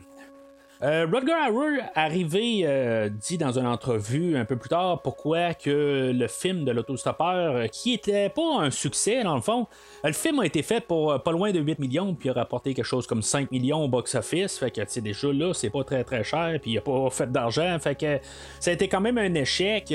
Euh, 0.82 0.96
euh, 0.96 1.06
Rutger 1.12 1.50
Hauer, 1.50 1.80
arrivé, 1.94 2.60
euh, 2.64 3.08
dit 3.08 3.38
dans 3.38 3.58
une 3.58 3.66
entrevue 3.66 4.36
un 4.36 4.44
peu 4.44 4.56
plus 4.56 4.68
tard 4.68 5.02
pourquoi 5.02 5.54
que 5.54 6.12
le 6.14 6.28
film 6.28 6.64
de 6.64 6.72
l'autostoppeur, 6.72 7.56
euh, 7.56 7.66
qui 7.66 7.94
était 7.94 8.28
pas 8.28 8.60
un 8.60 8.70
succès 8.70 9.22
dans 9.22 9.34
le 9.34 9.40
fond, 9.40 9.66
le 10.04 10.12
film 10.12 10.40
a 10.40 10.46
été 10.46 10.62
fait 10.62 10.80
pour 10.80 11.22
pas 11.22 11.32
loin 11.32 11.52
de 11.52 11.60
8 11.60 11.78
millions, 11.78 12.14
puis 12.14 12.30
a 12.30 12.32
rapporté 12.32 12.74
quelque 12.74 12.84
chose 12.84 13.06
comme 13.06 13.22
5 13.22 13.50
millions 13.50 13.84
au 13.84 13.88
box-office, 13.88 14.58
fait 14.58 14.70
que 14.70 14.80
c'est 14.86 15.00
déjà 15.00 15.32
là, 15.32 15.52
c'est 15.54 15.70
pas 15.70 15.84
très 15.84 16.04
très 16.04 16.24
cher, 16.24 16.58
puis 16.60 16.72
il 16.72 16.78
a 16.78 16.80
pas 16.80 17.08
fait 17.10 17.30
d'argent, 17.30 17.78
fait 17.78 17.94
que 17.94 18.18
ça 18.60 18.70
a 18.70 18.74
été 18.74 18.88
quand 18.88 19.00
même 19.00 19.18
un 19.18 19.34
échec 19.34 19.92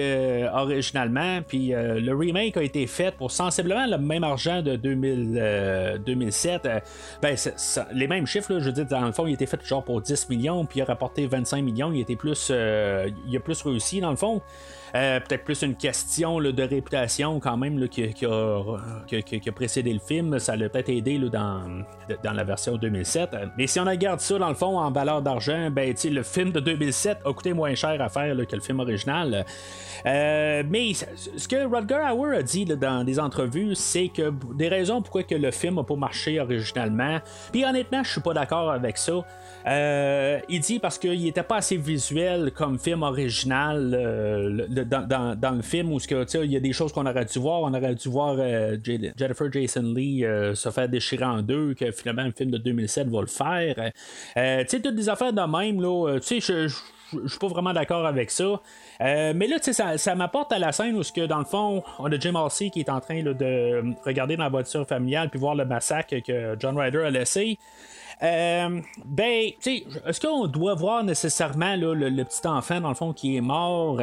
originalement, 0.53 1.41
puis 1.47 1.69
le 1.73 2.13
remake 2.13 2.57
a 2.57 2.63
été 2.63 2.87
fait 2.87 3.15
pour 3.15 3.31
sensiblement 3.31 3.85
le 3.85 3.97
même 3.97 4.23
argent 4.23 4.61
de 4.61 4.75
2000, 4.75 6.01
2007, 6.05 6.67
ben 7.21 7.35
les 7.93 8.07
mêmes 8.07 8.25
chiffres, 8.25 8.59
je 8.59 8.65
veux 8.65 8.71
dire, 8.71 8.85
dans 8.85 9.05
le 9.05 9.11
fond, 9.11 9.25
il 9.25 9.31
a 9.31 9.33
été 9.33 9.45
fait 9.45 9.63
genre 9.65 9.83
pour 9.83 10.01
10 10.01 10.29
millions, 10.29 10.65
puis 10.71 10.79
il 10.79 10.83
a 10.83 10.85
rapporté 10.85 11.27
25 11.27 11.61
millions, 11.63 11.91
il 11.91 11.99
était 11.99 12.15
plus, 12.15 12.47
euh, 12.49 13.09
il 13.27 13.35
a 13.35 13.41
plus 13.41 13.61
réussi 13.61 13.99
dans 13.99 14.09
le 14.09 14.15
fond. 14.15 14.41
Euh, 14.95 15.19
peut-être 15.19 15.43
plus 15.43 15.61
une 15.61 15.75
question 15.75 16.39
de 16.39 16.63
réputation 16.63 17.39
quand 17.39 17.55
même 17.55 17.87
qui, 17.87 18.03
a, 18.25 19.51
précédé 19.53 19.93
le 19.93 19.99
film. 19.99 20.39
Ça 20.39 20.55
l'a 20.55 20.69
peut-être 20.69 20.89
aidé 20.89 21.17
dans, 21.19 21.83
la 22.23 22.43
version 22.43 22.75
2007. 22.75 23.35
Mais 23.57 23.67
si 23.67 23.79
on 23.79 23.85
regarde 23.85 24.19
ça 24.19 24.37
dans 24.37 24.49
le 24.49 24.55
fond 24.55 24.77
en 24.77 24.91
valeur 24.91 25.21
d'argent, 25.21 25.69
ben, 25.71 25.93
le 26.03 26.23
film 26.23 26.51
de 26.51 26.59
2007 26.59 27.19
a 27.25 27.33
coûté 27.33 27.53
moins 27.53 27.73
cher 27.75 28.01
à 28.01 28.09
faire 28.09 28.35
que 28.35 28.55
le 28.55 28.61
film 28.61 28.79
original. 28.79 29.45
Euh, 30.05 30.63
mais 30.67 30.93
ce 30.93 31.47
que 31.47 31.65
Rutger 31.65 32.11
Hauer 32.11 32.37
a 32.37 32.43
dit 32.43 32.65
dans 32.65 33.03
des 33.03 33.19
entrevues, 33.19 33.75
c'est 33.75 34.09
que 34.09 34.33
des 34.55 34.67
raisons 34.67 35.01
pourquoi 35.01 35.23
que 35.23 35.35
le 35.35 35.51
film 35.51 35.75
n'a 35.75 35.83
pas 35.83 35.95
marché 35.95 36.39
originalement. 36.39 37.19
Puis 37.51 37.63
honnêtement, 37.63 38.03
je 38.03 38.11
suis 38.11 38.21
pas 38.21 38.33
d'accord 38.33 38.71
avec 38.71 38.97
ça. 38.97 39.23
Euh, 39.67 40.39
il 40.49 40.59
dit 40.59 40.79
parce 40.79 40.97
qu'il 40.97 41.23
n'était 41.23 41.43
pas 41.43 41.57
assez 41.57 41.77
visuel 41.77 42.51
comme 42.51 42.79
film 42.79 43.03
original 43.03 43.91
dans, 44.69 45.55
le 45.55 45.61
film 45.61 45.91
où 45.93 45.99
il 45.99 46.51
y 46.51 46.57
a 46.57 46.59
des 46.59 46.73
choses 46.73 46.91
qu'on 46.91 47.05
aurait 47.05 47.25
dû 47.25 47.39
voir. 47.39 47.61
On 47.61 47.73
aurait 47.73 47.95
dû 47.95 48.09
voir 48.09 48.35
euh, 48.39 48.77
Jennifer 48.83 49.51
Jason 49.51 49.81
Lee 49.81 50.25
euh, 50.25 50.55
se 50.55 50.69
faire 50.69 50.89
déchirer 50.89 51.25
en 51.25 51.41
deux, 51.41 51.73
que 51.73 51.91
finalement 51.91 52.23
un 52.23 52.31
film 52.31 52.51
de 52.51 52.57
2007 52.57 53.07
va 53.07 53.21
le 53.21 53.27
faire. 53.27 53.91
Euh, 54.37 54.63
tu 54.63 54.69
sais, 54.69 54.81
toutes 54.81 54.95
des 54.95 55.09
affaires 55.09 55.33
de 55.33 55.41
même, 55.41 55.81
là, 55.81 56.19
tu 56.19 56.39
sais, 56.41 56.67
je 56.67 56.73
je 57.25 57.27
suis 57.27 57.39
pas 57.39 57.49
vraiment 57.49 57.73
d'accord 57.73 58.05
avec 58.05 58.31
ça. 58.31 58.61
mais 59.01 59.45
là, 59.45 59.57
ça, 59.59 59.97
ça 59.97 60.15
m'apporte 60.15 60.53
à 60.53 60.59
la 60.59 60.71
scène 60.71 60.95
où, 60.95 61.01
que, 61.01 61.25
dans 61.25 61.39
le 61.39 61.43
fond, 61.45 61.83
on 61.99 62.09
a 62.09 62.17
Jim 62.17 62.35
Halsey 62.35 62.69
qui 62.69 62.79
est 62.79 62.89
en 62.89 63.01
train 63.01 63.21
de 63.21 63.83
regarder 64.05 64.37
dans 64.37 64.43
la 64.43 64.49
voiture 64.49 64.87
familiale 64.87 65.29
puis 65.29 65.37
voir 65.37 65.55
le 65.55 65.65
massacre 65.65 66.15
que 66.25 66.55
John 66.57 66.79
Ryder 66.79 67.03
a 67.03 67.09
laissé. 67.09 67.59
Euh, 68.23 68.81
ben, 69.03 69.49
tu 69.59 69.79
sais, 69.79 69.85
est-ce 70.05 70.21
qu'on 70.21 70.45
doit 70.45 70.75
voir 70.75 71.03
nécessairement 71.03 71.75
le, 71.75 72.23
petit 72.23 72.47
enfant, 72.47 72.79
dans 72.79 72.89
le 72.89 72.95
fond, 72.95 73.13
qui 73.13 73.35
est 73.35 73.41
mort? 73.41 73.99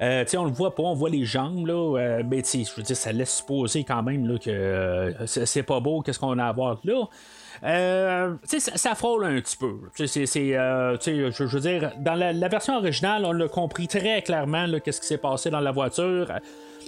Euh, 0.00 0.24
tu 0.24 0.30
sais, 0.30 0.36
on 0.36 0.44
le 0.44 0.52
voit 0.52 0.74
pas, 0.74 0.84
on 0.84 0.94
voit 0.94 1.10
les 1.10 1.24
jambes, 1.24 1.66
là. 1.66 1.98
Euh, 1.98 2.22
ben, 2.22 2.42
tu 2.42 2.48
sais, 2.48 2.64
je 2.64 2.74
veux 2.76 2.82
dire, 2.82 2.96
ça 2.96 3.12
laisse 3.12 3.36
supposer 3.38 3.84
quand 3.84 4.02
même 4.02 4.26
là, 4.26 4.38
que 4.38 4.50
euh, 4.50 5.26
c'est 5.26 5.64
pas 5.64 5.80
beau, 5.80 6.00
qu'est-ce 6.00 6.18
qu'on 6.18 6.38
a 6.38 6.44
à 6.44 6.52
voir 6.52 6.78
là? 6.84 7.04
Euh, 7.64 8.34
ça, 8.44 8.76
ça 8.76 8.94
frôle 8.94 9.24
un 9.24 9.40
petit 9.40 9.56
peu. 9.56 9.76
C'est- 9.94 10.36
euh, 10.56 10.96
je, 11.00 11.44
veux 11.44 11.60
dire, 11.60 11.92
dans 11.98 12.14
la, 12.14 12.48
version 12.48 12.76
originale, 12.76 13.24
on 13.24 13.32
l'a 13.32 13.48
compris 13.48 13.88
très 13.88 14.22
clairement 14.22 14.66
qu'est-ce 14.84 15.00
qui 15.00 15.06
s'est 15.06 15.18
passé 15.18 15.50
dans 15.50 15.60
la 15.60 15.72
voiture. 15.72 16.32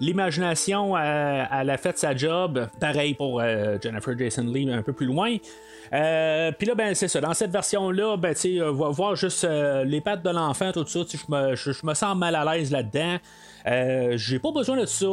L'imagination, 0.00 0.96
euh, 0.96 1.44
elle 1.50 1.70
a 1.70 1.76
fait 1.76 1.98
sa 1.98 2.14
job. 2.14 2.68
Pareil 2.80 3.14
pour 3.14 3.40
euh, 3.40 3.78
Jennifer 3.82 4.16
Jason 4.16 4.44
Lee 4.44 4.70
un 4.70 4.82
peu 4.82 4.92
plus 4.92 5.06
loin. 5.06 5.36
Euh, 5.92 6.52
Puis 6.52 6.66
là, 6.66 6.74
ben, 6.74 6.94
c'est 6.94 7.08
ça. 7.08 7.20
Dans 7.20 7.34
cette 7.34 7.50
version-là, 7.50 8.16
ben, 8.16 8.34
tu 8.34 8.60
euh, 8.60 8.72
va 8.72 8.88
voir 8.90 9.16
juste 9.16 9.44
euh, 9.44 9.84
les 9.84 10.00
pattes 10.00 10.22
de 10.22 10.30
l'enfant, 10.30 10.72
tout 10.72 10.86
ça. 10.86 11.00
Je 11.10 11.16
me, 11.32 11.54
je, 11.56 11.70
me 11.86 11.94
sens 11.94 12.16
mal 12.16 12.34
à 12.34 12.44
l'aise 12.44 12.70
là-dedans. 12.70 13.16
Euh, 13.66 14.12
J'ai 14.16 14.38
pas 14.38 14.52
besoin 14.52 14.76
de 14.80 14.86
ça. 14.86 15.06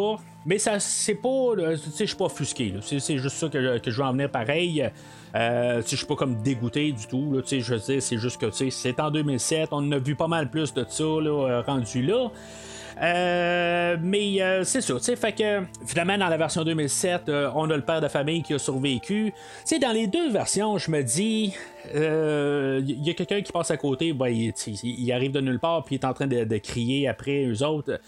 Mais 0.46 0.58
ça, 0.60 0.80
c'est 0.80 1.16
pas. 1.16 1.30
Tu 1.58 1.78
sais, 1.78 1.92
je 2.00 2.06
suis 2.06 2.16
pas 2.16 2.26
offusqué. 2.26 2.74
C'est 2.82 3.18
juste 3.18 3.38
ça 3.38 3.50
que, 3.50 3.62
je- 3.62 3.80
que 3.80 3.90
je 3.92 3.98
veux 4.02 4.08
en 4.08 4.12
venir 4.12 4.30
pareil. 4.30 4.90
Euh, 5.36 5.82
je 5.86 5.96
suis 5.96 6.06
pas 6.06 6.16
comme 6.16 6.36
dégoûté 6.42 6.92
du 6.92 7.08
tout. 7.08 7.42
Je 7.50 7.74
veux 7.76 8.00
c'est 8.00 8.18
juste 8.18 8.40
que 8.40 8.52
c'est 8.52 9.00
en 9.00 9.12
2007. 9.12 9.70
On 9.72 9.92
a 9.92 9.98
vu 9.98 10.16
pas 10.16 10.28
mal 10.28 10.50
plus 10.50 10.74
de 10.74 10.86
ça 10.88 11.04
là, 11.04 11.62
rendu 11.66 12.02
là. 12.04 12.30
Euh, 13.02 13.98
mais 14.02 14.42
euh, 14.42 14.64
c'est 14.64 14.82
ça, 14.82 14.94
tu 14.96 15.04
sais, 15.04 15.16
fait 15.16 15.34
que 15.34 15.64
finalement 15.86 16.18
dans 16.18 16.30
la 16.30 16.38
version 16.38 16.64
2007, 16.64 17.28
euh, 17.28 17.52
on 17.54 17.70
a 17.70 17.76
le 17.76 17.82
père 17.82 18.00
de 18.00 18.08
famille 18.08 18.42
qui 18.42 18.54
a 18.54 18.60
survécu. 18.60 19.34
Tu 19.34 19.36
sais, 19.66 19.80
dans 19.80 19.92
les 19.92 20.08
deux 20.08 20.30
versions, 20.30 20.78
je 20.78 20.90
me 20.92 21.04
dis, 21.04 21.54
il 21.94 23.04
y 23.04 23.10
a 23.10 23.14
quelqu'un 23.14 23.42
qui 23.42 23.52
passe 23.52 23.72
à 23.72 23.78
côté, 23.78 24.14
ben, 24.14 24.28
il, 24.28 25.12
arrive 25.12 25.32
de 25.32 25.42
nulle 25.42 25.60
part, 25.60 25.84
puis 25.84 25.96
il 25.96 26.00
est 26.00 26.06
en 26.06 26.14
train 26.14 26.28
de, 26.28 26.58
crier 26.58 27.08
après 27.08 27.46
eux 27.46 27.64
autres. 27.64 28.00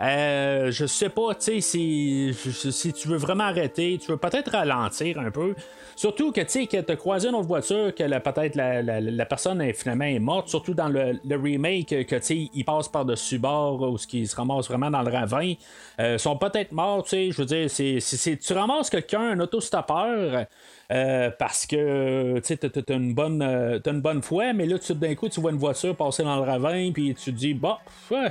Euh, 0.00 0.70
je 0.72 0.86
sais 0.86 1.08
pas, 1.08 1.34
tu 1.34 1.60
sais, 1.60 1.60
si, 1.60 2.34
si 2.34 2.92
tu 2.92 3.08
veux 3.08 3.16
vraiment 3.16 3.44
arrêter, 3.44 3.98
tu 4.00 4.10
veux 4.10 4.16
peut-être 4.16 4.50
ralentir 4.50 5.18
un 5.18 5.30
peu. 5.30 5.54
Surtout 5.96 6.32
que 6.32 6.40
tu 6.40 6.48
sais 6.48 6.66
que 6.66 6.80
t'as 6.80 6.96
croisé 6.96 7.28
une 7.28 7.36
autre 7.36 7.46
voiture, 7.46 7.94
que 7.94 8.18
peut-être 8.18 8.56
la, 8.56 8.82
la- 8.82 9.26
personne 9.26 9.60
est, 9.62 9.72
finalement 9.72 10.04
est 10.04 10.18
morte, 10.18 10.48
surtout 10.48 10.74
dans 10.74 10.88
le, 10.88 11.20
remake, 11.36 11.88
que 12.06 12.16
tu 12.16 12.22
sais, 12.22 12.50
il 12.52 12.64
passe 12.64 12.88
par-dessus 12.88 13.38
bord 13.38 13.80
ou 13.82 13.96
ce 13.96 14.06
qui 14.06 14.26
se 14.26 14.34
ramasse 14.34 14.66
vraiment 14.68 14.90
dans 14.90 15.02
le 15.02 15.12
ravin. 15.12 15.54
Euh, 16.00 16.18
sont 16.18 16.36
peut-être 16.36 16.72
morts, 16.72 17.04
tu 17.04 17.10
sais, 17.10 17.30
je 17.30 17.42
veux 17.42 17.46
dire, 17.46 17.70
c'est- 17.70 18.36
tu 18.36 18.52
ramasses 18.52 18.90
quelqu'un, 18.90 19.20
un 19.20 19.40
autostoppeur. 19.40 20.46
Euh, 20.92 21.30
parce 21.38 21.66
que 21.66 22.38
tu 22.40 22.56
t'as 22.58 22.94
une 22.94 23.14
bonne 23.14 23.42
euh, 23.42 23.78
t'as 23.78 23.92
une 23.92 24.00
bonne 24.00 24.22
foi, 24.22 24.52
mais 24.52 24.66
là 24.66 24.78
tout 24.78 24.94
d'un 24.94 25.14
coup 25.14 25.28
tu 25.28 25.40
vois 25.40 25.50
une 25.50 25.58
voiture 25.58 25.96
passer 25.96 26.22
dans 26.22 26.36
le 26.36 26.42
ravin, 26.42 26.90
puis 26.92 27.14
tu 27.14 27.32
te 27.32 27.36
dis 27.36 27.54
bon, 27.54 27.76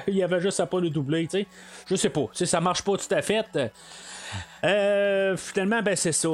il 0.08 0.16
y 0.16 0.24
avait 0.24 0.40
juste 0.40 0.60
à 0.60 0.66
pas 0.66 0.80
le 0.80 0.90
doubler, 0.90 1.24
tu 1.24 1.40
sais. 1.40 1.48
Je 1.88 1.96
sais 1.96 2.10
pas, 2.10 2.26
ça 2.34 2.62
marche 2.62 2.84
pas 2.84 2.98
tout 2.98 3.14
à 3.14 3.22
fait. 3.22 3.46
Euh, 4.64 5.38
finalement, 5.38 5.82
ben 5.82 5.96
c'est 5.96 6.12
ça. 6.12 6.30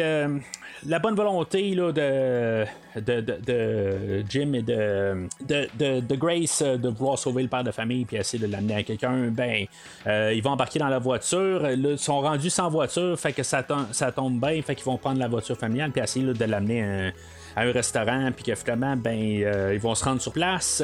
euh, 0.00 0.38
la 0.86 0.98
bonne 0.98 1.14
volonté 1.14 1.74
là, 1.74 1.92
de, 1.92 2.64
de, 2.96 3.20
de, 3.20 4.24
Jim 4.28 4.52
et 4.54 4.62
de, 4.62 5.26
de, 5.46 6.14
Grace 6.16 6.62
euh, 6.62 6.76
de 6.76 6.88
vouloir 6.88 7.18
sauver 7.18 7.42
le 7.42 7.48
père 7.48 7.64
de 7.64 7.70
famille 7.70 8.04
puis 8.04 8.16
essayer 8.16 8.44
de 8.46 8.50
l'amener 8.50 8.76
à 8.76 8.82
quelqu'un, 8.82 9.28
ben, 9.28 9.66
euh, 10.06 10.32
ils 10.34 10.42
vont 10.42 10.50
embarquer 10.50 10.78
dans 10.78 10.88
la 10.88 10.98
voiture. 10.98 11.68
Ils 11.70 11.98
sont 11.98 12.20
rendus 12.20 12.50
sans 12.50 12.70
voiture, 12.70 13.18
fait 13.18 13.32
que 13.32 13.42
ça, 13.42 13.62
tom- 13.62 13.88
ça 13.92 14.10
tombe 14.12 14.40
bien, 14.40 14.60
fait 14.62 14.74
qu'ils 14.74 14.84
vont 14.86 14.96
prendre 14.98 15.18
la 15.18 15.28
voiture 15.28 15.56
familiale 15.56 15.90
puis 15.90 16.02
essayer 16.02 16.24
de 16.24 16.44
l'amener 16.44 16.82
à, 16.82 16.86
un- 16.86 17.12
à 17.56 17.62
un 17.62 17.72
restaurant, 17.72 18.30
puis 18.34 18.44
que 18.44 18.54
finalement, 18.54 18.96
ben, 18.96 19.18
euh, 19.42 19.72
ils 19.74 19.80
vont 19.80 19.94
se 19.94 20.04
rendre 20.04 20.20
sur 20.22 20.32
place. 20.32 20.82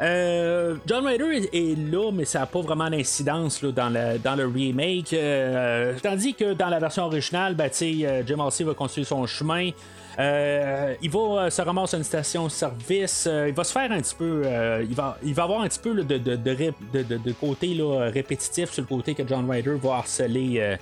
Euh, 0.00 0.76
John 0.86 1.06
Ryder 1.06 1.48
est, 1.52 1.78
là, 1.90 2.10
mais 2.12 2.24
ça 2.24 2.40
n'a 2.40 2.46
pas 2.46 2.60
vraiment 2.60 2.90
d'incidence 2.90 3.64
dans, 3.64 3.88
le, 3.88 4.18
dans 4.18 4.34
le 4.36 4.46
remake. 4.46 5.12
Euh, 5.12 5.94
tandis 6.02 6.34
que 6.34 6.52
dans 6.52 6.68
la 6.68 6.78
version 6.78 7.04
originale, 7.04 7.54
ben, 7.54 7.70
euh, 7.82 8.22
Jim 8.26 8.38
Halsey 8.40 8.64
va 8.64 8.74
continuer 8.74 9.04
son 9.06 9.26
chemin. 9.26 9.70
Il 10.18 11.10
va 11.10 11.50
se 11.50 11.62
ramasser 11.62 11.96
à 11.96 11.98
une 11.98 12.04
station-service. 12.04 13.28
il 13.48 13.52
va 13.54 13.64
se 13.64 13.72
faire 13.72 13.90
un 13.92 14.00
petit 14.00 14.14
peu. 14.14 14.42
il, 14.88 14.94
va, 14.94 15.18
il 15.22 15.34
va 15.34 15.42
avoir 15.44 15.60
un 15.62 15.68
petit 15.68 15.78
peu 15.80 15.94
de, 15.94 16.02
de- 16.18 16.36
de- 16.36 17.16
de 17.16 17.32
côté 17.32 17.68
là, 17.74 18.10
répétitif 18.12 18.70
sur 18.72 18.82
le 18.82 18.88
côté 18.88 19.14
que 19.14 19.22
John 19.26 19.50
Ryder 19.50 19.74
va 19.82 19.96
harceler. 19.96 20.76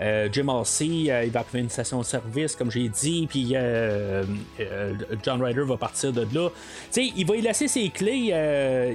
Euh, 0.00 0.28
Jim 0.32 0.48
Halsey, 0.48 1.10
euh, 1.10 1.24
il 1.24 1.30
va 1.30 1.42
trouver 1.42 1.60
une 1.60 1.70
station-service, 1.70 2.56
comme 2.56 2.70
j'ai 2.70 2.88
dit, 2.88 3.26
puis 3.28 3.52
euh, 3.54 4.24
John 5.22 5.42
Ryder 5.42 5.62
va 5.62 5.76
partir 5.76 6.12
de 6.12 6.22
là. 6.32 6.50
Tu 6.50 6.54
sais, 6.90 7.12
il 7.16 7.26
va 7.26 7.36
y 7.36 7.42
laisser 7.42 7.68
ses 7.68 7.88
clés, 7.90 8.32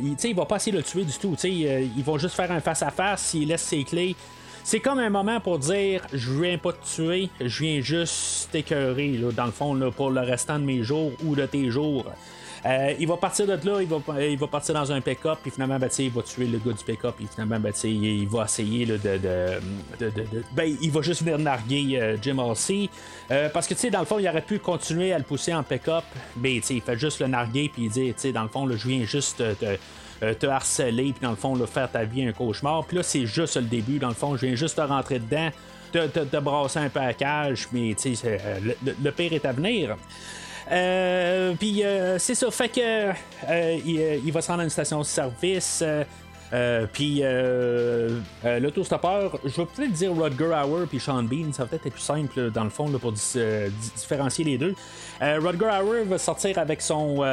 il, 0.01 0.15
il 0.21 0.35
va 0.35 0.45
pas 0.45 0.57
essayer 0.57 0.71
de 0.71 0.77
le 0.77 0.83
tuer 0.83 1.03
du 1.03 1.13
tout. 1.13 1.35
Tu 1.35 1.41
sais, 1.41 1.69
euh, 1.69 1.87
ils 1.95 2.03
vont 2.03 2.17
juste 2.17 2.35
faire 2.35 2.51
un 2.51 2.59
face-à-face, 2.59 3.33
il 3.33 3.47
laisse 3.47 3.63
ses 3.63 3.83
clés. 3.83 4.15
C'est 4.63 4.81
comme 4.81 4.99
un 4.99 5.09
moment 5.09 5.39
pour 5.39 5.57
dire 5.57 6.05
je 6.13 6.31
viens 6.31 6.57
pas 6.57 6.73
te 6.73 6.85
tuer, 6.85 7.29
je 7.39 7.63
viens 7.63 7.81
juste 7.81 8.51
t'écœurer, 8.51 9.19
dans 9.35 9.45
le 9.45 9.51
fond, 9.51 9.73
là, 9.73 9.89
pour 9.91 10.11
le 10.11 10.21
restant 10.21 10.59
de 10.59 10.65
mes 10.65 10.83
jours 10.83 11.11
ou 11.23 11.35
de 11.35 11.45
tes 11.45 11.69
jours. 11.71 12.05
Euh, 12.65 12.93
il 12.99 13.07
va 13.07 13.15
partir 13.17 13.45
de 13.47 13.53
là, 13.53 13.81
il 13.81 13.87
va, 13.87 13.97
il 14.23 14.37
va 14.37 14.47
partir 14.47 14.73
dans 14.75 14.91
un 14.91 14.99
pick-up, 15.01 15.39
puis 15.41 15.49
finalement, 15.51 15.79
ben, 15.79 15.89
il 15.97 16.09
va 16.11 16.21
tuer 16.23 16.45
le 16.45 16.57
gars 16.57 16.73
du 16.73 16.83
pick-up, 16.83 17.15
puis 17.17 17.27
finalement, 17.33 17.59
ben, 17.59 17.71
sais, 17.73 17.89
il 17.89 18.27
va 18.27 18.43
essayer 18.43 18.85
là, 18.85 18.97
de, 18.97 19.17
de, 19.99 20.09
de- 20.09 20.43
Ben, 20.51 20.75
il 20.81 20.91
va 20.91 21.01
juste 21.01 21.21
venir 21.23 21.39
narguer 21.39 21.97
euh, 21.99 22.17
Jim 22.21 22.37
Halsey. 22.39 22.89
Euh, 23.31 23.47
parce 23.49 23.65
que, 23.67 23.73
tu 23.73 23.79
sais, 23.81 23.89
dans 23.89 23.99
le 24.01 24.05
fond, 24.05 24.19
il 24.19 24.27
aurait 24.27 24.41
pu 24.41 24.59
continuer 24.59 25.13
à 25.13 25.17
le 25.17 25.23
pousser 25.23 25.53
en 25.53 25.63
pick-up, 25.63 26.03
mais, 26.35 26.55
tu 26.55 26.63
sais, 26.63 26.73
il 26.75 26.81
fait 26.81 26.97
juste 26.97 27.19
le 27.21 27.27
narguer, 27.27 27.69
puis 27.73 27.83
il 27.85 27.89
dit, 27.91 28.07
tu 28.07 28.13
sais, 28.17 28.31
dans 28.33 28.43
le 28.43 28.49
fond, 28.49 28.65
là, 28.65 28.75
je 28.75 28.87
viens 28.87 29.05
juste 29.05 29.37
te, 29.59 30.45
harceler, 30.47 31.13
puis 31.13 31.21
dans 31.21 31.29
le 31.29 31.37
fond, 31.37 31.55
là, 31.55 31.65
faire 31.65 31.89
ta 31.89 32.03
vie 32.03 32.25
un 32.27 32.33
cauchemar. 32.33 32.83
Puis 32.85 32.97
là, 32.97 33.03
c'est 33.03 33.25
juste 33.25 33.55
le 33.55 33.61
début, 33.63 33.99
dans 33.99 34.09
le 34.09 34.13
fond, 34.15 34.35
je 34.35 34.45
viens 34.45 34.55
juste 34.55 34.75
te 34.75 34.81
rentrer 34.81 35.19
dedans, 35.19 35.49
te, 35.93 36.07
te, 36.07 36.19
te 36.19 36.37
brasser 36.37 36.79
un 36.79 36.89
peu 36.89 36.99
à 36.99 37.13
cage, 37.13 37.69
mais, 37.71 37.95
tu 37.97 38.15
sais, 38.15 38.37
le, 38.61 38.75
le- 38.85 38.95
le 39.01 39.11
pire 39.11 39.31
est 39.31 39.45
à 39.45 39.53
venir. 39.53 39.95
Euh, 40.71 41.53
puis 41.57 41.83
euh, 41.83 42.19
c'est 42.19 42.35
ça, 42.35 42.51
fait 42.51 42.69
que 42.69 42.79
euh, 43.49 43.79
il, 43.85 44.21
il 44.25 44.31
va 44.31 44.41
se 44.41 44.47
rendre 44.49 44.61
à 44.61 44.63
une 44.63 44.69
station-service. 44.69 45.79
euh, 45.83 46.03
euh, 46.53 46.85
puis 46.91 47.19
euh, 47.21 48.09
euh, 48.45 48.59
l'autostoppeur, 48.59 49.39
je 49.45 49.49
vais 49.61 49.65
peut-être 49.65 49.91
dire 49.91 50.11
Rutger 50.15 50.45
Hauer 50.65 50.85
puis 50.87 50.99
Sean 50.99 51.23
Bean, 51.23 51.51
ça 51.53 51.63
va 51.63 51.69
peut-être 51.69 51.85
être 51.87 51.93
plus 51.93 52.01
simple 52.01 52.51
dans 52.51 52.63
le 52.63 52.69
fond 52.69 52.89
là, 52.89 52.97
pour 52.99 53.13
euh, 53.35 53.67
di- 53.69 53.91
différencier 53.95 54.45
les 54.45 54.57
deux. 54.57 54.73
Euh, 55.21 55.39
Rutger 55.43 55.69
Hauer 55.83 56.03
va 56.05 56.17
sortir 56.17 56.57
avec 56.57 56.81
son, 56.81 57.23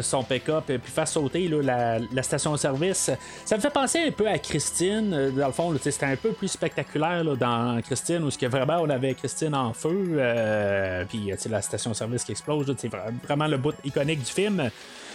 son 0.00 0.24
pick-up 0.24 0.68
et 0.70 0.78
puis 0.78 0.90
faire 0.90 1.06
sauter 1.06 1.46
là, 1.48 1.62
la, 1.62 1.98
la 2.12 2.22
station-service. 2.22 3.10
Ça 3.44 3.56
me 3.56 3.60
fait 3.60 3.70
penser 3.72 4.00
un 4.08 4.10
peu 4.10 4.26
à 4.28 4.38
Christine, 4.38 5.30
dans 5.36 5.46
le 5.46 5.52
fond, 5.52 5.72
c'était 5.80 6.06
un 6.06 6.16
peu 6.16 6.32
plus 6.32 6.48
spectaculaire 6.48 7.24
dans 7.36 7.80
Christine 7.82 8.22
où 8.24 8.30
ce 8.30 8.38
que 8.38 8.46
vraiment 8.46 8.78
on 8.80 8.90
avait 8.90 9.14
Christine 9.14 9.54
en 9.54 9.72
feu, 9.72 10.18
puis 11.08 11.30
la 11.48 11.62
station-service 11.62 12.24
qui 12.24 12.32
explose, 12.32 12.74
c'est 12.76 12.88
vra- 12.88 13.12
vraiment 13.24 13.46
le 13.46 13.56
bout 13.58 13.74
iconique 13.84 14.20
du 14.20 14.30
film. 14.32 14.70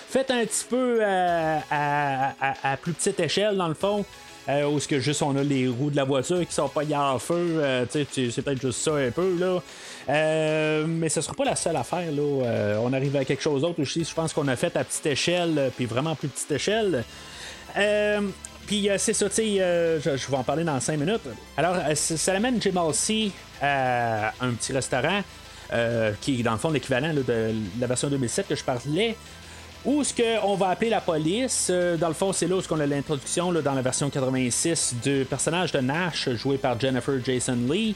Fait 0.10 0.32
un 0.32 0.46
petit 0.46 0.66
peu 0.70 1.00
euh, 1.02 1.58
à, 1.70 2.78
plus 2.82 2.94
petite 2.94 3.20
échelle, 3.20 3.58
dans 3.58 3.68
le 3.68 3.74
fond. 3.74 4.06
Euh, 4.50 4.66
où 4.70 4.80
ce 4.80 4.88
que 4.88 4.98
juste 5.02 5.22
on 5.24 5.36
a 5.36 5.44
les 5.44 5.68
roues 5.68 5.90
de 5.90 5.98
la 5.98 6.06
voiture 6.06 6.40
qui 6.48 6.54
sont 6.54 6.70
pas 6.70 6.84
en 6.96 7.20
feu, 7.20 7.58
euh, 7.58 7.86
c'est- 7.90 8.06
peut-être 8.42 8.62
juste 8.62 8.80
ça 8.80 8.94
un 8.96 9.12
peu 9.12 9.36
là. 9.38 9.60
Mais 10.88 11.10
ce 11.10 11.20
sera 11.20 11.34
pas 11.34 11.44
la 11.44 11.58
seule 11.58 11.76
affaire 11.76 12.10
là. 12.14 12.78
On 12.82 12.94
arrive 12.94 13.18
à 13.18 13.26
quelque 13.26 13.44
chose 13.44 13.64
d'autre 13.64 13.82
aussi. 13.82 14.06
Je 14.06 14.14
pense 14.14 14.32
qu'on 14.32 14.48
a 14.48 14.56
fait 14.56 14.74
à 14.78 14.86
petite 14.86 15.06
échelle, 15.06 15.70
puis 15.76 15.86
vraiment 15.86 16.16
plus 16.16 16.30
petite 16.30 16.52
échelle. 16.52 17.04
Puis 18.66 18.90
c'est 18.98 19.14
ça, 19.14 19.26
je, 19.36 20.00
je 20.00 20.32
vais 20.32 20.38
en 20.38 20.44
parler 20.44 20.64
dans 20.64 20.80
5 20.80 20.98
minutes. 20.98 21.28
Alors, 21.58 21.76
ça 21.96 22.34
amène 22.34 22.62
Jim 22.62 22.78
Halsey 22.78 23.32
à 23.62 24.30
un 24.40 24.52
petit 24.52 24.72
restaurant 24.72 25.22
qui 26.22 26.40
est 26.40 26.44
dans 26.44 26.54
le 26.54 26.58
fond 26.58 26.70
l'équivalent 26.70 27.14
de 27.14 27.52
la 27.82 27.88
version 27.88 28.08
2007 28.08 28.48
que 28.48 28.56
je 28.56 28.64
parlais. 28.64 29.18
Où 29.88 30.02
est-ce 30.02 30.14
qu'on 30.14 30.56
va 30.56 30.68
appeler 30.68 30.90
la 30.90 31.00
police? 31.00 31.70
Euh, 31.72 31.96
dans 31.96 32.10
le 32.10 32.14
fond, 32.14 32.34
c'est 32.34 32.46
là 32.46 32.58
où 32.58 32.62
on 32.70 32.80
a 32.82 32.86
l'introduction 32.86 33.54
dans 33.54 33.74
la 33.74 33.82
version 33.82 34.10
86 34.10 34.96
du 35.02 35.26
personnage 35.30 35.72
de 35.72 35.80
Nash 35.80 36.30
joué 36.32 36.58
par 36.58 36.78
Jennifer 36.78 37.16
Jason 37.24 37.58
Lee. 37.70 37.96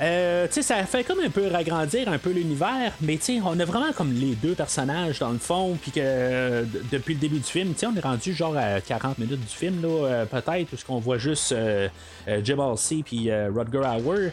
Euh, 0.00 0.46
ça 0.50 0.84
fait 0.84 1.04
comme 1.04 1.20
un 1.20 1.30
peu 1.30 1.48
ragrandir 1.48 2.08
un 2.08 2.18
peu 2.18 2.30
l'univers, 2.30 2.92
mais 3.00 3.18
on 3.44 3.58
a 3.58 3.64
vraiment 3.64 3.92
comme 3.92 4.12
les 4.12 4.34
deux 4.34 4.54
personnages 4.54 5.18
dans 5.18 5.30
le 5.30 5.38
fond, 5.38 5.76
puis 5.80 5.90
que 5.90 6.64
depuis 6.90 7.14
le 7.14 7.20
début 7.20 7.38
du 7.38 7.44
film, 7.44 7.74
on 7.82 7.96
est 7.96 8.00
rendu 8.00 8.32
genre 8.32 8.56
à 8.56 8.80
40 8.80 9.18
minutes 9.18 9.40
du 9.40 9.54
film, 9.54 9.82
euh, 9.84 10.24
peut-être, 10.24 10.72
où 10.72 10.76
ce 10.76 10.84
qu'on 10.84 10.98
voit 10.98 11.18
juste 11.18 11.52
euh, 11.52 11.88
euh, 12.28 12.40
Jim 12.42 12.58
Halsey 12.58 13.02
puis 13.04 13.30
Rutger 13.32 13.82
Hauer. 14.04 14.32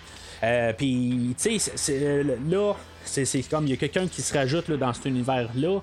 Puis, 0.77 1.35
tu 1.41 1.59
sais, 1.59 2.23
là, 2.49 2.73
c'est 3.03 3.25
c'est 3.25 3.41
comme 3.43 3.65
il 3.65 3.71
y 3.71 3.73
a 3.73 3.77
quelqu'un 3.77 4.07
qui 4.07 4.21
se 4.21 4.33
rajoute 4.33 4.69
là, 4.69 4.77
dans 4.77 4.93
cet 4.93 5.05
univers-là. 5.05 5.81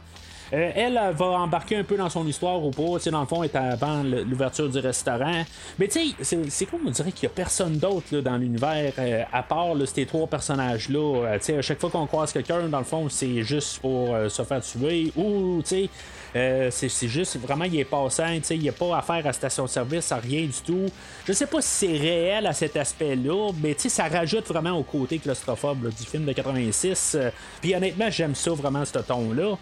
Elle, 0.51 0.99
elle 1.03 1.15
va 1.15 1.27
embarquer 1.27 1.77
un 1.77 1.85
peu 1.85 1.97
dans 1.97 2.09
son 2.09 2.27
histoire 2.27 2.65
ou 2.65 2.71
pas. 2.71 2.99
Dans 3.11 3.21
le 3.21 3.27
fond, 3.27 3.43
elle 3.43 3.51
est 3.51 3.57
avant 3.57 4.03
l'ouverture 4.03 4.69
du 4.69 4.79
restaurant. 4.79 5.45
Mais 5.79 5.89
tu 5.89 6.15
sais, 6.23 6.39
c'est 6.49 6.67
comme 6.67 6.81
on 6.87 6.91
dirait 6.91 7.13
qu'il 7.13 7.25
y 7.25 7.27
a 7.27 7.35
personne 7.35 7.79
d'autre 7.79 8.19
dans 8.21 8.37
l'univers 8.37 8.93
à 9.33 9.43
part 9.43 9.75
ces 9.87 10.07
trois 10.07 10.27
personnages-là. 10.27 11.37
à 11.37 11.63
chaque 11.63 11.81
fois 11.81 11.91
qu'on 11.91 12.07
croise 12.07 12.33
quelqu'un, 12.33 12.69
dans 12.69 12.79
le 12.79 12.85
fond, 12.85 13.09
c'est 13.09 13.43
juste 13.43 13.79
pour 13.81 14.15
se 14.29 14.43
faire 14.43 14.61
tuer 14.61 15.13
ou, 15.17 15.61
tu 15.63 15.69
sais, 15.69 15.91
euh, 16.37 16.71
c'est 16.71 17.09
juste 17.09 17.39
vraiment, 17.39 17.65
il 17.65 17.79
est 17.79 17.85
passant, 17.85 18.39
il 18.51 18.59
n'y 18.59 18.69
a 18.69 18.73
pas 18.73 18.99
affaire 18.99 19.27
à 19.27 19.33
station-service, 19.33 20.13
à 20.13 20.17
rien 20.17 20.43
du 20.43 20.61
tout. 20.65 20.87
Je 21.27 21.33
sais 21.33 21.47
pas 21.47 21.63
si 21.63 21.87
c'est 21.87 21.97
réel 21.97 22.47
à 22.47 22.53
cet 22.53 22.77
aspect-là, 22.77 23.53
mais 23.63 23.75
ça 23.79 24.09
rajoute 24.09 24.47
vraiment 24.47 24.73
au 24.73 24.83
côté 24.83 25.19
claustrophobe 25.19 25.89
du 25.89 26.05
film 26.05 26.27
de 26.27 26.33
86. 26.33 27.17
Euh, 27.19 27.31
puis 27.63 27.75
honnêtement, 27.75 28.11
j'aime 28.11 28.35
ça 28.35 28.51
vraiment, 28.51 28.85
ce 28.85 28.99
ton-là. 28.99 29.57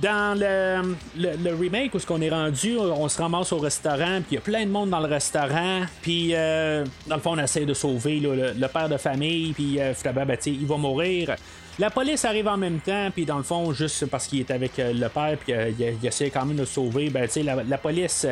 Dans 0.00 0.38
le, 0.38 1.54
remake 1.54 1.94
où 1.94 1.98
ce 1.98 2.06
qu'on 2.06 2.20
est 2.20 2.30
rendu, 2.30 2.76
on 2.78 3.08
se 3.08 3.20
ramasse 3.20 3.52
au 3.52 3.58
restaurant, 3.58 4.20
puis 4.20 4.32
il 4.32 4.34
y 4.34 4.38
a 4.38 4.40
plein 4.40 4.64
de 4.64 4.70
monde 4.70 4.90
dans 4.90 5.00
le 5.00 5.08
restaurant, 5.08 5.82
puis 6.00 6.30
euh, 6.34 6.84
dans 7.06 7.16
le 7.16 7.20
fond 7.20 7.32
on 7.32 7.38
essaie 7.38 7.66
de 7.66 7.74
sauver 7.74 8.18
le, 8.20 8.66
père 8.68 8.88
de 8.88 8.96
famille, 8.96 9.52
puis 9.52 9.78
finalement 9.94 10.26
ben, 10.26 10.38
il 10.46 10.66
va 10.66 10.76
mourir. 10.76 11.36
La 11.80 11.88
police 11.88 12.26
arrive 12.26 12.46
en 12.46 12.58
même 12.58 12.78
temps, 12.80 13.08
puis 13.10 13.24
dans 13.24 13.38
le 13.38 13.42
fond, 13.42 13.72
juste 13.72 14.04
parce 14.04 14.26
qu'il 14.26 14.40
est 14.40 14.50
avec 14.50 14.78
euh, 14.78 14.92
le 14.92 15.08
père, 15.08 15.38
puis 15.38 15.54
euh, 15.54 15.70
il, 15.78 16.06
essaie 16.06 16.28
quand 16.28 16.44
même 16.44 16.58
de 16.58 16.66
sauver, 16.66 17.08
ben, 17.08 17.26
sais, 17.26 17.42
la, 17.42 17.78
police. 17.78 18.26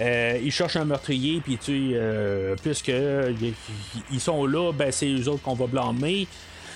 Euh, 0.00 0.38
il 0.40 0.52
cherche 0.52 0.76
un 0.76 0.84
meurtrier, 0.84 1.40
puis 1.40 1.58
tu 1.58 1.92
sais, 1.92 2.56
puisque 2.62 2.92
ils 4.12 4.20
sont 4.20 4.46
là, 4.46 4.72
ben 4.72 4.92
c'est 4.92 5.08
eux 5.08 5.28
autres 5.28 5.42
qu'on 5.42 5.54
va 5.54 5.66
blâmer. 5.66 6.28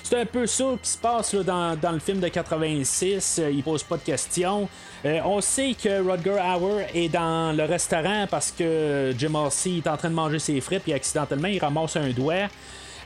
C'est 0.09 0.21
un 0.21 0.25
peu 0.25 0.47
ça 0.47 0.65
qui 0.83 0.89
se 0.89 0.97
passe 0.97 1.35
dans, 1.35 1.93
le 1.93 1.99
film 1.99 2.19
de 2.19 2.29
86. 2.29 3.43
il 3.53 3.63
pose 3.63 3.83
pas 3.83 3.99
de 3.99 4.03
questions. 4.03 4.67
on 5.05 5.43
sait 5.43 5.75
que 5.75 6.03
Rodger 6.03 6.41
Hauer 6.41 6.87
est 6.95 7.11
dans 7.11 7.55
le 7.55 7.65
restaurant 7.65 8.27
parce 8.31 8.51
que 8.51 9.13
Jim 9.19 9.29
Marcy 9.29 9.83
est 9.85 9.87
en 9.87 9.99
train 9.99 10.09
de 10.09 10.15
manger 10.15 10.39
ses 10.39 10.63
frites, 10.63 10.83
puis 10.85 10.95
accidentellement 10.95 11.49
il 11.49 11.59
ramasse 11.59 11.97
un 11.97 12.09
doigt. 12.09 12.49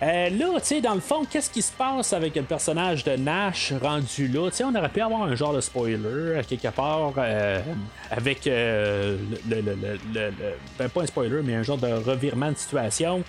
Euh, 0.00 0.30
là, 0.30 0.60
tu 0.60 0.66
sais, 0.66 0.80
dans 0.80 0.94
le 0.94 1.00
fond, 1.00 1.24
qu'est-ce 1.28 1.50
qui 1.50 1.60
se 1.62 1.72
passe 1.72 2.12
avec 2.12 2.36
le 2.36 2.42
personnage 2.42 3.02
de 3.02 3.16
Nash 3.16 3.72
rendu 3.82 4.28
là? 4.28 4.48
Tu 4.50 4.58
sais, 4.58 4.64
on 4.64 4.74
aurait 4.74 4.88
pu 4.88 5.00
avoir 5.00 5.24
un 5.24 5.34
genre 5.34 5.54
de 5.54 5.60
spoiler 5.60 6.40
quelque 6.48 6.68
part 6.68 7.14
euh, 7.18 7.60
avec 8.12 8.46
euh, 8.46 9.16
le, 9.50 9.60
le, 9.60 9.76
le, 10.14 10.30
ben, 10.78 10.88
pas 10.88 11.02
un 11.02 11.06
spoiler, 11.06 11.40
mais 11.42 11.56
un 11.56 11.64
genre 11.64 11.78
de 11.78 11.88
revirement 11.88 12.52
de 12.52 12.56
situation. 12.56 13.24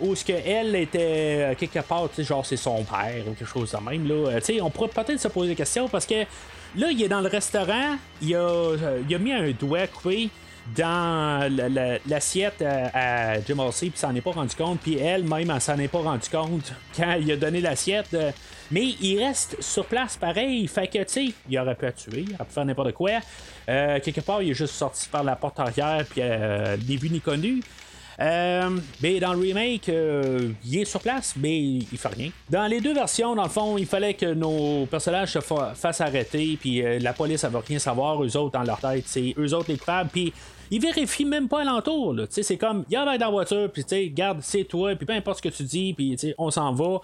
Où 0.00 0.14
ce 0.14 0.24
qu'elle 0.24 0.74
était 0.76 1.56
quelque 1.58 1.80
part, 1.80 2.08
genre 2.18 2.44
c'est 2.44 2.56
son 2.56 2.82
père 2.84 3.22
ou 3.26 3.32
quelque 3.32 3.48
chose 3.48 3.70
de 3.72 3.90
même. 3.90 4.06
Là. 4.06 4.40
sais, 4.40 4.60
on 4.60 4.70
pourrait 4.70 4.88
peut-être 4.88 5.20
se 5.20 5.28
poser 5.28 5.50
des 5.50 5.54
questions 5.56 5.88
parce 5.88 6.06
que 6.06 6.24
là, 6.76 6.90
il 6.90 7.02
est 7.02 7.08
dans 7.08 7.20
le 7.20 7.28
restaurant, 7.28 7.96
il 8.20 8.34
a, 8.34 8.74
a 9.10 9.18
mis 9.18 9.32
un 9.32 9.50
doigt 9.52 9.86
coupé 9.86 10.30
dans 10.76 11.50
l'assiette 12.06 12.62
à, 12.62 13.40
Jim 13.42 13.58
Halsey, 13.58 13.90
puis 13.90 13.98
s'en 13.98 14.14
est 14.14 14.20
pas 14.20 14.32
rendu 14.32 14.54
compte, 14.56 14.80
puis 14.80 14.96
elle-même, 14.96 15.50
elle, 15.50 15.60
s'en 15.60 15.78
est 15.78 15.88
pas 15.88 15.98
rendu 15.98 16.28
compte 16.30 16.72
quand 16.96 17.14
il 17.20 17.30
a 17.32 17.36
donné 17.36 17.60
l'assiette. 17.60 18.14
Euh, 18.14 18.30
mais 18.70 18.94
il 19.00 19.22
reste 19.22 19.60
sur 19.60 19.84
place 19.84 20.16
pareil, 20.16 20.66
fait 20.68 20.88
que, 20.88 20.98
tu 20.98 21.04
sais, 21.06 21.34
il 21.48 21.58
aurait 21.58 21.74
pu 21.74 21.84
la 21.84 21.92
tuer, 21.92 22.24
il 22.26 22.34
aurait 22.34 22.44
pu 22.44 22.52
faire 22.52 22.64
n'importe 22.64 22.92
quoi. 22.92 23.10
Euh, 23.68 24.00
quelque 24.00 24.22
part, 24.22 24.42
il 24.42 24.50
est 24.50 24.54
juste 24.54 24.74
sorti 24.74 25.06
par 25.08 25.22
la 25.22 25.36
porte 25.36 25.60
arrière, 25.60 26.04
puis 26.08 26.22
euh, 26.22 26.76
ni 26.88 26.96
vu 26.96 27.10
ni 27.10 27.20
connu. 27.20 27.60
Euh, 28.20 28.70
mais 29.02 29.20
dans 29.20 29.32
le 29.32 29.40
remake, 29.40 29.88
il 29.88 30.78
est 30.78 30.84
sur 30.84 31.00
place, 31.00 31.34
mais 31.36 31.58
il 31.58 31.98
fait 31.98 32.08
rien. 32.08 32.30
Dans 32.50 32.66
les 32.66 32.80
deux 32.80 32.94
versions, 32.94 33.34
dans 33.34 33.44
le 33.44 33.48
fond, 33.48 33.76
il 33.76 33.86
fallait 33.86 34.14
que 34.14 34.34
nos 34.34 34.86
personnages 34.86 35.32
se 35.32 35.40
fassent 35.40 36.00
arrêter, 36.00 36.56
puis 36.60 36.82
la 37.00 37.12
police, 37.12 37.44
elle 37.44 37.50
va 37.50 37.62
rien 37.66 37.78
savoir, 37.78 38.22
eux 38.22 38.36
autres, 38.36 38.52
dans 38.52 38.62
leur 38.62 38.80
tête, 38.80 39.04
c'est 39.06 39.34
eux 39.38 39.54
autres 39.54 39.70
les 39.70 39.78
coupables, 39.78 40.10
puis 40.10 40.32
il 40.70 40.80
vérifie 40.80 41.24
même 41.24 41.48
pas 41.48 41.62
alentour. 41.62 42.14
C'est 42.30 42.56
comme, 42.56 42.84
il 42.88 42.94
y 42.94 42.96
a 42.96 43.04
dans 43.04 43.12
la 43.12 43.30
voiture, 43.30 43.70
puis 43.70 43.84
tu 43.84 44.08
garde, 44.10 44.38
c'est 44.42 44.64
toi, 44.64 44.94
puis 44.94 45.06
peu 45.06 45.12
importe 45.12 45.38
ce 45.38 45.42
que 45.42 45.54
tu 45.54 45.62
dis, 45.64 45.94
puis 45.94 46.16
on 46.38 46.50
s'en 46.50 46.72
va. 46.72 47.00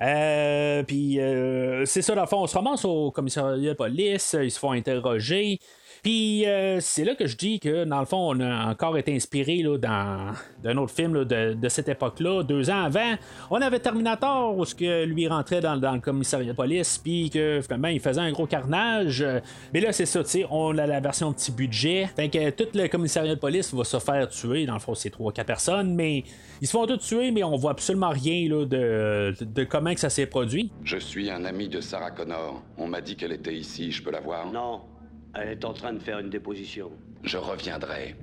Euh, 0.00 0.82
puis 0.82 1.20
euh, 1.20 1.84
c'est 1.84 2.02
ça, 2.02 2.14
dans 2.14 2.22
le 2.22 2.26
fond, 2.26 2.42
on 2.42 2.46
se 2.46 2.54
ramasse 2.54 2.84
au 2.84 3.10
commissariat 3.10 3.72
de 3.72 3.76
police, 3.76 4.36
ils 4.40 4.50
se 4.50 4.58
font 4.58 4.72
interroger. 4.72 5.58
Puis 6.02 6.46
euh, 6.46 6.78
c'est 6.80 7.04
là 7.04 7.14
que 7.14 7.26
je 7.26 7.36
dis 7.36 7.60
que 7.60 7.84
dans 7.84 8.00
le 8.00 8.06
fond, 8.06 8.34
on 8.36 8.40
a 8.40 8.70
encore 8.70 8.96
été 8.96 9.14
inspiré 9.14 9.58
là, 9.62 9.78
dans 9.78 10.32
d'un 10.62 10.76
autre 10.76 10.92
film 10.92 11.24
de, 11.24 11.68
cette 11.68 11.88
époque-là. 11.88 12.42
Deux 12.42 12.70
ans 12.70 12.84
avant, 12.84 13.14
on 13.50 13.60
avait 13.60 13.78
Terminator 13.78 14.56
où 14.56 14.64
ce 14.64 14.74
que 14.74 15.04
lui 15.04 15.28
rentrait 15.28 15.60
dans, 15.60 15.74
le 15.74 16.00
commissariat 16.00 16.52
de 16.52 16.56
police, 16.56 16.98
puis 16.98 17.30
que 17.30 17.60
finalement 17.62 17.88
il 17.88 18.00
faisait 18.00 18.20
un 18.20 18.32
gros 18.32 18.46
carnage. 18.46 19.24
Mais 19.72 19.80
là, 19.80 19.92
c'est 19.92 20.06
ça, 20.06 20.22
tu 20.24 20.30
sais, 20.30 20.46
on 20.50 20.76
a 20.78 20.86
la 20.86 21.00
version 21.00 21.32
petit 21.32 21.52
budget. 21.52 22.08
Fait 22.16 22.28
que 22.28 22.50
tout 22.50 22.68
le 22.74 22.88
commissariat 22.88 23.34
de 23.34 23.40
police 23.40 23.72
va 23.74 23.84
se 23.84 23.98
faire 23.98 24.28
tuer. 24.28 24.66
Dans 24.66 24.74
le 24.74 24.80
fond, 24.80 24.94
c'est 24.94 25.10
trois, 25.10 25.32
quatre 25.32 25.46
personnes, 25.46 25.94
mais 25.94 26.24
ils 26.60 26.66
se 26.66 26.72
font 26.72 26.86
tous 26.86 26.98
tuer, 26.98 27.30
mais 27.30 27.42
on 27.42 27.56
voit 27.56 27.72
absolument 27.72 28.10
rien 28.10 28.48
là, 28.48 28.64
de, 28.64 29.34
de, 29.40 29.64
comment 29.64 29.94
que 29.94 30.00
ça 30.00 30.10
s'est 30.10 30.26
produit. 30.26 30.70
Je 30.84 30.98
suis 30.98 31.30
un 31.30 31.44
ami 31.44 31.68
de 31.68 31.80
Sarah 31.80 32.10
Connor. 32.10 32.62
On 32.78 32.86
m'a 32.86 33.00
dit 33.00 33.16
qu'elle 33.16 33.32
était 33.32 33.54
ici. 33.54 33.90
Je 33.90 34.02
peux 34.02 34.10
la 34.10 34.20
voir? 34.20 34.50
Non. 34.50 34.80
Elle 35.34 35.48
est 35.50 35.64
en 35.64 35.72
train 35.72 35.92
de 35.92 36.00
faire 36.00 36.18
une 36.18 36.30
déposition. 36.30 36.90
Je 37.22 37.36
reviendrai. 37.36 38.16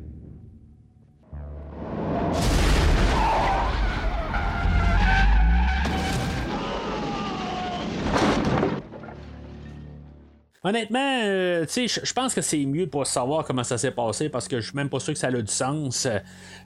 Honnêtement, 10.64 11.22
euh, 11.24 11.66
je 11.66 12.14
pense 12.14 12.34
que 12.34 12.42
c'est 12.42 12.66
mieux 12.66 12.88
pour 12.88 13.08
savoir 13.08 13.46
comment 13.46 13.64
ça 13.64 13.78
s'est 13.78 13.92
passé 13.92 14.28
parce 14.28 14.50
que 14.50 14.60
je 14.60 14.68
suis 14.68 14.76
même 14.76 14.90
pas 14.90 15.00
sûr 15.00 15.14
que 15.14 15.20
ça 15.20 15.28
a 15.28 15.32
du 15.32 15.48
sens. 15.48 16.08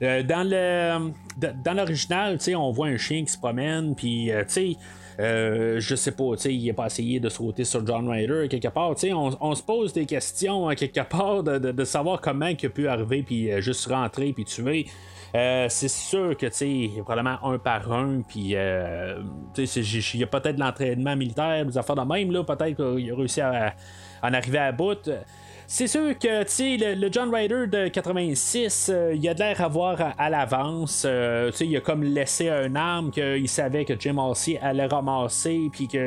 Euh, 0.02 0.22
dans 0.24 0.48
le 0.48 1.12
dans 1.62 1.74
l'original, 1.74 2.36
on 2.56 2.72
voit 2.72 2.88
un 2.88 2.96
chien 2.96 3.24
qui 3.24 3.30
se 3.30 3.38
promène, 3.38 3.94
puis 3.94 4.32
euh, 4.32 4.42
tu 4.42 4.52
sais 4.52 4.76
euh, 5.22 5.78
je 5.78 5.94
sais 5.94 6.10
pas, 6.12 6.34
il 6.46 6.66
n'a 6.66 6.74
pas 6.74 6.86
essayé 6.86 7.20
de 7.20 7.28
sauter 7.28 7.64
sur 7.64 7.86
John 7.86 8.08
Ryder 8.08 8.48
quelque 8.48 8.68
part. 8.68 8.94
Tu 8.96 9.08
sais, 9.08 9.12
on, 9.12 9.54
se 9.54 9.62
pose 9.62 9.92
des 9.92 10.04
questions 10.04 10.68
hein, 10.68 10.74
quelque 10.74 11.02
part 11.02 11.42
de, 11.44 11.84
savoir 11.84 12.20
comment 12.20 12.46
il 12.46 12.66
a 12.66 12.68
pu 12.68 12.88
arriver 12.88 13.22
puis 13.22 13.52
euh, 13.52 13.60
juste 13.60 13.86
rentrer 13.86 14.32
puis 14.32 14.44
tuer. 14.44 14.86
Euh, 15.34 15.66
c'est 15.70 15.88
sûr 15.88 16.36
que, 16.36 16.46
tu 16.46 16.52
sais, 16.52 16.90
probablement 17.02 17.38
un 17.44 17.58
par 17.58 17.90
un, 17.92 18.20
puis, 18.20 18.54
tu 19.54 19.66
sais, 19.66 19.80
il 19.80 20.20
y 20.20 20.24
a 20.24 20.26
peut-être 20.26 20.58
l'entraînement 20.58 21.16
militaire, 21.16 21.64
des 21.64 21.78
affaires 21.78 21.96
de 21.96 22.02
même, 22.02 22.32
là, 22.32 22.44
peut-être 22.44 22.76
qu'il 22.76 23.10
a 23.10 23.14
réussi 23.14 23.40
à, 23.40 23.74
en 24.22 24.34
arriver 24.34 24.58
à 24.58 24.72
bout. 24.72 25.08
C'est 25.74 25.86
sûr 25.86 26.18
que 26.18 26.42
tu 26.42 26.76
le, 26.76 26.94
le 26.94 27.10
John 27.10 27.34
Ryder 27.34 27.66
de 27.66 27.88
86, 27.88 28.90
euh, 28.92 29.14
il 29.14 29.26
a 29.26 29.32
de 29.32 29.38
l'air 29.38 29.58
à 29.62 29.68
voir 29.68 30.12
à, 30.18 30.28
l'avance. 30.28 31.04
Euh, 31.06 31.50
sais 31.50 31.66
il 31.66 31.74
a 31.74 31.80
comme 31.80 32.02
laissé 32.02 32.50
un 32.50 32.76
arme 32.76 33.10
qu'il 33.10 33.48
savait 33.48 33.86
que 33.86 33.98
Jim 33.98 34.18
Halsey 34.18 34.58
allait 34.60 34.84
ramasser, 34.84 35.70
puis 35.72 35.88
qu'il 35.88 35.98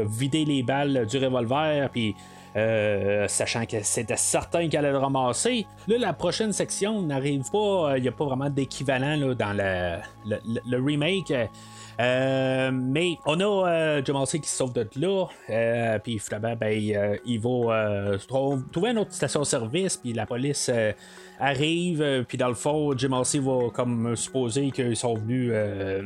a 0.00 0.04
vidé 0.04 0.44
les 0.44 0.64
balles 0.64 1.06
du 1.06 1.18
revolver, 1.18 1.88
puis. 1.90 2.16
Euh, 2.54 3.28
sachant 3.28 3.64
que 3.64 3.82
c'était 3.82 4.18
certain 4.18 4.68
qu'elle 4.68 4.84
allait 4.84 4.92
le 4.92 4.98
ramasser. 4.98 5.64
Là, 5.88 5.96
la 5.96 6.12
prochaine 6.12 6.52
section 6.52 7.00
n'arrive 7.00 7.50
pas, 7.50 7.94
il 7.96 8.02
n'y 8.02 8.08
a 8.08 8.12
pas 8.12 8.26
vraiment 8.26 8.50
d'équivalent 8.50 9.34
dans 9.34 9.56
le 10.26 10.76
remake. 10.76 11.32
Euh, 12.00 12.70
mais 12.72 13.18
on 13.26 13.38
a 13.40 13.68
euh, 13.68 14.02
qui 14.38 14.48
se 14.48 14.56
sauve 14.56 14.72
de 14.72 14.82
là. 14.96 15.26
Euh, 15.50 15.98
puis 15.98 16.18
finalement, 16.18 16.56
ben, 16.56 16.72
il 17.24 17.40
va 17.40 18.18
trouver 18.26 18.90
une 18.90 18.98
autre 18.98 19.12
station-service. 19.12 19.96
Puis 19.98 20.12
la 20.12 20.26
police 20.26 20.70
arrive, 21.42 22.00
euh, 22.00 22.22
puis 22.26 22.38
dans 22.38 22.48
le 22.48 22.54
fond, 22.54 22.96
Jim 22.96 23.12
Halsey 23.12 23.40
va 23.40 23.68
comme 23.74 24.14
supposer 24.14 24.70
qu'ils 24.70 24.96
sont 24.96 25.14
venus 25.14 25.50
euh, 25.52 26.02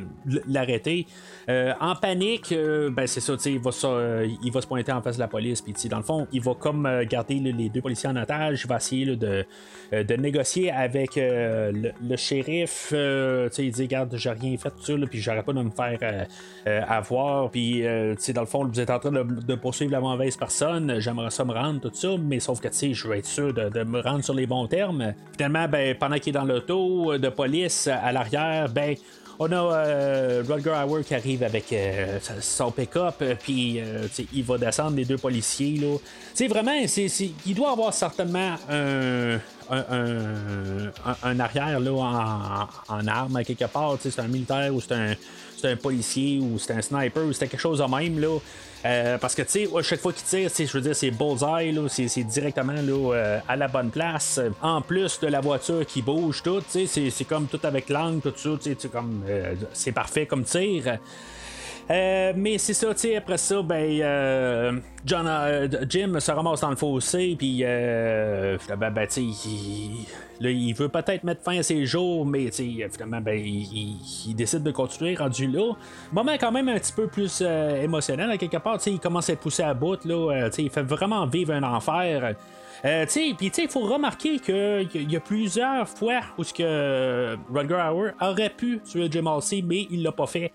l'arrêter. 0.49 1.07
Euh, 1.49 1.73
en 1.81 1.95
panique, 1.95 2.53
ben 2.53 3.07
c'est 3.07 3.21
ça, 3.21 3.35
il 3.45 3.61
va, 3.61 3.71
il 4.43 4.51
va 4.51 4.61
se 4.61 4.67
pointer 4.67 4.93
en 4.93 5.03
face 5.03 5.17
de 5.17 5.21
la 5.21 5.29
police, 5.29 5.61
puis 5.61 5.75
dans 5.89 5.99
le 5.99 6.03
fond, 6.03 6.27
il 6.33 6.41
va 6.41 6.55
comme 6.55 6.89
garder 7.09 7.35
les 7.35 7.69
deux 7.69 7.81
policiers 7.81 8.09
en 8.09 8.17
otage, 8.17 8.63
il 8.65 8.69
va 8.69 8.77
essayer 8.77 9.15
de, 9.15 9.45
de 9.93 10.15
négocier 10.17 10.73
avec 10.73 11.15
le, 11.17 12.17
shérif. 12.17 12.93
il 12.93 13.71
dit, 13.71 13.83
regarde, 13.83 14.17
j'ai 14.17 14.31
rien 14.31 14.57
fait 14.57 14.73
ça, 14.81 14.95
puis 15.09 15.21
j'aurais 15.21 15.45
pas 15.45 15.53
de 15.53 15.63
me 15.63 15.71
faire 15.71 16.27
avoir, 16.89 17.51
puis 17.51 17.83
dans 17.83 18.41
le 18.41 18.47
fond, 18.47 18.65
vous 18.65 18.81
êtes 18.81 18.91
en 18.91 18.99
train 18.99 19.13
de, 19.13 19.55
poursuivre 19.55 19.93
la 19.93 20.01
mauvaise 20.01 20.37
personne, 20.37 20.99
j'aimerais 20.99 21.31
ça 21.31 21.45
me 21.45 21.53
rendre, 21.53 21.81
tout 21.81 21.93
ça, 21.93 22.17
mais 22.19 22.41
sauf 22.41 22.61
que 22.61 22.69
je 22.73 23.07
veux 23.07 23.17
être 23.17 23.27
sûr 23.27 23.55
de 23.55 23.85
me 23.85 24.01
rendre 24.01 24.25
sur 24.25 24.35
les 24.35 24.47
bons 24.47 24.67
termes. 24.67 25.15
Finalement, 25.33 25.69
ben, 25.69 25.95
pendant 25.97 26.17
qu'il 26.19 26.31
est 26.31 26.39
dans 26.39 26.45
l'auto 26.45 27.13
euh, 27.13 27.19
de 27.19 27.29
police 27.29 27.89
à 27.89 28.13
l'arrière, 28.13 28.69
ben, 28.69 28.95
on 29.39 29.53
a 29.53 29.57
euh, 29.57 30.43
Rodger 30.49 30.73
Hauer 30.87 31.05
qui 31.05 31.15
arrive 31.15 31.43
avec 31.43 31.71
euh, 31.73 32.19
son 32.41 32.71
pick-up, 32.71 33.23
puis 33.43 33.83
il 34.33 34.45
va 34.45 34.57
descendre 34.57 34.97
les 34.97 35.05
deux 35.05 35.19
policiers. 35.19 35.79
Là. 35.79 36.49
vraiment, 36.49 36.73
c'est, 36.87 37.09
il 37.45 37.55
doit 37.55 37.73
avoir 37.73 37.93
certainement 37.93 38.55
un, 38.71 39.35
un, 39.69 39.85
un, 39.91 40.93
un, 41.23 41.41
arrière 41.41 41.81
là, 41.81 41.93
en, 41.93 42.95
en 42.95 43.07
arme 43.07 43.45
quelque 43.45 43.67
part. 43.67 43.99
C'est 44.01 44.19
un 44.21 44.29
militaire 44.29 44.75
ou 44.75 44.81
c'est 44.81 44.95
un, 44.95 45.15
c'est 45.57 45.73
un 45.73 45.77
policier 45.77 46.39
ou 46.41 46.59
c'est 46.59 46.73
un 46.73 46.81
sniper 46.81 47.25
ou 47.25 47.33
c'était 47.35 47.49
quelque 47.49 47.61
chose 47.61 47.79
de 47.79 47.95
même. 47.95 48.19
Là. 48.19 48.39
Euh, 48.87 49.19
parce 49.19 49.35
que, 49.35 49.43
tu 49.43 49.67
sais, 49.67 49.69
chaque 49.83 50.01
fois 50.01 50.13
qu'il 50.13 50.25
tire, 50.25 50.49
je 50.49 50.73
veux 50.73 50.81
dire, 50.81 50.95
c'est 50.95 51.11
bullseye, 51.11 51.73
là, 51.73 51.89
c'est, 51.89 52.07
c'est 52.07 52.23
directement 52.23 52.73
là, 52.73 53.15
euh, 53.15 53.39
à 53.49 53.57
la 53.57 53.67
bonne 53.67 53.91
place. 53.91 54.41
En 54.63 54.81
plus 54.81 55.19
de 55.19 55.27
la 55.27 55.41
voiture 55.41 55.85
qui 55.85 56.03
bouge, 56.03 56.43
tout, 56.43 56.63
c'est, 56.69 56.87
c'est 56.87 57.25
comme 57.25 57.47
tout 57.47 57.61
avec 57.65 57.89
l'angle, 57.89 58.21
tout 58.21 58.33
ça, 58.37 58.51
c'est 58.61 58.91
comme, 58.91 59.25
euh, 59.29 59.55
c'est 59.73 59.93
parfait 59.93 60.27
comme 60.27 60.45
tir. 60.45 60.99
Euh, 61.89 62.33
mais 62.37 62.59
c'est 62.59 62.75
ça, 62.75 62.93
tu 62.95 63.15
après 63.15 63.39
ça, 63.39 63.63
ben, 63.63 64.01
euh, 64.03 64.73
John, 65.05 65.27
euh, 65.29 65.69
Jim 65.89 66.19
se 66.19 66.33
ramasse 66.33 66.61
dans 66.61 66.71
le 66.71 66.77
fossé, 66.77 67.37
puis, 67.39 67.63
ben, 67.63 68.59
ben 68.91 69.07
tu 69.07 69.21
il, 70.41 70.75
veut 70.75 70.89
peut-être 70.89 71.23
mettre 71.23 71.43
fin 71.43 71.59
à 71.59 71.63
ses 71.63 71.87
jours, 71.87 72.27
mais, 72.27 72.51
finalement, 72.51 73.21
ben, 73.21 73.39
il, 73.39 74.35
décide 74.35 74.65
de 74.65 74.73
continuer 74.73 75.15
rendu 75.15 75.47
là. 75.47 75.75
Moment 76.13 76.33
quand 76.41 76.51
même 76.51 76.69
un 76.69 76.79
petit 76.79 76.93
peu 76.93 77.07
plus 77.07 77.41
émotionnel, 77.41 78.31
à 78.33 78.37
quelque 78.37 78.59
part, 78.59 78.79
il 78.85 78.99
commence 78.99 79.31
à 79.31 79.35
être 79.35 79.41
poussé 79.41 79.63
à 79.63 79.73
bout, 79.73 80.05
là, 80.05 80.49
il 80.59 80.71
fait 80.71 80.83
vraiment 80.83 81.25
vivre 81.27 81.53
un 81.53 81.63
enfer. 81.63 82.35
Euh, 82.85 83.07
puis 83.07 83.53
il 83.59 83.69
faut 83.69 83.81
remarquer 83.81 84.39
qu'il 84.39 85.11
y 85.11 85.17
a 85.17 85.21
plusieurs 85.21 85.89
fois 85.89 86.21
où 86.37 86.45
ce 86.45 86.53
que 86.53 87.37
Hauer 87.51 88.11
aurait 88.21 88.51
pu 88.51 88.81
tuer 88.85 89.09
Jim 89.11 89.27
Halsey, 89.27 89.63
mais 89.63 89.87
il 89.91 90.03
l'a 90.03 90.13
pas 90.13 90.27
fait. 90.27 90.53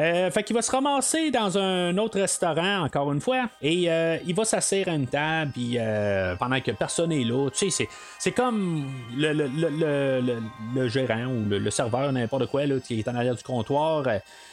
Euh, 0.00 0.30
fait 0.30 0.42
qu'il 0.44 0.56
va 0.56 0.62
se 0.62 0.70
ramasser 0.70 1.30
dans 1.30 1.58
un 1.58 1.96
autre 1.98 2.18
restaurant, 2.18 2.84
encore 2.84 3.12
une 3.12 3.20
fois, 3.20 3.50
et 3.60 3.90
euh, 3.90 4.16
il 4.26 4.34
va 4.34 4.46
s'asseoir 4.46 4.88
à 4.88 4.92
une 4.92 5.06
table, 5.06 5.52
puis 5.52 5.74
euh, 5.76 6.34
pendant 6.36 6.58
que 6.60 6.70
personne 6.70 7.10
n'est 7.10 7.24
là, 7.24 7.50
tu 7.50 7.70
sais, 7.70 7.86
c'est 8.18 8.32
comme 8.32 8.86
le, 9.14 9.32
le, 9.34 9.48
le, 9.48 10.42
le, 10.74 10.88
gérant 10.88 11.26
ou 11.26 11.44
le, 11.50 11.70
serveur, 11.70 12.10
n'importe 12.12 12.46
quoi, 12.46 12.64
là, 12.64 12.76
qui 12.80 12.98
est 12.98 13.08
en 13.08 13.14
arrière 13.14 13.34
du 13.34 13.42
comptoir. 13.42 14.04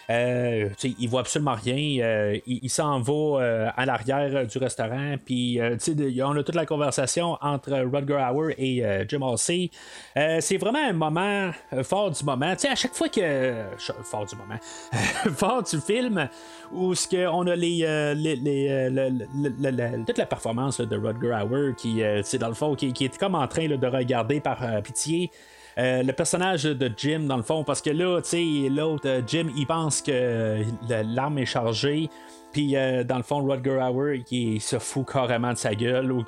Euh, 0.09 0.69
il 0.83 1.09
voit 1.09 1.21
absolument 1.21 1.55
rien. 1.55 2.39
Il, 2.45 2.69
s'en 2.69 3.01
va 3.01 3.71
à 3.75 3.85
l'arrière 3.85 4.47
du 4.47 4.57
restaurant. 4.57 5.15
Puis 5.25 5.59
on 5.61 6.37
a 6.37 6.43
toute 6.43 6.55
la 6.55 6.65
conversation 6.65 7.37
entre 7.41 7.73
Rutger 7.73 8.25
Hauer 8.33 8.55
et 8.57 9.05
Jim 9.09 9.21
Halsey. 9.21 9.69
c'est 10.15 10.57
vraiment 10.57 10.79
un 10.79 10.93
moment 10.93 11.51
fort 11.83 12.11
du 12.11 12.23
moment. 12.23 12.45
à 12.51 12.75
chaque 12.75 12.93
fois 12.93 13.09
que. 13.09 13.65
Fort 14.03 14.25
du 14.25 14.35
moment. 14.37 14.59
fort 15.37 15.63
du 15.63 15.79
film 15.79 16.27
où 16.71 16.93
ce 16.95 17.07
que 17.07 17.27
on 17.27 17.47
a 17.47 17.55
les, 17.55 18.13
les, 18.15 19.11
toute 20.05 20.17
la 20.17 20.25
performance 20.25 20.81
de 20.81 20.97
Rutger 20.97 21.37
Hauer 21.43 21.73
qui, 21.75 22.01
dans 22.37 22.49
le 22.49 22.53
fond, 22.53 22.75
qui, 22.75 22.87
est 22.87 23.17
comme 23.17 23.35
en 23.35 23.47
train 23.47 23.67
de 23.67 23.87
regarder 23.87 24.39
par 24.41 24.59
pitié. 24.83 25.31
Euh, 25.77 26.01
le 26.01 26.11
personnage 26.11 26.63
de 26.63 26.91
Jim, 26.97 27.21
dans 27.27 27.37
le 27.37 27.43
fond, 27.43 27.63
parce 27.63 27.81
que 27.81 27.91
là, 27.91 28.19
tu 28.21 28.29
sais, 28.29 28.69
l'autre, 28.69 29.07
euh, 29.07 29.21
Jim, 29.27 29.47
il 29.55 29.67
pense 29.67 30.01
que 30.01 30.63
l'arme 30.89 31.37
est 31.37 31.45
chargée. 31.45 32.09
Puis, 32.51 32.75
euh, 32.75 33.03
dans 33.03 33.17
le 33.17 33.23
fond, 33.23 33.43
Rutger 33.43 33.79
Hauer, 33.81 34.23
il 34.31 34.61
se 34.61 34.79
fout 34.79 35.05
carrément 35.11 35.51
de 35.51 35.57
sa 35.57 35.75
gueule. 35.75 36.11
Ou 36.11 36.23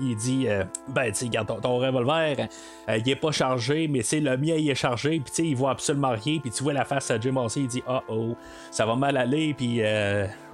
il 0.00 0.16
dit 0.16 0.48
euh, 0.48 0.64
Ben, 0.88 1.12
tu 1.12 1.24
regarde 1.24 1.60
ton, 1.60 1.78
revolver, 1.78 2.48
euh, 2.88 2.96
il 2.96 3.08
est 3.08 3.16
pas 3.16 3.30
chargé, 3.30 3.86
mais 3.86 4.02
c'est 4.02 4.20
le 4.20 4.36
mien, 4.36 4.54
il 4.54 4.70
est 4.70 4.74
chargé. 4.74 5.20
Puis, 5.20 5.32
tu 5.32 5.42
il 5.42 5.56
voit 5.56 5.72
absolument 5.72 6.10
rien. 6.10 6.38
Puis, 6.40 6.50
tu 6.50 6.62
vois 6.62 6.72
la 6.72 6.84
face 6.84 7.10
à 7.10 7.20
Jim 7.20 7.36
aussi, 7.36 7.60
il 7.60 7.68
dit 7.68 7.82
Oh 7.88 8.00
oh, 8.08 8.36
ça 8.70 8.86
va 8.86 8.96
mal 8.96 9.16
aller. 9.16 9.54
Puis, 9.54 9.82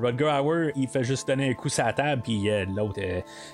Rutger 0.00 0.38
Hauer, 0.42 0.72
il 0.76 0.88
fait 0.88 1.04
juste 1.04 1.28
donner 1.28 1.50
un 1.50 1.54
coup 1.54 1.68
sur 1.68 1.84
la 1.84 1.92
table. 1.92 2.22
Puis, 2.22 2.48
l'autre, 2.74 3.00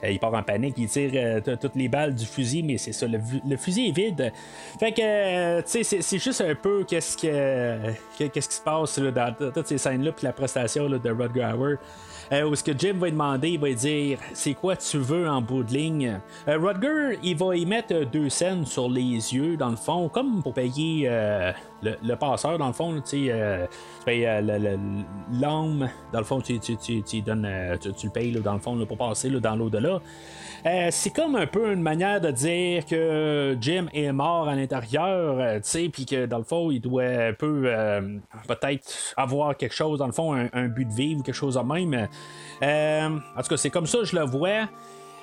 il 0.03 0.19
part 0.19 0.35
en 0.35 0.43
panique. 0.43 0.75
Il 0.79 0.89
tire 0.89 1.43
toutes 1.43 1.77
les 1.77 1.89
balles 1.89 2.15
du 2.15 2.27
fusil, 2.27 2.63
mais 2.63 2.79
c'est 2.79 2.93
ça, 2.93 3.07
le, 3.07 3.57
fusil 3.57 3.89
est 3.89 3.97
vide. 3.97 4.33
Fait 4.81 4.93
que, 4.93 5.61
tu 5.61 5.85
sais, 5.85 6.01
c'est 6.01 6.19
juste 6.19 6.41
un 6.41 6.55
peu 6.55 6.85
qu'est-ce 6.85 7.17
qu'est-ce 7.17 8.49
qui 8.49 8.57
se 8.57 8.63
passe 8.63 8.99
dans 8.99 9.35
toutes 9.53 9.67
ces 9.67 9.79
scènes-là. 9.79 10.13
Puis, 10.13 10.25
la 10.25 10.33
prestation 10.33 10.89
de 10.89 10.99
Rutger 11.51 11.79
euh, 12.33 12.49
où 12.49 12.55
ce 12.55 12.65
que 12.65 12.73
Jim 12.77 12.95
va 12.95 13.11
demander, 13.11 13.51
il 13.51 13.61
va 13.61 13.71
dire 13.73 14.19
c'est 14.33 14.55
quoi 14.55 14.77
tu 14.77 14.99
veux 14.99 15.29
en 15.29 15.41
bout 15.43 15.63
de 15.63 15.73
ligne? 15.73 16.19
Euh, 16.49 16.59
Rutger, 16.59 17.19
il 17.23 17.37
va 17.37 17.57
y 17.57 17.67
mettre 17.67 18.05
deux 18.11 18.29
scènes 18.29 18.65
sur 18.65 18.89
les 18.89 19.35
yeux, 19.35 19.57
dans 19.57 19.71
le 19.71 19.77
fond, 19.77 20.09
comme 20.09 20.43
pour 20.43 20.55
payer 20.55 21.09
euh, 21.09 21.53
le, 21.83 22.15
passeur, 22.15 22.59
dans 22.59 22.69
le 22.69 22.73
fond, 22.73 23.01
tu 23.01 23.31
payes 24.05 24.27
l'homme, 25.41 25.89
dans 26.13 26.19
le 26.19 26.25
fond, 26.25 26.41
tu, 26.41 26.59
donnes, 27.23 27.79
tu, 27.81 28.07
le 28.07 28.11
payes, 28.11 28.33
dans 28.33 28.55
le 28.55 28.61
fond, 28.61 28.85
pour 28.87 28.97
passer 28.97 29.31
dans 29.31 29.57
l'au-delà. 29.57 30.01
Euh, 30.65 30.89
c'est 30.93 31.11
comme 31.11 31.35
un 31.35 31.47
peu 31.47 31.73
une 31.73 31.83
manière 31.83 32.21
de 32.21 32.31
dire 32.31 32.87
que 32.87 33.57
Jim 33.61 33.87
est 33.93 34.13
mort 34.13 34.49
à 34.49 34.55
l'intérieur, 34.55 35.37
euh, 35.41 35.57
tu 35.57 35.63
sais, 35.65 35.89
puis 35.89 36.07
que 36.07 36.27
dans 36.27 36.39
le 36.39 36.45
fond, 36.45 36.71
il 36.71 36.81
doit 36.81 37.03
un 37.03 37.33
peu 37.33 37.65
euh, 37.67 38.19
peut-être 38.47 39.13
avoir 39.17 39.57
quelque 39.57 39.75
chose, 39.75 39.99
dans 39.99 40.07
le 40.07 40.13
fond, 40.13 40.35
un, 40.35 40.69
but 40.69 40.85
de 40.85 40.93
vivre, 40.93 41.23
quelque 41.25 41.35
chose 41.35 41.57
de 41.57 41.61
même. 41.61 42.07
En 42.63 43.43
tout 43.43 43.49
cas, 43.49 43.57
c'est 43.57 43.71
comme 43.71 43.87
ça 43.87 43.99
je 44.05 44.17
le 44.17 44.25
vois. 44.25 44.69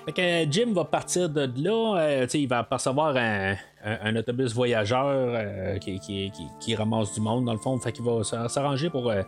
Fait 0.05 0.13
que 0.13 0.51
Jim 0.51 0.73
va 0.73 0.85
partir 0.85 1.29
de 1.29 1.49
là, 1.57 2.25
il 2.33 2.47
va 2.47 2.63
percevoir 2.63 3.15
un, 3.15 3.55
un, 3.83 4.15
autobus 4.15 4.53
voyageur 4.53 5.05
euh, 5.05 5.77
qui, 5.77 5.99
qui, 5.99 6.31
qui, 6.59 6.75
ramasse 6.75 7.13
du 7.13 7.21
monde, 7.21 7.45
dans 7.45 7.53
le 7.53 7.59
fond. 7.59 7.77
Fait 7.79 7.91
qu'il 7.91 8.03
va 8.03 8.23
s'arranger 8.23 8.89
pour 8.89 9.09
euh, 9.09 9.23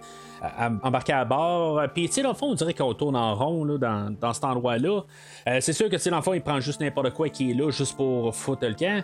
embarquer 0.84 1.13
à 1.13 1.26
bord. 1.26 1.82
Puis, 1.93 2.09
dans 2.22 2.30
le 2.30 2.36
fond, 2.36 2.47
on 2.47 2.53
dirait 2.53 2.74
qu'on 2.74 2.93
tourne 2.93 3.15
en 3.15 3.36
rond 3.36 3.63
là, 3.63 3.78
dans, 3.78 4.15
dans 4.19 4.34
cet 4.34 4.43
endroit-là. 4.43 5.01
Euh, 5.47 5.57
c'est 5.61 5.74
sûr 5.74 5.89
que, 5.89 5.95
tu 5.95 6.09
dans 6.09 6.17
le 6.17 6.22
fond, 6.22 6.34
il 6.34 6.41
prend 6.41 6.59
juste 6.59 6.82
n'importe 6.82 7.11
quoi 7.11 7.30
qui 7.30 7.51
est 7.51 7.53
là, 7.53 7.72
juste 7.72 7.95
pour 7.95 8.36
foutre 8.36 8.67
le 8.67 8.74
camp. 8.74 9.03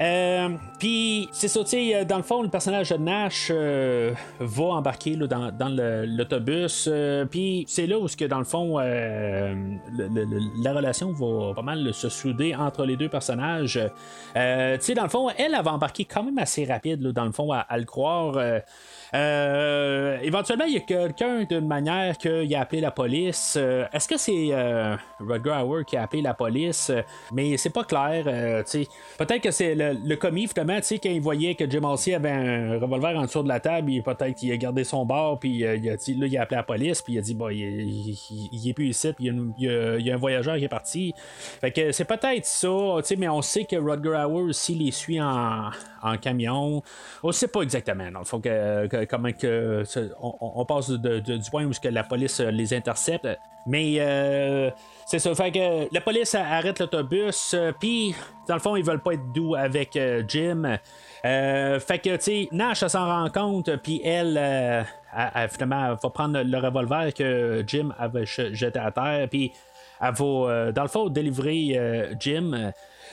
Euh, 0.00 0.48
puis, 0.78 1.28
c'est 1.30 1.48
ça, 1.48 1.62
tu 1.62 1.76
euh, 1.76 2.04
dans 2.04 2.16
le 2.16 2.22
fond, 2.22 2.42
le 2.42 2.48
personnage 2.48 2.88
de 2.88 2.96
Nash 2.96 3.50
euh, 3.50 4.14
va 4.38 4.64
embarquer 4.64 5.14
là, 5.14 5.26
dans, 5.26 5.52
dans 5.52 5.68
l'autobus. 5.68 6.88
Puis, 7.30 7.64
c'est 7.68 7.86
là 7.86 7.98
où, 7.98 8.06
que, 8.06 8.24
dans 8.24 8.38
le 8.38 8.44
fond, 8.44 8.78
la 8.78 10.72
relation 10.72 11.12
va 11.12 11.54
pas 11.54 11.62
mal 11.62 11.92
se 11.92 12.08
souder 12.08 12.54
entre 12.54 12.84
les 12.86 12.96
deux 12.96 13.08
personnages. 13.08 13.78
tu 14.34 14.40
sais, 14.80 14.94
dans 14.94 15.02
le 15.02 15.10
fond, 15.10 15.28
elle, 15.36 15.54
elle 15.54 15.64
va 15.64 15.72
embarquer 15.72 16.06
quand 16.06 16.22
même 16.22 16.38
assez 16.38 16.64
rapide, 16.64 17.02
là, 17.02 17.12
dans 17.12 17.26
le 17.26 17.32
fond, 17.32 17.52
à 17.52 17.78
le 17.78 17.84
croire. 17.84 18.38
Euh, 19.14 20.18
éventuellement, 20.22 20.64
il 20.64 20.74
y 20.74 20.76
a 20.76 20.80
quelqu'un 20.80 21.44
d'une 21.44 21.66
manière 21.66 22.16
qu'il 22.16 22.54
a 22.54 22.60
appelé 22.60 22.80
la 22.80 22.90
police. 22.90 23.54
Euh, 23.56 23.86
est-ce 23.92 24.08
que 24.08 24.16
c'est 24.16 24.48
euh, 24.52 24.96
Rutger 25.18 25.62
Hauer 25.64 25.84
qui 25.84 25.96
a 25.96 26.02
appelé 26.02 26.22
la 26.22 26.34
police? 26.34 26.92
Mais 27.32 27.56
c'est 27.56 27.70
pas 27.70 27.84
clair. 27.84 28.24
peut-être 28.24 29.40
que 29.40 29.50
c'est 29.50 29.74
le, 29.74 30.14
commis, 30.16 30.46
finalement, 30.46 30.78
quand 30.80 31.10
il 31.10 31.20
voyait 31.20 31.54
que 31.54 31.68
Jim 31.68 31.84
Halsey 31.84 32.14
avait 32.14 32.30
un 32.30 32.78
revolver 32.78 33.16
en 33.16 33.22
dessous 33.22 33.42
de 33.42 33.48
la 33.48 33.60
table, 33.60 33.90
il 33.90 34.02
peut-être 34.02 34.34
qu'il 34.34 34.52
a 34.52 34.56
gardé 34.56 34.84
son 34.84 35.04
bord, 35.04 35.38
puis 35.38 35.50
il 35.50 35.66
a 35.66 35.74
là, 35.74 36.26
il 36.26 36.38
a 36.38 36.42
appelé 36.42 36.56
la 36.56 36.62
police, 36.62 37.02
puis 37.02 37.14
il 37.14 37.18
a 37.18 37.22
dit, 37.22 37.34
bah, 37.34 37.52
il, 37.52 38.68
est 38.68 38.72
plus 38.74 38.88
ici, 38.88 39.12
puis 39.12 39.26
il 39.26 39.64
y, 39.66 40.10
a, 40.10 40.14
un 40.14 40.18
voyageur 40.18 40.56
qui 40.56 40.64
est 40.64 40.68
parti. 40.68 41.14
Fait 41.60 41.70
que 41.70 41.92
c'est 41.92 42.04
peut-être 42.04 42.46
ça, 42.46 42.68
mais 43.18 43.28
on 43.28 43.42
sait 43.42 43.64
que 43.64 43.76
Rutger 43.76 44.24
Hauer 44.24 44.42
aussi 44.42 44.74
les 44.74 44.90
suit 44.90 45.20
en, 45.20 45.70
camion. 46.20 46.82
On 47.22 47.32
sait 47.32 47.48
pas 47.48 47.62
exactement, 47.62 48.10
non. 48.10 48.24
Faut 48.24 48.38
que 48.38 48.99
comment 49.06 49.32
que 49.32 49.84
on, 50.20 50.64
passe 50.64 50.90
du 50.90 51.50
point 51.50 51.64
où 51.64 51.72
la 51.84 52.04
police 52.04 52.40
euh, 52.40 52.50
les 52.50 52.74
intercepte. 52.74 53.28
Mais 53.66 53.96
euh, 53.98 54.70
c'est 55.06 55.18
ça. 55.18 55.34
Fait 55.34 55.52
que 55.52 55.92
la 55.92 56.00
police 56.00 56.34
arrête 56.34 56.78
l'autobus. 56.80 57.54
Euh, 57.54 57.72
puis, 57.78 58.14
dans 58.48 58.54
le 58.54 58.60
fond, 58.60 58.76
ils 58.76 58.84
veulent 58.84 59.02
pas 59.02 59.12
être 59.12 59.32
doux 59.32 59.54
avec 59.54 59.98
Jim. 60.28 60.78
fait 61.22 61.98
que, 62.02 62.16
tu 62.16 62.22
sais, 62.22 62.48
Nash 62.52 62.84
s'en 62.86 63.06
rend 63.06 63.28
compte. 63.30 63.76
Puis 63.76 64.00
elle, 64.04 64.86
finalement, 65.50 65.94
va 65.94 66.10
prendre 66.10 66.42
le 66.42 66.58
revolver 66.58 67.12
que 67.12 67.62
Jim 67.66 67.92
avait 67.98 68.26
jeté 68.26 68.78
à 68.78 68.90
terre. 68.90 69.28
Puis, 69.28 69.52
elle 70.00 70.14
va, 70.14 70.72
dans 70.72 70.82
le 70.82 70.88
fond, 70.88 71.08
délivrer 71.08 72.10
Jim. 72.18 72.72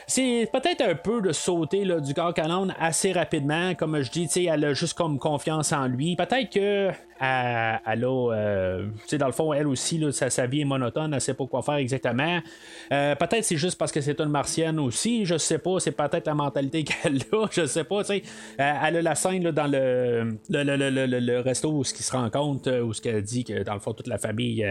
C'est 0.09 0.49
peut-être 0.53 0.81
un 0.81 0.95
peu 0.95 1.21
de 1.21 1.33
sauter 1.33 1.83
là, 1.83 1.99
du 1.99 2.13
corps 2.13 2.33
canon 2.33 2.69
assez 2.79 3.11
rapidement. 3.11 3.75
Comme 3.75 4.01
je 4.01 4.09
dis, 4.09 4.47
elle 4.47 4.63
a 4.63 4.73
juste 4.73 4.93
comme 4.93 5.19
confiance 5.19 5.73
en 5.73 5.85
lui. 5.87 6.15
Peut-être 6.15 6.49
que 6.49 6.91
elle, 7.19 8.05
a, 8.05 8.31
euh, 8.33 8.87
dans 9.13 9.25
le 9.25 9.31
fond, 9.31 9.53
elle 9.53 9.67
aussi, 9.67 9.97
là, 9.97 10.11
sa, 10.11 10.45
vie 10.45 10.61
est 10.61 10.65
monotone, 10.65 11.13
elle 11.13 11.21
sait 11.21 11.33
pas 11.33 11.45
quoi 11.45 11.61
faire 11.61 11.75
exactement. 11.75 12.39
Euh, 12.91 13.15
peut-être 13.15 13.43
c'est 13.43 13.57
juste 13.57 13.77
parce 13.77 13.91
que 13.91 14.01
c'est 14.01 14.19
une 14.19 14.29
martienne 14.29 14.79
aussi, 14.79 15.25
je 15.25 15.37
sais 15.37 15.57
pas, 15.57 15.79
c'est 15.79 15.91
peut-être 15.91 16.27
la 16.27 16.35
mentalité 16.35 16.83
qu'elle 16.83 17.21
a, 17.31 17.45
je 17.51 17.65
sais 17.65 17.83
pas, 17.83 18.03
tu 18.03 18.07
sais. 18.07 18.23
Euh, 18.59 18.73
elle 18.83 18.97
a 18.97 19.01
la 19.01 19.15
scène 19.15 19.43
là, 19.43 19.51
dans 19.51 19.67
le, 19.67 20.37
le, 20.49 20.63
le, 20.63 21.19
le, 21.19 21.39
resto 21.39 21.71
où 21.71 21.83
ce 21.83 21.93
qui 21.93 22.03
se 22.03 22.11
rend 22.11 22.29
compte, 22.29 22.67
où 22.67 22.93
ce 22.93 23.01
qu'elle 23.01 23.21
dit 23.23 23.43
que 23.43 23.63
dans 23.63 23.73
le 23.73 23.79
fond, 23.79 23.93
toute 23.93 24.07
la 24.07 24.17
famille, 24.17 24.65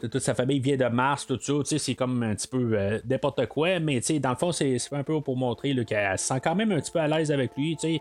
toute 0.00 0.18
sa 0.18 0.34
famille 0.34 0.60
vient 0.60 0.76
de 0.76 0.86
Mars, 0.86 1.26
tout 1.26 1.38
ça, 1.40 1.52
tu 1.60 1.64
sais, 1.64 1.78
c'est 1.78 1.94
comme 1.94 2.22
un 2.22 2.34
petit 2.34 2.48
peu 2.48 3.00
n'importe 3.08 3.46
quoi, 3.46 3.78
mais 3.80 4.00
tu 4.00 4.14
sais, 4.14 4.18
dans 4.18 4.30
le 4.30 4.36
fond, 4.36 4.52
c'est 4.52 4.76
un 4.92 5.02
peu 5.02 5.20
pour 5.20 5.36
montrer 5.36 5.74
qu'elle 5.84 6.18
se 6.18 6.26
sent 6.26 6.40
quand 6.42 6.54
même 6.54 6.72
un 6.72 6.80
petit 6.80 6.90
peu 6.90 6.98
à 6.98 7.08
l'aise 7.08 7.32
avec 7.32 7.52
lui, 7.56 7.76
tu 7.76 7.98
sais. 7.98 8.00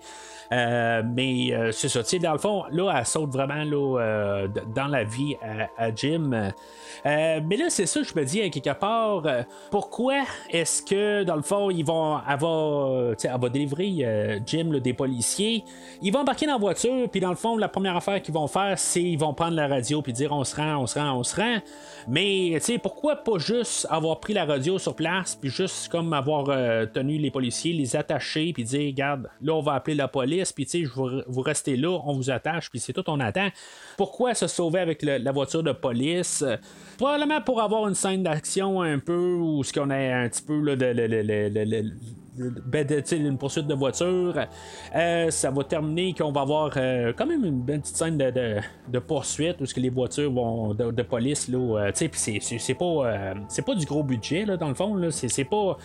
mais 0.51 1.71
c'est 1.71 1.89
ça, 1.89 2.03
tu 2.03 2.09
sais, 2.09 2.19
dans 2.19 2.33
le 2.33 2.39
fond, 2.39 2.63
là, 2.71 2.88
elle 2.97 3.05
saute 3.05 3.31
vraiment 3.31 3.63
là, 3.63 4.47
dans 4.75 4.87
la 4.87 5.03
vie 5.03 5.35
à, 5.77 5.93
Jim. 5.95 6.51
mais 7.05 7.57
là, 7.57 7.69
c'est 7.69 7.85
ça, 7.85 8.01
je 8.03 8.13
me 8.15 8.23
dis, 8.25 8.41
à 8.41 8.49
quelque 8.49 8.77
part, 8.77 9.23
pourquoi 9.71 10.23
est-ce 10.49 10.81
que, 10.81 11.23
dans 11.23 11.35
le 11.35 11.41
fond, 11.41 11.69
ils 11.69 11.85
vont 11.85 12.15
avoir, 12.15 13.13
elle 13.23 13.41
va 13.41 13.49
délivrer 13.49 14.39
Jim 14.45 14.79
des 14.81 14.93
policiers, 14.93 15.63
ils 16.01 16.11
vont 16.11 16.19
embarquer 16.19 16.45
dans 16.45 16.53
la 16.53 16.59
voiture, 16.59 17.09
puis 17.09 17.19
dans 17.19 17.29
le 17.29 17.35
fond, 17.35 17.57
la 17.57 17.67
première 17.67 17.95
affaire 17.95 18.21
qu'ils 18.21 18.33
vont 18.33 18.47
faire, 18.47 18.77
c'est 18.77 19.01
ils 19.01 19.17
vont 19.17 19.33
prendre 19.33 19.55
la 19.55 19.67
radio, 19.67 20.01
puis 20.01 20.13
dire 20.13 20.31
on 20.31 20.43
se 20.43 20.55
rend, 20.55 20.77
on 20.77 20.87
se 20.87 20.99
rend, 20.99 21.13
on 21.13 21.23
se 21.23 21.35
rend. 21.35 21.57
Mais, 22.07 22.51
tu 22.55 22.59
sais, 22.61 22.77
pourquoi 22.77 23.17
pas 23.17 23.37
juste 23.37 23.87
avoir 23.89 24.19
pris 24.19 24.33
la 24.33 24.45
radio 24.45 24.79
sur 24.79 24.95
place, 24.95 25.35
puis 25.35 25.49
juste 25.49 25.89
comme 25.89 26.13
avoir 26.13 26.45
tenu 26.91 27.17
les 27.17 27.31
policiers, 27.31 27.73
les 27.73 27.95
attacher, 27.95 28.53
puis 28.53 28.63
dire, 28.63 28.87
regarde, 28.87 29.29
là, 29.41 29.53
on 29.53 29.61
va 29.61 29.73
appeler 29.73 29.95
la 29.95 30.07
police, 30.07 30.51
puis 30.51 30.65
tu 30.65 30.85
sais, 30.85 30.91
vous, 30.93 31.21
vous 31.27 31.41
restez 31.41 31.75
là, 31.75 31.99
on 32.05 32.13
vous 32.13 32.29
attache, 32.29 32.69
puis 32.69 32.78
c'est 32.79 32.93
tout, 32.93 33.03
on 33.07 33.19
attend. 33.19 33.49
Pourquoi 33.97 34.33
se 34.33 34.47
sauver 34.47 34.79
avec 34.79 35.01
la 35.03 35.31
voiture 35.31 35.63
de 35.63 35.71
police? 35.71 36.43
Probablement 36.97 37.41
pour 37.41 37.61
avoir 37.61 37.87
une 37.87 37.95
scène 37.95 38.23
d'action 38.23 38.81
un 38.81 38.99
peu 38.99 39.35
où 39.35 39.63
ce 39.63 39.71
qu'on 39.71 39.89
a 39.89 39.95
un 39.95 40.27
petit 40.27 40.41
peu 40.41 40.75
de, 40.75 41.91
ben, 42.39 42.87
une 43.11 43.37
poursuite 43.37 43.67
de 43.67 43.73
voiture. 43.73 44.33
Euh, 44.95 45.29
ça 45.29 45.51
va 45.51 45.63
terminer 45.63 46.13
qu'on 46.13 46.31
va 46.31 46.41
avoir 46.41 46.71
euh, 46.77 47.11
quand 47.15 47.25
même 47.25 47.43
une 47.43 47.65
petite 47.65 47.95
scène 47.95 48.17
de, 48.17 48.99
poursuite 48.99 49.61
où 49.61 49.65
que 49.65 49.79
les 49.79 49.89
voitures 49.89 50.31
vont 50.31 50.73
de, 50.73 51.01
police. 51.01 51.47
Là, 51.49 51.91
c'est, 51.93 52.09
c'est, 52.13 52.73
pas, 52.73 53.33
c'est 53.47 53.65
pas 53.65 53.75
du 53.75 53.85
gros 53.85 54.03
budget 54.03 54.45
là, 54.45 54.57
dans 54.57 54.69
le 54.69 54.73
fond. 54.73 54.95
Là, 54.95 55.11
c'est, 55.11 55.43
pas, 55.43 55.77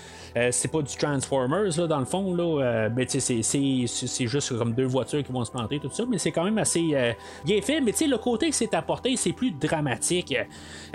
c'est 0.50 0.70
pas 0.70 0.82
du 0.82 0.96
Transformers 0.96 1.78
là, 1.78 1.86
dans 1.86 1.98
le 1.98 2.04
fond. 2.04 2.34
Là, 2.34 2.88
mais 2.94 3.06
c'est, 3.08 3.42
c'est, 3.42 4.26
juste 4.26 4.56
comme 4.56 4.74
deux 4.74 4.86
voitures 4.86 5.22
qui 5.22 5.32
vont 5.32 5.44
se 5.44 5.50
planter, 5.50 5.80
tout 5.80 5.90
ça. 5.90 6.04
Mais 6.08 6.18
c'est 6.18 6.32
quand 6.32 6.44
même 6.44 6.58
assez 6.58 7.14
bien 7.44 7.60
fait. 7.62 7.80
Mais 7.80 7.92
le 8.06 8.18
côté 8.18 8.50
que 8.50 8.56
c'est 8.56 8.74
apporté, 8.74 9.16
c'est 9.16 9.32
plus 9.32 9.52
dramatique. 9.52 10.34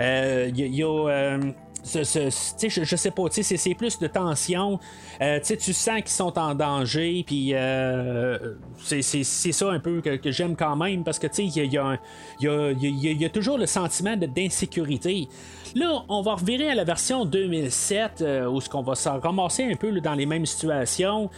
Il 0.00 0.56
y 0.56 0.82
a 0.82 1.38
je, 1.84 2.96
sais 2.96 3.10
pas, 3.10 3.22
c'est 3.30 3.74
plus 3.74 3.98
de 3.98 4.06
tension. 4.06 4.78
Euh, 5.20 5.40
tu 5.40 5.72
sens 5.72 5.96
qu'ils 5.96 6.08
sont 6.08 6.38
en 6.38 6.54
danger, 6.54 7.24
puis 7.26 7.50
euh, 7.54 8.38
c'est 8.78 9.22
ça 9.22 9.70
un 9.70 9.80
peu 9.80 10.00
que, 10.00 10.30
j'aime 10.30 10.56
quand 10.56 10.76
même, 10.76 11.04
parce 11.04 11.18
que 11.18 11.26
il 11.38 11.56
y 11.56 11.78
a, 11.78 11.98
y, 12.40 13.24
a, 13.24 13.28
toujours 13.30 13.58
le 13.58 13.66
sentiment 13.66 14.16
d'insécurité. 14.16 15.28
Là, 15.74 16.04
on 16.08 16.22
va 16.22 16.34
revirer 16.34 16.70
à 16.70 16.74
la 16.74 16.84
version 16.84 17.24
2007, 17.24 18.22
euh, 18.22 18.46
où 18.46 18.60
ce 18.60 18.68
qu'on 18.68 18.82
va 18.82 18.94
se 18.94 19.08
ramasser 19.08 19.64
un 19.64 19.76
peu 19.76 20.00
dans 20.00 20.14
les 20.14 20.26
mêmes 20.26 20.46
situations. 20.46 21.30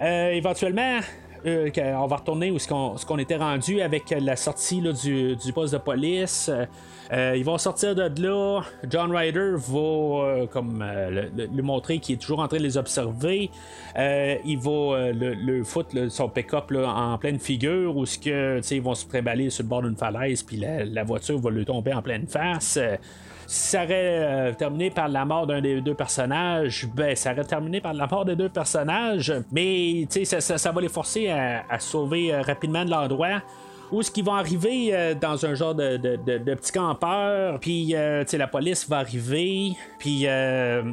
éventuellement, 0.00 1.00
on 1.44 2.06
va 2.06 2.16
retourner 2.16 2.50
où 2.50 2.58
ce 2.58 2.68
qu'on 2.68 3.18
était 3.18 3.36
rendu 3.36 3.80
avec 3.80 4.10
la 4.10 4.36
sortie 4.36 4.80
du, 4.80 5.36
du, 5.36 5.52
poste 5.52 5.72
de 5.72 5.78
police. 5.78 6.50
Euh, 7.12 7.34
ils 7.36 7.44
vont 7.44 7.58
sortir 7.58 7.94
de 7.94 8.22
là. 8.22 8.62
John 8.88 9.14
Ryder 9.14 9.54
va 9.56 9.78
euh, 9.78 10.46
comme 10.46 10.80
euh, 10.82 11.28
lui 11.52 11.62
montrer 11.62 11.98
qu'il 11.98 12.14
est 12.14 12.18
toujours 12.18 12.38
en 12.38 12.46
train 12.46 12.58
de 12.58 12.62
les 12.62 12.76
observer. 12.76 13.50
il 13.96 14.58
va 14.58 15.10
le, 15.12 15.64
foutre 15.64 16.10
son 16.10 16.28
pick-up 16.28 16.72
en 16.72 17.18
pleine 17.18 17.40
figure 17.40 17.96
où 17.96 18.06
ce 18.06 18.18
que 18.18 18.60
ils 18.72 18.82
vont 18.82 18.94
se 18.94 19.06
préballer 19.06 19.50
sur 19.50 19.64
le 19.64 19.68
bord 19.68 19.82
d'une 19.82 19.96
falaise 19.96 20.42
puis 20.42 20.56
la, 20.56 21.02
voiture 21.04 21.38
va 21.38 21.50
lui 21.50 21.64
tomber 21.64 21.92
en 21.92 22.02
pleine 22.02 22.26
face 22.26 22.78
ça 23.50 23.82
aurait 23.82 24.54
terminé 24.54 24.90
par 24.90 25.08
la 25.08 25.24
mort 25.24 25.44
d'un 25.44 25.60
des 25.60 25.80
deux 25.80 25.94
personnages, 25.94 26.86
ben 26.94 27.16
ça 27.16 27.32
aurait 27.32 27.42
terminé 27.42 27.80
par 27.80 27.92
la 27.92 28.06
mort 28.06 28.24
des 28.24 28.36
deux 28.36 28.48
personnages, 28.48 29.32
mais 29.50 30.06
ça, 30.24 30.40
ça, 30.40 30.56
ça, 30.56 30.70
va 30.70 30.80
les 30.80 30.88
forcer 30.88 31.30
à, 31.30 31.80
sauver 31.80 32.32
rapidement 32.42 32.84
de 32.84 32.90
l'endroit. 32.90 33.42
Où 33.90 34.02
ce 34.02 34.10
qu'ils 34.12 34.24
vont 34.24 34.34
arriver 34.34 34.90
euh, 34.92 35.14
dans 35.14 35.44
un 35.44 35.56
genre 35.56 35.74
de, 35.74 35.96
petit 36.54 36.70
campeur, 36.70 37.58
puis 37.58 37.96
euh, 37.96 38.22
la 38.34 38.46
police 38.46 38.88
va 38.88 38.98
arriver, 38.98 39.72
puis 39.98 40.28
euh, 40.28 40.84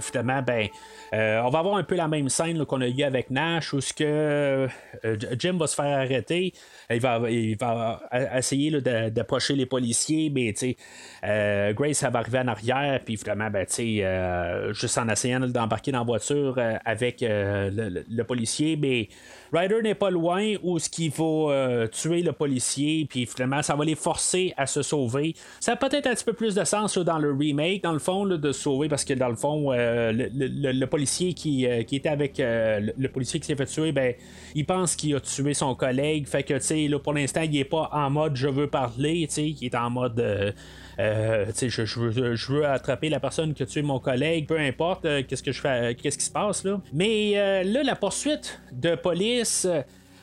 finalement, 0.00 0.40
ben, 0.40 0.68
on 1.12 1.50
va 1.50 1.58
avoir 1.58 1.74
un 1.74 1.82
peu 1.82 1.96
la 1.96 2.06
même 2.06 2.28
scène 2.28 2.64
qu'on 2.64 2.80
a 2.80 2.86
eu 2.86 3.02
avec 3.02 3.28
Nash, 3.30 3.72
où 3.72 3.80
ce 3.80 3.92
que 3.92 4.68
Jim 5.36 5.56
va 5.58 5.66
se 5.66 5.74
faire 5.74 5.98
arrêter, 5.98 6.52
il 6.90 7.00
va, 7.00 7.20
il 7.30 7.56
va 7.56 8.00
essayer 8.36 8.80
d'approcher 8.80 9.54
les 9.54 9.66
policiers, 9.66 10.30
mais 10.30 10.52
Grace 11.72 12.02
elle 12.02 12.12
va 12.12 12.18
arriver 12.18 12.38
en 12.38 12.48
arrière, 12.48 13.00
puis 13.04 13.16
finalement, 13.16 13.50
ben, 13.50 13.66
juste 14.72 14.98
en 14.98 15.08
essayant 15.08 15.40
d'embarquer 15.40 15.92
dans 15.92 16.00
la 16.00 16.04
voiture 16.04 16.58
avec 16.84 17.20
le, 17.20 18.04
le, 18.08 18.24
policier, 18.24 18.76
mais 18.76 19.08
Ryder 19.52 19.82
n'est 19.82 19.94
pas 19.94 20.10
loin 20.10 20.54
où 20.62 20.78
ce 20.78 20.88
qu'il 20.88 21.12
euh, 21.20 21.86
tuer 21.88 22.22
le 22.22 22.32
policier, 22.32 23.06
puis 23.08 23.26
finalement, 23.26 23.62
ça 23.62 23.74
va 23.74 23.84
les 23.84 23.94
forcer 23.94 24.54
à 24.56 24.66
se 24.66 24.82
sauver. 24.82 25.34
Ça 25.60 25.72
a 25.72 25.76
peut-être 25.76 26.06
un 26.06 26.14
petit 26.14 26.24
peu 26.24 26.32
plus 26.32 26.54
de 26.54 26.64
sens 26.64 26.96
dans 26.98 27.18
le 27.18 27.32
remake, 27.32 27.82
dans 27.82 27.92
le 27.92 27.98
fond, 27.98 28.26
de 28.26 28.52
sauver, 28.52 28.88
parce 28.88 29.04
que 29.04 29.14
dans 29.14 29.28
le 29.28 29.36
fond, 29.36 29.72
euh, 29.72 30.12
le, 30.12 30.84
policier 30.86 31.34
qui, 31.34 31.66
euh, 31.66 31.82
qui 31.82 31.96
était 31.96 32.08
avec 32.08 32.36
le, 32.38 33.06
policier 33.08 33.40
qui 33.40 33.46
s'est 33.46 33.56
fait 33.56 33.66
tuer, 33.66 33.92
ben, 33.92 34.14
il 34.54 34.64
pense 34.64 34.96
qu'il 34.96 35.14
a 35.14 35.20
tué 35.20 35.54
son 35.54 35.74
collègue. 35.74 36.26
Fait 36.26 36.42
que, 36.42 36.54
tu 36.54 36.60
sais, 36.72 36.98
pour 37.02 37.12
l'instant, 37.12 37.42
il 37.42 37.56
est 37.56 37.64
pas 37.64 37.88
en 37.92 38.10
mode 38.10 38.36
je 38.36 38.48
veux 38.48 38.66
parler, 38.66 39.26
tu 39.28 39.34
sais, 39.34 39.48
il 39.48 39.64
est 39.64 39.74
en 39.74 39.90
mode 39.90 40.52
euh, 40.98 41.46
je, 41.60 41.68
je, 41.84 42.00
veux, 42.00 42.34
je, 42.34 42.52
veux, 42.52 42.66
attraper 42.66 43.08
la 43.08 43.20
personne 43.20 43.54
qui 43.54 43.62
a 43.62 43.66
tué 43.66 43.82
mon 43.82 43.98
collègue, 43.98 44.46
peu 44.46 44.58
importe 44.58 45.04
euh, 45.04 45.22
qu'est-ce 45.26 45.42
que 45.42 45.52
je 45.52 45.60
fais, 45.60 45.96
qu'est-ce 46.00 46.18
qui 46.18 46.24
se 46.24 46.30
passe 46.30 46.64
là. 46.64 46.80
Mais 46.92 47.32
euh, 47.36 47.62
là, 47.62 47.82
la 47.82 47.96
poursuite 47.96 48.60
de 48.72 48.94
police 48.94 49.66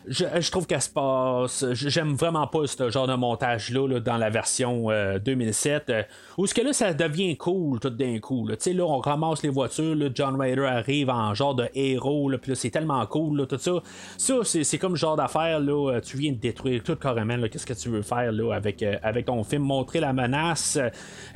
je, 0.10 0.52
trouve 0.52 0.66
qu'elle 0.66 0.82
se 0.82 0.90
passe. 0.90 1.66
J'aime 1.74 2.16
vraiment 2.16 2.48
pas 2.48 2.66
ce 2.66 2.90
genre 2.90 3.08
de 3.08 3.14
montage-là 3.14 4.00
dans 4.00 4.18
la 4.18 4.30
version 4.30 4.88
2007. 5.24 5.90
Euh, 5.90 6.04
où 6.38 6.48
ce 6.48 6.54
que 6.54 6.62
là, 6.62 6.74
ça 6.74 6.94
devient 6.94 7.38
cool 7.38 7.80
tout 7.80 7.90
d'un 7.90 8.20
coup. 8.20 8.48
Là. 8.48 8.56
là, 8.66 8.84
on 8.84 9.00
ramasse 9.00 9.44
les 9.44 9.50
voitures, 9.50 9.96
là, 9.96 10.08
John 10.14 10.40
Ryder 10.40 10.66
arrive 10.66 11.10
en 11.10 11.34
genre 11.34 11.56
de 11.56 11.68
héros, 11.76 12.32
puis 12.42 12.52
là, 12.52 12.56
c'est 12.56 12.70
tellement 12.70 13.06
cool, 13.06 13.46
tout 13.48 13.58
ça. 13.58 13.72
Ça, 14.18 14.36
c'est, 14.44 14.78
comme 14.78 14.94
le 14.94 14.98
genre 14.98 15.16
d'affaire, 15.16 15.60
là, 15.60 15.92
euh, 15.92 16.02
tu 16.02 16.18
viens 16.18 16.32
de 16.32 16.38
détruire 16.38 16.84
tout 16.84 16.96
carrément. 16.96 17.36
Qu'est-ce 17.50 17.66
que 17.66 17.74
tu 17.74 17.90
veux 17.90 18.02
faire 18.02 18.32
là, 18.32 18.54
avec, 18.54 18.82
euh, 18.84 18.96
avec 19.04 19.26
ton 19.26 19.44
film? 19.44 19.64
Montrer 19.64 20.00
la 20.00 20.14
menace. 20.14 20.78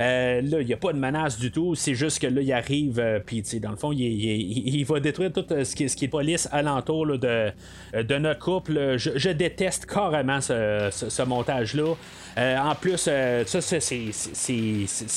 là, 0.00 0.40
il 0.40 0.66
n'y 0.66 0.72
a 0.72 0.76
pas 0.76 0.92
de 0.92 0.98
menace 0.98 1.38
du 1.38 1.50
tout. 1.50 1.74
C'est 1.74 1.94
juste 1.94 2.20
que 2.20 2.26
là, 2.26 2.40
il 2.40 2.52
arrive, 2.52 3.22
puis 3.24 3.42
dans 3.60 3.70
le 3.70 3.76
fond, 3.76 3.92
il, 3.92 4.00
il, 4.00 4.84
va 4.84 5.00
détruire 5.00 5.32
tout 5.32 5.44
ce 5.48 5.76
qui, 5.76 5.88
ce 5.88 5.96
qui 5.96 6.06
est 6.06 6.08
police 6.08 6.48
alentour 6.50 7.06
de, 7.18 7.52
de 7.94 8.18
notre 8.18 8.40
couple 8.40 8.63
je, 8.68 9.30
déteste 9.30 9.86
carrément 9.86 10.40
ce, 10.40 11.22
montage-là. 11.22 11.94
Euh, 12.36 12.58
en 12.58 12.74
plus, 12.74 13.06
euh, 13.08 13.44
ça, 13.46 13.60
c'est, 13.60 13.80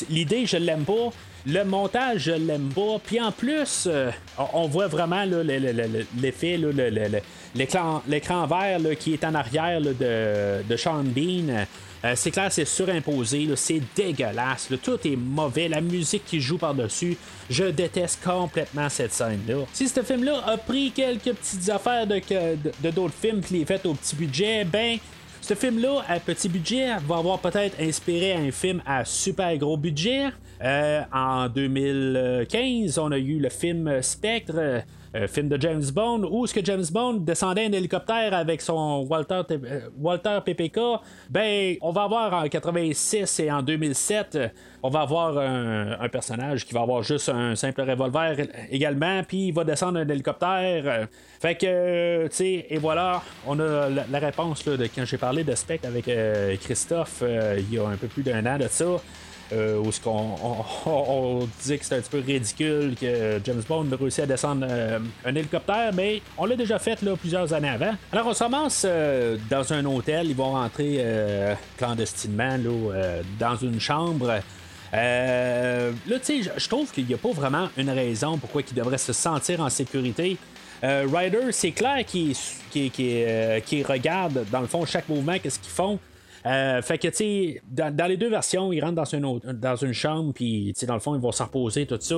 l'idée, 0.09 0.45
je 0.45 0.57
l'aime 0.57 0.83
pas. 0.83 1.11
Le 1.45 1.63
montage, 1.63 2.23
je 2.23 2.31
l'aime 2.31 2.69
pas. 2.73 2.99
Puis 3.03 3.21
en 3.21 3.31
plus, 3.31 3.87
euh, 3.87 4.11
on 4.53 4.67
voit 4.67 4.87
vraiment 4.87 5.23
l'effet, 5.23 6.59
l'écran, 7.55 8.47
vert 8.47 8.79
qui 8.99 9.13
est 9.13 9.23
en 9.23 9.33
arrière 9.33 9.81
de, 9.81 10.63
de 10.67 10.77
Sean 10.77 11.03
Bean. 11.03 11.65
Euh, 12.05 12.13
c'est 12.15 12.31
clair, 12.31 12.51
c'est 12.51 12.65
surimposé, 12.65 13.47
c'est 13.55 13.81
dégueulasse, 13.95 14.69
tout 14.83 14.99
est 15.05 15.15
mauvais, 15.15 15.67
la 15.67 15.81
musique 15.81 16.25
qui 16.25 16.39
joue 16.39 16.57
par-dessus, 16.57 17.17
je 17.49 17.65
déteste 17.65 18.23
complètement 18.23 18.87
cette 18.89 19.13
scène-là. 19.13 19.65
Si 19.73 19.87
ce 19.87 20.03
film-là 20.03 20.43
a 20.45 20.57
pris 20.57 20.91
quelques 20.91 21.33
petites 21.33 21.69
affaires 21.69 22.05
de, 22.05 22.91
d'autres 22.91 23.15
films 23.19 23.41
qui 23.41 23.55
les 23.55 23.65
fait 23.65 23.83
au 23.85 23.93
petit 23.93 24.15
budget, 24.15 24.63
ben 24.63 24.97
ce 25.41 25.53
film-là, 25.53 26.03
à 26.07 26.19
petit 26.19 26.49
budget, 26.49 26.89
va 27.07 27.17
avoir 27.17 27.39
peut-être 27.39 27.79
inspiré 27.79 28.33
un 28.33 28.51
film 28.51 28.81
à 28.85 29.05
super 29.05 29.55
gros 29.57 29.77
budget. 29.77 30.25
Euh, 30.61 31.01
en 31.13 31.47
2015, 31.47 32.97
on 32.97 33.11
a 33.11 33.17
eu 33.17 33.39
le 33.39 33.49
film 33.49 34.01
Spectre. 34.01 34.83
Euh, 35.15 35.27
film 35.27 35.47
de 35.47 35.59
James 35.59 35.83
Bond, 35.93 36.27
où 36.29 36.45
ce 36.45 36.53
que 36.53 36.63
James 36.63 36.83
Bond 36.91 37.13
descendait 37.13 37.65
un 37.65 37.71
hélicoptère 37.71 38.33
avec 38.33 38.61
son 38.61 39.05
Walter, 39.09 39.41
euh, 39.51 39.79
Walter 39.97 40.39
PPK, 40.45 40.79
ben, 41.29 41.75
on 41.81 41.91
va 41.91 42.03
avoir 42.03 42.33
en 42.33 42.47
86 42.47 43.39
et 43.39 43.49
en 43.49 43.61
2007, 43.61 44.37
on 44.83 44.89
va 44.89 45.01
avoir 45.01 45.37
un, 45.37 46.09
personnage 46.09 46.65
qui 46.65 46.73
va 46.73 46.81
avoir 46.81 47.03
juste 47.03 47.29
un 47.29 47.55
simple 47.55 47.81
revolver 47.81 48.47
également, 48.69 49.23
puis 49.23 49.47
il 49.47 49.53
va 49.53 49.63
descendre 49.63 49.99
un 49.99 50.07
hélicoptère. 50.07 51.07
Fait 51.39 51.55
que, 51.55 52.27
tu 52.27 52.35
sais, 52.35 52.65
et 52.69 52.77
voilà, 52.77 53.21
on 53.45 53.59
a 53.59 53.89
la, 53.89 54.19
réponse 54.19 54.65
de 54.65 54.87
quand 54.87 55.05
j'ai 55.05 55.17
parlé 55.17 55.43
de 55.43 55.55
Spectre 55.55 55.87
avec 55.87 56.07
euh, 56.07 56.55
Christophe 56.57 57.23
il 57.57 57.73
y 57.73 57.77
a 57.77 57.87
un 57.87 57.95
peu 57.95 58.07
plus 58.07 58.23
d'un 58.23 58.45
an 58.45 58.57
de 58.57 58.67
ça. 58.67 58.85
Euh, 59.53 59.77
où 59.77 59.93
ce 59.93 60.01
qu'on 60.01 60.35
on, 60.85 61.47
disait 61.61 61.77
que 61.77 61.83
c'était 61.85 61.95
un 61.95 62.01
petit 62.01 62.09
peu 62.09 62.19
ridicule 62.19 62.95
que 62.99 63.39
James 63.45 63.63
Bond 63.67 63.87
réussit 63.97 64.23
à 64.23 64.25
descendre 64.25 64.67
euh, 64.69 64.99
un 65.23 65.35
hélicoptère, 65.35 65.91
mais 65.93 66.21
on 66.37 66.45
l'a 66.45 66.57
déjà 66.57 66.79
fait 66.79 66.99
plusieurs 67.17 67.53
années 67.53 67.69
avant. 67.69 67.93
Alors 68.11 68.27
on 68.27 68.33
commence 68.33 68.83
euh, 68.85 69.37
dans 69.49 69.71
un 69.71 69.85
hôtel, 69.85 70.27
ils 70.27 70.35
vont 70.35 70.51
rentrer 70.51 71.03
clandestinement 71.77 72.57
dans 73.39 73.55
une 73.55 73.79
chambre. 73.79 74.39
là, 74.91 75.91
tu 76.07 76.43
sais, 76.43 76.51
je 76.57 76.67
trouve 76.67 76.91
qu'il 76.91 77.05
n'y 77.05 77.13
a 77.13 77.17
pas 77.17 77.31
vraiment 77.31 77.69
une 77.77 77.89
raison 77.89 78.37
pourquoi 78.37 78.61
ils 78.69 78.75
devraient 78.75 78.97
se 78.97 79.13
sentir 79.13 79.61
en 79.61 79.69
sécurité. 79.69 80.37
Euh, 80.83 81.07
Ryder, 81.11 81.51
c'est 81.51 81.71
clair 81.71 82.05
qu'il 82.05 82.35
qui, 82.69 82.91
qui, 82.91 83.23
euh, 83.25 83.59
qui 83.61 83.83
regarde, 83.83 84.45
dans 84.51 84.61
le 84.61 84.67
fond, 84.67 84.85
chaque 84.85 85.09
mouvement, 85.09 85.37
qu'est-ce 85.41 85.59
qu'ils 85.59 85.71
font. 85.71 85.99
Euh, 86.45 86.81
fait 86.81 86.97
que, 86.97 87.07
tu 87.07 87.15
sais, 87.15 87.61
dans, 87.69 88.07
les 88.07 88.17
deux 88.17 88.29
versions, 88.29 88.71
ils 88.71 88.81
rentrent 88.81 88.95
dans 88.95 89.05
une, 89.05 89.25
autre- 89.25 89.51
dans 89.53 89.75
une 89.75 89.93
chambre, 89.93 90.33
puis, 90.33 90.71
tu 90.73 90.79
sais, 90.81 90.85
dans 90.85 90.93
le 90.93 90.99
fond, 90.99 91.15
ils 91.15 91.21
vont 91.21 91.31
s'en 91.31 91.45
reposer, 91.45 91.85
tout 91.85 91.97
ça. 91.99 92.15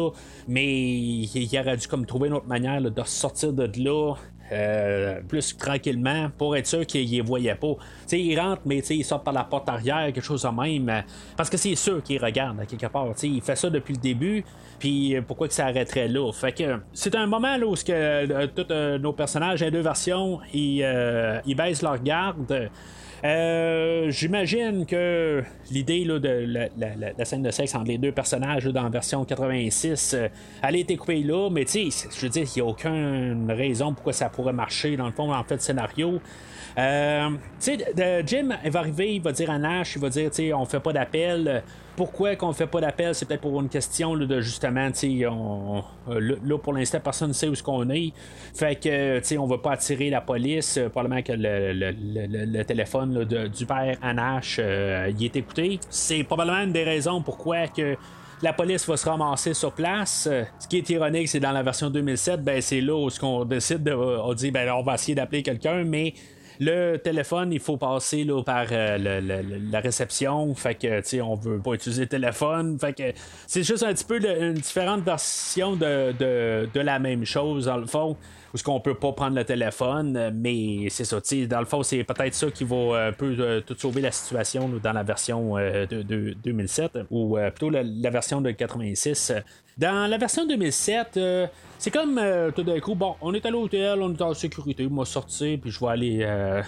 Mais 0.48 0.68
il, 0.68 1.60
aurait 1.60 1.78
dû 1.78 1.88
comme 1.88 2.06
trouver 2.06 2.28
une 2.28 2.34
autre 2.36 2.48
manière 2.48 2.82
de 2.82 3.04
sortir 3.06 3.54
de 3.54 3.70
là. 3.84 4.14
euh, 4.52 5.22
plus 5.28 5.56
tranquillement 5.56 6.32
pour 6.36 6.56
être 6.58 6.66
sûr 6.66 6.84
qu'il 6.86 7.08
les 7.08 7.22
voyait 7.22 7.54
pas. 7.54 7.76
Tu 7.76 7.82
sais, 8.08 8.20
il 8.20 8.40
rentre, 8.40 8.64
mais 8.66 8.82
tu 8.82 8.88
sais, 8.88 8.96
il 8.98 9.04
sort 9.06 9.22
par 9.22 9.32
la 9.34 9.44
porte 9.44 9.70
arrière, 9.70 10.06
quelque 10.12 10.22
chose 10.22 10.42
de 10.42 10.48
même. 10.50 10.90
euh, 10.90 11.02
Parce 11.38 11.52
que 11.52 11.58
c'est 11.58 11.76
sûr 11.76 12.02
qu'il 12.02 12.20
regarde 12.24 12.60
à 12.60 12.66
quelque 12.66 12.88
part. 12.88 13.08
Tu 13.14 13.20
sais, 13.20 13.28
il 13.28 13.42
fait 13.42 13.56
ça 13.56 13.70
depuis 13.70 13.94
le 13.94 14.00
début. 14.00 14.44
Puis 14.80 15.16
pourquoi 15.28 15.48
que 15.48 15.54
ça 15.54 15.68
arrêterait 15.68 16.08
là? 16.08 16.32
Fait 16.32 16.52
que 16.52 16.80
c'est 16.94 17.14
un 17.14 17.28
moment 17.28 17.58
là, 17.58 17.68
où 17.68 17.76
que, 17.76 18.46
tous 18.48 18.74
nos 19.00 19.14
personnages, 19.14 19.62
les 19.62 19.70
deux 19.70 19.82
versions, 19.82 20.40
ils, 20.52 20.80
ils 21.46 21.56
baissent 21.56 21.84
leur 21.84 22.02
garde. 22.02 22.70
Euh, 23.24 24.10
J'imagine 24.12 24.86
que 24.86 25.44
l'idée 25.72 26.06
de 26.06 26.70
la, 26.78 27.26
scène 27.26 27.44
de 27.44 27.52
sexe 27.52 27.76
entre 27.76 27.88
les 27.88 27.98
deux 27.98 28.12
personnages 28.12 28.66
dans 28.66 28.84
la 28.84 28.90
version 28.90 29.26
86, 29.26 30.14
euh, 30.14 30.28
elle 30.62 30.76
a 30.76 30.78
été 30.78 30.98
là, 31.24 31.50
mais 31.50 31.66
tu 31.66 31.92
sais, 31.92 32.08
je 32.16 32.22
veux 32.22 32.30
dire, 32.30 32.46
il 32.56 32.62
n'y 32.62 32.68
a 32.68 32.70
aucune 32.70 33.52
raison 33.52 33.94
pourquoi 33.94 34.14
ça 34.14 34.30
pourrait 34.30 34.54
marcher 34.54 34.96
dans 34.96 35.06
le 35.06 35.12
fond, 35.12 35.34
en 35.34 35.44
fait, 35.44 35.56
le 35.56 35.60
scénario. 35.60 36.20
Euh, 36.78 37.30
tu 37.60 37.78
sais, 37.78 38.24
Jim, 38.26 38.50
va 38.64 38.80
arriver, 38.80 39.16
il 39.16 39.22
va 39.22 39.32
dire 39.32 39.50
à 39.50 39.58
Nash, 39.58 39.96
il 39.96 40.02
va 40.02 40.10
dire, 40.10 40.30
tu 40.30 40.38
sais, 40.38 40.54
on 40.54 40.66
fait 40.66 40.80
pas 40.80 40.94
d'appel. 40.94 41.64
Pourquoi 42.00 42.38
qu'on 42.38 42.54
fait 42.54 42.66
pas 42.66 42.80
d'appel? 42.80 43.14
C'est 43.14 43.26
peut-être 43.28 43.42
pour 43.42 43.60
une 43.60 43.68
question 43.68 44.16
de 44.16 44.40
justement, 44.40 44.90
tu 44.90 45.28
on, 45.28 45.84
là, 46.08 46.58
pour 46.58 46.72
l'instant, 46.72 47.02
personne 47.04 47.28
ne 47.28 47.34
sait 47.34 47.50
où 47.50 47.52
est-ce 47.52 47.62
qu'on 47.62 47.90
est. 47.90 48.14
Fait 48.56 48.80
que, 48.82 49.20
tu 49.20 49.38
on 49.38 49.46
va 49.46 49.58
pas 49.58 49.74
attirer 49.74 50.10
la 50.10 50.22
police. 50.22 50.78
Euh, 50.78 50.88
Probablement 50.88 51.22
que 51.22 51.34
le, 51.36 52.64
téléphone 52.64 53.26
de- 53.26 53.48
du 53.48 53.66
père 53.66 53.98
à 54.02 54.14
Nash, 54.14 54.62
euh, 54.64 55.12
il 55.14 55.26
est 55.26 55.36
écouté. 55.36 55.78
C'est 55.90 56.24
probablement 56.24 56.60
une 56.64 56.72
des 56.72 56.86
raisons 56.86 57.22
pourquoi 57.22 57.68
que 57.68 57.98
la 58.42 58.54
police 58.54 58.88
va 58.88 58.96
se 58.96 59.10
ramasser 59.10 59.54
sur 59.54 59.74
place. 59.74 60.30
Ce 60.58 60.68
qui 60.70 60.78
est 60.78 60.90
ironique, 60.92 61.28
c'est 61.28 61.42
dans 61.42 61.52
la 61.52 61.64
version 61.64 61.90
2007, 61.90 62.42
ben 62.42 62.62
c'est 62.62 62.80
là 62.80 62.96
où 62.96 63.10
ce 63.10 63.20
qu'on 63.20 63.44
décide 63.44 63.84
de, 63.84 63.92
on 63.92 64.34
dit 64.34 64.52
ben 64.52 64.70
on 64.72 64.84
va 64.84 64.94
essayer 64.94 65.16
d'appeler 65.16 65.44
quelqu'un, 65.44 65.84
mais 65.84 66.14
le 66.60 66.98
téléphone, 66.98 67.54
il 67.54 67.60
faut 67.60 67.78
passer 67.78 68.24
là, 68.24 68.44
par 68.44 68.66
euh, 68.72 68.98
le- 68.98 69.72
la 69.72 69.80
réception. 69.80 70.54
Fait 70.56 70.76
que, 70.76 71.00
tu 71.02 71.08
sais, 71.08 71.22
on 71.22 71.36
veut 71.36 71.60
pas 71.60 71.74
utiliser 71.74 72.04
le 72.04 72.08
téléphone. 72.10 72.78
Fait 72.80 72.94
que 72.94 73.14
c'est 73.48 73.64
juste 73.64 73.84
un 73.84 73.94
petit 73.94 74.04
peu 74.06 74.20
une 74.24 74.54
différente 74.56 75.04
version 75.04 75.76
de, 75.76 76.12
de, 76.20 76.70
de 76.74 76.80
la 76.82 77.00
même 77.00 77.26
chose, 77.26 77.66
dans 77.66 77.78
le 77.78 77.86
fond. 77.88 78.18
Où 78.54 78.58
ce 78.58 78.64
qu'on 78.64 78.80
peut 78.80 78.96
pas 78.96 79.12
prendre 79.12 79.36
le 79.36 79.44
téléphone, 79.44 80.18
euh, 80.18 80.32
mais 80.34 80.88
c'est 80.90 81.06
ça, 81.06 81.22
tu 81.22 81.48
dans 81.48 81.60
le 81.60 81.66
fond, 81.66 81.84
c'est 81.84 82.04
peut-être 82.04 82.34
ça 82.34 82.50
qui 82.52 82.64
va 82.64 83.08
un 83.08 83.12
peu 83.12 83.36
euh, 83.40 83.62
tout 83.62 83.76
sauver 83.78 84.02
la 84.02 84.12
situation 84.12 84.70
dans 84.82 84.94
la 84.94 85.04
version 85.04 85.58
euh, 85.58 85.86
de, 85.86 86.02
de 86.02 86.36
2007, 86.44 87.00
ou 87.12 87.38
euh, 87.38 87.50
plutôt 87.52 87.70
la, 87.70 87.84
version 88.10 88.42
de 88.42 88.52
86. 88.52 89.34
Dans 89.80 90.10
la 90.10 90.18
version 90.18 90.46
2007, 90.46 91.16
euh, 91.16 91.48
c'est 91.78 91.90
comme 91.90 92.18
euh, 92.18 92.52
tout 92.52 92.64
d'un 92.64 92.82
coup, 92.82 92.96
bon, 92.96 93.16
on 93.22 93.34
est 93.34 93.46
à 93.46 93.50
l'hôtel, 93.50 94.02
on 94.02 94.14
est 94.14 94.22
en 94.22 94.34
sécurité, 94.34 94.86
moi 94.88 95.06
sortir, 95.06 95.58
puis 95.62 95.72
je 95.72 95.80
vais 95.80 95.88
aller 95.88 96.20
euh, 96.24 96.62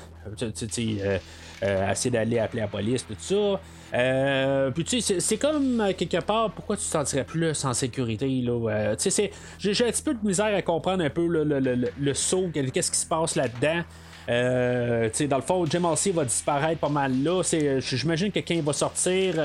sais, 1.61 1.65
euh, 1.67 1.91
essayer 1.91 2.11
d'aller 2.11 2.39
appeler 2.39 2.61
la 2.61 2.67
police, 2.67 3.05
tout 3.07 3.15
ça. 3.19 3.59
Euh, 3.93 4.71
puis 4.71 4.83
tu 4.85 5.01
sais, 5.01 5.19
c'est- 5.19 5.37
comme 5.37 5.81
euh, 5.81 5.93
quelque 5.93 6.21
part, 6.21 6.49
pourquoi 6.51 6.77
tu 6.77 6.83
te 6.83 6.87
sentirais 6.89 7.23
plus 7.25 7.65
en 7.65 7.73
sécurité 7.73 8.27
là 8.41 8.95
Tu 8.95 9.11
sais, 9.11 9.31
j'ai 9.59 9.85
un 9.85 9.91
petit 9.91 10.03
peu 10.03 10.13
de 10.13 10.25
misère 10.25 10.55
à 10.55 10.61
comprendre 10.61 11.03
un 11.03 11.09
peu 11.09 11.27
le, 11.27 11.43
le, 11.43 11.59
le, 11.59 11.89
le- 11.99 12.13
saut, 12.13 12.49
qu'est-ce 12.53 12.91
qui 12.91 12.97
se 12.97 13.05
passe 13.05 13.35
là-dedans. 13.35 13.81
Dans 14.27 15.35
le 15.37 15.41
fond, 15.41 15.65
Jim 15.65 15.83
Halsey 15.85 16.11
va 16.11 16.23
disparaître 16.23 16.79
pas 16.79 16.89
mal 16.89 17.11
là. 17.23 17.41
J'imagine 17.79 18.31
que 18.31 18.39
quand 18.39 18.53
il 18.53 18.61
va 18.61 18.73
sortir, 18.73 19.35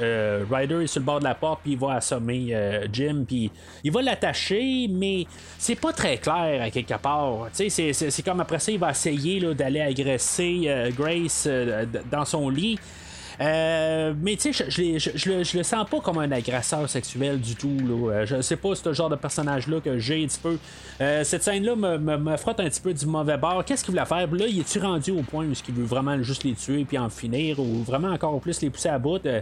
euh, 0.00 0.44
Ryder 0.50 0.82
est 0.84 0.86
sur 0.86 1.00
le 1.00 1.06
bord 1.06 1.18
de 1.18 1.24
la 1.24 1.34
porte, 1.34 1.60
puis 1.62 1.72
il 1.72 1.78
va 1.78 1.94
assommer 1.94 2.48
euh, 2.52 2.86
Jim, 2.92 3.24
puis 3.26 3.50
il 3.84 3.92
va 3.92 4.02
l'attacher, 4.02 4.88
mais 4.90 5.26
c'est 5.58 5.74
pas 5.80 5.92
très 5.92 6.16
clair 6.18 6.62
à 6.62 6.70
quelque 6.70 6.94
part. 6.98 7.48
C'est- 7.52 7.68
c'est 7.68 7.92
c'est 7.92 8.22
comme 8.22 8.40
après 8.40 8.58
ça, 8.58 8.72
il 8.72 8.78
va 8.78 8.90
essayer 8.90 9.40
là, 9.40 9.54
d'aller 9.54 9.80
agresser 9.80 10.62
euh, 10.66 10.90
Grace 10.90 11.44
euh, 11.46 11.84
dans 12.10 12.24
son 12.24 12.48
lit. 12.48 12.78
Euh, 13.40 14.14
mais 14.20 14.36
tu 14.36 14.52
sais, 14.52 14.66
je, 14.68 15.30
le- 15.58 15.62
sens 15.62 15.88
pas 15.88 16.00
comme 16.00 16.18
un 16.18 16.30
agresseur 16.30 16.88
sexuel 16.88 17.40
du 17.40 17.54
tout. 17.56 17.76
Là. 17.78 18.12
Euh, 18.12 18.26
Je 18.26 18.40
sais 18.40 18.56
pas 18.56 18.74
ce 18.74 18.92
genre 18.92 19.08
de 19.08 19.16
personnage-là 19.16 19.80
que 19.80 19.98
j'ai 19.98 20.22
un 20.22 20.26
petit 20.26 20.40
peu. 20.40 20.58
Euh, 21.00 21.24
cette 21.24 21.42
scène-là 21.42 21.76
me, 21.76 21.98
me, 21.98 22.36
frotte 22.36 22.60
un 22.60 22.68
petit 22.68 22.80
peu 22.80 22.92
du 22.92 23.06
mauvais 23.06 23.36
bord. 23.36 23.64
Qu'est-ce 23.64 23.84
qu'il 23.84 23.92
voulait 23.94 24.06
faire? 24.06 24.30
Là, 24.32 24.46
il 24.46 24.60
est-tu 24.60 24.78
rendu 24.78 25.10
au 25.10 25.22
point 25.22 25.46
où 25.46 25.52
il 25.52 25.74
veut 25.74 25.84
vraiment 25.84 26.20
juste 26.22 26.44
les 26.44 26.54
tuer 26.54 26.84
puis 26.84 26.98
en 26.98 27.08
finir 27.08 27.58
ou 27.58 27.82
vraiment 27.82 28.08
encore 28.08 28.38
plus 28.40 28.60
les 28.60 28.70
pousser 28.70 28.88
à 28.88 28.98
bout? 28.98 29.24
Euh, 29.26 29.40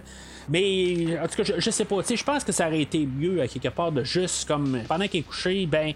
mais 0.49 1.18
en 1.18 1.26
tout 1.26 1.36
cas, 1.36 1.45
je, 1.45 1.55
je 1.59 1.70
sais 1.70 1.84
pas. 1.84 2.01
Tu 2.03 2.09
sais, 2.09 2.16
je 2.16 2.24
pense 2.24 2.45
que 2.45 2.53
ça 2.53 2.66
aurait 2.66 2.82
été 2.82 3.07
mieux 3.07 3.41
à 3.41 3.49
quelque 3.49 3.68
part 3.68 3.93
de 3.93 4.05
juste 4.05 4.47
comme 4.47 4.80
pendant 4.88 5.07
qu'il 5.07 5.20
est 5.20 5.24
couché, 5.24 5.66
ben 5.66 5.93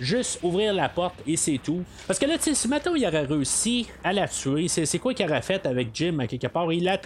juste 0.00 0.40
ouvrir 0.42 0.74
la 0.74 0.88
porte 0.88 1.16
et 1.26 1.36
c'est 1.36 1.58
tout. 1.62 1.82
Parce 2.06 2.18
que 2.18 2.26
là, 2.26 2.36
tu 2.36 2.44
sais, 2.44 2.54
si 2.54 2.68
maintenant 2.68 2.94
il 2.94 3.06
aurait 3.06 3.24
réussi 3.24 3.86
à 4.04 4.12
la 4.12 4.28
tuer, 4.28 4.68
c'est, 4.68 4.98
quoi 4.98 5.14
qu'il 5.14 5.26
aurait 5.26 5.42
fait 5.42 5.64
avec 5.66 5.88
Jim 5.94 6.18
à 6.20 6.26
quelque 6.26 6.46
part? 6.48 6.72
Il 6.72 6.84
l'a 6.84 6.98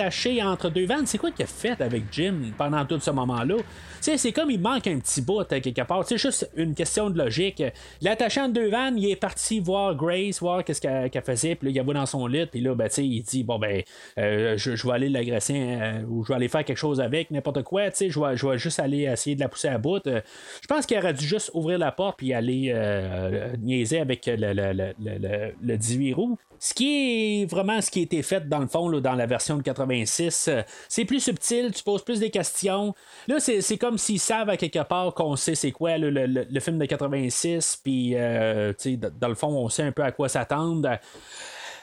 entre 0.45 0.71
deux 0.71 0.87
vannes. 0.87 1.07
C'est 1.07 1.19
quoi 1.19 1.31
qu'il 1.31 1.45
a 1.45 1.49
fait 1.49 1.81
avec 1.81 2.05
Jim 2.11 2.53
pendant 2.57 2.85
tout 2.85 2.99
ce 3.01 3.11
moment-là? 3.11 3.57
Tu 3.57 3.65
sais, 4.01 4.17
c'est 4.17 4.33
comme 4.33 4.51
il 4.51 4.61
manque 4.61 4.87
un 4.87 4.99
petit 4.99 5.21
bout 5.21 5.41
à 5.53 5.61
quelque 5.61 5.83
part. 5.83 6.05
C'est 6.07 6.19
juste 6.19 6.51
une 6.57 6.75
question 6.75 7.11
de 7.11 7.19
logique. 7.19 7.61
Il 7.61 8.05
l'a 8.05 8.13
attaché 8.13 8.41
entre 8.41 8.55
deux 8.55 8.71
vannes, 8.71 8.99
il 8.99 9.11
est 9.11 9.17
parti 9.17 9.61
voir 9.61 9.95
Grace, 9.95 10.41
voir 10.41 10.65
qu'est-ce 10.65 10.81
qu'elle, 10.81 11.23
faisait, 11.23 11.55
puis 11.55 11.69
là, 11.69 11.73
il 11.73 11.81
a 11.81 11.83
vu 11.83 11.95
dans 11.95 12.07
son 12.07 12.27
lit, 12.27 12.47
puis 12.47 12.61
là, 12.61 12.75
ben, 12.75 12.89
tu 12.89 12.95
sais, 12.95 13.07
il 13.07 13.23
dit, 13.23 13.45
bon, 13.45 13.59
ben, 13.59 13.83
euh, 14.19 14.57
je, 14.57 14.75
je 14.75 14.87
vais 14.87 14.95
aller 14.95 15.09
l'agresser, 15.09 15.55
euh, 15.57 16.03
ou 16.09 16.25
je 16.25 16.29
vais 16.29 16.35
aller 16.35 16.49
faire 16.49 16.65
quelque 16.65 16.79
chose 16.79 17.01
avec, 17.01 17.31
n'importe 17.31 17.63
quoi, 17.63 17.91
tu 17.91 17.97
sais, 17.97 18.11
je 18.11 18.19
vais, 18.19 18.37
je 18.37 18.47
vais 18.47 18.59
juste 18.59 18.81
aller 18.81 19.03
essayer 19.03 19.37
de 19.37 19.41
la 19.41 19.49
pousser 19.49 19.69
à 19.69 19.79
bout. 19.79 20.07
Euh, 20.07 20.21
je 20.63 20.67
pense 20.67 20.87
qu'il 20.87 20.97
aurait 20.97 21.13
dû 21.13 21.27
juste 21.27 21.51
ouvrir 21.53 21.79
la 21.79 21.93
porte, 21.93 22.17
puis 22.19 22.33
aller 22.33 22.73
euh, 22.81 23.57
niaiser 23.59 24.01
avec 24.01 24.27
le, 24.27 24.37
le, 24.37 24.53
le, 24.53 24.93
le, 24.99 25.19
le- 25.19 25.55
le 25.63 25.77
18 25.77 26.13
roues. 26.15 26.39
Ce 26.63 26.75
qui 26.75 27.43
est 27.43 27.47
vraiment 27.51 27.81
ce 27.81 27.91
qui 27.91 28.01
a 28.01 28.03
été 28.03 28.23
fait 28.23 28.47
dans 28.47 28.59
le 28.59 28.67
fond 28.67 28.91
dans 29.01 29.15
la 29.15 29.25
version 29.27 29.57
de 29.57 29.63
86, 29.63 30.49
euh, 30.49 30.63
c'est 30.91 31.07
plus 31.07 31.21
subtil, 31.21 31.71
tu 31.73 31.83
poses 31.83 32.05
plus 32.05 32.21
des 32.21 32.29
questions. 32.31 32.95
Là, 33.29 33.37
c'est, 33.41 33.79
comme 33.79 33.97
s'ils 33.97 34.21
savent 34.21 34.51
à 34.51 34.59
quelque 34.59 34.83
part 34.83 35.15
qu'on 35.15 35.37
sait 35.37 35.55
c'est 35.55 35.73
quoi 35.73 35.97
le, 35.97 36.11
le- 36.11 36.27
le- 36.27 36.61
film 36.61 36.79
de 36.79 36.85
86, 36.85 37.81
puis 37.83 38.13
euh, 38.15 38.75
dans 39.19 39.29
le 39.29 39.35
fond, 39.35 39.49
on 39.49 39.69
sait 39.71 39.85
un 39.85 39.93
peu 39.93 40.03
à 40.03 40.13
quoi 40.13 40.29
s'attendre. 40.29 40.99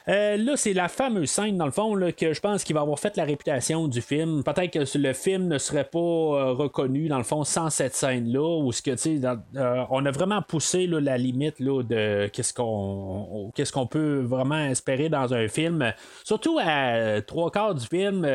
Euh, 0.09 0.37
là, 0.37 0.55
c'est 0.55 0.71
la 0.73 0.87
fameuse 0.87 1.29
scène, 1.29 1.57
dans 1.57 1.65
le 1.65 1.71
fond, 1.71 1.93
que 2.17 2.33
je 2.33 2.39
pense 2.39 2.63
qu'il 2.63 2.73
va 2.73 2.81
avoir 2.81 2.97
fait 2.97 3.17
la 3.17 3.25
réputation 3.25 3.89
du 3.89 4.01
film. 4.01 4.41
Peut-être 4.41 4.71
que 4.71 4.97
le 4.97 5.13
film 5.13 5.47
ne 5.49 5.57
serait 5.57 5.83
pas 5.83 5.99
euh, 5.99 6.53
reconnu, 6.53 7.09
dans 7.09 7.17
le 7.17 7.25
fond, 7.25 7.43
sans 7.43 7.69
cette 7.69 7.93
scène-là, 7.93 8.59
où 8.63 8.71
ce 8.71 8.81
que, 8.81 8.91
euh, 9.25 9.83
on 9.89 10.05
a 10.05 10.11
vraiment 10.11 10.41
poussé 10.41 10.87
la 10.87 11.17
limite 11.17 11.61
de 11.61 12.27
qu'est-ce 12.27 12.53
qu'on 12.53 13.87
peut 13.87 14.21
vraiment 14.21 14.65
espérer 14.67 15.09
dans 15.09 15.33
un 15.33 15.49
film. 15.49 15.91
Surtout 16.23 16.57
à 16.61 17.21
trois 17.21 17.51
quarts 17.51 17.75
du 17.75 17.85
film. 17.85 18.25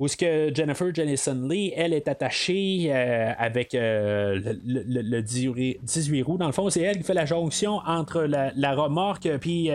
où 0.00 0.06
est-ce 0.06 0.16
que 0.18 0.54
Jennifer 0.54 0.94
Jennison 0.94 1.48
Lee, 1.48 1.72
elle 1.74 1.94
est 1.94 2.08
attachée 2.08 2.92
avec 2.92 3.72
le, 3.72 4.38
le- 4.66 5.02
le 5.02 5.22
18 5.22 5.78
18 5.82 6.22
roues. 6.22 6.36
Dans 6.36 6.46
le 6.46 6.52
fond, 6.52 6.68
c'est 6.68 6.82
elle 6.82 6.98
qui 6.98 7.04
fait 7.04 7.14
la 7.14 7.26
jonction 7.26 7.80
entre 7.86 8.22
la, 8.22 8.74
remorque 8.74 9.28
puis 9.38 9.70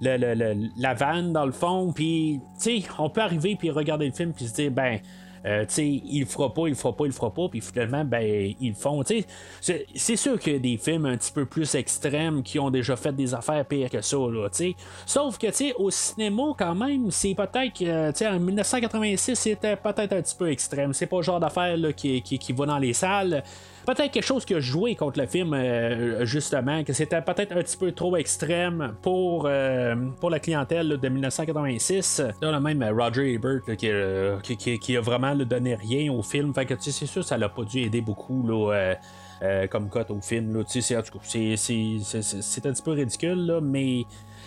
la 0.00 0.94
vanne, 0.94 1.32
dans 1.32 1.46
le 1.46 1.52
fond. 1.52 1.92
Puis, 1.92 2.40
tu 2.60 2.80
sais, 2.80 2.88
on 2.98 3.10
peut 3.10 3.20
arriver 3.22 3.56
puis 3.56 3.70
regarder 3.70 4.06
le 4.06 4.12
film 4.12 4.32
puis 4.32 4.46
se 4.46 4.54
dire, 4.54 4.70
ben, 4.70 4.98
euh, 5.46 5.66
tu 5.66 5.74
sais, 5.74 5.86
il 5.86 6.20
le 6.20 6.26
fera 6.26 6.52
pas, 6.54 6.62
il 6.68 6.70
le 6.70 6.74
fera 6.74 6.96
pas, 6.96 7.04
il 7.04 7.08
le 7.08 7.12
fera 7.12 7.32
pas, 7.32 7.48
puis 7.50 7.60
finalement, 7.60 8.02
ben, 8.02 8.54
ils 8.60 8.70
le 8.70 8.74
font. 8.74 9.02
C'est- 9.04 10.16
sûr 10.16 10.38
qu'il 10.38 10.54
y 10.54 10.56
a 10.56 10.58
des 10.58 10.78
films 10.78 11.04
un 11.04 11.18
petit 11.18 11.32
peu 11.32 11.44
plus 11.44 11.74
extrêmes 11.74 12.42
qui 12.42 12.58
ont 12.58 12.70
déjà 12.70 12.96
fait 12.96 13.12
des 13.12 13.34
affaires 13.34 13.64
pires 13.66 13.90
que 13.90 14.00
ça, 14.00 14.16
là, 14.16 14.48
tu 14.48 14.56
sais. 14.56 14.74
Sauf 15.04 15.36
que, 15.36 15.48
tu 15.48 15.52
sais, 15.52 15.74
au 15.74 15.90
cinéma, 15.90 16.54
quand 16.58 16.74
même, 16.74 17.10
c'est 17.10 17.34
peut-être, 17.34 17.74
que, 17.78 18.10
tu 18.12 18.16
sais, 18.18 18.26
en 18.26 18.40
1986, 18.40 19.34
c'était 19.34 19.76
peut-être 19.76 20.14
un 20.14 20.22
petit 20.22 20.36
peu 20.36 20.50
extrême. 20.50 20.94
C'est 20.94 21.06
pas 21.06 21.16
le 21.16 21.22
genre 21.22 21.40
d'affaire 21.40 21.76
qui, 21.94 22.22
qui, 22.22 22.38
qui 22.38 22.52
va 22.54 22.64
dans 22.64 22.78
les 22.78 22.94
salles. 22.94 23.42
Peut-être 23.86 24.12
quelque 24.12 24.24
chose 24.24 24.44
qui 24.44 24.54
a 24.54 24.60
joué 24.60 24.94
contre 24.94 25.20
le 25.20 25.26
film, 25.26 25.52
euh, 25.52 26.24
justement, 26.24 26.82
que 26.84 26.92
c'était 26.94 27.20
peut-être 27.20 27.52
un 27.52 27.62
petit 27.62 27.76
peu 27.76 27.92
trop 27.92 28.16
extrême 28.16 28.94
pour, 29.02 29.44
euh, 29.46 29.94
pour 30.20 30.30
la 30.30 30.40
clientèle 30.40 30.88
là, 30.88 30.96
de 30.96 31.08
1986. 31.08 32.22
Là, 32.40 32.56
a 32.56 32.60
même 32.60 32.82
euh, 32.82 32.92
Roger 32.92 33.34
Ebert 33.34 33.60
là, 33.66 33.76
qui, 33.76 33.88
euh, 33.90 34.38
qui, 34.40 34.78
qui- 34.78 34.96
a 34.96 35.00
vraiment 35.00 35.34
là, 35.34 35.44
donné 35.44 35.74
rien 35.74 36.10
au 36.12 36.22
film. 36.22 36.54
Fait 36.54 36.64
que, 36.64 36.74
c'est 36.78 37.06
sûr, 37.06 37.24
ça 37.24 37.36
l'a 37.36 37.48
pas 37.48 37.64
dû 37.64 37.80
aider 37.80 38.00
beaucoup, 38.00 38.46
là. 38.46 38.72
euh, 38.72 38.94
euh, 39.42 39.66
comme 39.66 39.90
cote 39.90 40.10
au 40.10 40.20
film. 40.22 40.56
Là. 40.56 40.64
Tu 40.64 40.80
sais, 40.80 40.96
c'est, 41.02 42.66
un 42.66 42.72
petit 42.72 42.82
peu 42.82 42.92
ridicule, 42.92 43.46
là, 43.46 43.60
mais 43.60 44.04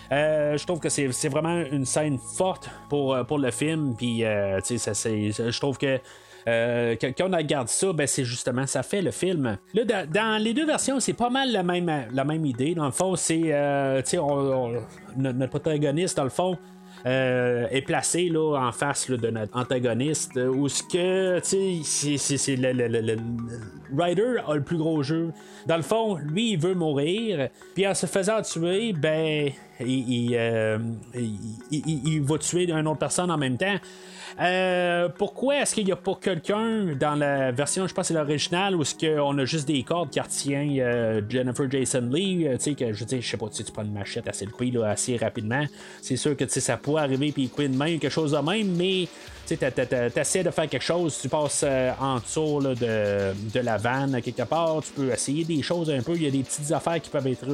je 0.09 0.65
trouve 0.65 0.79
que 0.79 0.89
c'est, 0.89 1.27
vraiment 1.29 1.61
une 1.71 1.85
scène 1.85 2.17
forte 2.17 2.69
pour, 2.89 3.15
pour 3.27 3.37
le 3.37 3.51
film. 3.51 3.93
Puis, 3.95 4.23
c'est, 4.63 4.77
je 5.31 5.59
trouve 5.59 5.77
que 5.77 5.99
euh, 6.47 6.95
quand 6.99 7.29
on 7.29 7.35
regarde 7.35 7.67
ça, 7.67 7.91
ben, 7.91 8.07
c'est 8.07 8.23
justement, 8.23 8.65
ça 8.65 8.81
fait 8.81 9.01
le 9.01 9.11
film. 9.11 9.57
Là, 9.73 10.05
dans, 10.05 10.41
les 10.41 10.53
deux 10.53 10.65
versions, 10.65 10.99
c'est 10.99 11.13
pas 11.13 11.29
mal 11.29 11.51
la 11.51 11.63
même, 11.63 11.91
la 12.13 12.23
même 12.23 12.45
idée. 12.45 12.73
Dans 12.73 12.85
le 12.85 12.91
fond, 12.91 13.15
c'est, 13.15 13.53
euh, 13.53 14.01
notre 15.17 15.47
protagoniste, 15.47 16.15
dans 16.15 16.23
le 16.23 16.29
fond, 16.29 16.57
euh, 17.05 17.67
est 17.69 17.81
placé 17.81 18.29
là, 18.29 18.55
en 18.55 18.71
face 18.71 19.09
de 19.09 19.29
notre 19.29 19.57
antagoniste, 19.57 20.37
où 20.37 20.69
ce 20.69 20.83
que, 20.83 21.39
c'est, 21.43 22.55
le, 22.55 22.71
le, 22.71 23.17
Ryder 23.97 24.37
a 24.47 24.55
le 24.55 24.63
plus 24.63 24.77
gros 24.77 25.03
jeu. 25.03 25.31
Dans 25.65 25.77
le 25.77 25.83
fond, 25.83 26.15
lui, 26.15 26.51
il 26.51 26.57
veut 26.57 26.75
mourir, 26.75 27.49
puis 27.75 27.85
en 27.85 27.93
se 27.93 28.05
faisant 28.05 28.41
tuer, 28.41 28.93
ben, 28.93 29.51
il, 29.81 30.31
il 31.69 32.21
va 32.21 32.37
tuer 32.37 32.71
une 32.71 32.87
autre 32.87 32.99
personne 32.99 33.31
en 33.31 33.37
même 33.37 33.57
temps. 33.57 33.75
Euh, 34.39 35.09
pourquoi 35.17 35.61
est-ce 35.61 35.75
qu'il 35.75 35.85
n'y 35.85 35.91
a 35.91 35.97
pas 35.97 36.17
quelqu'un 36.21 36.95
dans 36.99 37.15
la 37.15 37.51
version, 37.51 37.87
je 37.87 37.93
pense 37.93 38.07
c'est 38.07 38.13
l'original, 38.13 38.75
où 38.75 38.81
est-ce 38.81 38.95
qu'on 38.95 39.37
a 39.37 39.45
juste 39.45 39.67
des 39.67 39.83
cordes 39.83 40.09
qui 40.09 40.19
retient 40.19 40.67
euh, 40.79 41.21
Jennifer 41.27 41.69
Jason 41.69 42.09
Lee, 42.11 42.47
euh, 42.47 42.57
tu 42.57 42.63
sais, 42.63 42.73
que 42.73 42.93
je 42.93 43.03
dis, 43.03 43.21
je 43.21 43.29
sais 43.29 43.37
pas, 43.37 43.47
tu 43.49 43.63
prends 43.71 43.83
une 43.83 43.93
machette 43.93 44.27
assez 44.27 44.45
le 44.45 44.51
couille 44.51 44.77
assez 44.85 45.17
rapidement. 45.17 45.65
C'est 46.01 46.17
sûr 46.17 46.35
que 46.35 46.47
ça 46.47 46.77
pourrait 46.77 47.03
arriver 47.03 47.31
puis 47.31 47.49
couper 47.49 47.67
de 47.67 47.75
main, 47.75 47.97
quelque 47.97 48.09
chose 48.09 48.31
de 48.31 48.37
même, 48.37 48.75
mais 48.75 49.07
tu 49.47 49.53
essaies 49.53 50.43
de 50.43 50.51
faire 50.51 50.67
quelque 50.67 50.83
chose, 50.83 51.17
tu 51.21 51.29
passes 51.29 51.65
en 51.99 52.19
dessous 52.19 52.61
de, 52.61 53.33
de, 53.53 53.59
la 53.59 53.77
vanne 53.77 54.21
quelque 54.21 54.43
part, 54.43 54.81
tu 54.83 54.91
peux 54.91 55.11
essayer 55.11 55.45
des 55.45 55.61
choses 55.61 55.89
un 55.89 56.01
peu, 56.01 56.15
il 56.15 56.23
y 56.23 56.27
a 56.27 56.31
des 56.31 56.43
petites 56.43 56.71
affaires 56.71 57.01
qui 57.01 57.09
peuvent 57.09 57.27
être 57.27 57.47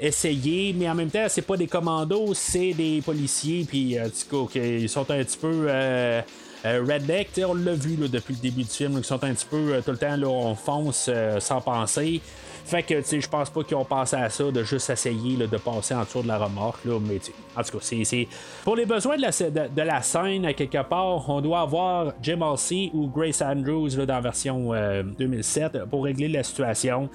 essayer, 0.00 0.72
mais 0.72 0.88
en 0.88 0.94
même 0.94 1.10
temps, 1.10 1.26
c'est 1.28 1.42
pas 1.42 1.56
des 1.56 1.66
commandos, 1.66 2.34
c'est 2.34 2.72
des 2.72 3.02
policiers, 3.04 3.64
puis 3.66 3.98
euh, 3.98 4.08
ils 4.54 4.88
sont 4.88 5.10
un 5.10 5.24
petit 5.24 5.38
peu. 5.38 5.66
Euh, 5.68 6.20
euh 6.64 6.84
redneck, 6.88 7.28
on 7.46 7.54
l'a 7.54 7.74
vu 7.74 7.96
depuis 7.96 8.34
le 8.34 8.40
début 8.40 8.64
du 8.64 8.70
film, 8.70 8.94
ils 8.98 9.04
sont 9.04 9.22
un 9.22 9.34
petit 9.34 9.46
peu 9.46 9.74
euh, 9.74 9.80
tout 9.82 9.92
le 9.92 9.98
temps, 9.98 10.16
là, 10.16 10.26
on 10.28 10.54
fonce 10.54 11.10
sans 11.38 11.60
penser. 11.60 12.20
Fait 12.64 12.82
que 12.82 13.00
je 13.00 13.28
pense 13.28 13.48
pas 13.48 13.62
qu'ils 13.62 13.76
ont 13.76 13.84
pensé 13.84 14.16
à 14.16 14.28
ça, 14.28 14.50
de 14.50 14.64
juste 14.64 14.90
essayer 14.90 15.36
de 15.36 15.56
passer 15.56 15.94
en 15.94 16.02
dessous 16.02 16.22
de 16.22 16.26
la 16.26 16.36
remorque. 16.36 16.84
Là, 16.84 16.98
mais 16.98 17.20
en 17.56 17.62
tout 17.62 17.78
cas, 17.78 17.84
c'est. 18.02 18.26
Pour 18.64 18.74
les 18.74 18.86
besoins 18.86 19.16
de 19.16 19.82
la, 19.82 20.02
scène, 20.02 20.44
à 20.44 20.52
quelque 20.52 20.82
part, 20.82 21.30
on 21.30 21.40
doit 21.40 21.60
avoir 21.60 22.12
Jim 22.20 22.42
Halsey 22.42 22.90
ou 22.92 23.06
Grace 23.06 23.40
Andrews 23.40 23.90
dans 23.90 24.14
la 24.14 24.20
version 24.20 24.72
2007 25.16 25.84
pour 25.88 26.02
régler 26.02 26.26
la 26.26 26.42
situation. 26.42 27.08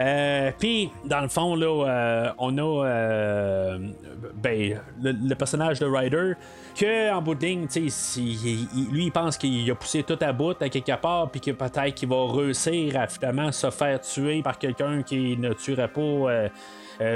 Euh, 0.00 0.52
puis, 0.58 0.90
dans 1.04 1.20
le 1.20 1.28
fond, 1.28 1.56
là, 1.56 1.66
euh, 1.66 2.30
on 2.38 2.56
a 2.56 2.86
euh, 2.86 3.78
ben, 4.34 4.80
le, 5.02 5.34
personnage 5.34 5.80
de 5.80 5.86
Ryder, 5.86 6.34
que 6.76 7.12
en 7.12 7.20
bout 7.20 7.34
de 7.34 7.44
ligne, 7.44 7.66
lui, 8.92 9.04
il 9.04 9.12
pense 9.12 9.36
qu'il 9.36 9.68
a 9.70 9.74
poussé 9.74 10.04
tout 10.04 10.18
à 10.20 10.32
bout 10.32 10.60
à 10.62 10.68
quelque 10.68 10.96
part, 11.00 11.30
puis 11.30 11.40
que 11.40 11.50
peut-être 11.50 11.94
qu'il 11.94 12.08
va 12.08 12.26
réussir 12.32 12.94
à 13.00 13.08
se 13.52 13.70
faire 13.70 14.00
tuer 14.00 14.42
par 14.42 14.58
quelqu'un 14.58 15.02
qui 15.02 15.36
ne 15.36 15.52
tuerait 15.52 15.88
pas. 15.88 16.48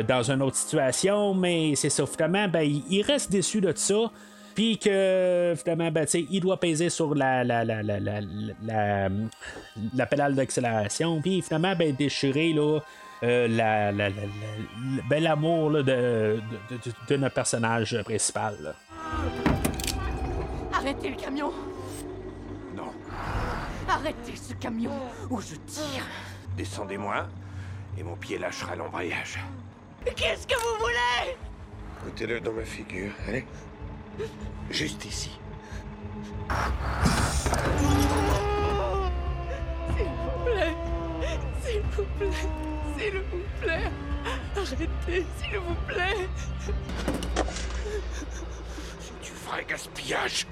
dans 0.06 0.30
une 0.30 0.42
autre 0.42 0.56
situation, 0.56 1.34
mais 1.34 1.74
c'est 1.74 1.90
ça, 1.90 2.06
finalement, 2.06 2.46
ben, 2.48 2.62
il 2.62 3.02
reste 3.02 3.30
déçu 3.30 3.60
de 3.60 3.72
ça. 3.74 4.10
Puis 4.54 4.78
que 4.78 5.54
finalement, 5.56 5.90
ben, 5.90 6.06
il 6.14 6.40
doit 6.40 6.60
peser 6.60 6.90
sur 6.90 7.14
la, 7.14 7.42
la, 7.44 7.64
la, 7.64 7.82
la, 7.82 7.98
la, 8.00 9.08
la 9.94 10.06
pédale 10.06 10.34
d'accélération. 10.34 11.20
Puis 11.20 11.42
finalement, 11.42 11.74
ben, 11.74 11.94
déchirer 11.94 12.52
là, 12.52 12.80
euh, 13.22 13.48
la, 13.48 13.92
la, 13.92 14.10
ben, 15.08 15.22
l'amour 15.22 15.70
de, 15.70 15.82
de, 15.82 16.40
de, 16.70 16.92
de, 17.08 17.16
notre 17.16 17.34
personnage 17.34 18.00
principal. 18.02 18.56
Là. 18.60 18.74
Arrêtez 20.72 21.10
le 21.10 21.16
camion! 21.16 21.52
Non. 22.76 22.92
Arrêtez 23.88 24.36
ce 24.36 24.54
camion 24.54 24.98
ou 25.30 25.40
je 25.40 25.54
tire! 25.66 26.06
Descendez-moi 26.56 27.26
et 27.96 28.02
mon 28.02 28.16
pied 28.16 28.38
lâchera 28.38 28.74
l'embrayage. 28.76 29.38
Qu'est-ce 30.16 30.46
que 30.46 30.54
vous 30.54 30.80
voulez? 30.80 31.36
Mettez-le 32.04 32.40
dans 32.40 32.52
ma 32.52 32.64
figure, 32.64 33.12
allez. 33.28 33.44
Juste 34.70 35.04
ici. 35.04 35.30
S'il 39.94 40.08
vous 40.10 40.44
plaît. 40.44 40.74
S'il 41.62 41.82
vous 41.92 42.04
plaît. 42.18 42.30
S'il 42.96 43.18
vous 43.18 43.44
plaît. 43.60 43.90
Arrêtez, 44.56 45.26
s'il 45.38 45.58
vous 45.58 45.74
plaît. 45.86 46.28
C'est 49.00 49.20
du 49.22 49.32
vrai 49.46 49.64
gaspillage. 49.68 50.46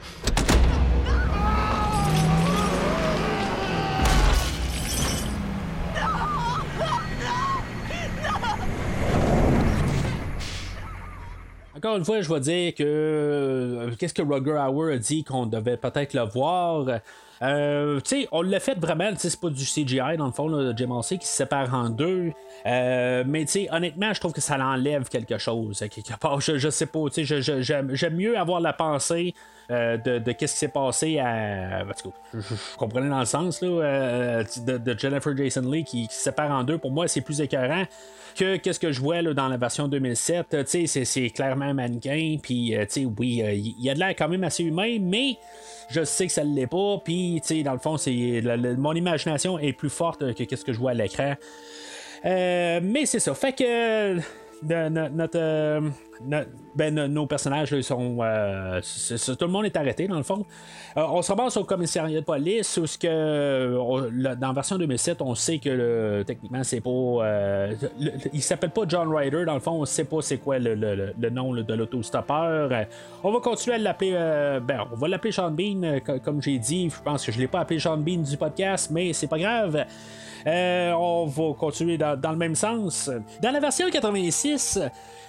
Encore 11.80 11.96
une 11.96 12.04
fois, 12.04 12.20
je 12.20 12.28
vais 12.28 12.40
dire 12.40 12.74
que 12.74 12.84
euh, 12.84 13.90
qu'est-ce 13.98 14.12
que 14.12 14.20
Roger 14.20 14.62
Hauer 14.68 14.92
a 14.92 14.98
dit 14.98 15.24
qu'on 15.24 15.46
devait 15.46 15.78
peut-être 15.78 16.12
le 16.12 16.24
voir? 16.24 17.00
Euh, 17.42 18.00
tu 18.00 18.22
sais, 18.22 18.28
on 18.32 18.42
l'a 18.42 18.60
fait 18.60 18.78
vraiment, 18.78 19.10
c'est 19.16 19.40
pas 19.40 19.48
du 19.48 19.64
CGI 19.64 20.16
dans 20.18 20.26
le 20.26 20.32
fond, 20.32 20.50
de 20.50 20.76
Jim 20.76 20.90
Halsey 20.94 21.16
qui 21.16 21.26
se 21.26 21.36
sépare 21.36 21.72
en 21.74 21.88
deux. 21.88 22.32
Euh, 22.66 23.24
mais 23.26 23.46
tu 23.46 23.52
sais, 23.52 23.68
honnêtement, 23.70 24.12
je 24.12 24.20
trouve 24.20 24.32
que 24.32 24.42
ça 24.42 24.58
l'enlève 24.58 25.08
quelque 25.08 25.38
chose. 25.38 25.78
Quelque 25.78 26.18
part, 26.18 26.40
je, 26.40 26.68
sais 26.68 26.86
pas, 26.86 27.04
tu 27.10 27.26
sais, 27.26 27.40
j'aime 27.62 28.14
mieux 28.14 28.38
avoir 28.38 28.60
la 28.60 28.74
pensée 28.74 29.34
euh, 29.70 29.96
de, 29.96 30.32
qu'est-ce 30.32 30.52
qui 30.52 30.58
s'est 30.58 30.68
passé 30.68 31.18
à. 31.18 31.84
je, 32.34 32.40
comprenais 32.76 33.08
dans 33.08 33.20
le 33.20 33.24
sens 33.24 33.62
là, 33.62 34.42
de, 34.42 34.98
Jennifer 34.98 35.34
Jason 35.34 35.62
Lee 35.62 35.84
qui, 35.84 36.08
se 36.10 36.24
sépare 36.24 36.50
en 36.50 36.62
deux. 36.62 36.76
Pour 36.76 36.90
moi, 36.90 37.08
c'est 37.08 37.22
plus 37.22 37.40
écœurant 37.40 37.84
que 38.36 38.56
qu'est-ce 38.56 38.80
que 38.80 38.92
je 38.92 39.00
vois 39.00 39.22
là, 39.22 39.32
dans 39.32 39.48
la 39.48 39.56
version 39.56 39.88
2007. 39.88 40.66
Tu 40.70 40.86
sais, 40.86 41.04
c'est 41.06 41.30
clairement 41.30 41.72
mannequin. 41.72 42.36
Puis, 42.42 42.74
tu 42.80 42.86
sais, 42.88 43.04
oui, 43.06 43.42
il 43.54 43.82
y 43.82 43.88
a 43.88 43.94
de 43.94 43.98
l'air 43.98 44.10
quand 44.10 44.28
même 44.28 44.44
assez 44.44 44.62
humain, 44.62 44.98
mais 45.00 45.38
je 45.90 46.04
sais 46.04 46.26
que 46.26 46.32
ça 46.32 46.44
ne 46.44 46.54
l'est 46.54 46.66
pas, 46.66 46.98
puis 47.04 47.42
dans 47.64 47.72
le 47.72 47.78
fond, 47.78 47.96
c'est 47.96 48.42
mon 48.78 48.94
imagination 48.94 49.58
est 49.58 49.72
plus 49.72 49.90
forte 49.90 50.34
que 50.34 50.56
ce 50.56 50.64
que 50.64 50.72
je 50.72 50.78
vois 50.78 50.92
à 50.92 50.94
l'écran. 50.94 51.34
Euh, 52.24 52.80
mais 52.82 53.06
c'est 53.06 53.18
ça. 53.18 53.34
Fait 53.34 53.52
que 53.52 54.16
notre, 54.62 55.82
euh, 56.32 56.44
ben, 56.74 56.94
nos 57.06 57.26
personnages 57.26 57.78
sont. 57.80 58.18
Euh, 58.20 58.80
tout 58.80 59.44
le 59.44 59.50
monde 59.50 59.64
est 59.64 59.76
arrêté, 59.76 60.06
dans 60.06 60.16
le 60.16 60.22
fond. 60.22 60.44
Euh, 60.96 61.02
on 61.08 61.22
se 61.22 61.32
ramasse 61.32 61.56
au 61.56 61.64
commissariat 61.64 62.20
de 62.20 62.24
police, 62.24 62.76
où 62.76 62.84
que, 63.00 64.34
dans 64.34 64.48
la 64.48 64.52
version 64.52 64.78
2007, 64.78 65.22
on 65.22 65.34
sait 65.34 65.58
que 65.58 66.22
techniquement, 66.22 66.62
c'est 66.62 66.80
pas. 66.80 67.70
il 68.32 68.42
s'appelle 68.42 68.70
pas 68.70 68.82
John 68.86 69.14
Ryder, 69.14 69.44
dans 69.44 69.54
le 69.54 69.60
fond, 69.60 69.72
on 69.72 69.84
sait 69.84 70.04
pas 70.04 70.20
c'est 70.20 70.38
quoi 70.38 70.58
le, 70.58 71.30
nom 71.30 71.54
de 71.54 71.74
l'autostoppeur. 71.74 72.70
on 73.22 73.32
va 73.32 73.40
continuer 73.40 73.76
à 73.76 73.78
l'appeler. 73.78 74.12
ben, 74.66 74.86
on 74.92 74.96
va 74.96 75.08
l'appeler 75.08 75.32
Sean 75.32 75.50
Bean, 75.50 76.00
comme 76.24 76.42
j'ai 76.42 76.58
dit. 76.58 76.90
Je 76.90 77.02
pense 77.02 77.24
que 77.24 77.32
je 77.32 77.38
l'ai 77.38 77.48
pas 77.48 77.60
appelé 77.60 77.80
Sean 77.80 77.96
Bean 77.96 78.18
du 78.18 78.36
podcast, 78.36 78.90
mais 78.92 79.12
c'est 79.12 79.28
pas 79.28 79.38
grave. 79.38 79.84
Euh, 80.46 80.92
on 80.92 81.26
va 81.26 81.54
continuer 81.54 81.98
dans, 81.98 82.30
le 82.30 82.36
même 82.36 82.54
sens. 82.54 83.10
Dans 83.42 83.50
la 83.50 83.60
version 83.60 83.88
86, 83.90 84.80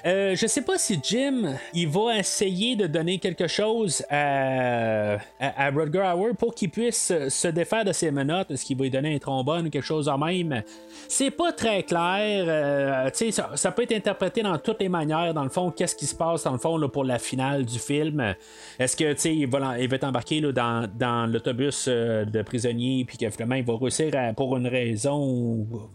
euh, 0.05 0.36
je 0.36 0.47
sais 0.47 0.62
pas 0.62 0.78
si 0.78 0.99
Jim 1.03 1.53
il 1.74 1.88
va 1.88 2.18
essayer 2.18 2.76
de 2.76 2.88
donner 2.88 3.20
quelque 3.20 3.47
chose 3.47 4.03
à, 4.09 5.18
à, 5.39 5.72
Hauer 6.16 6.34
pour 6.34 6.55
qu'il 6.55 6.70
puisse 6.70 7.14
se 7.30 7.47
défaire 7.47 7.86
de 7.86 7.91
ses 7.91 8.12
menottes. 8.12 8.51
Est-ce 8.51 8.66
qu'il 8.66 8.78
va 8.78 8.84
lui 8.84 8.89
donner 8.89 9.16
un 9.16 9.20
trombone 9.20 9.68
ou 9.68 9.70
quelque 9.70 9.86
chose 9.86 10.07
en 10.07 10.18
même? 10.18 10.64
C'est 11.07 11.32
pas 11.32 11.51
très 11.51 11.84
clair. 11.84 12.45
Euh, 12.47 13.09
ça, 13.14 13.51
ça, 13.55 13.72
peut 13.72 13.84
être 13.84 13.91
interprété 13.91 14.41
dans 14.41 14.57
toutes 14.57 14.82
les 14.82 14.89
manières. 14.89 15.34
Dans 15.34 15.43
le 15.43 15.49
fond, 15.49 15.72
qu'est-ce 15.72 15.95
qui 15.95 16.05
se 16.05 16.16
passe 16.16 16.43
dans 16.43 16.53
le 16.53 16.57
fond 16.57 16.78
là, 16.78 16.88
pour 16.88 17.03
la 17.03 17.20
finale 17.20 17.66
du 17.66 17.80
film? 17.80 18.36
Est-ce 18.80 18.95
que 18.95 19.12
il 19.28 19.47
va, 19.47 19.80
il 19.80 19.89
va 19.89 19.95
être 19.95 20.03
embarqué 20.03 20.41
là, 20.41 20.51
dans, 20.51 20.89
dans 20.97 21.32
l'autobus 21.32 21.88
de 21.88 22.41
prisonniers 22.41 23.05
puis 23.05 23.18
que 23.18 23.30
finalement 23.30 23.55
il 23.55 23.64
va 23.64 23.78
réussir 23.78 24.12
pour 24.36 24.57
une 24.57 24.68
raison 24.68 25.01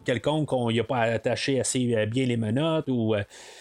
quelconque 0.05 0.49
qu'on 0.49 0.71
n'y 0.71 0.81
a 0.81 0.85
pas 0.85 1.03
attaché 1.03 1.61
assez 1.61 2.07
bien 2.07 2.27
les 2.27 2.37
menottes 2.37 2.89
ou 2.89 3.15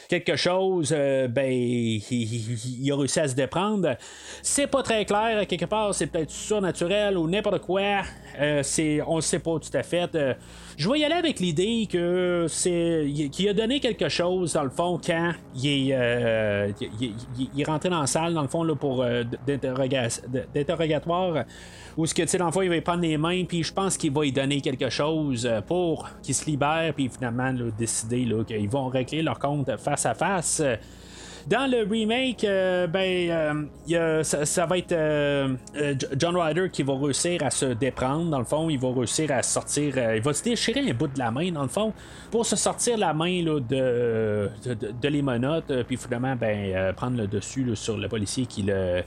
quelque 0.07 0.35
chose, 0.35 0.93
euh, 0.95 1.27
ben, 1.27 1.51
il, 1.51 2.91
a 2.91 2.95
réussi 2.95 3.19
à 3.19 3.27
se 3.27 3.35
déprendre. 3.35 3.95
C'est 4.41 4.67
pas 4.67 4.83
très 4.83 5.05
clair, 5.05 5.45
quelque 5.47 5.65
part, 5.65 5.93
c'est 5.93 6.07
peut-être 6.07 6.31
surnaturel 6.31 7.17
ou 7.17 7.27
n'importe 7.27 7.59
quoi. 7.59 8.01
Euh, 8.39 8.61
c'est, 8.63 9.01
on 9.07 9.17
ne 9.17 9.21
sait 9.21 9.39
pas 9.39 9.59
tout 9.59 9.75
à 9.75 9.83
fait. 9.83 10.13
Euh, 10.15 10.33
je 10.77 10.89
vais 10.89 10.99
y 10.99 11.05
aller 11.05 11.15
avec 11.15 11.39
l'idée 11.39 11.87
que 11.89 12.47
c'est 12.49 13.07
qu'il 13.31 13.47
a 13.47 13.53
donné 13.53 13.79
quelque 13.79 14.09
chose 14.09 14.53
dans 14.53 14.63
le 14.63 14.69
fond 14.69 14.99
quand 15.03 15.31
il 15.55 15.91
est, 15.91 16.75
il, 16.99 17.61
est 17.61 17.63
rentré 17.63 17.87
dans 17.89 18.01
la 18.01 18.07
salle 18.07 18.33
dans 18.33 18.41
le 18.41 18.49
fond 18.49 18.61
là, 18.61 18.75
pour 18.75 19.05
d'interrogatoire 19.47 21.45
où 21.95 22.05
ce 22.05 22.13
que 22.13 22.23
tu 22.23 22.27
sais 22.27 22.37
l'enfant 22.37 22.59
il 22.59 22.69
va 22.69 22.81
prendre 22.81 23.03
les 23.03 23.17
mains 23.17 23.45
puis 23.45 23.63
je 23.63 23.71
pense 23.71 23.95
qu'il 23.95 24.11
va 24.11 24.25
y 24.25 24.33
donner 24.33 24.59
quelque 24.59 24.89
chose 24.89 25.49
pour 25.65 26.09
qu'il 26.21 26.35
se 26.35 26.45
libère 26.45 26.93
puis 26.93 27.07
finalement 27.07 27.53
décider 27.77 28.27
qu'ils 28.45 28.69
vont 28.69 28.87
régler 28.87 29.21
leur 29.21 29.39
compte 29.39 29.73
face 29.77 29.94
à 30.03 30.13
face 30.13 30.61
Dans 31.47 31.69
le 31.69 31.87
remake, 31.87 32.43
euh, 32.43 32.87
ben, 32.87 33.67
euh, 33.91 34.23
ça, 34.23 34.65
va 34.65 34.79
être 34.79 34.93
euh, 34.93 35.55
John 36.17 36.35
Ryder 36.35 36.69
qui 36.71 36.81
va 36.81 36.97
réussir 36.97 37.43
à 37.43 37.51
se 37.51 37.67
déprendre, 37.67 38.31
dans 38.31 38.39
le 38.39 38.45
fond. 38.45 38.67
Il 38.67 38.79
va 38.79 38.91
réussir 38.91 39.31
à 39.31 39.43
sortir. 39.43 39.95
il 40.15 40.21
va 40.21 40.33
se 40.33 40.43
déchirer 40.43 40.89
un 40.89 40.93
bout 40.95 41.07
de 41.07 41.19
la 41.19 41.29
main, 41.29 41.51
dans 41.51 41.61
le 41.61 41.69
fond, 41.69 41.93
pour 42.31 42.47
se 42.47 42.55
sortir 42.55 42.97
la 42.97 43.13
main 43.13 43.43
là, 43.43 43.59
de, 43.59 44.49
de, 44.65 45.83
puis 45.83 45.97
finalement, 45.97 46.35
ben, 46.35 46.91
prendre 46.93 47.17
le 47.17 47.27
dessus 47.27 47.75
sur 47.75 47.95
le 47.95 48.07
policier 48.07 48.47
qui 48.47 48.63
le. 48.63 49.03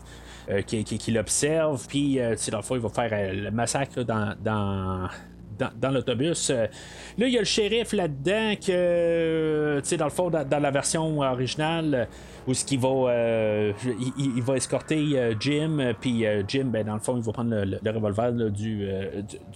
qui, 0.65 0.85
qui- 0.85 1.11
l'observe, 1.11 1.85
puis 1.89 2.21
dans 2.53 2.59
le 2.59 2.63
fond, 2.63 2.77
il 2.77 2.83
va 2.83 2.89
faire 2.89 3.35
le 3.35 3.51
massacre 3.51 4.05
dans, 4.05 4.37
dans, 4.41 5.09
dans, 5.59 5.91
l'autobus. 5.91 6.51
Euh, 6.51 6.67
Là, 7.17 7.27
il 7.27 7.33
y 7.33 7.37
a 7.37 7.41
le 7.41 7.47
shérif 7.47 7.93
là-dedans 7.93 8.55
que, 8.55 8.71
euh, 8.71 9.81
tu 9.81 9.89
sais, 9.89 9.97
dans 9.97 10.05
le 10.05 10.11
fond, 10.11 10.31
dans, 10.31 10.63
la 10.63 10.71
version 10.71 11.19
originale, 11.21 12.09
où 12.47 12.55
ce 12.55 12.65
qu'il 12.65 12.79
va, 12.79 12.89
euh, 12.89 13.73
il, 14.17 14.41
va 14.41 14.57
escorter 14.57 15.35
Jim, 15.41 15.95
puis 16.01 16.25
Jim, 16.47 16.67
ben, 16.67 16.87
dans 16.87 16.95
le 16.95 17.01
fond, 17.01 17.17
il 17.17 17.23
va 17.23 17.33
prendre 17.33 17.51
le, 17.51 17.79
le- 17.83 17.91
revolver 17.91 18.33
du, 18.51 18.89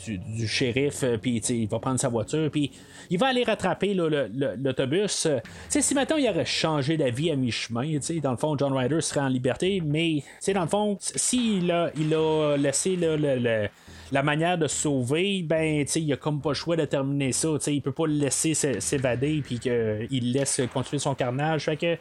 du, 0.04 0.48
shérif, 0.48 1.04
puis 1.22 1.36
il 1.36 1.68
va 1.68 1.78
prendre 1.78 2.00
sa 2.00 2.08
voiture, 2.08 2.50
puis 2.50 2.72
il 3.10 3.18
va 3.18 3.28
aller 3.28 3.44
rattraper 3.44 3.94
l'autobus. 3.94 5.22
Tu 5.22 5.50
sais, 5.68 5.82
si 5.82 5.94
maintenant 5.94 6.16
il 6.16 6.28
aurait 6.28 6.44
changé 6.44 6.96
d'avis 6.96 7.30
à 7.30 7.36
mi-chemin, 7.36 7.94
tu 7.94 8.02
sais, 8.02 8.20
dans 8.20 8.32
le 8.32 8.36
fond, 8.36 8.58
John 8.58 8.72
Ryder 8.72 9.00
serait 9.00 9.20
en 9.20 9.28
liberté, 9.28 9.80
mais, 9.84 10.16
tu 10.16 10.24
sais, 10.40 10.52
dans 10.52 10.62
le 10.62 10.68
fond, 10.68 10.96
s'il 11.00 11.70
a, 11.70 11.90
il 11.96 12.12
a 12.12 12.56
laissé 12.56 12.96
là, 12.96 13.16
le 13.16 13.68
la 14.12 14.22
manière 14.22 14.58
de 14.58 14.68
sauver, 14.68 15.42
ben, 15.42 15.84
tu 15.86 15.98
il 16.00 16.12
a 16.12 16.16
comme 16.16 16.40
pas 16.40 16.50
le 16.50 16.54
choix 16.54 16.76
de 16.76 16.84
terminer 16.84 17.32
ça. 17.32 17.48
Tu 17.54 17.64
sais, 17.64 17.74
il 17.74 17.80
peut 17.80 17.92
pas 17.92 18.06
le 18.06 18.12
laisser 18.12 18.52
s'évader 18.54 19.42
puis 19.44 19.58
qu'il 19.58 20.32
laisse 20.32 20.60
continuer 20.72 20.98
son 21.00 21.14
carnage. 21.14 21.64
Fait 21.64 21.76
que 21.78 21.96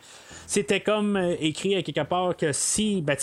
c'était 0.46 0.82
comme 0.82 1.16
euh, 1.16 1.36
écrit 1.40 1.76
à 1.76 1.82
quelque 1.82 2.04
part 2.06 2.36
que 2.36 2.52
si, 2.52 3.02
ben, 3.02 3.16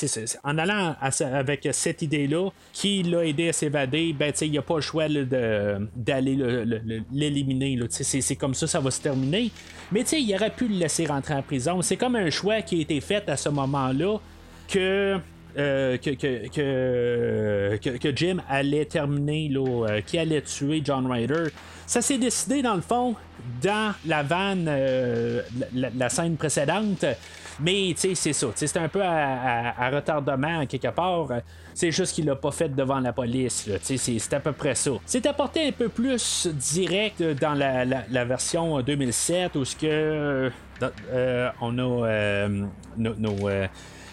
en 0.43 0.57
allant 0.57 0.97
avec 1.21 1.69
cette 1.73 2.01
idée-là, 2.01 2.49
qui 2.73 3.03
l'a 3.03 3.27
aidé 3.27 3.51
à 3.51 3.53
s'évader, 3.53 4.15
ben, 4.19 4.33
tu 4.33 4.47
il 4.47 4.57
a 4.57 4.63
pas 4.63 4.77
le 4.77 4.81
choix 4.81 5.07
d'aller 5.09 6.35
le- 6.35 6.65
le- 6.65 6.81
le- 6.85 7.03
l'éliminer. 7.13 7.79
C'est 7.91 8.37
comme 8.37 8.55
ça, 8.55 8.67
ça 8.67 8.81
va 8.81 8.91
se 8.91 9.03
terminer. 9.03 9.51
Mais 9.93 10.01
il 10.03 10.35
aurait 10.35 10.51
pu 10.51 10.67
le 10.67 10.77
laisser 10.77 11.05
rentrer 11.07 11.35
en 11.35 11.43
prison. 11.43 11.83
C'est 11.83 11.97
comme 11.99 12.17
un 12.17 12.31
choix 12.31 12.63
qui 12.63 12.79
a 12.79 12.81
été 12.81 13.01
fait 13.03 13.29
à 13.29 13.37
ce 13.37 13.51
moment-là 13.51 14.19
que 14.67 15.19
euh, 15.57 15.97
que, 15.97 16.11
que, 16.11 17.77
que, 17.79 17.97
que- 17.97 18.17
Jim 18.17 18.39
allait 18.49 18.85
terminer, 18.85 19.51
euh, 19.57 20.01
qui 20.03 20.19
allait 20.19 20.43
tuer 20.43 20.83
John 20.85 21.11
Ryder. 21.11 21.45
Ça 21.87 22.03
s'est 22.03 22.19
décidé, 22.19 22.61
dans 22.63 22.75
le 22.75 22.83
fond, 22.83 23.15
dans 23.63 23.95
la 24.07 24.23
vanne, 24.23 24.67
euh, 24.69 25.41
la, 25.75 26.09
scène 26.11 26.37
précédente. 26.37 27.05
Mais, 27.61 27.93
tu 27.95 28.01
sais, 28.01 28.15
c'est 28.15 28.33
ça. 28.35 28.47
C'est 28.55 28.77
un 28.77 28.89
peu 28.89 29.01
à, 29.03 29.91
retardement, 29.91 30.65
quelque 30.67 30.89
part. 30.89 31.29
C'est 31.75 31.91
juste 31.91 32.15
qu'il 32.15 32.27
l'a 32.27 32.37
pas 32.37 32.53
fait 32.53 32.69
devant 32.69 33.01
la 33.01 33.13
police. 33.13 33.69
C'est 33.83 34.33
à 34.35 34.41
peu 34.41 34.53
près 34.53 34.75
ça. 34.75 34.93
C'est 35.07 35.27
apporté 35.27 35.67
un 35.67 35.73
peu 35.73 35.89
plus 35.89 36.47
direct 36.53 37.23
dans 37.41 37.55
la, 37.55 37.85
la- 37.85 38.25
version 38.25 38.81
2007, 38.81 39.57
où 39.57 39.65
ce 39.65 39.75
que 39.75 40.51
on 41.61 41.79
a 41.79 42.49
nos- 42.97 43.49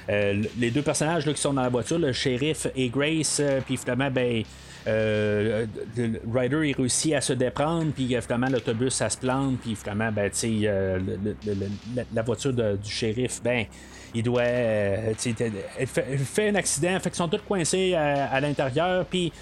les 0.08 0.72
deux 0.72 0.82
personnages 0.82 1.26
là, 1.26 1.34
qui 1.34 1.42
sont 1.42 1.54
dans 1.54 1.62
la 1.64 1.70
voiture, 1.70 1.98
le 2.00 2.14
shérif 2.14 2.68
et 2.76 2.90
Grace, 2.90 3.40
euh, 3.42 3.60
puis 3.66 3.78
finalement, 3.78 4.12
ben. 4.12 4.44
euh, 4.88 5.66
le- 5.98 6.08
le 6.08 6.20
Ryder 6.32 6.70
il 6.70 6.76
réussit 6.76 7.14
à 7.16 7.22
se 7.22 7.34
déprendre, 7.34 7.92
puis 7.92 8.16
euh, 8.16 8.22
finalement 8.22 8.50
l'autobus 8.50 8.94
ça 8.94 9.10
se 9.10 9.18
plante, 9.18 9.58
puis 9.62 9.76
finalement 9.76 10.12
ben, 10.12 10.30
euh, 10.44 11.00
la, 12.14 12.22
voiture 12.22 12.54
de- 12.54 12.76
du 12.78 12.90
shérif, 12.92 13.42
ben 13.44 13.66
il 14.14 14.22
doit. 14.24 14.42
euh, 14.42 15.14
elle 15.80 15.88
fait, 15.88 16.18
fait 16.18 16.50
un 16.50 16.56
accident, 16.56 17.00
fait 17.00 17.10
qu'ils 17.10 17.18
sont 17.18 17.28
tous 17.28 17.42
coincés 17.48 17.96
à, 17.96 18.26
à 18.32 18.40
l'intérieur, 18.40 19.06
puis 19.06 19.34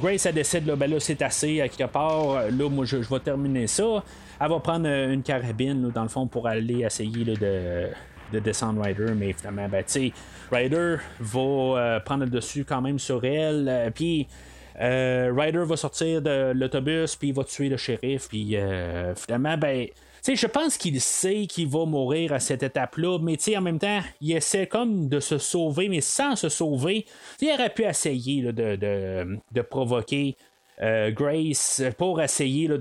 Grace 0.00 0.24
elle 0.26 0.34
décide 0.36 0.66
là, 0.66 0.76
ben 0.76 0.88
là 0.88 1.00
c'est 1.00 1.20
assez 1.20 1.60
à 1.60 1.68
quelque 1.68 1.90
part, 1.90 2.44
là 2.50 2.68
moi 2.70 2.84
je, 2.84 3.02
je 3.02 3.08
vais 3.10 3.20
terminer 3.20 3.66
ça. 3.66 4.04
Elle 4.40 4.48
va 4.48 4.58
prendre 4.60 4.86
euh, 4.88 5.12
une 5.12 5.22
carabine 5.22 5.82
là, 5.84 5.88
dans 5.94 6.02
le 6.04 6.08
fond 6.08 6.26
pour 6.28 6.46
aller 6.48 6.82
essayer 6.84 7.24
là, 7.24 7.34
de 7.34 7.88
de 8.32 8.38
descendre 8.40 8.82
Ryder, 8.82 9.12
mais 9.16 9.32
finalement, 9.32 9.68
ben, 9.68 9.84
tu 9.84 10.12
Ryder 10.50 10.96
va 11.20 11.40
euh, 11.40 12.00
prendre 12.00 12.24
le 12.24 12.30
dessus 12.30 12.64
quand 12.64 12.80
même 12.80 12.98
sur 12.98 13.24
elle, 13.24 13.68
euh, 13.68 13.90
puis 13.90 14.26
euh, 14.80 15.32
Ryder 15.36 15.64
va 15.64 15.76
sortir 15.76 16.22
de 16.22 16.52
l'autobus, 16.54 17.14
puis 17.16 17.28
il 17.28 17.34
va 17.34 17.44
tuer 17.44 17.68
le 17.68 17.76
shérif, 17.76 18.28
puis 18.28 18.56
finalement, 19.16 19.56
ben, 19.58 19.86
sais, 20.22 20.36
je 20.36 20.46
pense 20.46 20.76
qu'il 20.78 21.00
sait 21.00 21.46
qu'il 21.46 21.68
va 21.68 21.84
mourir 21.84 22.32
à 22.32 22.40
cette 22.40 22.62
étape-là, 22.62 23.18
mais 23.20 23.36
en 23.56 23.60
même 23.60 23.78
temps, 23.78 24.00
il 24.20 24.32
essaie 24.32 24.66
comme 24.66 25.08
de 25.08 25.20
se 25.20 25.36
sauver, 25.38 25.88
mais 25.88 26.00
sans 26.00 26.36
se 26.36 26.48
sauver. 26.48 27.04
Il 27.40 27.50
aurait 27.52 27.70
pu 27.70 27.84
essayer 27.84 28.42
de, 28.52 28.76
de, 28.76 29.38
de 29.52 29.60
provoquer 29.62 30.36
Grace 30.80 31.82
pour 31.98 32.20
essayer 32.22 32.66
de- 32.68 32.76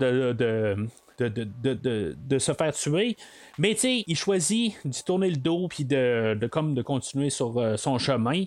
de- 1.73 2.15
de 2.27 2.39
se 2.39 2.53
faire 2.53 2.73
tuer. 2.73 3.15
Mais 3.61 3.75
sais, 3.75 4.03
il 4.07 4.15
choisit 4.15 4.75
d'y 4.83 5.03
tourner 5.03 5.29
le 5.29 5.35
dos 5.35 5.67
puis 5.67 5.85
de, 5.85 6.35
comme 6.51 6.73
de 6.73 6.81
continuer 6.81 7.29
sur 7.29 7.59
euh, 7.59 7.77
son 7.77 7.99
chemin. 7.99 8.45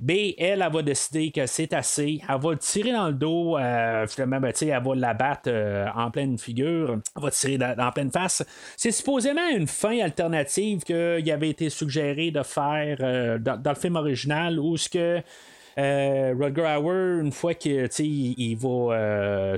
Mais 0.00 0.36
elle, 0.38 0.62
elle 0.62 0.72
va 0.72 0.80
décider 0.80 1.32
que 1.32 1.44
c'est 1.46 1.72
assez. 1.72 2.20
Elle 2.28 2.40
va 2.40 2.54
tirer 2.54 2.92
dans 2.92 3.08
le 3.08 3.14
dos. 3.14 3.58
euh, 3.58 4.06
ben, 4.16 4.44
elle 4.44 4.82
va 4.84 4.94
l'abattre 4.94 5.48
euh, 5.48 5.88
en 5.96 6.08
pleine 6.12 6.38
figure. 6.38 7.00
Elle 7.16 7.22
va 7.22 7.32
tirer 7.32 7.58
en 7.76 7.90
pleine 7.90 8.12
face. 8.12 8.44
C'est 8.76 8.92
supposément 8.92 9.48
une 9.48 9.66
fin 9.66 9.98
alternative 9.98 10.84
qu'il 10.84 11.32
avait 11.32 11.50
été 11.50 11.68
suggéré 11.68 12.30
de 12.30 12.44
faire 12.44 13.40
dans, 13.40 13.60
le 13.64 13.74
film 13.74 13.96
original 13.96 14.60
où 14.60 14.76
ce 14.76 14.88
que. 14.88 15.20
Euh, 15.78 16.32
Hauer, 16.32 17.20
une 17.20 17.32
fois 17.32 17.54
que 17.54 17.88
il, 18.00 18.56
va. 18.56 19.56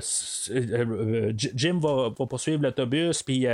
Jim 1.35 1.79
va, 1.79 2.09
poursuivre 2.09 2.63
l'autobus, 2.63 3.21
puis. 3.21 3.45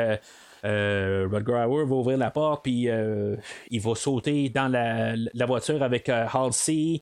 Rutger 0.64 1.66
Hauer 1.68 1.86
va 1.86 1.96
ouvrir 1.96 2.18
la 2.18 2.32
porte, 2.32 2.64
puis 2.64 2.90
euh, 2.90 3.36
il 3.70 3.82
va 3.82 3.96
sauter 3.96 4.50
dans 4.50 4.68
la, 4.68 5.46
voiture 5.46 5.84
avec 5.84 6.10
euh, 6.10 6.26
Halsey. 6.32 7.02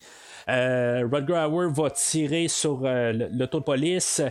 Euh, 0.49 1.07
Rutger 1.11 1.47
Hauer 1.49 1.71
va 1.71 1.89
tirer 1.91 2.47
sur 2.47 2.81
euh, 2.83 3.13
l'auto 3.31 3.59
de 3.59 3.63
police. 3.63 4.21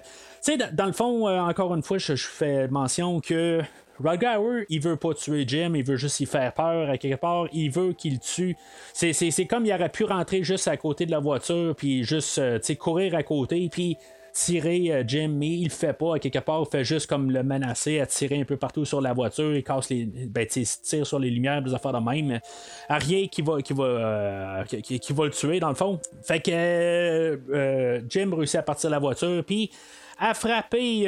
Dans, 0.73 0.87
le 0.87 0.93
fond, 0.93 1.29
euh, 1.29 1.39
encore 1.41 1.75
une 1.75 1.83
fois, 1.83 1.99
je, 1.99 2.15
fais 2.15 2.69
mention 2.69 3.21
que 3.21 3.61
Rutger 4.03 4.37
Hauer, 4.39 4.65
il 4.69 4.81
veut 4.81 4.97
pas 4.97 5.15
tuer 5.15 5.45
Jim, 5.47 5.73
il 5.75 5.85
veut 5.85 5.97
juste 5.97 6.21
y 6.21 6.27
faire 6.27 6.53
peur 6.55 6.89
à 6.89 6.97
quelque 6.97 7.21
part, 7.21 7.47
il 7.53 7.71
veut 7.71 7.93
qu'il 7.93 8.19
tue. 8.19 8.57
C'est, 8.93 9.47
comme 9.47 9.67
il 9.67 9.73
aurait 9.73 9.91
pu 9.91 10.05
rentrer 10.05 10.43
juste 10.43 10.69
à 10.69 10.77
côté 10.77 11.07
de 11.07 11.11
la 11.11 11.21
voiture, 11.21 11.75
puis 11.77 12.05
juste 12.05 12.39
euh, 12.39 12.59
courir 12.79 13.15
à 13.15 13.23
côté, 13.23 13.69
puis 13.71 13.97
tirer 14.45 14.93
euh, 14.93 15.05
Jim, 15.07 15.29
mais 15.37 15.49
il 15.49 15.65
le 15.65 15.71
fait 15.71 15.93
pas 15.93 16.19
quelque 16.19 16.39
part, 16.39 16.63
il 16.67 16.71
fait 16.71 16.85
juste 16.85 17.07
comme 17.07 17.31
le 17.31 17.43
menacer 17.43 18.01
à 18.01 18.07
tirer 18.07 18.41
un 18.41 18.45
peu 18.45 18.57
partout 18.57 18.85
sur 18.85 19.01
la 19.01 19.13
voiture, 19.13 19.55
il 19.55 19.63
casse 19.63 19.91
les. 19.91 20.05
Ben, 20.07 20.47
tire 20.47 21.07
sur 21.07 21.19
les 21.19 21.31
lumières, 21.31 21.63
des 21.63 21.75
affaires 21.75 21.93
de 21.93 21.99
même. 21.99 22.41
Rien 22.89 23.27
qui 23.27 23.43
va, 23.43 23.61
qui 23.61 23.73
va, 23.73 23.85
euh, 23.85 24.65
qui, 24.65 24.99
qui- 24.99 25.13
va 25.13 25.25
le 25.25 25.31
tuer, 25.31 25.61
dans 25.61 25.69
le 25.69 25.75
fond. 25.75 26.01
Fait 26.23 26.41
que 26.41 26.51
euh, 26.53 27.37
euh, 27.51 28.01
Jim 28.09 28.31
réussit 28.35 28.57
à 28.57 28.63
partir 28.63 28.91
de 28.91 28.95
la 28.95 28.99
voiture, 29.01 29.45
puis 29.45 29.71
à 30.19 30.35
frapper 30.35 31.07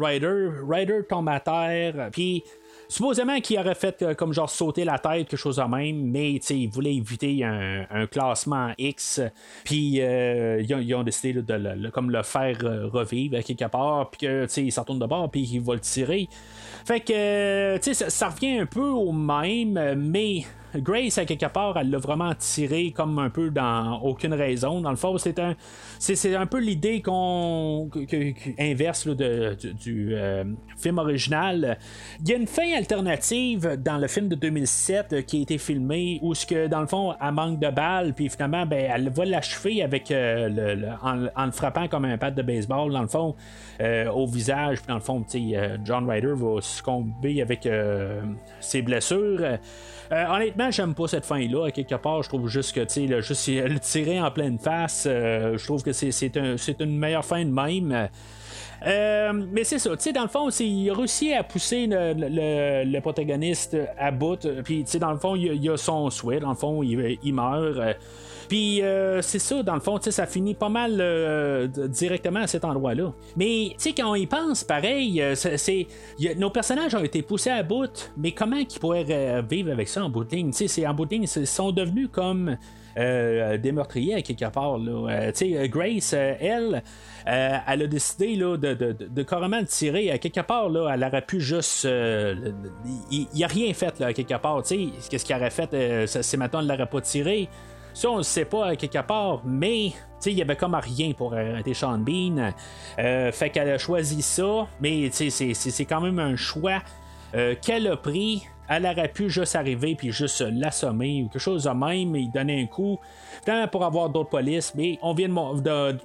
Ryder. 0.00 0.50
Ryder 0.68 1.00
tombe 1.08 1.28
à 1.28 1.40
terre, 1.40 2.08
puis 2.12 2.42
supposément 2.90 3.40
qu'il 3.40 3.58
aurait 3.58 3.74
fait 3.74 4.02
euh, 4.02 4.14
comme 4.14 4.32
genre 4.32 4.50
sauter 4.50 4.84
la 4.84 4.98
tête, 4.98 5.28
quelque 5.28 5.36
chose 5.36 5.56
de 5.56 5.62
même, 5.62 5.96
mais 6.10 6.34
il 6.34 6.68
voulait 6.68 6.94
éviter 6.94 7.44
un, 7.44 8.06
classement 8.10 8.72
X, 8.78 9.20
puis 9.64 10.00
euh, 10.00 10.60
ils, 10.62 10.94
ont, 10.94 11.02
décidé 11.04 11.40
de 11.40 11.54
le, 11.54 12.22
faire 12.22 12.58
euh, 12.64 12.88
revivre 12.88 13.42
quelque 13.44 13.66
part, 13.66 14.10
puis 14.10 14.26
que 14.26 14.44
tu 14.44 14.52
sais, 14.52 14.64
il 14.64 14.72
s'en 14.72 14.84
tourne 14.84 14.98
de 14.98 15.06
bord, 15.06 15.30
puis 15.30 15.48
il 15.52 15.60
va 15.60 15.74
le 15.74 15.80
tirer. 15.80 16.28
Fait 16.84 17.00
que, 17.00 17.78
ça, 17.80 18.10
ça 18.10 18.28
revient 18.28 18.58
un 18.58 18.66
peu 18.66 18.88
au 18.88 19.12
même, 19.12 19.94
mais 19.96 20.44
Grace, 20.76 21.18
à 21.18 21.24
quelque 21.24 21.46
part, 21.46 21.76
elle 21.76 21.90
l'a 21.90 21.98
vraiment 21.98 22.32
tiré 22.34 22.92
comme 22.92 23.18
un 23.18 23.30
peu 23.30 23.50
dans 23.50 24.00
aucune 24.02 24.34
raison. 24.34 24.80
Dans 24.80 24.90
le 24.90 24.96
fond, 24.96 25.16
c'est 25.18 25.38
un, 25.38 25.54
un 25.54 26.46
peu 26.46 26.60
l'idée 26.60 27.02
qu'on, 27.02 27.90
inverse 28.58 29.06
du, 29.08 30.14
euh, 30.14 30.44
film 30.76 30.98
original. 30.98 31.78
Il 32.20 32.28
y 32.28 32.34
a 32.34 32.36
une 32.36 32.46
fin 32.46 32.72
alternative 32.76 33.76
dans 33.82 33.98
le 33.98 34.06
film 34.06 34.28
de 34.28 34.34
2007 34.36 35.12
euh, 35.12 35.22
qui 35.22 35.38
a 35.38 35.42
été 35.42 35.58
filmé 35.58 36.18
où 36.22 36.34
ce 36.34 36.46
que 36.46 36.68
dans 36.68 36.80
le 36.80 36.86
fond, 36.86 37.14
elle 37.20 37.32
manque 37.32 37.58
de 37.58 37.70
balles, 37.70 38.14
puis 38.14 38.28
finalement, 38.28 38.64
ben, 38.64 38.90
elle 38.94 39.10
va 39.10 39.24
l'achever 39.24 39.82
avec 39.82 40.10
euh, 40.10 40.48
le, 40.48 40.88
en, 41.02 41.46
le 41.46 41.52
frappant 41.52 41.88
comme 41.88 42.04
un 42.04 42.16
bat 42.16 42.30
de 42.30 42.42
baseball 42.42 42.92
dans 42.92 43.02
le 43.02 43.08
fond 43.08 43.34
au 44.14 44.26
visage, 44.26 44.78
puis 44.78 44.88
dans 44.88 44.94
le 44.94 45.00
fond, 45.00 45.24
John 45.84 46.08
Ryder 46.08 46.34
va 46.34 46.60
succomber 46.60 47.40
avec 47.40 47.66
ses 48.60 48.82
blessures. 48.82 49.58
Euh, 50.12 50.26
honnêtement, 50.26 50.70
j'aime 50.70 50.94
pas 50.94 51.06
cette 51.06 51.24
fin-là. 51.24 51.66
À 51.66 51.70
quelque 51.70 51.94
part, 51.94 52.22
je 52.22 52.28
trouve 52.28 52.48
juste 52.48 52.74
que, 52.74 52.80
tu 52.80 53.06
sais, 53.08 53.22
juste 53.22 53.46
le 53.48 53.78
tirer 53.78 54.20
en 54.20 54.30
pleine 54.30 54.58
face, 54.58 55.04
euh, 55.08 55.56
je 55.56 55.64
trouve 55.64 55.82
que 55.84 55.92
c'est, 55.92 56.10
c'est, 56.10 56.36
un- 56.36 56.56
c'est 56.56 56.80
une 56.80 56.98
meilleure 56.98 57.24
fin 57.24 57.44
de 57.44 57.50
même. 57.50 58.08
Euh, 58.86 59.32
mais 59.52 59.62
c'est 59.62 59.78
ça, 59.78 59.90
tu 59.96 60.02
sais, 60.02 60.12
dans 60.12 60.22
le 60.22 60.28
fond, 60.28 60.48
il 60.48 60.90
a 60.90 60.94
réussi 60.94 61.32
à 61.32 61.44
pousser 61.44 61.86
le, 61.88 62.98
protagoniste 63.00 63.76
à 63.98 64.10
bout. 64.10 64.46
Puis, 64.64 64.84
tu 64.84 64.90
sais, 64.92 64.98
dans 64.98 65.12
le 65.12 65.18
fond, 65.18 65.36
il, 65.36 65.70
a- 65.70 65.76
son 65.76 66.10
souhait. 66.10 66.40
Dans 66.40 66.50
le 66.50 66.56
fond, 66.56 66.82
il 66.82 67.32
meurt. 67.34 67.78
Puis 68.50 68.82
euh, 68.82 69.22
c'est 69.22 69.38
ça, 69.38 69.62
dans 69.62 69.74
le 69.74 69.80
fond, 69.80 70.00
ça 70.00 70.26
finit 70.26 70.54
pas 70.54 70.68
mal 70.68 70.96
euh, 70.98 71.68
directement 71.68 72.40
à 72.40 72.48
cet 72.48 72.64
endroit-là. 72.64 73.12
Mais 73.36 73.76
quand 73.96 74.10
on 74.10 74.16
y 74.16 74.26
pense, 74.26 74.64
pareil, 74.64 75.22
euh, 75.22 75.36
c'est, 75.36 75.86
nos 76.36 76.50
personnages 76.50 76.96
ont 76.96 77.04
été 77.04 77.22
poussés 77.22 77.50
à 77.50 77.62
bout, 77.62 78.12
mais 78.16 78.32
comment 78.32 78.56
ils 78.56 78.80
pourraient 78.80 79.06
euh, 79.08 79.40
vivre 79.48 79.70
avec 79.70 79.86
ça 79.86 80.04
en 80.04 80.10
bout 80.10 80.24
de 80.24 80.34
ligne? 80.34 80.50
En 80.84 80.94
bout 80.94 81.06
de 81.06 81.10
ligne, 81.12 81.26
ils 81.36 81.46
sont 81.46 81.70
devenus 81.70 82.08
comme 82.10 82.56
euh, 82.98 83.56
des 83.56 83.70
meurtriers 83.70 84.14
à 84.14 84.22
quelque 84.22 84.50
part. 84.50 84.80
Grace, 84.80 86.12
elle, 86.12 86.82
elle 87.24 87.82
a 87.82 87.86
décidé 87.86 88.34
là, 88.34 88.56
de, 88.56 88.74
de, 88.74 89.22
carrément 89.22 89.62
tirer. 89.62 90.10
À 90.10 90.18
quelque 90.18 90.40
part, 90.40 90.70
là, 90.70 90.90
elle 90.92 91.04
aurait 91.04 91.22
pu 91.22 91.40
juste. 91.40 91.84
il 91.84 93.28
n'y 93.32 93.44
a 93.44 93.46
rien 93.46 93.72
fait 93.74 93.96
là, 94.00 94.08
à 94.08 94.12
quelque 94.12 94.34
part. 94.38 94.64
Qu'est-ce 94.64 95.24
qu'elle 95.24 95.36
aurait 95.36 95.50
fait 95.50 96.08
c'est 96.08 96.36
maintenant, 96.36 96.58
elle 96.58 96.66
ne 96.66 96.72
l'aurait 96.72 96.90
pas 96.90 97.00
tiré. 97.00 97.48
On 98.08 98.18
ne 98.18 98.22
sait 98.22 98.44
pas 98.44 98.66
à 98.68 98.76
quelque 98.76 99.02
part, 99.02 99.42
mais 99.44 99.92
il 100.26 100.32
y 100.32 100.42
avait 100.42 100.56
comme 100.56 100.74
rien 100.74 101.12
pour 101.12 101.34
arrêter 101.34 101.74
Sean 101.74 101.98
Bean. 101.98 102.52
Euh, 102.98 103.32
fait 103.32 103.50
qu'elle 103.50 103.70
a 103.70 103.78
choisi 103.78 104.22
ça, 104.22 104.66
mais 104.80 105.10
c'est- 105.10 105.84
quand 105.84 106.00
même 106.00 106.18
un 106.18 106.36
choix 106.36 106.80
euh, 107.34 107.54
qu'elle 107.60 107.86
a 107.86 107.96
pris. 107.96 108.42
Elle 108.68 108.86
aurait 108.86 109.08
pu 109.08 109.28
juste 109.30 109.56
arriver 109.56 109.96
puis 109.96 110.12
juste 110.12 110.40
l'assommer 110.52 111.22
ou 111.24 111.28
quelque 111.28 111.40
chose 111.42 111.64
de 111.64 111.70
même, 111.70 112.14
il 112.14 112.30
donner 112.30 112.62
un 112.62 112.66
coup. 112.66 112.98
Pour 113.72 113.84
avoir 113.84 114.08
d'autres 114.10 114.30
polices, 114.30 114.72
mais 114.76 114.98
on 115.02 115.12
vient 115.12 115.28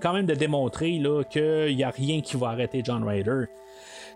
quand 0.02 0.14
même 0.14 0.26
de 0.26 0.34
démontrer 0.34 1.00
qu'il 1.30 1.76
n'y 1.76 1.84
a 1.84 1.90
rien 1.92 2.22
qui 2.22 2.38
va 2.38 2.50
arrêter 2.50 2.82
John 2.84 3.04
Ryder. 3.08 3.46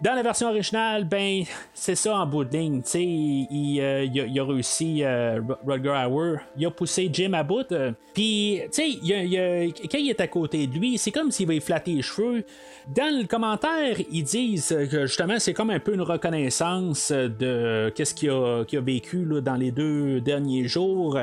Dans 0.01 0.13
la 0.13 0.23
version 0.23 0.47
originale, 0.47 1.03
ben, 1.03 1.43
c'est 1.73 1.95
ça 1.95 2.15
en 2.15 2.25
bout 2.25 2.45
de 2.45 2.55
ligne. 2.55 2.81
euh, 2.95 4.05
il 4.05 4.39
a, 4.39 4.43
réussi, 4.45 5.03
euh, 5.03 5.41
Hauer, 5.67 6.37
il 6.57 6.65
a 6.65 6.71
poussé 6.71 7.09
Jim 7.11 7.33
à 7.33 7.43
bout. 7.43 7.69
euh, 7.73 7.91
Puis, 8.13 8.61
tu 8.71 8.81
sais, 8.81 9.77
quand 9.91 9.97
il 9.97 10.09
est 10.09 10.21
à 10.21 10.27
côté 10.27 10.67
de 10.67 10.77
lui, 10.77 10.97
c'est 10.97 11.11
comme 11.11 11.31
s'il 11.31 11.47
va 11.47 11.59
flatter 11.59 11.95
les 11.95 12.01
cheveux. 12.01 12.45
Dans 12.87 13.13
le 13.13 13.27
commentaire, 13.27 13.97
ils 14.09 14.23
disent 14.23 14.75
que 14.89 15.05
justement, 15.05 15.37
c'est 15.37 15.53
comme 15.53 15.69
un 15.69 15.79
peu 15.79 15.93
une 15.93 16.01
reconnaissance 16.01 17.11
de 17.11 17.91
qu'est-ce 17.93 18.15
qu'il 18.15 18.29
a, 18.29 18.63
vécu 18.81 19.25
là, 19.25 19.41
dans 19.41 19.55
les 19.55 19.71
deux 19.71 20.21
derniers 20.21 20.67
jours. 20.69 21.19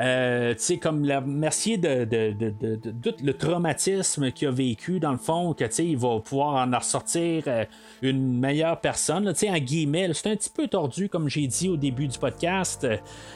Euh, 0.00 0.54
tu 0.54 0.60
sais, 0.60 0.78
comme 0.78 1.04
la 1.04 1.20
merci 1.20 1.78
de, 1.78 2.04
tout 3.02 3.14
le 3.22 3.32
traumatisme 3.34 4.32
qu'il 4.32 4.48
a 4.48 4.50
vécu, 4.50 4.98
dans 4.98 5.12
le 5.12 5.18
fond, 5.18 5.52
que 5.52 5.64
tu 5.64 5.72
sais, 5.72 5.86
il 5.86 5.98
va 5.98 6.18
pouvoir 6.20 6.66
en 6.66 6.76
ressortir 6.76 7.44
euh, 7.46 7.64
meilleure 8.20 8.80
personne. 8.80 9.26
Tu 9.32 9.40
sais, 9.40 9.50
en 9.50 9.58
guillemets, 9.58 10.10
c'est 10.12 10.30
un 10.30 10.36
petit 10.36 10.50
peu 10.50 10.68
tordu, 10.68 11.08
comme 11.08 11.28
j'ai 11.28 11.46
dit 11.46 11.68
au 11.68 11.76
début 11.76 12.08
du 12.08 12.18
podcast. 12.18 12.86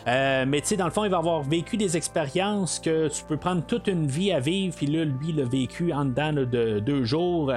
Euh, 0.06 0.44
mais 0.46 0.60
tu 0.60 0.68
sais, 0.68 0.76
dans 0.76 0.84
le 0.86 0.90
fond, 0.90 1.04
il 1.04 1.10
va 1.10 1.18
avoir 1.18 1.42
vécu 1.42 1.76
des 1.76 1.96
expériences 1.96 2.78
que 2.78 3.08
tu 3.08 3.24
peux 3.24 3.36
prendre 3.36 3.64
toute 3.64 3.86
une 3.86 4.06
vie 4.06 4.32
à 4.32 4.40
vivre, 4.40 4.74
puis 4.76 4.86
là, 4.86 5.04
lui, 5.04 5.30
il 5.30 5.40
a 5.40 5.44
vécu 5.44 5.92
en 5.92 6.04
dedans 6.04 6.32
de 6.32 6.80
deux 6.80 7.04
jours. 7.04 7.52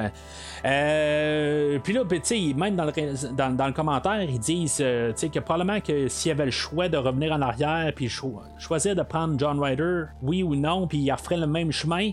Euh, 0.65 1.79
puis 1.83 1.93
là, 1.93 2.03
ben, 2.03 2.19
tu 2.21 2.49
sais, 2.49 2.53
même 2.53 2.75
dans 2.75 2.85
le, 2.85 3.33
dans, 3.35 3.67
le 3.67 3.73
commentaire, 3.73 4.23
ils 4.23 4.39
disent 4.39 4.79
euh, 4.81 5.11
tu 5.11 5.19
sais, 5.19 5.29
que 5.29 5.39
probablement 5.39 5.81
que 5.81 6.07
s'il 6.07 6.31
avait 6.31 6.45
le 6.45 6.51
choix 6.51 6.89
de 6.89 6.97
revenir 6.97 7.31
en 7.31 7.41
arrière, 7.41 7.91
puis 7.95 8.09
cho- 8.09 8.41
choisir 8.57 8.95
de 8.95 9.01
prendre 9.01 9.37
John 9.37 9.59
Ryder, 9.59 10.03
oui 10.21 10.43
ou 10.43 10.55
non, 10.55 10.87
puis 10.87 10.99
il 10.99 11.11
referait 11.11 11.37
le 11.37 11.47
même 11.47 11.71
chemin. 11.71 12.11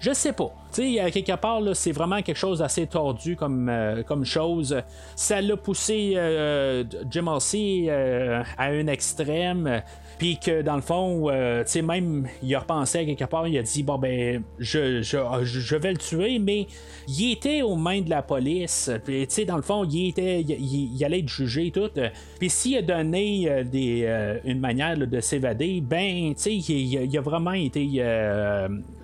Je 0.00 0.12
sais 0.12 0.32
pas. 0.32 0.52
Tu 0.72 0.94
sais, 0.94 1.00
à 1.00 1.10
quelque 1.10 1.36
part, 1.36 1.60
c'est 1.74 1.92
vraiment 1.92 2.22
quelque 2.22 2.36
chose 2.36 2.58
d'assez 2.58 2.86
tordu 2.86 3.36
comme, 3.36 3.68
euh, 3.68 4.02
comme 4.02 4.24
chose. 4.24 4.82
Ça 5.14 5.40
l'a 5.40 5.56
poussé 5.56 6.14
euh, 6.16 6.84
Jim 7.10 7.28
Halsey 7.28 7.86
euh, 7.88 8.42
à 8.58 8.66
un 8.66 8.86
extrême. 8.86 9.82
Puis 10.18 10.38
que 10.38 10.62
dans 10.62 10.76
le 10.76 10.82
fond, 10.82 11.28
euh, 11.30 11.62
tu 11.64 11.72
sais, 11.72 11.82
même 11.82 12.26
il 12.42 12.54
a 12.54 12.60
repensé 12.60 12.98
à 13.00 13.04
quelque 13.04 13.24
part, 13.24 13.46
il 13.46 13.58
a 13.58 13.62
dit 13.62 13.82
bon 13.82 13.98
ben 13.98 14.42
je, 14.58 15.02
je, 15.02 15.18
je 15.44 15.76
vais 15.76 15.92
le 15.92 15.98
tuer, 15.98 16.38
mais 16.38 16.66
il 17.06 17.32
était 17.32 17.60
aux 17.62 17.76
mains 17.76 18.00
de 18.00 18.08
la 18.08 18.22
police. 18.22 18.90
Puis 19.04 19.26
tu 19.26 19.34
sais, 19.34 19.44
dans 19.44 19.56
le 19.56 19.62
fond, 19.62 19.84
il 19.84 20.08
était 20.08 20.40
il, 20.40 21.04
allait 21.04 21.18
être 21.20 21.28
jugé 21.28 21.66
et 21.66 21.70
tout. 21.70 21.90
Puis 22.38 22.48
s'il 22.48 22.78
a 22.78 22.82
donné 22.82 23.50
euh, 23.50 23.62
des, 23.64 24.04
euh, 24.06 24.38
une 24.44 24.58
manière 24.60 24.96
de 24.96 25.20
s'évader, 25.20 25.82
ben 25.82 26.34
tu 26.34 26.42
sais, 26.42 26.54
il, 26.54 27.16
a- 27.18 27.20
vraiment 27.20 27.52
été 27.52 27.86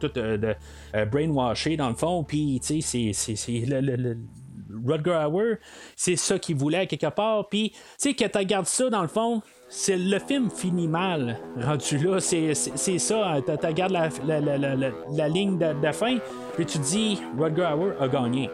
tout 0.00 0.10
brainwashé 1.10 1.76
dans 1.76 1.88
le 1.88 1.94
fond. 1.94 2.24
Puis 2.24 2.60
tu 2.64 2.80
sais, 2.80 3.12
c'est 3.12 3.50
le- 3.66 3.80
le- 3.80 3.96
le- 3.96 4.18
Rutger 4.86 5.26
Hauer, 5.30 5.56
c'est 5.96 6.16
ça 6.16 6.38
qu'il 6.38 6.56
voulait 6.56 6.78
à 6.78 6.86
quelque 6.86 7.10
part. 7.10 7.46
Puis, 7.50 7.70
tu 7.72 7.76
sais, 7.98 8.14
que 8.14 8.24
tu 8.24 8.38
regardes 8.38 8.64
ça 8.66 8.88
dans 8.88 9.02
le 9.02 9.08
fond, 9.08 9.42
c'est 9.74 9.96
le 9.96 10.18
film 10.18 10.50
finit 10.50 10.86
mal. 10.86 11.38
Rendu 11.58 11.96
là, 11.98 12.20
c'est, 12.20 12.54
ça. 12.54 13.36
Tu 13.44 13.66
regardes 13.66 13.92
la, 13.92 14.10
la, 14.24 14.58
la, 14.58 14.76
la, 14.76 15.28
ligne 15.28 15.56
de, 15.56 15.72
de 15.80 15.92
fin, 15.92 16.18
puis 16.54 16.66
tu 16.66 16.78
dis 16.78 17.20
Rutger 17.38 17.70
Hauer 17.74 17.92
a 17.98 18.06
gagné. 18.06 18.50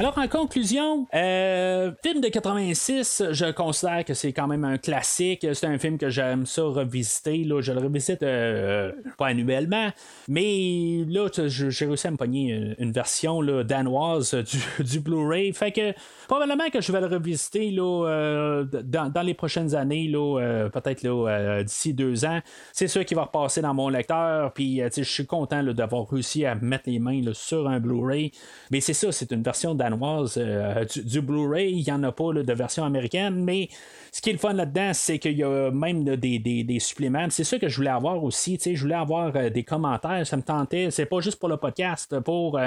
Alors, 0.00 0.16
en 0.16 0.28
conclusion, 0.28 1.06
euh, 1.12 1.92
film 2.02 2.22
de 2.22 2.28
86, 2.28 3.22
je 3.32 3.50
considère 3.50 4.02
que 4.06 4.14
c'est 4.14 4.32
quand 4.32 4.46
même 4.46 4.64
un 4.64 4.78
classique. 4.78 5.46
C'est 5.52 5.66
un 5.66 5.76
film 5.76 5.98
que 5.98 6.08
j'aime 6.08 6.46
ça 6.46 6.62
revisiter. 6.62 7.44
Là. 7.44 7.60
Je 7.60 7.70
le 7.72 7.80
revisite 7.80 8.22
euh, 8.22 8.92
pas 9.18 9.26
annuellement, 9.26 9.90
mais 10.26 11.04
là, 11.06 11.28
j'ai 11.46 11.84
réussi 11.84 12.06
à 12.06 12.12
me 12.12 12.16
pogner 12.16 12.76
une, 12.78 12.92
version 12.92 13.42
danoise 13.62 14.34
du, 14.34 14.58
du 14.84 15.00
Blu-ray. 15.00 15.52
Fait 15.52 15.70
que 15.70 15.92
probablement 16.26 16.70
que 16.70 16.80
je 16.80 16.92
vais 16.92 17.00
le 17.02 17.06
revisiter 17.06 17.70
là, 17.70 18.06
euh, 18.08 18.64
dans, 18.64 19.12
dans 19.12 19.20
les 19.20 19.34
prochaines 19.34 19.74
années, 19.74 20.10
peut-être 20.10 21.62
d'ici 21.62 21.92
deux 21.92 22.24
ans. 22.24 22.40
C'est 22.72 22.88
sûr 22.88 23.04
qu'il 23.04 23.18
va 23.18 23.24
repasser 23.24 23.60
dans 23.60 23.74
mon 23.74 23.90
lecteur. 23.90 24.54
Puis, 24.54 24.80
je 24.96 25.02
suis 25.02 25.26
content 25.26 25.62
d'avoir 25.62 26.08
réussi 26.08 26.46
à 26.46 26.54
mettre 26.54 26.84
les 26.86 26.98
mains 26.98 27.20
sur 27.34 27.68
un 27.68 27.80
Blu-ray. 27.80 28.32
Mais 28.70 28.80
c'est 28.80 28.94
ça, 28.94 29.12
c'est 29.12 29.30
une 29.32 29.42
version 29.42 29.74
danoise 29.74 29.89
euh, 30.36 30.84
du, 31.04 31.20
Blu-ray. 31.20 31.72
Il 31.72 31.84
n'y 31.84 31.92
en 31.92 32.02
a 32.02 32.12
pas 32.12 32.32
de 32.32 32.52
version 32.52 32.84
américaine. 32.84 33.42
Mais 33.44 33.68
ce 34.12 34.20
qui 34.20 34.30
est 34.30 34.32
le 34.32 34.38
fun 34.38 34.52
là-dedans, 34.52 34.92
c'est 34.92 35.18
qu'il 35.18 35.38
y 35.38 35.44
a 35.44 35.70
même 35.70 36.04
des, 36.04 36.38
des, 36.38 36.78
suppléments. 36.78 37.26
C'est 37.30 37.44
ça 37.44 37.58
que 37.58 37.68
je 37.68 37.76
voulais 37.76 37.90
avoir 37.90 38.22
aussi. 38.22 38.58
Je 38.62 38.80
voulais 38.80 38.94
avoir 38.94 39.34
euh, 39.36 39.50
des 39.50 39.64
commentaires. 39.64 40.26
Ça 40.26 40.36
me 40.36 40.42
tentait. 40.42 40.90
C'est 40.90 41.06
pas 41.06 41.20
juste 41.20 41.38
pour 41.38 41.48
le 41.48 41.56
podcast. 41.56 42.18
Pour 42.20 42.58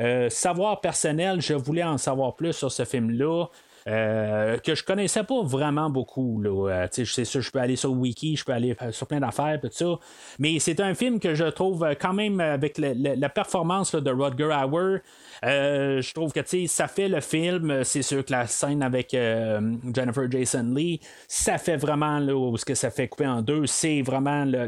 euh, 0.00 0.28
savoir 0.28 0.80
personnel, 0.80 1.40
je 1.40 1.54
voulais 1.54 1.84
en 1.84 1.98
savoir 1.98 2.34
plus 2.34 2.52
sur 2.52 2.70
ce 2.70 2.84
film-là. 2.84 3.46
Euh, 3.88 4.58
que 4.58 4.74
je 4.74 4.84
connaissais 4.84 5.24
pas 5.24 5.42
vraiment 5.42 5.90
beaucoup. 5.90 6.40
Là. 6.40 6.70
Euh, 6.70 6.86
c'est 6.90 7.24
sûr, 7.24 7.40
je 7.40 7.50
peux 7.50 7.58
aller 7.58 7.76
sur 7.76 7.92
Wiki, 7.92 8.36
je 8.36 8.44
peux 8.44 8.52
aller 8.52 8.76
euh, 8.82 8.92
sur 8.92 9.06
plein 9.06 9.20
d'affaires, 9.20 9.58
tout 9.60 9.68
ça. 9.70 9.98
Mais 10.38 10.58
c'est 10.58 10.80
un 10.80 10.94
film 10.94 11.20
que 11.20 11.34
je 11.34 11.44
trouve 11.44 11.84
euh, 11.84 11.94
quand 11.98 12.12
même 12.12 12.40
euh, 12.40 12.54
avec 12.54 12.78
la 12.78 13.28
performance 13.28 13.94
de 13.94 14.10
Rodger 14.10 14.50
Hauer. 14.64 14.98
euh, 15.44 16.00
je 16.00 16.14
trouve 16.14 16.32
que 16.32 16.40
ça 16.66 16.88
fait 16.88 17.08
le 17.08 17.20
film. 17.20 17.82
C'est 17.84 18.02
sûr 18.02 18.24
que 18.24 18.32
la 18.32 18.46
scène 18.46 18.82
avec 18.82 19.14
euh, 19.14 19.60
Jennifer 19.94 20.30
Jason 20.30 20.72
Lee, 20.74 21.00
ça 21.28 21.58
fait 21.58 21.76
vraiment 21.76 22.18
là, 22.18 22.56
ce 22.56 22.64
que 22.64 22.74
ça 22.74 22.90
fait 22.90 23.08
couper 23.08 23.26
en 23.26 23.42
deux. 23.42 23.66
C'est 23.66 24.02
vraiment 24.02 24.44
le, 24.44 24.66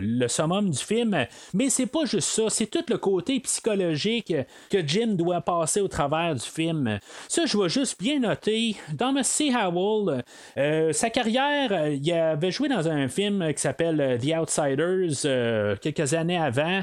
le, 0.00 0.28
summum 0.28 0.70
du 0.70 0.78
film. 0.78 1.26
Mais 1.54 1.70
c'est 1.70 1.86
pas 1.86 2.04
juste 2.04 2.28
ça, 2.28 2.44
c'est 2.48 2.66
tout 2.66 2.84
le 2.88 2.98
côté 2.98 3.40
psychologique 3.40 4.34
que 4.70 4.86
Jim 4.86 5.08
doit 5.14 5.40
passer 5.40 5.80
au 5.80 5.88
travers 5.88 6.34
du 6.34 6.40
film. 6.46 6.98
Ça, 7.28 7.46
je 7.46 7.58
vais 7.58 7.68
juste 7.68 7.87
bien 7.96 8.20
noter. 8.20 8.76
Dans 8.92 9.14
C. 9.22 9.50
Howell, 9.52 10.22
sa 10.92 11.10
carrière, 11.10 11.68
euh, 11.70 11.90
il 11.90 12.12
avait 12.12 12.50
joué 12.50 12.68
dans 12.68 12.88
un 12.88 13.08
film 13.08 13.52
qui 13.54 13.60
s'appelle 13.60 14.00
euh, 14.00 14.18
The 14.18 14.38
Outsiders 14.38 15.24
euh, 15.24 15.76
quelques 15.76 16.14
années 16.14 16.38
avant, 16.38 16.82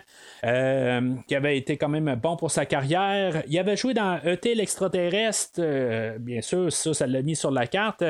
qui 1.28 1.36
avait 1.36 1.58
été 1.58 1.78
quand 1.78 1.90
même 1.90 2.16
bon 2.22 2.36
pour 2.36 2.52
sa 2.52 2.66
carrière. 2.66 3.44
Il 3.48 3.58
avait 3.58 3.78
joué 3.78 3.94
dans 3.94 4.20
E.T. 4.26 4.56
l'extraterrestre, 4.56 5.62
bien 6.20 6.42
sûr, 6.42 6.72
ça, 6.72 6.94
ça 6.94 7.08
l'a 7.08 7.22
mis 7.22 7.36
sur 7.36 7.52
la 7.52 7.68
carte. 7.68 8.04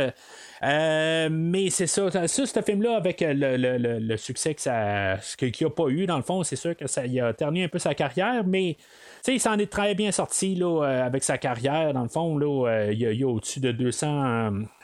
Mais 0.61 1.69
c'est 1.69 1.87
ça, 1.87 2.11
ça, 2.11 2.27
ce 2.27 2.61
film-là, 2.61 2.95
avec 2.97 3.23
le, 3.25 4.17
succès 4.17 4.55
qu'il 4.55 4.71
n'a 4.71 5.69
pas 5.69 5.87
eu, 5.87 6.05
dans 6.05 6.17
le 6.17 6.23
fond, 6.23 6.43
c'est 6.43 6.55
sûr 6.55 6.75
que 6.75 6.87
ça 6.87 7.01
a 7.01 7.33
terni 7.33 7.63
un 7.63 7.67
peu 7.67 7.79
sa 7.79 7.93
carrière, 7.93 8.43
mais 8.45 8.77
il 9.27 9.39
s'en 9.39 9.57
est 9.57 9.71
très 9.71 9.95
bien 9.95 10.11
sorti 10.11 10.59
euh, 10.61 11.05
avec 11.05 11.23
sa 11.23 11.37
carrière. 11.37 11.93
Dans 11.93 12.03
le 12.03 12.09
fond, 12.09 12.37
là, 12.37 12.67
euh, 12.67 12.93
il 12.93 12.99
y 12.99 13.23
a, 13.23 13.27
au-dessus 13.27 13.59
de 13.59 13.71
200 13.71 14.25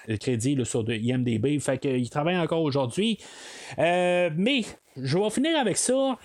euh, 0.09 0.17
crédits 0.17 0.57
sur 0.65 0.83
de 0.83 0.93
IMDB. 0.93 1.59
Fait 1.59 1.77
qu'il 1.77 2.09
travaille 2.09 2.37
encore 2.37 2.61
aujourd'hui. 2.61 3.19
Mais 3.77 4.61
je 4.97 5.17
vais 5.17 5.29
finir 5.29 5.57
avec 5.59 5.77
ça. 5.77 6.17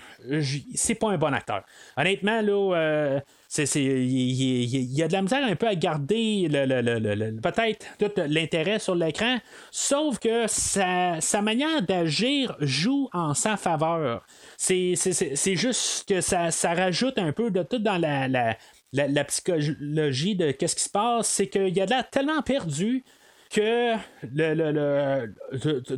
C'est 0.74 0.94
pas 0.94 1.10
un 1.10 1.18
bon 1.18 1.32
acteur. 1.32 1.62
Honnêtement, 1.96 2.40
là, 2.40 3.20
il 3.54 4.96
y, 4.96 5.02
a 5.02 5.08
de 5.08 5.12
la 5.12 5.22
misère 5.22 5.44
un 5.44 5.56
peu 5.56 5.66
à 5.66 5.74
garder 5.74 6.48
le, 6.50 7.40
peut-être 7.40 7.86
tout 7.98 8.10
l'intérêt 8.26 8.78
sur 8.78 8.94
l'écran, 8.94 9.38
sauf 9.70 10.18
que 10.18 10.46
sa, 10.46 11.20
manière 11.42 11.82
d'agir 11.82 12.56
joue 12.60 13.08
en 13.12 13.34
sa 13.34 13.56
faveur. 13.56 14.24
C'est, 14.56 14.94
juste 15.54 16.08
que 16.08 16.20
ça, 16.20 16.50
rajoute 16.74 17.18
un 17.18 17.32
peu 17.32 17.50
de 17.50 17.62
tout 17.62 17.78
dans 17.78 17.98
la, 17.98 18.28
la, 18.92 19.24
psychologie 19.24 20.36
de 20.36 20.50
qu'est-ce 20.50 20.76
qui 20.76 20.84
se 20.84 20.90
passe, 20.90 21.28
c'est 21.28 21.48
qu'il 21.48 21.76
y 21.76 21.80
a 21.80 21.86
de 21.86 21.90
l'air 21.90 22.08
tellement 22.10 22.42
perdu 22.42 23.04
que 23.50 23.94
le, 24.34 25.26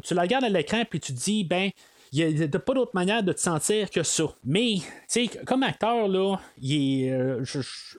tu, 0.01 0.15
la 0.15 0.23
regardes 0.23 0.45
à 0.45 0.49
l'écran 0.51 0.83
puis 0.89 1.01
tu 1.01 1.13
dis 1.13 1.45
ben 1.45 1.71
il 2.13 2.35
n'y 2.35 2.43
a, 2.43 2.49
pas 2.49 2.75
d'autre 2.75 2.93
manière 2.95 3.23
de 3.23 3.33
te 3.33 3.41
sentir 3.41 3.91
que 3.91 4.03
ça. 4.03 4.25
Mais, 4.45 4.77
tu 4.77 4.85
sais, 5.09 5.27
comme 5.47 5.63
acteur, 5.63 6.09
là, 6.09 6.37
il 6.61 7.05
est, 7.05 7.13
euh, 7.13 7.45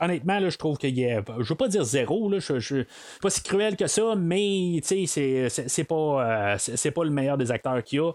honnêtement, 0.01 0.39
là, 0.39 0.49
je 0.49 0.57
trouve 0.57 0.77
qu'il 0.77 0.99
est. 0.99 1.21
Je 1.39 1.49
veux 1.49 1.55
pas 1.55 1.67
dire 1.67 1.83
zéro, 1.83 2.29
là, 2.29 2.39
je, 2.39 2.59
je 2.59 2.83
pas 3.21 3.29
si 3.29 3.43
cruel 3.43 3.75
que 3.75 3.87
ça, 3.87 4.15
mais, 4.17 4.81
tu 4.85 5.05
sais, 5.07 5.47
c'est 5.49 5.83
pas, 5.83 6.55
euh, 6.55 6.91
pas 6.95 7.03
le 7.03 7.11
meilleur 7.11 7.37
des 7.37 7.51
acteurs 7.51 7.83
qu'il 7.83 7.99
y 7.99 8.01
a. 8.01 8.11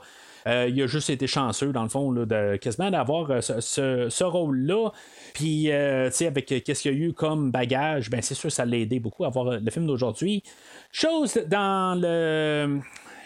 Euh, 0.46 0.68
il 0.68 0.82
a 0.82 0.86
juste 0.86 1.08
été 1.08 1.26
chanceux, 1.26 1.72
dans 1.72 1.84
le 1.84 1.88
fond, 1.88 2.10
là, 2.10 2.26
de, 2.26 2.56
quasiment 2.56 2.90
d'avoir 2.90 3.42
ce, 3.42 3.60
ce, 4.10 4.24
rôle-là. 4.24 4.90
Puis, 5.32 5.64
tu 5.64 6.10
sais, 6.10 6.26
avec 6.26 6.46
qu'est-ce 6.46 6.82
qu'il 6.82 6.92
y 6.92 6.94
a 6.94 6.98
eu 6.98 7.12
comme 7.12 7.50
bagage, 7.50 8.10
ben 8.10 8.20
c'est 8.20 8.34
sûr 8.34 8.52
ça 8.52 8.66
l'a 8.66 8.76
aidé 8.76 9.00
beaucoup 9.00 9.24
à 9.24 9.30
voir 9.30 9.58
le 9.58 9.70
film 9.70 9.86
d'aujourd'hui. 9.86 10.42
Chose 10.92 11.40
dans 11.48 11.98
le, 11.98 12.80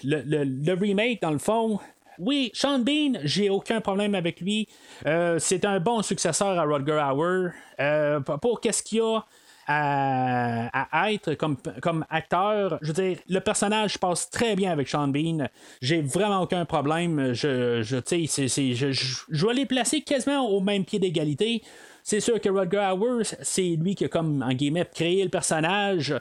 le, 0.04 0.44
le, 0.44 0.72
remake, 0.74 1.20
dans 1.22 1.30
le 1.30 1.38
fond, 1.38 1.78
oui, 2.18 2.50
Sean 2.54 2.78
Bean, 2.78 3.20
j'ai 3.24 3.50
aucun 3.50 3.80
problème 3.80 4.14
avec 4.14 4.40
lui. 4.40 4.68
Euh, 5.06 5.38
c'est 5.38 5.64
un 5.64 5.80
bon 5.80 6.02
successeur 6.02 6.58
à 6.58 6.64
Rodger 6.64 7.02
Hauer. 7.12 7.50
Euh, 7.80 8.20
pour 8.20 8.60
qu'est-ce 8.60 8.82
qu'il 8.82 8.98
y 8.98 9.00
a 9.00 9.24
à, 9.70 11.12
être 11.12 11.34
comme, 11.34 12.04
acteur, 12.08 12.78
je 12.80 12.92
veux 12.92 13.02
dire, 13.02 13.18
le 13.28 13.40
personnage 13.40 13.98
passe 13.98 14.30
très 14.30 14.56
bien 14.56 14.72
avec 14.72 14.88
Sean 14.88 15.08
Bean. 15.08 15.48
J'ai 15.82 16.00
vraiment 16.00 16.40
aucun 16.40 16.64
problème. 16.64 17.34
Je, 17.34 17.82
je, 17.82 17.96
je, 18.06 18.92
je, 19.28 19.46
vais 19.46 19.52
les 19.52 19.66
placer 19.66 20.00
quasiment 20.00 20.48
au 20.48 20.60
même 20.60 20.84
pied 20.86 20.98
d'égalité. 20.98 21.62
C'est 22.02 22.20
sûr 22.20 22.40
que 22.40 22.48
Rodger 22.48 22.92
Hauer, 22.98 23.24
c'est 23.42 23.76
lui 23.76 23.94
qui 23.94 24.06
a 24.06 24.08
comme 24.08 24.42
en 24.42 24.54
guillemets 24.54 24.88
créé 24.94 25.22
le 25.22 25.28
personnage 25.28 26.14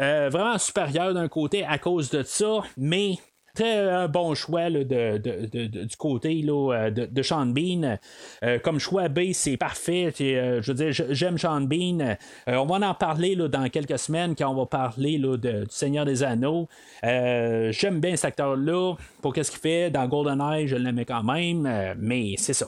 euh, 0.00 0.28
vraiment 0.30 0.56
supérieur 0.58 1.12
d'un 1.14 1.26
côté 1.26 1.64
à 1.64 1.78
cause 1.78 2.10
de 2.10 2.22
ça, 2.22 2.62
mais 2.76 3.18
Très 3.54 3.76
euh, 3.76 4.08
bon 4.08 4.34
choix 4.34 4.70
de, 4.70 5.18
du 5.18 5.96
côté 5.98 6.40
là, 6.40 6.72
euh, 6.72 6.90
de, 6.90 7.22
Sean 7.22 7.44
Bean. 7.44 7.98
Euh, 8.42 8.58
comme 8.58 8.78
choix 8.78 9.08
B, 9.08 9.32
c'est 9.34 9.58
parfait. 9.58 10.10
je 10.18 10.72
veux 10.72 10.74
dire, 10.74 11.06
j'aime 11.10 11.36
Sean 11.36 11.60
Bean. 11.60 12.16
on 12.46 12.64
va 12.64 12.88
en 12.88 12.94
parler 12.94 13.34
là, 13.34 13.48
dans 13.48 13.68
quelques 13.68 13.98
semaines 13.98 14.34
quand 14.34 14.48
on 14.48 14.54
va 14.54 14.64
parler 14.64 15.18
là, 15.18 15.36
du 15.36 15.66
Seigneur 15.68 16.06
des 16.06 16.22
Anneaux. 16.22 16.66
j'aime 17.02 18.00
bien 18.00 18.16
cet 18.16 18.24
acteur-là. 18.24 18.94
Pour 19.20 19.34
qu'est-ce 19.34 19.50
qu'il 19.50 19.60
fait 19.60 19.90
dans 19.90 20.08
GoldenEye, 20.08 20.66
je 20.66 20.76
l'aimais 20.76 21.04
quand 21.04 21.22
même. 21.22 21.94
mais 21.98 22.36
c'est 22.38 22.54
ça. 22.54 22.66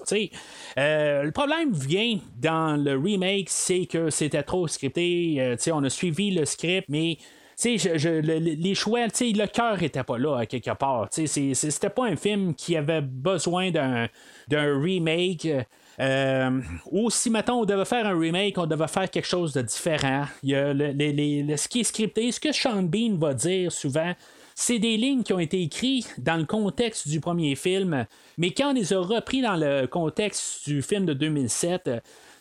le 0.76 1.30
problème 1.30 1.72
vient 1.72 2.18
dans 2.42 2.76
le 2.76 2.98
remake, 2.98 3.48
c'est 3.48 3.86
que 3.86 4.10
c'était 4.10 4.42
trop 4.42 4.68
scripté. 4.68 5.56
on 5.72 5.82
a 5.82 5.88
suivi 5.88 6.30
le 6.30 6.44
script, 6.44 6.90
mais 6.90 7.16
les 7.62 8.74
choix, 8.74 9.06
le 9.06 9.46
cœur 9.46 9.82
était 9.82 10.02
pas 10.02 10.18
là 10.18 10.38
à 10.38 10.46
quelque 10.46 10.74
part. 10.74 11.08
C'était 11.10 11.90
pas 11.90 12.06
un 12.06 12.16
film 12.16 12.54
qui 12.54 12.76
avait 12.76 13.02
besoin 13.02 13.70
d'un 13.70 14.08
remake. 14.80 15.48
Euh, 16.00 16.60
ou 16.90 17.08
si 17.08 17.30
maintenant 17.30 17.60
on 17.60 17.64
devait 17.64 17.84
faire 17.84 18.06
un 18.06 18.18
remake, 18.18 18.58
on 18.58 18.66
devait 18.66 18.88
faire 18.88 19.08
quelque 19.08 19.28
chose 19.28 19.52
de 19.52 19.62
différent. 19.62 20.24
Il 20.42 20.50
y 20.50 20.54
a 20.56 20.72
le, 20.72 21.56
ce 21.56 21.68
qui 21.68 21.80
est 21.80 21.84
scripté, 21.84 22.32
ce 22.32 22.40
que 22.40 22.52
Sean 22.52 22.82
Bean 22.82 23.16
va 23.16 23.32
dire 23.32 23.70
souvent, 23.70 24.12
c'est 24.56 24.78
des 24.78 24.96
lignes 24.96 25.22
qui 25.22 25.32
ont 25.32 25.38
été 25.38 25.62
écrites 25.62 26.14
dans 26.18 26.36
le 26.36 26.44
contexte 26.46 27.08
du 27.08 27.20
premier 27.20 27.54
film, 27.56 28.06
mais 28.38 28.52
quand 28.52 28.70
on 28.70 28.74
les 28.74 28.92
a 28.92 29.00
repris 29.00 29.42
dans 29.42 29.56
le 29.56 29.86
contexte 29.86 30.68
du 30.68 30.80
film 30.82 31.06
de 31.06 31.12
2007, 31.12 31.90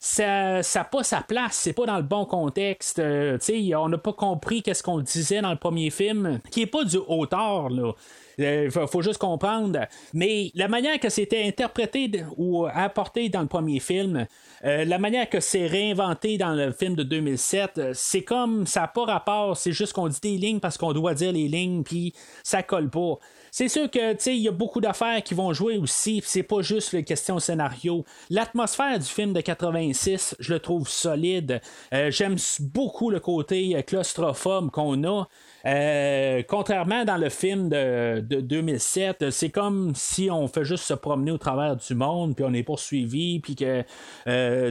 ça 0.03 0.59
n'a 0.75 0.83
pas 0.83 1.01
sa 1.01 1.21
place, 1.21 1.53
c'est 1.53 1.71
pas 1.71 1.85
dans 1.85 1.95
le 1.95 2.03
bon 2.03 2.25
contexte. 2.25 2.99
Euh, 2.99 3.37
on 3.77 3.87
n'a 3.87 3.97
pas 3.97 4.11
compris 4.11 4.61
qu'est-ce 4.61 4.83
qu'on 4.83 4.99
disait 4.99 5.41
dans 5.41 5.51
le 5.51 5.57
premier 5.57 5.89
film, 5.91 6.41
qui 6.51 6.63
est 6.63 6.67
pas 6.67 6.83
du 6.83 6.97
auteur, 6.97 7.69
là. 7.69 7.93
Il 8.37 8.45
euh, 8.45 8.69
faut, 8.69 9.01
juste 9.01 9.19
comprendre. 9.19 9.79
Mais 10.13 10.51
la 10.55 10.67
manière 10.67 10.99
que 10.99 11.07
c'était 11.07 11.43
interprété 11.45 12.11
ou 12.35 12.65
apporté 12.65 13.29
dans 13.29 13.41
le 13.41 13.47
premier 13.47 13.79
film, 13.79 14.25
euh, 14.65 14.83
la 14.83 14.97
manière 14.97 15.29
que 15.29 15.39
c'est 15.39 15.67
réinventé 15.67 16.37
dans 16.37 16.53
le 16.53 16.71
film 16.71 16.95
de 16.95 17.03
2007, 17.03 17.93
c'est 17.93 18.23
comme 18.23 18.65
ça 18.65 18.81
n'a 18.81 18.87
pas 18.87 19.05
rapport, 19.05 19.55
c'est 19.55 19.71
juste 19.71 19.93
qu'on 19.93 20.07
dit 20.07 20.19
des 20.21 20.37
lignes 20.37 20.59
parce 20.59 20.77
qu'on 20.77 20.93
doit 20.93 21.13
dire 21.13 21.31
les 21.31 21.47
lignes, 21.47 21.83
puis 21.83 22.13
ça 22.43 22.61
colle 22.61 22.89
pas. 22.89 23.19
C'est 23.55 23.69
sûr 23.69 23.91
que 23.91 24.29
il 24.31 24.39
y 24.39 24.47
a 24.47 24.51
beaucoup 24.51 24.81
d'affaires 24.81 25.21
qui 25.21 25.35
vont 25.35 25.53
jouer 25.53 25.77
aussi, 25.77 26.23
c'est 26.25 26.41
pas 26.41 26.63
juste 26.63 26.91
la 26.91 27.03
question 27.03 27.37
scénario. 27.37 28.03
L'atmosphère 28.31 28.97
du 28.97 29.05
film 29.05 29.31
de 29.31 29.41
86, 29.41 30.35
je 30.39 30.53
le 30.53 30.59
trouve 30.59 30.89
solide. 30.89 31.61
Euh, 31.93 32.09
j'aime 32.09 32.35
beaucoup 32.61 33.11
le 33.11 33.19
côté 33.19 33.75
euh, 33.75 33.83
claustrophobe 33.83 34.71
qu'on 34.71 35.03
a. 35.03 35.27
Euh, 35.65 36.43
contrairement 36.47 37.05
dans 37.05 37.17
le 37.17 37.29
film 37.29 37.69
de, 37.69 38.19
2007, 38.19 39.29
c'est 39.29 39.49
comme 39.49 39.93
si 39.95 40.29
on 40.29 40.47
fait 40.47 40.65
juste 40.65 40.83
se 40.83 40.93
promener 40.93 41.31
au 41.31 41.37
travers 41.37 41.75
du 41.75 41.95
monde, 41.95 42.35
puis 42.35 42.45
on 42.47 42.53
est 42.53 42.63
poursuivi, 42.63 43.39
puis 43.39 43.55
que 43.55 43.83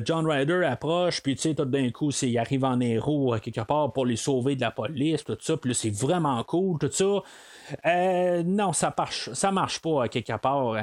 John 0.05 0.27
Ryder 0.27 0.65
approche, 0.65 1.23
puis 1.23 1.35
tu 1.37 1.43
sais, 1.43 1.55
tout 1.55 1.65
d'un 1.65 1.91
coup, 1.91 2.11
il 2.11 2.39
arrive 2.39 2.65
en 2.65 2.81
héros 2.81 3.37
quelque 3.43 3.63
part 3.63 3.93
pour 3.93 4.07
les 4.07 4.17
sauver 4.17 4.57
de 4.57 4.61
la 4.61 4.71
police, 4.71 5.25
tout 5.25 5.37
ça, 5.41 5.57
puis 5.57 5.75
c'est 5.75 5.95
vraiment 5.95 6.43
cool, 6.45 6.79
tout 6.79 6.91
ça. 6.91 7.23
Euh, 7.87 8.43
non, 8.43 8.73
ça 8.73 8.93
marche, 8.97 9.33
ça 9.33 9.51
marche 9.51 9.81
pas 9.81 10.05
à 10.05 10.09
quelque 10.09 10.37
part. 10.37 10.77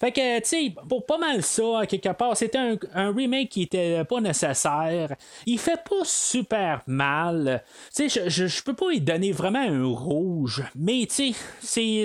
Fait 0.00 0.12
que, 0.12 0.38
tu 0.40 0.44
sais, 0.44 0.74
pour 0.88 1.06
pas 1.06 1.18
mal 1.18 1.42
ça, 1.42 1.80
à 1.80 1.86
quelque 1.86 2.12
part, 2.12 2.36
c'était 2.36 2.78
un, 2.94 3.12
remake 3.12 3.48
qui 3.48 3.62
était 3.62 4.04
pas 4.04 4.20
nécessaire. 4.20 5.14
Il 5.46 5.58
fait 5.58 5.82
pas 5.88 6.04
super 6.04 6.82
mal. 6.86 7.62
Tu 7.94 8.08
sais, 8.08 8.28
je, 8.28 8.46
je, 8.46 8.62
peux 8.62 8.74
pas 8.74 8.92
y 8.92 9.00
donner 9.00 9.32
vraiment 9.32 9.55
un 9.58 9.84
rouge, 9.86 10.62
mais 10.74 11.06
tu 11.06 11.34
sais, 11.60 12.04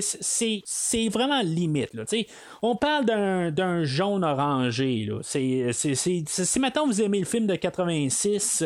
c'est 0.65 1.09
vraiment 1.09 1.41
limite. 1.41 1.93
Là, 1.93 2.03
on 2.61 2.75
parle 2.75 3.05
d'un 3.05 3.83
jaune 3.83 4.23
orangé. 4.23 5.09
Si 5.21 6.59
maintenant 6.59 6.87
vous 6.87 7.01
aimez 7.01 7.19
le 7.19 7.25
film 7.25 7.47
de 7.47 7.55
86, 7.55 8.63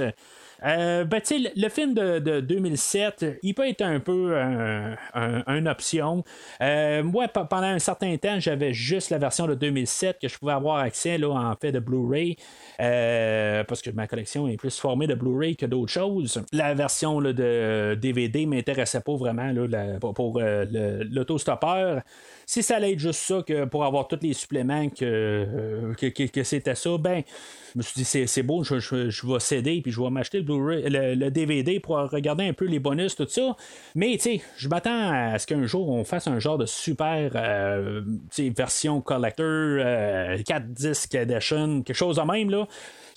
euh, 0.65 1.03
ben, 1.05 1.21
le, 1.55 1.69
film 1.69 1.93
de, 1.93 2.39
2007, 2.39 3.39
il 3.43 3.53
peut 3.53 3.67
être 3.67 3.81
un 3.81 3.99
peu 3.99 4.35
une 5.13 5.67
option. 5.67 6.23
Euh, 6.61 7.03
moi, 7.03 7.27
pendant 7.27 7.67
un 7.67 7.79
certain 7.79 8.15
temps, 8.17 8.39
j'avais 8.39 8.73
juste 8.73 9.11
la 9.11 9.17
version 9.17 9.47
de 9.47 9.53
2007 9.53 10.17
que 10.19 10.27
je 10.27 10.37
pouvais 10.37 10.53
avoir 10.53 10.77
accès 10.77 11.17
là, 11.17 11.29
en 11.29 11.55
fait 11.55 11.71
de 11.71 11.79
Blu-ray. 11.79 12.37
Euh, 12.79 13.63
parce 13.63 13.81
que 13.81 13.91
ma 13.91 14.07
collection 14.07 14.47
est 14.47 14.57
plus 14.57 14.77
formée 14.79 15.07
de 15.07 15.13
Blu-ray 15.13 15.55
que 15.55 15.65
d'autres 15.65 15.91
choses. 15.91 16.41
La 16.51 16.73
version 16.73 17.21
de 17.21 17.95
DVD 17.95 18.45
m'intéressait 18.45 19.01
pas 19.01 19.15
vraiment 19.15 19.51
là, 19.51 19.99
pour, 19.99 20.39
l'autostoppeur. 20.39 22.01
Si 22.47 22.63
ça 22.63 22.77
allait 22.77 22.93
être 22.93 22.99
juste 22.99 23.21
ça 23.21 23.43
que 23.45 23.65
pour 23.65 23.85
avoir 23.85 24.07
tous 24.07 24.19
les 24.21 24.33
suppléments 24.33 24.89
que, 24.89 25.93
que 25.97 26.43
c'était 26.43 26.75
ça, 26.75 26.97
ben 26.97 27.23
je 27.75 27.79
me 27.79 27.83
suis 27.83 28.03
dit, 28.03 28.27
c'est 28.27 28.43
beau, 28.43 28.63
je, 28.63 28.79
je, 28.79 29.27
vais 29.27 29.39
céder, 29.41 29.81
puis 29.81 29.91
je 29.91 29.99
vais 29.99 30.09
m'acheter 30.09 30.39
le, 30.39 30.55
le, 30.57 31.30
DVD 31.30 31.80
pour 31.80 31.98
regarder 31.98 32.45
un 32.45 32.53
peu 32.53 32.65
les 32.65 32.80
bonus, 32.80 33.15
tout 33.15 33.27
ça. 33.27 33.56
Mais, 33.95 34.14
tu 34.14 34.19
sais, 34.19 34.41
je 34.57 34.68
m'attends 34.68 35.11
à 35.11 35.40
ce 35.40 35.48
qu'un 35.48 35.65
jour, 35.65 35.90
on 35.90 36.03
fasse 36.03 36.27
un 36.27 36.40
genre 36.40 36.57
de 36.57 36.65
super 36.65 37.32
euh, 37.36 38.02
version 38.56 39.02
collector, 39.02 39.80
4 40.45 40.49
euh, 40.49 40.60
disques 40.69 41.15
edition, 41.15 41.82
quelque 41.82 41.95
chose 41.95 42.18
de 42.18 42.22
même, 42.22 42.49
là 42.49 42.68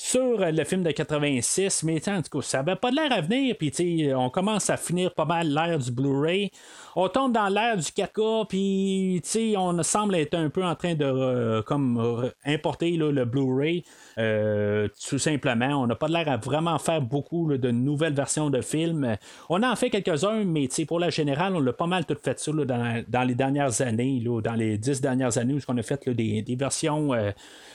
sur 0.01 0.39
le 0.39 0.65
film 0.65 0.85
de 0.85 0.93
86, 0.93 1.83
mais 1.83 2.09
en 2.09 2.23
tout 2.23 2.39
cas, 2.39 2.47
ça 2.47 2.61
avait 2.61 2.77
pas 2.77 2.93
de 2.93 2.97
l'air 2.97 3.13
à 3.13 3.21
venir, 3.21 3.57
puis 3.59 4.09
on 4.15 4.31
commence 4.31 4.71
à 4.71 4.77
finir 4.77 5.13
pas 5.13 5.25
mal 5.25 5.53
l'air 5.53 5.77
du 5.77 5.91
Blu-ray. 5.91 6.53
On 7.01 7.09
tombe 7.09 7.33
dans 7.33 7.47
l'air 7.47 7.77
du 7.77 7.85
4K, 7.85 8.49
puis 8.49 9.55
on 9.57 9.81
semble 9.85 10.17
être 10.17 10.35
un 10.35 10.51
peu 10.51 10.65
en 10.65 10.75
train 10.75 10.97
de 10.97 11.05
euh, 11.05 11.63
comme 11.63 12.33
importer 12.45 12.97
le 12.97 13.25
Blu-ray. 13.25 13.85
Euh, 14.19 14.89
tout 15.09 15.19
simplement, 15.19 15.81
on 15.81 15.87
n'a 15.87 15.95
pas 15.95 16.09
l'air 16.09 16.29
à 16.29 16.39
vraiment 16.39 16.77
faire 16.79 17.01
beaucoup 17.01 17.57
de 17.57 17.71
nouvelles 17.71 18.15
versions 18.15 18.51
de 18.51 18.61
films. 18.61 19.17
On 19.49 19.63
en 19.63 19.77
fait 19.77 19.91
quelques-uns, 19.91 20.43
mais 20.43 20.69
pour 20.89 20.99
la 20.99 21.11
générale, 21.11 21.55
on 21.55 21.61
l'a 21.61 21.73
pas 21.73 21.87
mal 21.87 22.05
tout 22.05 22.17
fait 22.21 22.41
ça 22.41 22.51
dans, 22.51 23.25
les 23.25 23.35
dernières 23.37 23.81
années, 23.81 24.21
dans 24.43 24.55
les 24.55 24.77
dix 24.77 25.01
dernières 25.01 25.39
années 25.39 25.55
où 25.55 25.61
on 25.69 25.79
a 25.79 25.83
fait 25.83 26.09
des, 26.09 26.57
versions. 26.59 27.15
Euh, 27.15 27.31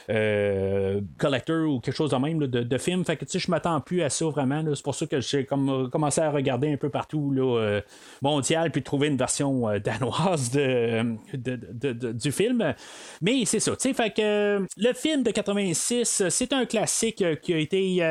euh, 0.10 1.00
collector 1.18 1.66
ou 1.66 1.80
quelque 1.80 1.96
chose 1.96 2.12
de 2.12 2.18
même 2.18 2.38
de, 2.40 2.64
de 2.64 2.78
film. 2.78 3.06
Fait 3.06 3.16
que 3.16 3.26
je 3.26 3.50
m'attends 3.50 3.80
plus 3.80 4.02
à 4.02 4.10
ça 4.10 4.26
vraiment. 4.26 4.62
C'est 4.76 4.84
pour 4.84 4.96
ça 4.96 5.06
que 5.06 5.22
j'ai 5.22 5.46
comme, 5.46 5.90
commencé 5.90 6.20
à 6.20 6.30
regarder 6.30 6.74
un 6.74 6.76
peu 6.76 6.90
partout 6.90 7.32
là, 7.32 7.80
mondial 8.22 8.70
puis 8.70 8.84
trouver 8.84 9.13
version 9.18 9.70
euh, 9.70 9.80
danoise 9.84 10.52
de, 10.52 12.12
du 12.12 12.32
film. 12.32 12.74
Mais 13.22 13.46
c'est 13.46 13.60
ça. 13.60 13.74
Fait 13.76 14.14
que 14.14 14.66
le 14.78 14.94
film 14.94 15.24
de 15.24 15.32
86, 15.32 16.24
c'est 16.30 16.54
un 16.54 16.66
classique 16.66 17.24
qui 17.42 17.54
a 17.54 17.58
été 17.58 18.02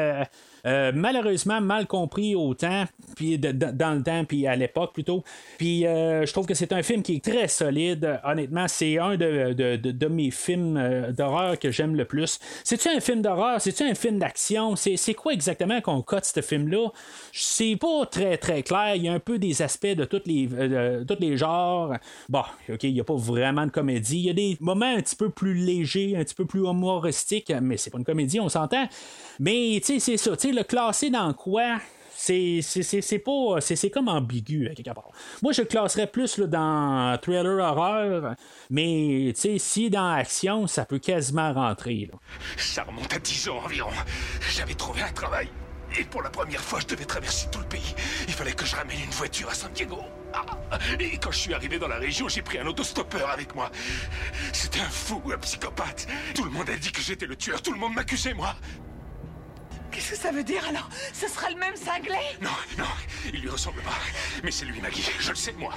Euh, 0.65 0.93
malheureusement, 0.95 1.61
mal 1.61 1.87
compris 1.87 2.35
au 2.35 2.55
temps, 2.55 2.85
puis 3.17 3.39
dans 3.39 3.97
le 3.97 4.03
temps, 4.03 4.25
puis 4.25 4.47
à 4.47 4.55
l'époque 4.55 4.93
plutôt. 4.93 5.25
Puis 5.59 5.87
euh, 5.87 6.25
je 6.25 6.33
trouve 6.33 6.47
que 6.47 6.55
c'est 6.55 6.73
un 6.73 6.83
film 6.83 7.03
qui 7.03 7.17
est 7.17 7.25
très 7.25 7.49
solide. 7.49 8.21
Honnêtement, 8.25 8.69
c'est 8.69 8.99
un 8.99 9.17
de, 9.17 9.53
de, 9.53 10.07
mes 10.07 10.31
films 10.31 10.77
euh, 10.77 11.13
d'horreur 11.13 11.59
que 11.59 11.71
j'aime 11.71 11.97
le 11.97 12.05
plus. 12.05 12.39
C'est-tu 12.65 12.89
un 12.89 13.01
film 13.01 13.23
d'horreur? 13.23 13.61
C'est-tu 13.61 13.83
un 13.83 13.95
film 13.95 14.19
d'action? 14.19 14.77
C'est 14.77 15.15
quoi 15.15 15.33
exactement 15.33 15.81
qu'on 15.81 16.03
cote 16.03 16.25
ce 16.25 16.41
film-là? 16.41 16.89
C'est 17.33 17.77
pas 17.77 18.07
très 18.07 18.37
très 18.37 18.63
clair. 18.63 18.95
Il 18.95 19.05
y 19.05 19.09
a 19.09 19.13
un 19.13 19.21
peu 19.21 19.39
des 19.39 19.63
aspects 19.63 19.87
de 19.87 20.05
tous 20.05 20.23
les, 20.27 20.49
tous 21.09 21.17
les 21.19 21.37
genres. 21.37 21.95
Bon, 22.29 22.43
ok, 22.69 22.85
il 22.85 22.95
n'y 22.95 23.01
a 23.01 23.05
pas 23.05 23.17
vraiment 23.17 23.67
de 23.67 23.71
comédie. 23.71 24.19
Il 24.19 24.27
y 24.27 24.31
a 24.31 24.35
des 24.35 24.57
moments 24.61 24.87
un 24.87 25.01
petit 25.01 25.17
peu 25.17 25.31
plus 25.31 25.55
légers, 25.55 26.17
un 26.17 26.25
petit 26.25 26.35
peu 26.35 26.45
plus 26.45 26.61
humoristiques, 26.61 27.53
mais 27.61 27.77
c'est 27.77 27.91
pas 27.91 27.99
une 27.99 28.05
comédie, 28.05 28.39
on 28.39 28.49
s'entend. 28.49 28.87
Mais 29.41 29.81
tu 29.81 29.95
sais, 29.95 29.99
c'est 29.99 30.17
ça. 30.17 30.37
Tu 30.37 30.49
sais, 30.49 30.52
le 30.53 30.65
classer 30.65 31.11
dans 31.11 31.33
quoi? 31.35 31.79
C'est, 32.15 33.23
pas. 33.25 33.61
C'est, 33.61 33.91
comme 33.91 34.09
ambigu, 34.09 34.69
à 34.69 34.75
quelque 34.75 34.95
part. 34.95 35.11
Moi, 35.43 35.53
je 35.53 35.63
le 35.63 35.67
classerais 35.67 36.07
plus 36.07 36.39
dans 36.39 37.19
thriller 37.21 37.59
horreur, 37.59 38.35
mais 38.71 39.33
si 39.35 39.91
dans 39.91 40.13
action, 40.13 40.67
ça 40.69 40.85
peut 40.85 41.01
quasiment 41.01 41.53
rentrer. 41.53 42.09
Ça 42.57 42.85
remonte 42.85 43.13
à 43.13 43.19
10 43.19 43.49
ans 43.49 43.59
environ. 43.65 43.91
J'avais 44.55 44.75
trouvé 44.75 45.03
un 45.03 45.13
travail. 45.13 45.49
Et 45.99 46.05
pour 46.05 46.23
la 46.23 46.31
première 46.31 46.61
fois, 46.61 46.81
je 46.81 46.87
devais 46.87 47.05
traverser 47.05 47.49
tout 47.51 47.59
le 47.59 47.67
pays. 47.67 47.95
Il 48.27 48.33
fallait 48.33 48.53
que 48.53 48.65
je 48.65 48.75
ramène 48.77 48.99
une 49.05 49.11
voiture 49.11 49.51
à 49.51 49.55
San 49.55 49.71
Diego. 49.73 49.99
Ah, 50.33 50.79
et 50.99 51.19
quand 51.19 51.31
je 51.31 51.39
suis 51.39 51.53
arrivé 51.55 51.79
dans 51.79 51.89
la 51.89 51.99
région, 51.99 52.29
j'ai 52.29 52.41
pris 52.41 52.59
un 52.59 52.67
autostoppeur 52.67 53.29
avec 53.29 53.55
moi. 53.55 53.71
C'était 54.53 54.81
un 54.81 54.89
fou, 54.89 55.21
un 55.35 55.39
psychopathe. 55.39 56.07
Tout 56.35 56.45
le 56.45 56.51
monde 56.51 56.71
a 56.71 56.77
dit 56.77 56.93
que 56.93 57.03
j'étais 57.03 57.27
le 57.27 57.37
tueur. 57.37 57.61
Tout 57.61 57.73
le 57.73 57.79
monde 57.79 57.95
m'accusait, 57.95 58.33
moi. 58.33 58.55
Qu'est-ce 59.93 60.11
que 60.13 60.17
ça 60.17 60.33
veut 60.33 60.43
dire 60.43 60.65
alors? 60.69 60.89
Ce 61.13 61.29
sera 61.29 61.51
le 61.51 61.57
même 61.57 61.77
cinglé? 61.77 62.17
Non, 62.41 62.49
non, 62.79 62.85
il 63.33 63.43
lui 63.43 63.51
ressemble 63.51 63.83
pas. 63.83 63.91
Mais 64.43 64.51
c'est 64.51 64.65
lui, 64.65 64.81
Maggie, 64.81 65.05
je 65.21 65.31
le 65.31 65.37
sais, 65.37 65.53
moi. 65.53 65.75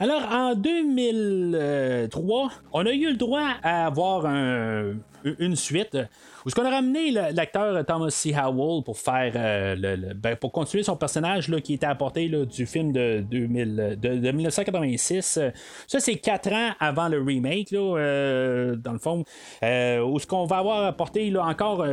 Alors, 0.00 0.22
en 0.32 0.54
2003, 0.54 2.50
on 2.72 2.86
a 2.86 2.92
eu 2.92 3.06
le 3.10 3.16
droit 3.16 3.54
à 3.62 3.86
avoir 3.86 4.26
une 4.26 5.56
suite 5.56 5.96
où 6.44 6.48
est-ce 6.48 6.54
qu'on 6.54 6.64
a 6.64 6.70
ramené 6.70 7.10
l'acteur 7.10 7.84
Thomas 7.84 8.10
C. 8.10 8.34
Howell 8.34 8.82
pour 8.82 8.98
faire 8.98 9.32
euh, 9.34 9.74
le, 9.76 10.14
ben, 10.14 10.36
pour 10.36 10.52
continuer 10.52 10.82
son 10.82 10.96
personnage 10.96 11.48
là, 11.48 11.60
qui 11.60 11.74
était 11.74 11.86
apporté 11.86 12.28
là, 12.28 12.44
du 12.44 12.66
film 12.66 12.92
de, 12.92 13.20
2000, 13.20 13.98
de, 14.00 14.30
1986. 14.30 15.38
Ça, 15.86 16.00
c'est 16.00 16.16
quatre 16.16 16.52
ans 16.52 16.70
avant 16.80 17.08
le 17.08 17.20
remake, 17.20 17.70
là, 17.72 17.96
euh, 17.98 18.76
dans 18.76 18.92
le 18.92 18.98
fond. 18.98 19.24
Euh, 19.62 20.00
où 20.00 20.18
ce 20.18 20.26
qu'on 20.26 20.46
va 20.46 20.58
avoir 20.58 20.84
apporté 20.84 21.30
là, 21.30 21.44
encore, 21.44 21.84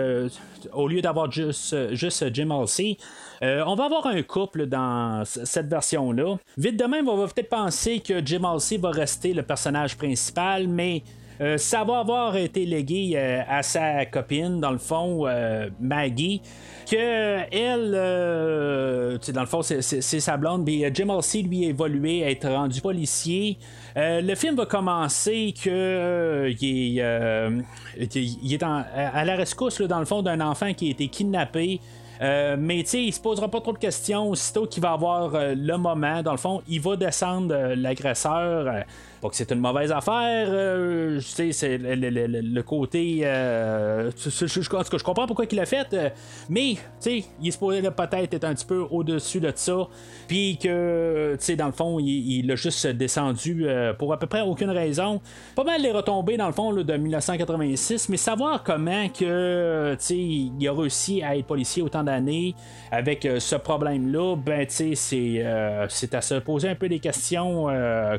au 0.73 0.87
lieu 0.87 1.01
d'avoir 1.01 1.31
juste, 1.31 1.93
juste 1.93 2.33
Jim 2.33 2.51
Halsey, 2.51 2.97
on 3.41 3.75
va 3.75 3.85
avoir 3.85 4.07
un 4.07 4.21
couple 4.23 4.65
dans 4.65 5.23
cette 5.25 5.67
version-là. 5.67 6.37
Vite 6.57 6.77
de 6.77 6.85
même, 6.85 7.09
on 7.09 7.17
va 7.17 7.27
peut-être 7.27 7.49
penser 7.49 7.99
que 7.99 8.25
Jim 8.25 8.43
Halsey 8.43 8.77
va 8.77 8.91
rester 8.91 9.33
le 9.33 9.43
personnage 9.43 9.97
principal, 9.97 10.67
mais 10.67 11.03
euh, 11.39 11.57
ça 11.57 11.83
va 11.83 11.99
avoir 11.99 12.35
été 12.35 12.65
légué 12.65 13.13
euh, 13.15 13.41
à 13.47 13.61
sa 13.61 14.05
copine, 14.05 14.59
dans 14.59 14.71
le 14.71 14.79
fond, 14.79 15.27
euh, 15.27 15.69
Maggie, 15.79 16.41
que 16.89 17.39
elle, 17.51 17.91
dans 19.33 19.41
le 19.41 19.47
fond, 19.47 19.61
c'est 19.61 20.01
sa 20.01 20.37
blonde, 20.37 20.63
mais 20.65 20.89
Jim 20.93 21.09
Halsey, 21.09 21.41
lui, 21.41 21.65
a 21.65 21.69
évolué 21.69 22.23
à 22.23 22.31
être 22.31 22.47
rendu 22.49 22.79
policier. 22.79 23.57
le 23.95 24.35
film 24.35 24.55
va 24.55 24.65
commencer 24.65 25.53
que 25.61 26.49
il 26.61 26.99
est, 26.99 28.63
à 28.63 29.25
la 29.25 29.35
rescousse, 29.35 29.81
dans 29.81 29.99
le 29.99 30.05
fond, 30.05 30.21
d'un 30.21 30.39
enfant 30.39 30.73
qui 30.73 30.87
a 30.87 30.91
été 30.91 31.09
kidnappé. 31.09 31.81
Mais 32.21 32.83
tu 32.83 32.89
sais, 32.89 33.03
il 33.03 33.13
se 33.13 33.19
posera 33.19 33.47
pas 33.47 33.61
trop 33.61 33.73
de 33.73 33.77
questions. 33.77 34.29
Aussitôt 34.29 34.65
qu'il 34.65 34.81
va 34.81 34.91
avoir 34.91 35.31
le 35.33 35.77
moment, 35.77 36.21
dans 36.21 36.31
le 36.31 36.37
fond, 36.37 36.61
il 36.67 36.81
va 36.81 36.95
descendre 36.95 37.55
l'agresseur. 37.75 38.85
Pas 39.21 39.29
que 39.29 39.35
c'est 39.35 39.51
une 39.51 39.59
mauvaise 39.59 39.91
affaire, 39.91 40.47
euh, 40.49 41.19
sais, 41.21 41.51
c'est 41.51 41.79
le, 41.79 42.61
côté. 42.61 43.21
Euh, 43.23 44.11
je, 44.15 44.45
je, 44.45 45.03
comprends 45.03 45.25
pourquoi 45.25 45.45
il 45.49 45.55
l'a 45.55 45.65
fait, 45.65 45.87
euh, 45.93 46.09
mais 46.49 46.75
il 47.05 47.47
est 47.47 47.51
supposé 47.51 47.81
peut-être 47.81 48.33
être 48.33 48.43
un 48.43 48.53
petit 48.53 48.65
peu 48.65 48.85
au-dessus 48.91 49.39
de 49.39 49.51
ça, 49.55 49.87
puis 50.27 50.59
que, 50.61 51.35
dans 51.55 51.65
le 51.65 51.71
fond, 51.71 51.97
il, 51.99 52.51
a 52.51 52.55
juste 52.55 52.85
descendu 52.87 53.65
pour 53.97 54.13
à 54.13 54.19
peu 54.19 54.27
près 54.27 54.41
aucune 54.41 54.69
raison. 54.69 55.19
Pas 55.55 55.63
mal 55.63 55.81
les 55.81 55.91
retombées, 55.91 56.37
dans 56.37 56.47
le 56.47 56.53
fond, 56.53 56.71
de 56.73 56.97
1986, 56.97 58.09
mais 58.09 58.17
savoir 58.17 58.63
comment 58.63 59.09
que, 59.09 59.97
il 60.11 60.67
a 60.67 60.73
réussi 60.73 61.23
à 61.23 61.35
être 61.35 61.47
policier 61.47 61.81
autant 61.81 62.03
avec 62.91 63.27
ce 63.39 63.55
problème-là, 63.55 64.35
ben, 64.35 64.65
tu 64.65 64.95
sais, 64.95 65.85
c'est 65.89 66.15
à 66.15 66.21
se 66.21 66.35
poser 66.35 66.69
un 66.69 66.75
peu 66.75 66.89
des 66.89 66.99
questions, 66.99 67.67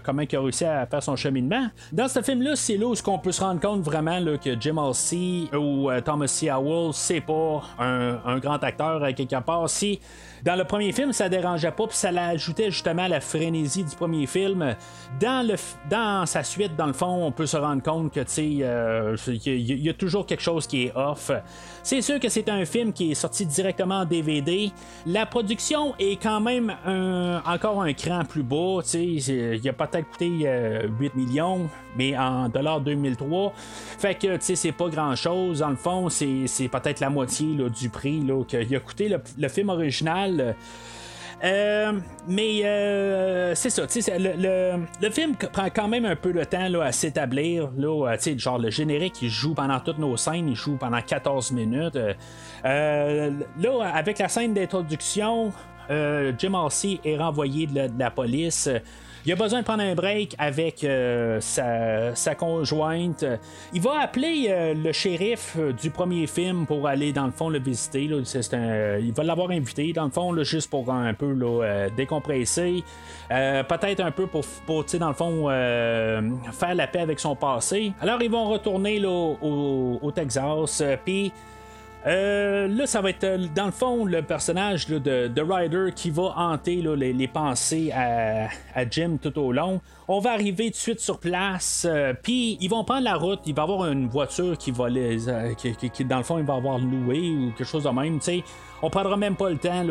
comment 0.05 0.23
il 0.23 0.37
a 0.37 0.41
réussi 0.41 0.65
à 0.65 0.87
faire 0.87 1.03
son 1.03 1.17
cheminement. 1.17 1.69
Dans 1.93 2.09
ce 2.09 2.23
film-là, 2.23 2.57
c'est 2.57 2.77
là 2.77 2.87
où 2.87 2.95
on 3.07 3.19
peut 3.19 3.33
se 3.33 3.41
rendre 3.41 3.61
compte 3.61 3.83
vraiment 3.83 4.19
que 4.37 4.61
Jim 4.61 4.77
Halsey 4.79 5.49
ou 5.55 5.91
euh, 5.91 6.01
Thomas 6.01 6.27
C. 6.27 6.49
Howell, 6.49 6.93
c'est 6.93 7.21
pas 7.21 7.63
un, 7.79 8.19
un, 8.25 8.39
grand 8.39 8.63
acteur 8.63 9.03
à 9.03 9.13
quelque 9.13 9.41
part. 9.41 9.69
Si 9.69 10.01
dans 10.45 10.57
le 10.57 10.65
premier 10.65 10.93
film, 10.93 11.13
ça 11.13 11.29
dérangeait 11.29 11.71
pas, 11.71 11.87
puis 11.87 11.97
ça 11.97 12.11
l'ajoutait 12.11 12.71
justement 12.71 13.03
à 13.03 13.09
la 13.09 13.21
frénésie 13.21 13.85
du 13.85 13.95
premier 13.95 14.27
film. 14.27 14.75
Dans, 15.21 16.27
sa 16.27 16.43
suite, 16.43 16.77
dans 16.77 16.87
le 16.87 16.93
fond, 16.93 17.27
on 17.27 17.33
peut 17.33 17.47
se 17.47 17.57
rendre 17.57 17.83
compte 17.83 18.13
que, 18.13 18.21
tu 18.21 18.63
euh, 18.63 19.17
y, 19.45 19.89
a 19.89 19.95
toujours 19.95 20.27
quelque 20.27 20.43
chose 20.43 20.67
qui 20.67 20.85
est 20.85 20.93
off. 20.95 21.31
C'est 21.83 22.03
sûr 22.03 22.21
que 22.21 22.29
c'est 22.29 22.49
un 22.49 22.65
film 22.65 22.93
qui 22.93 23.13
est 23.13 23.15
sorti 23.15 23.47
directement 23.47 24.01
en 24.01 24.05
DVD. 24.05 24.71
La 25.07 25.27
production 25.27 25.95
est 25.99 26.23
quand 26.23 26.41
même 26.41 26.75
encore 27.47 27.83
un 27.83 27.93
cran 27.93 28.25
plus 28.25 28.43
bas, 28.43 28.81
il 28.95 29.69
a 29.69 29.73
peut-être 29.73 30.11
coûté 30.11 30.29
8 30.29 30.47
euh, 30.47 30.89
millions, 31.15 31.69
mais 31.97 32.17
en 32.17 32.49
dollars 32.49 32.81
2003. 32.81 33.53
Fait 33.99 34.15
que, 34.15 34.37
c'est 34.41 34.73
pas 34.73 34.89
grand-chose. 34.89 35.61
Dans 35.61 35.71
le 35.71 35.77
fond, 35.77 36.09
c'est 36.09 36.69
peut-être 36.69 37.01
la 37.01 37.11
moitié 37.11 37.47
du 37.69 37.89
prix 37.89 38.23
qu'il 38.47 38.77
a 38.77 38.81
coûté 38.81 39.17
le 39.39 39.49
film 39.49 39.69
original. 39.71 40.28
Euh, 41.45 41.93
mais 42.27 42.65
euh, 42.65 43.55
c'est 43.55 43.71
ça, 43.71 43.83
le, 44.19 45.11
film 45.11 45.37
prend 45.37 45.69
quand 45.73 45.87
même 45.87 46.05
un 46.05 46.17
peu 46.17 46.33
de 46.33 46.43
temps 46.45 46.81
à 46.81 46.93
s'établir. 46.93 47.71
Là, 47.77 48.17
genre 48.37 48.59
le 48.59 48.71
générique, 48.71 49.23
il 49.23 49.31
joue 49.31 49.55
pendant 49.55 49.79
toutes 49.81 49.99
nos 49.99 50.17
scènes, 50.17 50.49
il 50.49 50.57
joue 50.57 50.77
pendant 50.77 51.01
14 51.01 51.53
minutes. 51.53 51.99
Euh, 52.65 53.31
là, 53.61 53.93
avec 53.95 54.19
la 54.19 54.29
scène 54.29 54.53
d'introduction, 54.53 55.53
Jim 55.89 56.55
Halsey 56.55 57.01
est 57.05 57.17
renvoyé 57.17 57.67
de 57.67 57.89
la 57.99 58.11
police. 58.11 58.69
Il 59.27 59.33
a 59.33 59.37
besoin 59.37 59.61
de 59.61 59.65
prendre 59.65 59.83
un 59.83 59.95
break 59.95 60.35
avec 60.39 60.85
euh, 60.85 61.41
sa, 61.41 62.35
conjointe. 62.35 63.25
Il 63.73 63.81
va 63.81 64.01
appeler 64.03 64.47
euh, 64.49 64.75
le 64.75 64.93
shérif 64.93 65.57
euh, 65.59 65.73
du 65.73 65.91
premier 65.91 66.27
film 66.27 66.67
pour 66.67 66.87
aller 66.87 67.13
dans 67.13 67.27
le 67.27 67.33
fond 67.33 67.49
le 67.49 67.59
visiter. 67.59 68.05
il 68.05 69.13
va 69.13 69.23
l'avoir 69.25 69.51
invité 69.51 69.93
dans 69.93 70.05
le 70.05 70.11
fond 70.11 70.35
juste 70.43 70.71
pour 70.71 70.91
un 70.93 71.15
peu 71.15 71.37
décompresser. 71.97 72.85
Peut-être 73.29 74.01
un 74.01 74.11
peu 74.11 74.27
pour, 74.27 74.45
pour 74.67 74.85
dans 74.85 75.09
le 75.09 75.15
fond 75.15 75.49
faire 75.49 76.75
la 76.75 76.87
paix 76.87 77.01
avec 77.01 77.21
son 77.21 77.35
passé. 77.35 77.93
Alors 78.01 78.23
ils 78.23 78.31
vont 78.31 78.49
retourner 78.49 79.05
au, 79.05 79.99
au, 80.01 80.11
Texas. 80.13 80.83
Puis 81.05 81.33
euh, 82.09 82.69
là, 82.69 82.87
ça 82.87 83.03
va 83.03 83.11
être 83.11 83.25
euh, 83.25 83.47
dans 83.55 83.67
le 83.67 83.71
fond 83.71 84.07
le 84.07 84.23
personnage 84.23 84.87
de, 84.87 84.99
de, 84.99 85.43
Ryder 85.43 85.93
qui 85.95 86.09
va 86.09 86.33
hanter 86.37 86.77
les, 86.77 87.29
pensées 87.29 87.93
à, 87.93 88.49
Jim 88.91 89.19
tout 89.21 89.39
au 89.39 89.53
long. 89.53 89.83
On 90.09 90.19
va 90.19 90.33
arriver 90.33 90.67
tout 90.67 90.71
de 90.71 90.77
suite 90.77 91.01
sur 91.01 91.19
place, 91.21 91.87
euh, 91.87 92.15
puis 92.15 92.57
ils 92.63 92.69
vont 92.71 92.83
prendre 92.83 93.05
la 93.05 93.17
route. 93.17 93.41
Il 93.45 93.55
va 93.55 93.63
y 93.63 93.65
avoir 93.65 93.93
une 93.93 94.09
voiture 94.09 94.57
qui 94.57 94.71
va 94.71 94.89
les, 94.89 95.19
qui, 95.59 96.05
dans 96.07 96.17
le 96.17 96.23
fond, 96.23 96.39
il 96.39 96.45
va 96.45 96.55
avoir 96.55 96.79
loué 96.79 97.31
ou 97.31 97.51
quelque 97.51 97.69
chose 97.69 97.85
de 97.85 97.91
même. 97.91 98.19
sais 98.23 98.43
on 98.83 98.91
prendra 98.91 99.17
même 99.17 99.37
pas 99.37 99.51
le 99.51 99.59
temps 99.59 99.85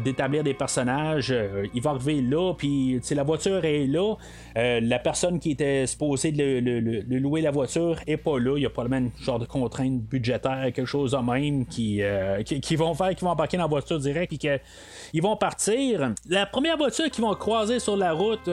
d'établir 0.00 0.42
des 0.42 0.54
personnages. 0.54 1.30
Euh, 1.30 1.66
il 1.74 1.82
va 1.82 1.90
arriver 1.90 2.20
là, 2.20 2.54
puis 2.54 3.00
la 3.10 3.22
voiture 3.22 3.64
est 3.64 3.86
là. 3.86 4.16
Euh, 4.56 4.80
la 4.82 4.98
personne 4.98 5.38
qui 5.38 5.52
était 5.52 5.86
supposée 5.86 6.32
de 6.32 7.16
louer 7.16 7.40
la 7.40 7.50
voiture 7.50 8.00
est 8.06 8.16
pas 8.16 8.38
là. 8.38 8.56
Il 8.56 8.62
y 8.62 8.66
a 8.66 8.70
probablement 8.70 9.06
une 9.06 9.24
genre 9.24 9.38
de 9.38 9.46
contrainte 9.46 10.00
budgétaire, 10.02 10.72
quelque 10.74 10.86
chose 10.86 11.12
de 11.12 11.18
même 11.18 11.66
qui, 11.66 12.02
euh, 12.02 12.42
qui, 12.42 12.76
vont 12.76 12.94
faire, 12.94 13.14
qui 13.14 13.24
vont 13.24 13.30
embarquer 13.30 13.56
dans 13.56 13.64
la 13.64 13.68
voiture 13.68 13.98
direct 13.98 14.32
et 14.32 14.38
qu'ils 14.38 15.22
vont 15.22 15.36
partir. 15.36 16.12
La 16.28 16.46
première 16.46 16.76
voiture 16.76 17.10
qu'ils 17.10 17.24
vont 17.24 17.34
croiser 17.34 17.78
sur 17.78 17.96
la 17.96 18.12
route. 18.12 18.50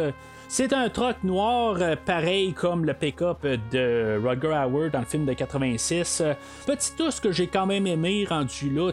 C'est 0.51 0.73
un 0.73 0.89
truck 0.89 1.23
noir, 1.23 1.77
euh, 1.79 1.95
pareil 1.95 2.53
comme 2.53 2.83
le 2.83 2.95
pick-up 2.95 3.45
de 3.71 4.19
Roger 4.19 4.55
Howard 4.55 4.89
dans 4.89 4.99
le 5.01 5.05
film 5.05 5.23
de 5.23 5.33
86. 5.33 6.23
Petit 6.65 6.91
tous 6.97 7.19
que 7.19 7.31
j'ai 7.31 7.45
quand 7.45 7.67
même 7.67 7.85
aimé 7.85 8.25
rendu 8.27 8.71
là. 8.71 8.91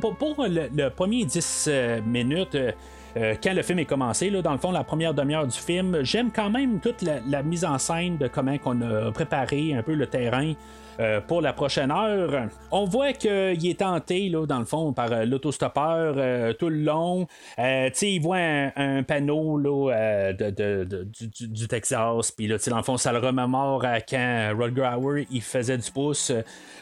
pour, 0.00 0.16
pour 0.16 0.46
le, 0.48 0.88
premier 0.88 1.26
10 1.26 1.66
euh, 1.68 2.00
minutes, 2.06 2.54
euh, 2.54 3.34
quand 3.42 3.52
le 3.52 3.60
film 3.60 3.80
est 3.80 3.84
commencé. 3.84 4.30
Là, 4.30 4.40
dans 4.40 4.52
le 4.52 4.58
fond, 4.58 4.72
la 4.72 4.82
première 4.82 5.12
demi-heure 5.12 5.46
du 5.46 5.58
film, 5.58 5.98
j'aime 6.00 6.30
quand 6.34 6.48
même 6.48 6.80
toute 6.80 7.02
la, 7.02 7.20
la 7.28 7.42
mise 7.42 7.66
en 7.66 7.76
scène 7.76 8.16
de 8.16 8.26
comment 8.26 8.56
on 8.64 8.80
a 8.80 9.12
préparé 9.12 9.74
un 9.74 9.82
peu 9.82 9.92
le 9.92 10.06
terrain. 10.06 10.54
Euh, 11.00 11.20
pour 11.20 11.40
la 11.40 11.52
prochaine 11.52 11.90
heure. 11.90 12.48
On 12.70 12.84
voit 12.84 13.12
qu'il 13.12 13.66
est 13.66 13.80
tenté, 13.80 14.28
là, 14.28 14.46
dans 14.46 14.60
le 14.60 14.64
fond, 14.64 14.92
par 14.92 15.10
euh, 15.10 15.24
l'autostoppeur 15.24 16.14
euh, 16.16 16.52
tout 16.52 16.68
le 16.68 16.82
long. 16.82 17.26
il 17.58 18.20
voit 18.20 18.38
un, 18.76 19.02
panneau 19.02 19.58
là, 19.58 20.32
de, 20.32 20.84
du, 20.94 21.68
Texas, 21.68 22.30
puis 22.30 22.46
dans 22.46 22.76
le 22.76 22.82
fond, 22.82 22.96
ça 22.96 23.12
le 23.12 23.18
remémore 23.18 23.84
à 23.84 24.00
quand 24.00 24.52
Rod 24.56 24.72
Gower 24.72 25.26
il 25.30 25.42
faisait 25.42 25.78
du 25.78 25.90
pouce. 25.90 26.30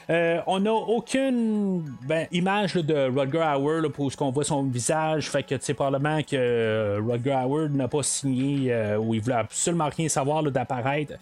on 0.09 0.61
n'a 0.61 0.73
aucune 0.73 1.85
ben, 2.07 2.27
image 2.33 2.75
de 2.75 3.09
Rod 3.09 3.31
Gower 3.31 3.89
pour 3.91 4.13
ce 4.13 4.17
qu'on 4.17 4.31
voit 4.31 4.45
son 4.45 4.65
visage. 4.65 5.31
Fait 5.31 5.43
que 5.43 5.55
c'est 5.59 5.75
probablement 5.75 6.23
que 6.23 7.01
Rod 7.01 7.23
Gower 7.23 7.69
n'a 7.71 7.89
pas 7.89 8.03
signé 8.03 8.75
ou 8.97 9.15
il 9.15 9.23
voulait 9.23 9.37
absolument 9.37 9.89
rien 9.97 10.09
savoir 10.09 10.43
d'apparaître 10.43 11.15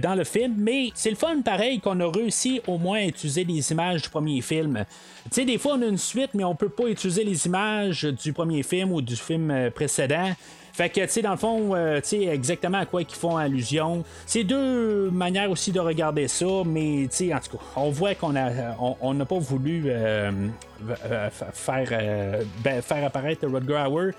dans 0.00 0.14
le 0.14 0.24
film, 0.24 0.54
mais 0.58 0.90
c'est 0.94 1.10
le 1.10 1.16
fun 1.16 1.40
pareil 1.42 1.80
qu'on 1.80 2.00
a 2.00 2.10
réussi 2.10 2.60
au 2.66 2.78
moins 2.78 2.98
à 2.98 3.04
utiliser 3.04 3.44
les 3.44 3.70
images 3.72 4.02
du 4.02 4.08
premier 4.08 4.40
film. 4.40 4.84
Tu 5.24 5.30
sais, 5.32 5.44
des 5.44 5.58
fois 5.58 5.74
on 5.78 5.82
a 5.82 5.86
une 5.86 5.98
suite, 5.98 6.30
mais 6.34 6.44
on 6.44 6.54
peut 6.54 6.68
pas 6.68 6.88
utiliser 6.88 7.24
les 7.24 7.46
images 7.46 8.04
du 8.04 8.32
premier 8.32 8.62
film 8.62 8.92
ou 8.92 9.02
du 9.02 9.16
film 9.16 9.50
euh, 9.50 9.70
précédent. 9.70 10.32
Fait 10.72 10.88
que, 10.88 11.00
tu 11.02 11.08
sais, 11.08 11.22
dans 11.22 11.30
le 11.30 11.36
fond, 11.36 11.70
euh, 11.74 12.00
tu 12.00 12.08
sais, 12.08 12.22
exactement 12.24 12.78
à 12.78 12.86
quoi 12.86 13.02
ils 13.02 13.08
font 13.08 13.36
allusion. 13.36 14.02
C'est 14.26 14.42
deux 14.42 15.08
manières 15.10 15.48
aussi 15.48 15.70
de 15.70 15.78
regarder 15.78 16.26
ça, 16.26 16.46
mais, 16.66 17.06
tu 17.08 17.28
sais, 17.28 17.34
en 17.34 17.38
tout 17.38 17.56
cas, 17.56 17.62
on 17.76 17.90
voit 17.90 18.16
qu'on 18.16 18.34
a, 18.34 18.76
on 19.00 19.14
n'a 19.14 19.24
pas 19.24 19.38
voulu 19.38 19.84
faire, 21.52 21.90
ben, 22.64 22.82
faire 22.82 23.04
apparaître 23.04 23.46
Rod 23.46 23.64
Gower. 23.64 24.10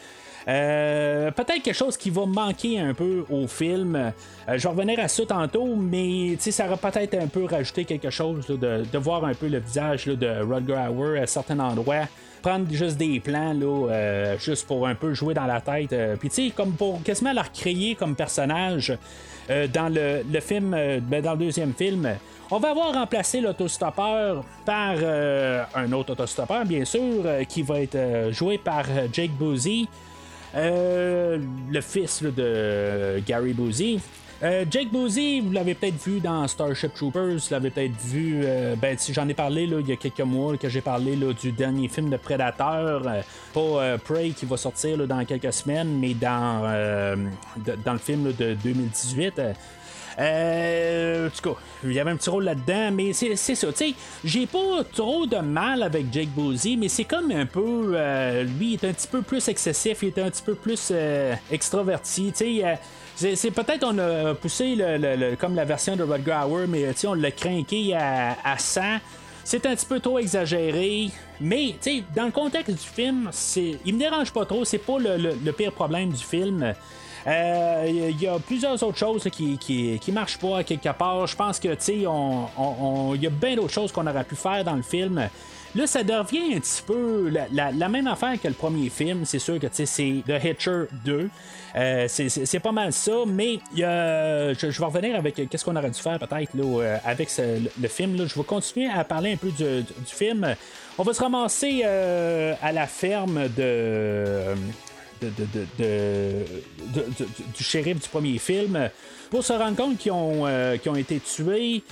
Euh, 0.47 1.31
peut-être 1.31 1.63
quelque 1.63 1.73
chose 1.73 1.97
qui 1.97 2.09
va 2.09 2.25
manquer 2.25 2.79
un 2.79 2.93
peu 2.93 3.25
au 3.29 3.47
film. 3.47 3.95
Euh, 3.95 4.11
je 4.57 4.63
vais 4.63 4.69
revenir 4.69 4.99
à 4.99 5.07
ça 5.07 5.25
tantôt, 5.25 5.75
mais 5.75 6.37
ça 6.39 6.67
aurait 6.67 6.77
peut-être 6.77 7.15
un 7.15 7.27
peu 7.27 7.45
rajouté 7.45 7.85
quelque 7.85 8.11
chose 8.11 8.45
de, 8.47 8.97
voir 8.97 9.25
un 9.25 9.33
peu 9.33 9.47
le 9.47 9.59
visage 9.59 10.05
de 10.05 10.43
Rod 10.43 10.65
Gower 10.65 11.19
à 11.19 11.27
certains 11.27 11.59
endroits 11.59 12.07
prendre 12.41 12.71
juste 12.71 12.97
des 12.97 13.19
plans 13.19 13.53
là, 13.53 13.89
euh, 13.89 14.37
juste 14.37 14.67
pour 14.67 14.85
un 14.85 14.93
peu 14.93 15.15
jouer 15.15 15.33
dans 15.33 15.47
la 15.47 15.61
tête. 15.61 15.95
Puis 16.19 16.29
tu 16.29 16.47
sais, 16.47 16.53
comme 16.55 16.73
pour 16.73 17.01
quasiment 17.01 17.33
la 17.33 17.41
recréer 17.41 17.95
comme 17.95 18.15
personnage 18.15 18.95
dans 19.49 19.91
le, 19.91 20.39
film, 20.41 20.69
ben, 21.09 21.23
dans 21.23 21.31
le 21.31 21.37
deuxième 21.39 21.73
film. 21.73 22.07
On 22.51 22.59
va 22.59 22.69
avoir 22.69 22.93
remplacé 22.93 23.41
l'autostoppeur 23.41 24.43
par 24.63 24.95
un 25.75 25.91
autre 25.91 26.11
autostoppeur, 26.11 26.65
bien 26.65 26.85
sûr, 26.85 27.23
qui 27.49 27.63
va 27.63 27.81
être 27.81 28.31
joué 28.31 28.59
par 28.59 28.85
Jake 29.11 29.31
Boozy. 29.31 29.87
Euh, 30.55 31.37
le 31.69 31.81
fils 31.81 32.23
de 32.23 33.21
Gary 33.25 33.53
Boozy. 33.53 33.99
Euh, 34.43 34.65
Jake 34.69 34.89
Boozy, 34.91 35.41
vous 35.41 35.51
l'avez 35.51 35.75
peut-être 35.75 36.01
vu 36.03 36.19
dans 36.19 36.45
Starship 36.47 36.93
Troopers, 36.93 37.37
vous 37.37 37.47
l'avez 37.51 37.69
peut-être 37.69 37.95
vu, 38.01 38.41
euh, 38.43 38.75
ben, 38.75 38.97
j'en 39.11 39.27
ai 39.29 39.33
parlé 39.33 39.65
là, 39.65 39.77
il 39.79 39.87
y 39.87 39.93
a 39.93 39.95
quelques 39.95 40.19
mois 40.19 40.57
que 40.57 40.67
j'ai 40.67 40.81
parlé 40.81 41.15
là, 41.15 41.31
du 41.31 41.53
dernier 41.53 41.87
film 41.87 42.09
de 42.09 42.17
Predator, 42.17 43.01
pas 43.53 43.97
Prey 44.03 44.31
qui 44.31 44.45
va 44.45 44.57
sortir 44.57 45.07
dans 45.07 45.23
quelques 45.23 45.53
semaines, 45.53 45.97
mais 45.99 46.13
dans, 46.13 47.17
dans 47.85 47.93
le 47.93 47.99
film 47.99 48.33
de 48.33 48.55
2018. 48.55 49.41
Euh, 50.19 51.27
en 51.27 51.29
tout 51.29 51.49
cas, 51.49 51.59
il 51.83 51.93
y 51.93 51.99
avait 51.99 52.11
un 52.11 52.15
petit 52.15 52.29
rôle 52.29 52.45
là-dedans, 52.45 52.91
mais 52.93 53.13
c'est, 53.13 53.35
ça. 53.35 53.67
Tu 53.67 53.73
sais, 53.73 53.93
j'ai 54.23 54.45
pas 54.45 54.83
trop 54.93 55.25
de 55.25 55.37
mal 55.37 55.83
avec 55.83 56.11
Jake 56.11 56.29
Boozy, 56.29 56.77
mais 56.77 56.87
c'est 56.87 57.03
comme 57.03 57.31
un 57.31 57.45
peu. 57.45 57.93
Euh, 57.95 58.43
lui, 58.43 58.73
il 58.73 58.85
est 58.85 58.89
un 58.89 58.93
petit 58.93 59.07
peu 59.07 59.21
plus 59.21 59.47
excessif, 59.47 59.99
il 60.03 60.07
est 60.09 60.19
un 60.19 60.29
petit 60.29 60.43
peu 60.43 60.55
plus 60.55 60.89
euh, 60.91 61.35
extraverti. 61.51 62.31
Tu 62.35 62.61
sais, 63.15 63.35
c'est, 63.35 63.51
peut-être 63.51 63.85
on 63.85 63.97
a 63.97 64.33
poussé 64.35 64.75
le, 64.77 65.35
comme 65.35 65.55
la 65.55 65.65
version 65.65 65.95
de 65.95 66.03
Rod 66.03 66.23
Gower, 66.23 66.65
mais 66.67 66.93
on 67.05 67.13
l'a 67.13 67.31
craqué 67.31 67.95
à, 67.95 68.37
à 68.43 68.57
100 68.57 68.81
c'est 69.45 69.63
un 69.67 69.75
petit 69.75 69.85
peu 69.85 69.99
trop 69.99 70.17
exagéré. 70.17 71.11
Mais, 71.39 71.75
dans 72.15 72.25
le 72.25 72.31
contexte 72.31 72.71
du 72.71 72.87
film, 72.87 73.29
c'est, 73.31 73.77
il 73.85 73.93
me 73.93 73.99
dérange 73.99 74.33
pas 74.33 74.43
trop. 74.45 74.65
C'est 74.65 74.79
pas 74.79 74.97
le, 74.97 75.17
le, 75.17 75.51
pire 75.51 75.71
problème 75.71 76.09
du 76.09 76.23
film. 76.23 76.73
Il 77.27 77.31
euh, 77.31 78.11
y 78.19 78.27
a 78.27 78.37
plusieurs 78.37 78.81
autres 78.83 78.99
choses 78.99 79.27
qui, 79.31 79.57
qui, 79.57 80.11
marchent 80.11 80.37
pas 80.37 80.63
quelque 80.63 80.89
part. 80.93 81.25
Je 81.25 81.35
pense 81.35 81.59
que 81.59 81.69
tu 81.69 81.75
sais, 81.79 81.97
il 81.97 82.07
on, 82.07 83.15
y 83.15 83.25
a 83.25 83.29
bien 83.31 83.55
d'autres 83.55 83.73
choses 83.73 83.91
qu'on 83.91 84.05
aurait 84.05 84.23
pu 84.23 84.35
faire 84.35 84.63
dans 84.63 84.75
le 84.75 84.83
film. 84.83 85.27
Là, 85.73 85.87
ça 85.87 86.03
devient 86.03 86.55
un 86.55 86.59
petit 86.59 86.83
peu 86.85 87.33
la, 87.51 87.89
même 87.89 88.05
affaire 88.05 88.39
que 88.39 88.47
le 88.47 88.53
premier 88.53 88.89
film. 88.89 89.25
C'est 89.25 89.39
sûr 89.39 89.59
que 89.59 89.65
c'est 89.71 90.23
The 90.27 90.43
Hitcher 90.43 90.83
2. 91.03 91.29
Euh, 91.75 92.05
c'est 92.07 92.59
pas 92.59 92.71
mal 92.71 92.93
ça, 92.93 93.11
mais 93.25 93.59
je, 93.75 93.81
vais 94.67 94.85
revenir 94.85 95.15
avec 95.15 95.49
qu'est-ce 95.49 95.65
qu'on 95.65 95.75
aurait 95.75 95.89
dû 95.89 95.99
faire 95.99 96.19
peut-être 96.19 96.51
euh, 96.59 96.97
avec 97.03 97.29
le, 97.81 97.87
film. 97.87 98.17
Là. 98.17 98.27
Je 98.27 98.35
vais 98.35 98.45
continuer 98.45 98.87
à 98.87 99.03
parler 99.03 99.33
un 99.33 99.37
peu 99.37 99.49
du, 99.49 99.83
film. 100.05 100.55
On 100.99 101.03
va 101.03 101.13
se 101.13 101.21
ramasser 101.21 101.83
à 101.83 102.71
la 102.71 102.85
ferme 102.85 103.49
de 103.57 104.55
du 105.21 105.33
shérif 107.63 108.01
du 108.01 108.09
premier 108.09 108.37
film 108.37 108.89
pour 109.29 109.43
se 109.43 109.53
rendre 109.53 109.75
compte 109.75 109.97
qu'ils 109.97 110.11
ont, 110.11 110.45
euh, 110.45 110.77
ont 110.87 110.95
été 110.95 111.19
tués. 111.19 111.83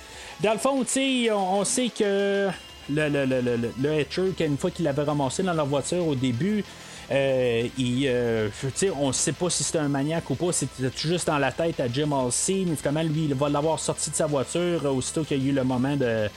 Dans 0.41 0.53
le 0.53 0.59
fond, 0.59 0.83
on, 0.83 1.33
on 1.33 1.63
sait 1.63 1.89
que 1.89 2.49
le, 2.89 3.09
le, 3.09 3.25
le, 3.25 3.71
le 3.81 3.99
Hatcher, 3.99 4.33
une 4.39 4.57
fois 4.57 4.71
qu'il 4.71 4.85
l'avait 4.85 5.03
ramassé 5.03 5.43
dans 5.43 5.53
leur 5.53 5.65
voiture 5.65 6.07
au 6.07 6.15
début, 6.15 6.63
euh, 7.11 7.67
il, 7.77 8.05
euh, 8.07 8.49
on 8.97 9.07
ne 9.07 9.13
sait 9.13 9.33
pas 9.33 9.49
si 9.49 9.63
c'était 9.63 9.79
un 9.79 9.89
maniaque 9.89 10.29
ou 10.29 10.35
pas, 10.35 10.51
c'était 10.51 10.89
juste 10.95 11.27
dans 11.27 11.37
la 11.37 11.51
tête 11.51 11.79
à 11.79 11.87
Jim 11.87 12.11
Halsey, 12.11 12.65
finalement, 12.77 13.03
lui, 13.03 13.25
il 13.25 13.33
va 13.33 13.49
l'avoir 13.49 13.79
sorti 13.79 14.09
de 14.09 14.15
sa 14.15 14.25
voiture 14.25 14.85
aussitôt 14.85 15.23
qu'il 15.23 15.43
y 15.43 15.47
a 15.47 15.51
eu 15.51 15.53
le 15.53 15.63
moment 15.63 15.95
de, 15.95 16.29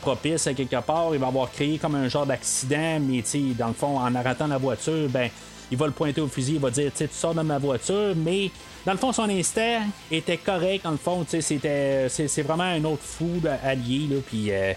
propice 0.00 0.46
à 0.46 0.54
quelque 0.54 0.80
part. 0.82 1.10
Il 1.14 1.20
va 1.20 1.28
avoir 1.28 1.50
créé 1.50 1.78
comme 1.78 1.94
un 1.94 2.08
genre 2.08 2.26
d'accident, 2.26 3.00
mais 3.00 3.24
dans 3.58 3.68
le 3.68 3.74
fond, 3.74 3.98
en 3.98 4.14
arrêtant 4.14 4.46
la 4.46 4.58
voiture, 4.58 5.08
ben 5.08 5.30
il 5.70 5.78
va 5.78 5.86
le 5.86 5.92
pointer 5.92 6.20
au 6.20 6.28
fusil, 6.28 6.54
il 6.54 6.60
va 6.60 6.70
dire 6.70 6.90
tu 6.96 7.08
sors 7.12 7.34
de 7.34 7.42
ma 7.42 7.58
voiture, 7.58 8.14
mais 8.16 8.50
dans 8.84 8.92
le 8.92 8.98
fond, 8.98 9.12
son 9.12 9.28
instinct 9.28 9.82
était 10.10 10.38
correct. 10.38 10.84
Dans 10.84 10.90
le 10.90 10.96
fond, 10.96 11.24
c'était, 11.28 12.08
c'est, 12.08 12.42
vraiment 12.42 12.64
un 12.64 12.82
autre 12.84 13.02
fou 13.02 13.40
allié. 13.62 14.06
Là, 14.10 14.16
puis, 14.26 14.50
euh, 14.50 14.72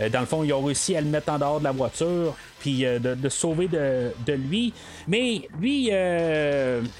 euh, 0.00 0.08
dans 0.10 0.20
le 0.20 0.26
fond, 0.26 0.44
ils 0.44 0.52
ont 0.52 0.62
réussi 0.62 0.94
à 0.94 1.00
le 1.00 1.06
mettre 1.06 1.32
en 1.32 1.38
dehors 1.38 1.58
de 1.58 1.64
la 1.64 1.72
voiture, 1.72 2.34
puis 2.60 2.84
euh, 2.84 2.98
de, 2.98 3.28
sauver 3.28 3.68
de, 3.68 4.32
lui. 4.32 4.72
Mais 5.08 5.42
lui, 5.60 5.90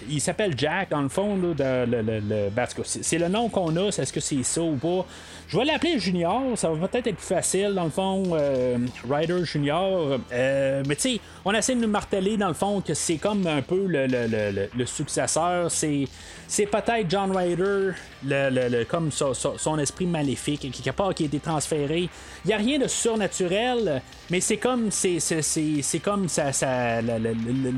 il 0.08 0.20
s'appelle 0.20 0.54
Jack, 0.56 0.90
dans 0.90 1.02
le 1.02 1.08
fond. 1.08 1.36
Là, 1.36 1.86
le, 1.86 2.02
le, 2.02 2.50
ben, 2.50 2.66
c'est 2.84 3.18
le 3.18 3.28
nom 3.28 3.48
qu'on 3.48 3.76
a, 3.76 3.88
est-ce 3.88 4.12
que 4.12 4.20
c'est 4.20 4.42
ça 4.42 4.62
ou 4.62 4.76
pas? 4.76 5.06
Je 5.48 5.56
vais 5.56 5.64
l'appeler 5.64 6.00
Junior, 6.00 6.42
ça 6.56 6.70
va 6.70 6.88
peut-être 6.88 7.06
être 7.06 7.16
plus 7.16 7.26
facile 7.26 7.72
dans 7.74 7.84
le 7.84 7.90
fond, 7.90 8.24
euh, 8.32 8.78
Ryder 9.08 9.44
Junior. 9.44 10.18
Euh, 10.32 10.82
mais 10.88 10.96
tu 10.96 11.02
sais, 11.02 11.20
on 11.44 11.52
essaie 11.54 11.76
de 11.76 11.80
nous 11.80 11.88
marteler 11.88 12.36
dans 12.36 12.48
le 12.48 12.54
fond 12.54 12.80
que 12.80 12.94
c'est 12.94 13.18
comme 13.18 13.46
un 13.46 13.62
peu 13.62 13.86
le, 13.86 14.08
le, 14.08 14.26
le, 14.26 14.68
le 14.74 14.86
successeur. 14.86 15.70
C'est, 15.70 16.08
c'est 16.48 16.66
peut-être 16.66 17.08
John 17.08 17.36
Ryder, 17.36 17.92
le, 18.24 18.84
comme 18.84 19.10
son, 19.12 19.78
esprit 19.78 20.06
maléfique, 20.06 20.60
quelque 20.60 20.96
part 20.96 21.14
qui 21.14 21.24
a 21.24 21.26
été 21.26 21.38
transféré. 21.38 22.08
Il 22.44 22.48
n'y 22.48 22.52
a 22.52 22.56
rien 22.56 22.78
de 22.80 22.88
surnaturel, 22.88 24.02
mais 24.30 24.40
c'est 24.40 24.56
comme 24.56 24.90
c'est, 24.90 25.20
c'est, 25.46 25.98
comme 26.00 26.28
sa, 26.28 26.52
sa 26.52 27.00
la, 27.00 27.18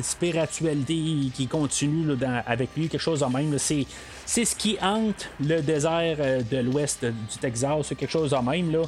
spiritualité 0.03 1.31
qui 1.35 1.47
continue 1.47 2.17
là, 2.17 2.43
avec 2.47 2.71
lui, 2.77 2.89
quelque 2.89 3.01
chose 3.01 3.21
de 3.21 3.27
même. 3.27 3.57
C'est 3.59 4.45
ce 4.45 4.57
qui 4.57 4.77
hante 4.83 5.29
le 5.41 5.61
désert 5.61 6.17
euh, 6.21 6.43
de 6.51 6.59
l'ouest 6.59 7.05
du 7.05 7.39
Texas, 7.41 7.89
quelque 7.89 8.11
chose 8.11 8.31
de 8.31 8.37
même. 8.37 8.73
Là. 8.73 8.83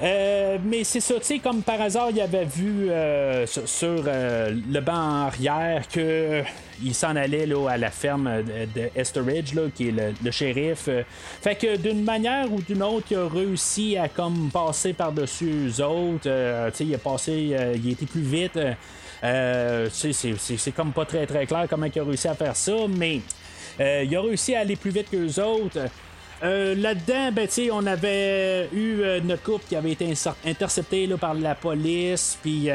Euh, 0.00 0.58
mais 0.64 0.84
c'est 0.84 1.00
ça, 1.00 1.14
tu 1.14 1.24
sais, 1.24 1.38
comme 1.38 1.62
par 1.62 1.80
hasard, 1.80 2.10
il 2.10 2.20
avait 2.20 2.44
vu 2.44 2.90
euh, 2.90 3.46
sur, 3.46 4.02
le 4.04 4.80
banc 4.80 5.26
arrière 5.26 5.88
que 5.88 6.42
il 6.80 6.94
s'en 6.94 7.16
allait 7.16 7.46
là, 7.46 7.68
à 7.68 7.76
la 7.76 7.90
ferme 7.90 8.42
de, 8.44 8.88
Esteridge, 8.94 9.54
là, 9.54 9.62
qui 9.74 9.88
est 9.88 10.14
le, 10.22 10.30
shérif. 10.30 10.88
fait 11.42 11.56
que 11.56 11.76
d'une 11.76 12.04
manière 12.04 12.52
ou 12.52 12.62
d'une 12.62 12.84
autre, 12.84 13.06
il 13.10 13.16
a 13.16 13.26
réussi 13.26 13.96
à 13.96 14.08
comme 14.08 14.50
passer 14.52 14.92
par-dessus 14.92 15.66
eux 15.66 15.84
autres. 15.84 16.30
sais 16.72 16.84
il 16.84 16.94
a 16.94 16.98
passé, 16.98 17.56
il 17.74 17.90
été 17.90 18.06
plus 18.06 18.20
vite. 18.20 18.58
c'est 19.20 20.72
comme 20.76 20.92
pas 20.92 21.04
très 21.04 21.26
très 21.26 21.46
clair 21.46 21.66
comment 21.68 21.86
il 21.92 22.00
a 22.00 22.04
réussi 22.04 22.28
à 22.28 22.34
faire 22.34 22.54
ça, 22.54 22.76
mais 22.88 23.22
euh, 23.80 24.04
il 24.04 24.16
a 24.16 24.20
réussi 24.20 24.54
à 24.54 24.60
aller 24.60 24.76
plus 24.76 24.90
vite 24.90 25.10
que 25.10 25.16
les 25.16 25.38
autres. 25.38 25.78
Euh, 26.42 26.74
là-dedans, 26.74 27.32
ben, 27.32 27.48
on 27.72 27.86
avait 27.86 28.68
eu 28.72 29.00
euh, 29.00 29.20
notre 29.20 29.42
couple 29.42 29.64
qui 29.68 29.76
avait 29.76 29.92
été 29.92 30.12
intercepté 30.46 31.06
là, 31.06 31.16
par 31.16 31.34
la 31.34 31.54
police, 31.54 32.38
puis 32.40 32.70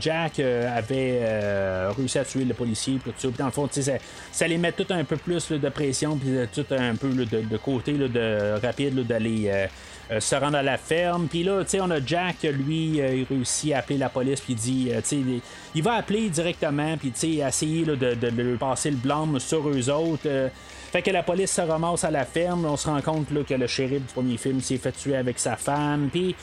Jack 0.00 0.38
avait 0.38 1.90
réussi 1.96 2.18
à 2.18 2.24
tuer 2.24 2.44
le 2.44 2.54
policier, 2.54 2.98
tout 3.04 3.12
ça. 3.16 3.28
dans 3.36 3.46
le 3.46 3.50
fond, 3.50 3.68
ça, 3.70 3.92
ça 4.32 4.48
les 4.48 4.56
met 4.56 4.72
tout 4.72 4.86
un 4.90 5.04
peu 5.04 5.16
plus 5.16 5.48
de 5.48 5.68
pression, 5.68 6.16
puis 6.16 6.30
tout 6.54 6.66
un 6.74 6.94
peu 6.94 7.08
de, 7.08 7.56
côté 7.58 7.92
de 7.92 8.58
rapide 8.60 9.06
d'aller 9.06 9.68
euh, 10.10 10.20
se 10.20 10.34
rendre 10.34 10.58
à 10.58 10.62
la 10.62 10.76
ferme. 10.76 11.28
Puis 11.28 11.42
là, 11.44 11.64
tu 11.64 11.70
sais, 11.70 11.80
on 11.80 11.90
a 11.90 11.98
Jack, 12.04 12.42
lui, 12.42 13.00
euh, 13.00 13.14
il 13.14 13.24
réussit 13.24 13.72
à 13.72 13.78
appeler 13.78 13.98
la 13.98 14.10
police, 14.10 14.40
puis 14.40 14.52
il 14.52 14.56
dit, 14.56 14.90
il 15.74 15.82
va 15.82 15.94
appeler 15.94 16.28
directement, 16.28 16.96
puis 16.98 17.10
essayer 17.40 17.84
là, 17.86 17.96
de, 17.96 18.14
de, 18.14 18.28
de, 18.28 18.56
passer 18.56 18.90
le 18.90 18.96
blâme 18.96 19.40
sur 19.40 19.66
eux 19.68 19.88
autres. 19.88 20.50
Fait 20.94 21.02
que 21.02 21.10
la 21.10 21.24
police 21.24 21.50
se 21.50 21.60
ramasse 21.60 22.04
à 22.04 22.12
la 22.12 22.24
ferme, 22.24 22.66
on 22.66 22.76
se 22.76 22.86
rend 22.88 23.00
compte 23.00 23.28
là, 23.32 23.42
que 23.42 23.54
le 23.54 23.66
shérif 23.66 23.98
du 23.98 24.12
premier 24.14 24.36
film 24.36 24.60
s'est 24.60 24.76
fait 24.76 24.92
tuer 24.92 25.16
avec 25.16 25.40
sa 25.40 25.56
femme, 25.56 26.08
puis 26.08 26.36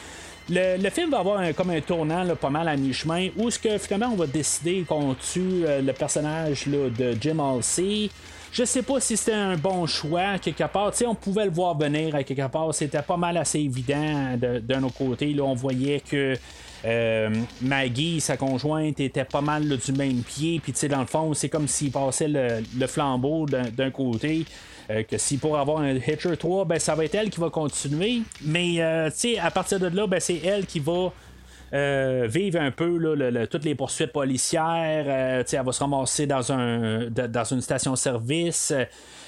le, 0.50 0.90
film 0.90 1.10
va 1.10 1.20
avoir 1.20 1.40
un, 1.40 1.54
comme 1.54 1.70
un 1.70 1.80
tournant 1.80 2.26
là, 2.26 2.36
pas 2.36 2.50
mal 2.50 2.68
à 2.68 2.76
mi-chemin 2.76 3.30
où 3.38 3.50
ce 3.50 3.58
que 3.58 3.78
finalement 3.78 4.10
on 4.12 4.18
va 4.18 4.28
décider 4.28 4.84
qu'on 4.86 5.14
tue 5.14 5.64
le 5.66 5.94
personnage 5.94 6.66
là, 6.66 6.90
de 6.90 7.16
Jim 7.22 7.40
Halsey. 7.40 8.10
Je 8.52 8.66
sais 8.66 8.82
pas 8.82 9.00
si 9.00 9.16
c'était 9.16 9.32
un 9.32 9.56
bon 9.56 9.86
choix, 9.86 10.38
quelque 10.38 10.66
part. 10.66 10.92
on 11.08 11.16
pouvait 11.16 11.46
le 11.46 11.52
voir 11.52 11.78
venir 11.78 12.14
à 12.14 12.24
quelque 12.24 12.52
part. 12.52 12.74
C'était 12.74 13.02
pas 13.02 13.16
mal 13.16 13.38
assez 13.38 13.60
évident 13.60 14.36
d'un 14.38 14.84
autre 14.84 14.98
côté. 14.98 15.28
Là, 15.34 15.44
on 15.44 15.54
voyait 15.56 16.02
que 16.02 16.34
euh, 16.34 16.36
Maggie, 17.62 18.22
sa 18.22 18.38
conjointe, 18.38 19.00
était 19.00 19.26
pas 19.26 19.42
mal 19.42 19.68
du 19.68 19.92
même 19.94 20.22
pied. 20.24 20.60
Puis, 20.60 20.74
dans 20.88 21.02
le 21.02 21.06
fond, 21.06 21.34
c'est 21.34 21.50
comme 21.50 21.68
s'il 21.68 21.92
passait 21.92 22.28
le, 22.28 22.88
flambeau 22.88 23.46
d'un 23.46 23.92
côté. 23.92 24.46
Euh, 24.90 25.04
que 25.04 25.18
si 25.18 25.38
pour 25.38 25.58
avoir 25.58 25.80
un 25.80 25.96
Hitcher 25.96 26.36
3, 26.36 26.66
ben, 26.66 26.80
ça 26.80 26.96
va 26.96 27.06
être 27.06 27.16
elle 27.16 27.30
qui 27.30 27.40
va 27.40 27.50
continuer. 27.50 28.22
Mais, 28.42 28.82
euh, 28.82 29.10
à 29.42 29.52
partir 29.52 29.80
de 29.80 29.88
là, 29.88 30.08
ben, 30.08 30.20
c'est 30.20 30.40
elle 30.44 30.66
qui 30.66 30.80
va 30.80 31.12
euh, 31.74 32.28
vivre 32.30 32.60
un 32.60 32.72
peu 32.72 33.48
toutes 33.50 33.64
les 33.64 33.76
poursuites 33.76 34.12
policières. 34.12 35.06
Euh, 35.08 35.44
elle 35.50 35.64
va 35.64 35.72
se 35.72 35.80
ramasser 35.80 36.28
dans 36.28 36.52
une 36.52 37.62
station-service. 37.62 38.74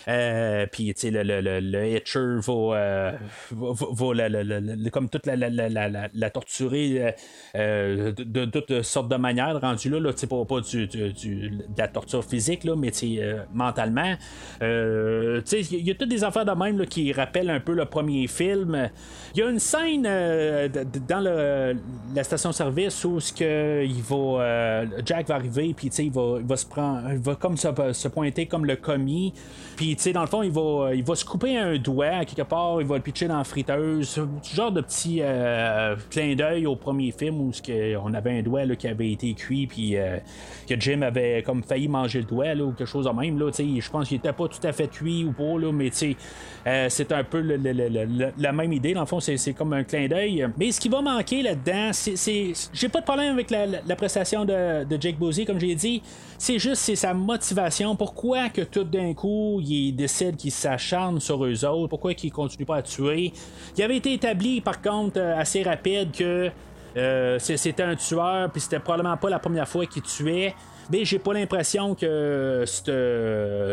Euh, 0.07 0.65
puis, 0.71 0.93
tu 0.93 1.01
sais, 1.01 1.11
le, 1.11 1.23
le, 1.23 1.41
le, 1.41 1.59
le, 1.59 1.87
Hitcher 1.87 2.19
va, 2.19 2.53
euh, 2.53 3.11
va, 3.51 4.13
va 4.13 4.89
comme 4.91 5.09
toute 5.09 5.25
la, 5.25 5.35
la, 5.35 5.49
la, 5.49 6.09
la 6.13 6.29
torturer 6.29 7.15
euh, 7.55 8.11
de, 8.11 8.23
de, 8.23 8.45
toutes 8.45 8.81
sortes 8.81 9.09
de 9.09 9.15
manières. 9.15 9.59
Rendu 9.59 9.89
là, 9.89 9.99
là 9.99 10.11
pas, 10.29 10.45
pas 10.45 10.61
du, 10.61 10.87
du, 10.87 11.13
du, 11.13 11.49
de 11.49 11.63
la 11.77 11.87
torture 11.87 12.23
physique, 12.23 12.63
là, 12.63 12.75
mais 12.75 12.91
mentalement. 13.53 14.15
Il 14.61 15.43
y 15.71 15.91
a 15.91 15.95
toutes 15.95 16.09
des 16.09 16.23
affaires 16.23 16.45
de 16.45 16.51
même 16.51 16.77
là, 16.79 16.85
qui 16.85 17.11
rappellent 17.11 17.49
un 17.49 17.59
peu 17.59 17.73
le 17.73 17.85
premier 17.85 18.27
film. 18.27 18.89
Il 19.35 19.39
y 19.39 19.43
a 19.43 19.49
une 19.49 19.59
scène 19.59 20.03
dans 20.03 21.19
la 22.15 22.23
station-service 22.23 23.03
où 23.05 23.19
ce 23.19 23.33
que 23.33 23.83
il 23.85 24.01
va, 24.01 24.85
Jack 25.05 25.27
va 25.27 25.35
arriver, 25.35 25.73
puis 25.75 25.87
il 25.87 26.11
va, 26.11 26.37
il 26.39 26.45
va 26.45 26.57
se 26.57 26.65
prendre, 26.65 27.09
va 27.15 27.35
comme 27.35 27.57
se, 27.57 27.67
se 27.93 28.07
pointer 28.07 28.45
comme 28.45 28.65
le 28.65 28.75
commis. 28.75 29.33
Puis, 29.75 29.92
tu 29.95 30.01
sais, 30.01 30.13
dans 30.13 30.21
le 30.21 30.27
fond, 30.27 30.43
il 30.43 30.51
va, 30.51 30.93
il 30.93 31.03
va 31.03 31.15
se 31.15 31.25
couper 31.25 31.57
un 31.57 31.77
doigt 31.77 32.25
quelque 32.25 32.47
part, 32.47 32.81
il 32.81 32.87
va 32.87 32.95
le 32.95 33.01
pitcher 33.01 33.27
dans 33.27 33.37
la 33.37 33.43
friteuse. 33.43 34.19
Ce 34.41 34.55
genre 34.55 34.71
de 34.71 34.81
petit 34.81 35.19
euh, 35.21 35.95
clin 36.09 36.35
d'œil 36.35 36.65
au 36.65 36.75
premier 36.75 37.11
film 37.11 37.41
où 37.41 37.51
on 38.03 38.13
avait 38.13 38.39
un 38.39 38.41
doigt 38.41 38.65
là, 38.65 38.75
qui 38.75 38.87
avait 38.87 39.11
été 39.11 39.33
cuit, 39.33 39.67
puis 39.67 39.97
euh, 39.97 40.17
que 40.67 40.79
Jim 40.79 41.01
avait 41.01 41.43
comme 41.43 41.63
failli 41.63 41.87
manger 41.87 42.19
le 42.19 42.25
doigt 42.25 42.53
là, 42.53 42.63
ou 42.63 42.71
quelque 42.71 42.87
chose 42.87 43.05
de 43.05 43.11
même. 43.11 43.39
Là, 43.39 43.51
je 43.51 43.89
pense 43.89 44.07
qu'il 44.07 44.17
était 44.17 44.33
pas 44.33 44.47
tout 44.47 44.65
à 44.65 44.71
fait 44.71 44.87
cuit 44.87 45.25
ou 45.25 45.31
pas, 45.31 45.59
là, 45.59 45.71
mais 45.71 45.91
euh, 46.65 46.87
c'est 46.89 47.11
un 47.11 47.23
peu 47.23 47.41
la 47.41 48.51
même 48.51 48.73
idée. 48.73 48.93
Dans 48.93 49.01
le 49.01 49.07
fond, 49.07 49.19
c'est 49.19 49.53
comme 49.53 49.73
un 49.73 49.83
clin 49.83 50.07
d'œil. 50.07 50.47
Mais 50.57 50.71
ce 50.71 50.79
qui 50.79 50.89
va 50.89 51.01
manquer 51.01 51.41
là-dedans, 51.41 51.89
c'est. 51.91 52.53
J'ai 52.73 52.89
pas 52.89 52.99
de 52.99 53.05
problème 53.05 53.33
avec 53.33 53.51
la, 53.51 53.95
prestation 53.95 54.45
de, 54.45 54.83
de 54.83 55.01
Jake 55.01 55.17
Bosey, 55.17 55.45
comme 55.45 55.59
j'ai 55.59 55.75
dit. 55.75 56.01
C'est 56.37 56.59
juste 56.59 56.81
c'est 56.81 56.95
sa 56.95 57.13
motivation. 57.13 57.95
Pourquoi 57.95 58.49
que 58.49 58.61
tout 58.61 58.83
d'un 58.83 59.13
coup, 59.13 59.59
il 59.61 59.82
décide 59.91 60.37
qu'il 60.37 60.51
s'acharne 60.51 61.19
sur 61.19 61.43
eux 61.45 61.65
autres? 61.65 61.89
Pourquoi 61.89 62.13
il 62.13 62.31
continue 62.31 62.65
pas 62.65 62.77
à 62.77 62.81
tuer? 62.81 63.33
Il 63.77 63.83
avait 63.83 63.97
été 63.97 64.13
établi, 64.13 64.61
par 64.61 64.81
contre, 64.81 65.19
euh, 65.19 65.37
assez 65.37 65.63
rapide 65.63 66.11
que 66.11 66.49
euh, 66.95 67.39
c'était 67.39 67.83
un 67.83 67.95
tueur, 67.95 68.51
puis 68.51 68.61
c'était 68.61 68.79
probablement 68.79 69.17
pas 69.17 69.29
la 69.29 69.39
première 69.39 69.67
fois 69.67 69.85
qu'il 69.85 70.03
tuait. 70.03 70.53
Mais 70.91 71.05
j'ai 71.05 71.19
pas 71.19 71.33
l'impression 71.33 71.95
que 71.95 72.65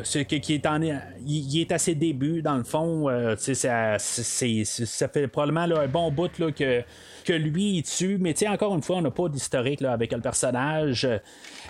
qui 0.02 0.54
est 0.54 0.66
en 0.66 0.80
il, 1.26 1.60
est 1.60 1.72
à 1.72 1.78
ses 1.78 1.94
débuts 1.94 2.40
dans 2.40 2.56
le 2.56 2.62
fond. 2.62 3.08
Euh, 3.08 3.34
ça, 3.36 3.98
fait 5.08 5.26
probablement 5.26 5.76
un 5.76 5.88
bon 5.88 6.10
bout 6.12 6.30
que 6.56 6.82
que 7.24 7.32
lui 7.32 7.78
il 7.78 7.82
tue. 7.82 8.18
Mais 8.18 8.34
encore 8.48 8.74
une 8.74 8.82
fois, 8.82 8.96
on 8.96 9.02
n'a 9.02 9.10
pas 9.10 9.28
d'historique 9.28 9.82
avec 9.82 10.12
le 10.12 10.20
personnage. 10.20 11.08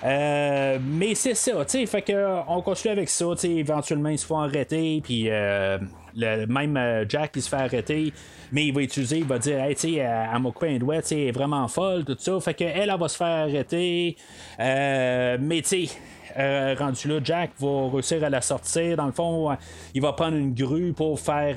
Euh, 0.03 0.79
mais 0.83 1.15
c'est 1.15 1.35
ça, 1.35 1.65
tu 1.65 1.87
fait 1.87 2.03
que 2.03 2.41
on 2.49 2.63
continue 2.63 2.93
avec 2.93 3.09
ça, 3.09 3.27
tu 3.39 3.49
éventuellement 3.49 4.09
ils 4.09 4.19
se 4.19 4.25
font 4.25 4.39
arrêter, 4.39 5.01
puis 5.05 5.27
euh, 5.29 5.79
le, 6.17 6.47
même 6.47 6.77
euh, 6.77 7.05
Jack 7.07 7.33
il 7.37 7.43
se 7.43 7.51
fait 7.51 7.57
arrêter, 7.57 8.13
mais 8.51 8.67
il 8.67 8.75
va 8.75 8.81
utiliser, 8.81 9.19
il 9.19 9.25
va 9.25 9.39
dire, 9.39 9.61
hey, 9.61 9.75
tu 9.75 9.81
sais, 9.81 9.95
elle 9.97 10.39
m'a 10.41 10.51
coupé 10.51 10.75
un 10.75 11.01
tu 11.03 11.31
vraiment 11.33 11.69
folle, 11.69 12.05
tout 12.05 12.17
ça, 12.19 12.41
fait 12.41 12.55
que 12.55 12.65
elle 12.65 12.95
va 12.99 13.09
se 13.09 13.17
faire 13.17 13.27
arrêter, 13.27 14.17
mais 14.59 15.63
tu 15.63 15.87
sais. 15.87 15.89
Rendu 16.37 17.09
là, 17.09 17.21
Jack 17.23 17.51
va 17.59 17.91
réussir 17.93 18.23
à 18.25 18.31
la 18.31 18.41
sortir. 18.41 18.97
Dans 18.97 19.07
le 19.07 19.13
fond, 19.13 19.57
il 19.95 20.03
va 20.03 20.13
prendre 20.13 20.37
une 20.37 20.55
grue 20.55 20.93
pour 20.93 21.19
faire 21.19 21.57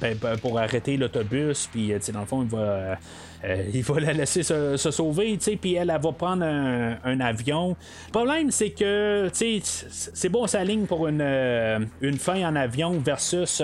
ben, 0.00 0.16
ben, 0.20 0.36
pour 0.38 0.58
arrêter 0.58 0.96
l'autobus. 0.96 1.68
Puis, 1.70 1.92
dans 2.12 2.20
le 2.20 2.26
fond, 2.26 2.42
il 2.42 2.48
va 2.48 2.98
euh, 3.44 3.62
il 3.72 3.82
va 3.82 4.00
la 4.00 4.12
laisser 4.12 4.42
se, 4.42 4.76
sauver, 4.76 5.38
puis 5.60 5.74
elle, 5.74 5.88
va 5.88 6.12
prendre 6.12 6.44
un, 6.44 7.20
avion. 7.20 7.76
Le 8.06 8.12
problème, 8.12 8.50
c'est 8.50 8.70
que 8.70 9.30
c'est 9.32 10.28
bon 10.28 10.46
sa 10.46 10.64
ligne 10.64 10.86
pour 10.86 11.08
une, 11.08 11.20
euh, 11.20 11.78
une 12.00 12.18
fin 12.18 12.48
en 12.48 12.56
avion 12.56 12.98
versus 12.98 13.62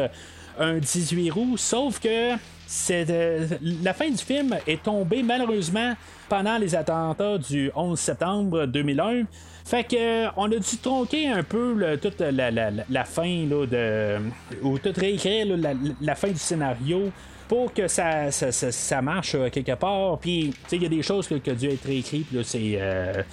un 0.58 0.78
18 0.78 1.30
roues, 1.30 1.56
sauf 1.56 1.98
que 1.98 2.34
euh, 2.90 3.46
la 3.82 3.94
fin 3.94 4.10
du 4.10 4.18
film 4.18 4.56
est 4.66 4.82
tombée 4.82 5.22
malheureusement 5.22 5.94
pendant 6.28 6.58
les 6.58 6.74
attentats 6.74 7.38
du 7.38 7.70
11 7.74 7.98
septembre 7.98 8.66
2001. 8.66 9.22
Fait 9.64 9.84
que 9.84 10.26
on 10.36 10.46
a 10.46 10.56
dû 10.56 10.78
tronquer 10.82 11.28
un 11.28 11.42
peu 11.42 11.98
toute 12.00 12.20
la, 12.20 13.04
fin 13.04 13.46
là, 13.46 13.66
de 13.66 14.18
ou 14.62 14.78
tout 14.78 14.92
réécrire 14.96 15.46
la, 16.00 16.14
fin 16.14 16.28
du 16.28 16.38
scénario 16.38 17.12
pour 17.50 17.74
que 17.74 17.88
ça, 17.88 18.30
ça, 18.30 19.02
marche 19.02 19.34
euh, 19.34 19.50
quelque 19.50 19.74
part? 19.74 20.18
Puis, 20.20 20.54
il 20.70 20.82
y 20.82 20.86
a 20.86 20.88
des 20.88 21.02
choses 21.02 21.26
qui 21.26 21.34
ont 21.34 21.54
dû 21.54 21.68
être 21.68 21.90
écrites. 21.90 22.28
c'est, 22.44 22.78
euh, 22.78 23.24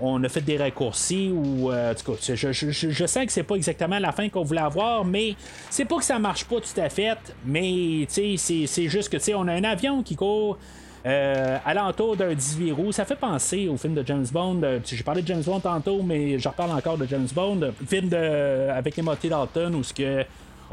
on, 0.00 0.24
a 0.24 0.28
fait 0.28 0.40
des 0.40 0.56
raccourcis 0.56 1.30
ou. 1.32 1.70
Euh, 1.70 1.94
je, 2.20 2.50
je, 2.52 3.06
sais 3.06 3.24
que 3.24 3.30
c'est 3.30 3.44
pas 3.44 3.54
exactement 3.54 4.00
la 4.00 4.10
fin 4.10 4.28
qu'on 4.28 4.42
voulait 4.42 4.60
avoir, 4.60 5.04
mais 5.04 5.36
c'est 5.70 5.84
pas 5.84 5.98
que 5.98 6.04
ça 6.04 6.18
marche 6.18 6.46
pas 6.46 6.56
tout 6.56 6.80
à 6.80 6.88
fait. 6.88 7.16
Mais, 7.46 8.06
c'est, 8.08 8.36
c'est 8.36 8.88
juste 8.88 9.08
que, 9.08 9.34
on 9.36 9.46
a 9.46 9.52
un 9.52 9.64
avion 9.64 10.02
qui 10.02 10.16
court. 10.16 10.58
À 11.04 11.74
l'entour 11.74 12.16
d'un 12.16 12.34
18 12.34 12.72
roues. 12.72 12.92
Ça 12.92 13.04
fait 13.04 13.16
penser 13.16 13.68
au 13.68 13.76
film 13.76 13.94
de 13.94 14.04
James 14.06 14.26
Bond. 14.32 14.60
J'ai 14.84 15.02
parlé 15.02 15.22
de 15.22 15.26
James 15.26 15.42
Bond 15.44 15.60
tantôt, 15.60 16.02
mais 16.02 16.38
je 16.38 16.48
reparle 16.48 16.72
encore 16.72 16.98
de 16.98 17.06
James 17.06 17.28
Bond. 17.34 17.72
Film 17.86 18.08
de, 18.08 18.70
avec 18.70 18.94
Timothy 18.94 19.28
Dalton 19.28 19.74
où 19.74 19.82
ce 19.82 19.92
que 19.92 20.24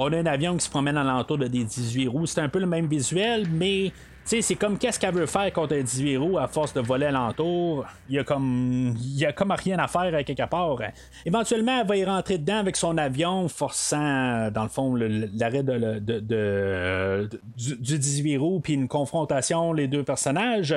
on 0.01 0.13
a 0.13 0.17
un 0.17 0.25
avion 0.27 0.55
qui 0.55 0.63
se 0.63 0.69
promène 0.69 0.95
à 0.95 1.03
l'entour 1.03 1.37
de 1.37 1.47
des 1.47 1.65
18 1.65 2.07
roues. 2.07 2.25
C'est 2.25 2.39
un 2.39 2.47
peu 2.47 2.59
le 2.59 2.65
même 2.65 2.87
visuel, 2.87 3.47
mais 3.51 3.91
c'est 4.29 4.55
comme 4.55 4.77
qu'est-ce 4.77 4.99
qu'elle 4.99 5.13
veut 5.13 5.25
faire 5.25 5.51
contre 5.51 5.75
un 5.75 5.81
18 5.81 6.17
roues 6.17 6.37
à 6.37 6.47
force 6.47 6.73
de 6.73 6.81
voler 6.81 7.07
alentour? 7.07 7.85
Il 8.07 8.15
y 8.15 8.19
a 8.19 8.23
comme 8.23 8.95
il 8.95 9.17
y 9.17 9.25
a 9.25 9.33
comme 9.33 9.51
rien 9.51 9.79
à 9.79 9.87
faire 9.87 10.13
à 10.13 10.23
quelque 10.23 10.47
part. 10.47 10.77
Éventuellement, 11.25 11.81
elle 11.81 11.87
va 11.87 11.97
y 11.97 12.05
rentrer 12.05 12.37
dedans 12.37 12.57
avec 12.57 12.75
son 12.75 12.97
avion, 12.97 13.47
forçant 13.47 14.51
dans 14.51 14.63
le 14.63 14.69
fond 14.69 14.93
l'arrêt 14.95 15.63
de, 15.63 17.27
du, 17.57 17.97
18 17.97 18.37
roues 18.37 18.59
puis 18.59 18.73
une 18.73 18.87
confrontation 18.87 19.73
les 19.73 19.87
deux 19.87 20.03
personnages. 20.03 20.75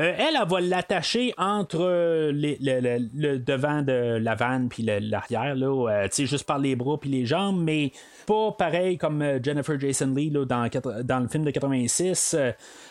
Euh, 0.00 0.14
elle, 0.16 0.34
elle 0.40 0.48
va 0.48 0.60
l'attacher 0.60 1.34
entre 1.36 2.30
le, 2.32 3.36
devant 3.36 3.82
de 3.82 4.16
la 4.16 4.34
vanne 4.34 4.68
puis 4.70 4.82
l'arrière, 4.82 5.54
là, 5.54 5.90
euh, 5.90 6.08
juste 6.10 6.44
par 6.44 6.58
les 6.58 6.74
bras 6.74 6.98
puis 6.98 7.10
les 7.10 7.26
jambes, 7.26 7.62
mais 7.62 7.92
pas 8.26 8.52
pareil 8.52 8.96
comme 8.96 9.20
euh, 9.20 9.38
Jennifer 9.42 9.78
Jason 9.78 10.14
Lee 10.14 10.30
dans, 10.30 10.62
le 10.64 11.28
film 11.28 11.44
de 11.44 11.50
86. 11.50 12.36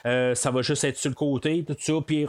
ça 0.04 0.52
va 0.52 0.62
juste 0.62 0.84
être 0.84 0.98
sur 0.98 1.10
le 1.10 1.16
côté, 1.16 1.66
tout 1.66 1.76
ça, 1.80 1.94
puis 2.06 2.28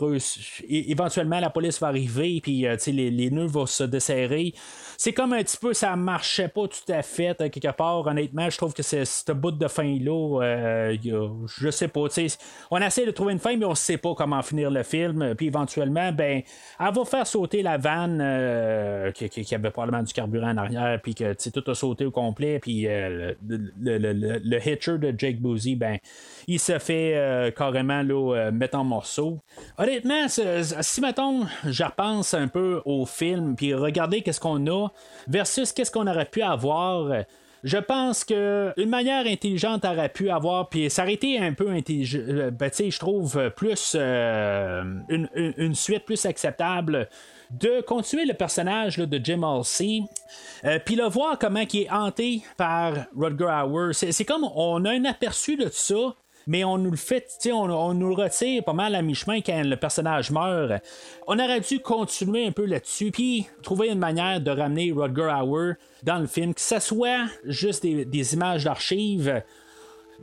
éventuellement 0.69 1.41
la 1.41 1.51
police 1.51 1.79
va 1.79 1.89
arriver, 1.89 2.41
puis 2.43 2.67
les, 2.87 3.31
nœuds 3.31 3.47
vont 3.47 3.67
se 3.67 3.85
desserrer 3.85 4.55
c'est 5.03 5.15
comme 5.15 5.33
un 5.33 5.43
petit 5.43 5.57
peu, 5.57 5.73
ça 5.73 5.97
marchait 5.97 6.49
pas 6.49 6.69
tout 6.69 6.93
à 6.93 7.01
fait, 7.01 7.35
quelque 7.51 7.75
part. 7.75 8.07
Honnêtement, 8.07 8.51
je 8.51 8.59
trouve 8.59 8.75
que 8.75 8.83
c'est 8.83 9.07
ce 9.07 9.33
bout 9.33 9.51
de 9.51 9.67
fin-là, 9.67 10.43
euh, 10.43 10.95
je 11.59 11.71
sais 11.71 11.89
pas. 11.89 12.03
On 12.71 12.77
essaie 12.83 13.07
de 13.07 13.11
trouver 13.11 13.33
une 13.33 13.39
fin, 13.39 13.57
mais 13.57 13.65
on 13.65 13.75
sait 13.75 13.97
pas 13.97 14.15
comment 14.15 14.43
finir 14.43 14.70
le 14.71 14.83
film. 14.83 15.35
Puis 15.37 15.47
éventuellement, 15.47 16.13
ben, 16.13 16.43
elle 16.79 16.95
va 16.95 17.05
faire 17.05 17.27
sauter 17.27 17.63
la 17.63 17.77
vanne 17.77 18.21
euh, 18.23 19.11
qui, 19.13 19.55
avait 19.55 19.71
probablement 19.71 20.03
du 20.03 20.13
carburant 20.13 20.51
en 20.51 20.57
arrière, 20.57 21.01
puis 21.03 21.15
que 21.15 21.35
tout 21.51 21.71
a 21.71 21.75
sauté 21.75 22.05
au 22.05 22.11
complet. 22.11 22.59
Puis 22.61 22.87
euh, 22.87 23.35
le, 23.49 24.69
hitcher 24.69 24.99
de 24.99 25.15
Jake 25.17 25.41
Boozy, 25.41 25.77
ben, 25.77 25.99
il 26.47 26.59
se 26.59 26.79
fait 26.79 27.53
carrément 27.57 28.03
là, 28.03 28.51
mettre 28.51 28.79
en 28.79 28.85
morceaux. 28.85 29.39
Honnêtement, 29.79 30.27
si 30.29 31.01
mettons, 31.01 31.47
je 31.65 31.85
repense 31.85 32.35
un 32.35 32.49
peu 32.49 32.83
au 32.85 33.07
film, 33.07 33.57
puis 33.57 33.75
regardez 33.75 34.23
qu'est-ce 34.23 34.41
qu'on 34.41 34.67
a 34.67 34.89
versus 35.29 35.73
qu'est-ce 35.73 35.91
qu'on 35.91 36.07
aurait 36.07 36.27
pu 36.27 36.43
avoir. 36.43 37.25
Je 37.63 37.79
pense 37.79 38.25
que 38.25 38.73
une 38.77 38.89
manière 38.89 39.27
intelligente 39.27 39.85
aurait 39.85 40.09
pu 40.09 40.31
avoir, 40.31 40.69
puis 40.69 40.89
ça 40.91 41.03
aurait 41.03 41.15
été 41.15 41.39
un 41.39 41.53
peu 41.53 41.71
intelligent, 41.71 42.21
euh, 42.21 42.51
ben, 42.51 42.71
je 42.73 42.99
trouve 42.99 43.51
plus 43.57 43.97
euh, 43.99 44.83
une, 45.09 45.75
suite 45.75 46.05
plus 46.05 46.25
acceptable 46.25 47.09
de 47.51 47.81
continuer 47.83 48.25
le 48.25 48.35
personnage 48.35 48.97
de 48.97 49.21
Jim 49.23 49.43
Halsey, 49.43 50.03
euh, 50.65 50.79
puis 50.85 50.95
le 50.95 51.05
voir 51.05 51.39
comment 51.39 51.65
il 51.73 51.81
est 51.81 51.91
hanté 51.91 52.43
par 52.57 52.95
Rutger 53.17 53.65
Hauer. 53.67 53.93
C'est 53.93 54.25
comme 54.25 54.45
on 54.55 54.85
a 54.85 54.91
un 54.91 55.05
aperçu 55.05 55.57
de 55.57 55.69
ça, 55.71 56.15
mais 56.47 56.65
on 56.65 56.79
nous 56.79 56.91
le 56.91 56.97
fait, 56.97 57.27
on, 57.53 57.71
on 57.71 57.95
nous 57.95 58.09
le 58.09 58.23
retire 58.23 58.65
pas 58.65 58.73
mal 58.73 58.95
à 58.95 59.03
mi-chemin 59.03 59.41
quand 59.41 59.63
le 59.63 59.77
personnage 59.77 60.31
meurt. 60.31 60.83
On 61.27 61.39
aurait 61.39 61.61
dû 61.61 61.81
continuer 61.81 62.47
un 62.47 62.53
peu 62.53 62.65
là-dessus, 62.65 63.11
puis 63.11 63.47
trouver 63.63 63.89
une 63.89 63.99
manière 63.99 64.41
de 64.41 64.51
ramener 64.51 64.93
Rutger 64.93 65.33
Hauer 65.43 65.75
dans 66.03 66.19
le 66.19 66.27
film, 66.27 66.55
que 66.55 66.61
ce 66.61 66.79
soit 66.79 67.27
juste 67.45 67.83
des, 67.83 68.35
images 68.35 68.65
d'archives. 68.65 69.43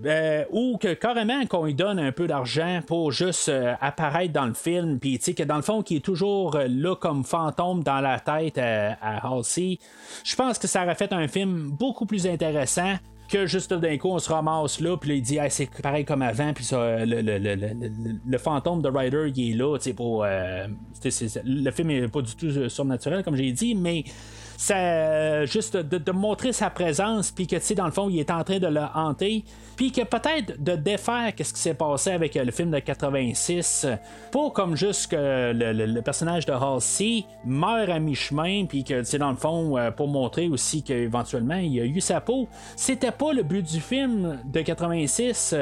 Euh, 0.06 0.46
ou 0.52 0.78
que 0.78 0.94
carrément 0.94 1.44
qu'on 1.48 1.66
lui 1.66 1.74
donne 1.74 1.98
un 1.98 2.12
peu 2.12 2.28
d'argent 2.28 2.82
pour 2.86 3.12
juste 3.12 3.50
euh, 3.50 3.74
apparaître 3.82 4.32
dans 4.32 4.46
le 4.46 4.54
film, 4.54 5.00
puis 5.00 5.18
que 5.18 5.42
dans 5.42 5.56
le 5.56 5.64
fond, 5.64 5.82
qui 5.82 5.96
est 5.96 6.06
toujours 6.06 6.56
euh, 6.56 6.68
là 6.68 6.96
comme 6.96 7.24
fantôme 7.24 7.82
dans 7.82 8.00
la 8.00 8.20
tête 8.20 8.60
à 8.60 9.28
Halsey. 9.28 9.80
Je 10.24 10.36
pense 10.36 10.60
que 10.60 10.68
ça 10.68 10.84
aurait 10.84 10.94
fait 10.94 11.14
un 11.14 11.28
film 11.28 11.72
beaucoup 11.72 12.06
plus 12.06 12.28
intéressant 12.28 12.94
que 13.28 13.46
juste 13.46 13.74
d'un 13.74 13.98
coup 13.98 14.10
on 14.10 14.20
se 14.20 14.32
ramasse 14.32 14.80
là 14.80 14.98
puis 14.98 15.18
il 15.18 15.22
dit 15.22 15.38
c'est 15.50 15.70
pareil 15.82 16.06
comme 16.06 16.22
avant 16.22 16.54
puis 16.54 16.64
ça, 16.64 17.06
le, 17.06 17.22
le, 17.22 17.38
le, 17.38 18.20
le, 18.26 18.38
fantôme 18.38 18.82
de 18.82 18.90
Ryder 18.90 19.32
il 19.36 19.52
est 19.52 19.56
là 19.56 19.78
pour 19.96 20.24
euh, 20.24 20.68
le 21.44 21.72
film 21.72 21.90
est 21.92 22.08
pas 22.08 22.22
du 22.22 22.36
tout 22.36 22.48
euh, 22.48 22.70
surnaturel 22.70 23.24
comme 23.24 23.36
j'ai 23.36 23.52
dit 23.52 23.76
mais 23.76 24.04
ça 24.58 25.46
juste 25.46 25.78
de, 25.78 26.12
montrer 26.12 26.52
sa 26.52 26.72
présence 26.72 27.32
puis 27.32 27.46
que 27.46 27.56
tu 27.58 27.62
sais 27.62 27.76
dans 27.76 27.86
le 27.86 27.92
fond 27.92 28.10
il 28.10 28.20
est 28.20 28.32
en 28.32 28.44
train 28.44 28.58
de 28.58 28.66
le 28.66 28.82
hanter 28.96 29.46
puis 29.76 29.92
que 29.92 30.02
peut-être 30.02 30.62
de 30.62 30.76
défaire 30.76 31.34
qu'est-ce 31.36 31.54
qui 31.54 31.60
s'est 31.60 31.76
passé 31.76 32.10
avec 32.10 32.36
euh, 32.36 32.44
le 32.44 32.52
film 32.52 32.72
de 32.72 32.80
86 32.80 33.86
pour 34.32 34.54
comme 34.54 34.76
juste 34.76 35.12
que 35.12 35.54
le, 35.54 36.02
personnage 36.02 36.48
de 36.48 36.54
Halsey 36.54 37.26
meurt 37.46 37.90
à 37.90 38.00
mi-chemin 38.00 38.66
puis 38.66 38.84
que 38.84 39.00
tu 39.00 39.06
sais 39.06 39.20
dans 39.20 39.30
le 39.30 39.38
fond 39.38 39.78
euh, 39.78 39.92
pour 39.92 40.08
montrer 40.08 40.48
aussi 40.48 40.82
qu'éventuellement 40.82 41.58
il 41.58 41.80
a 41.80 41.86
eu 41.86 42.02
sa 42.02 42.20
peau. 42.20 42.48
C'était 42.76 43.12
pas 43.12 43.34
le 43.34 43.44
but 43.44 43.64
du 43.64 43.80
film 43.80 44.40
de 44.44 44.62
86 44.62 45.56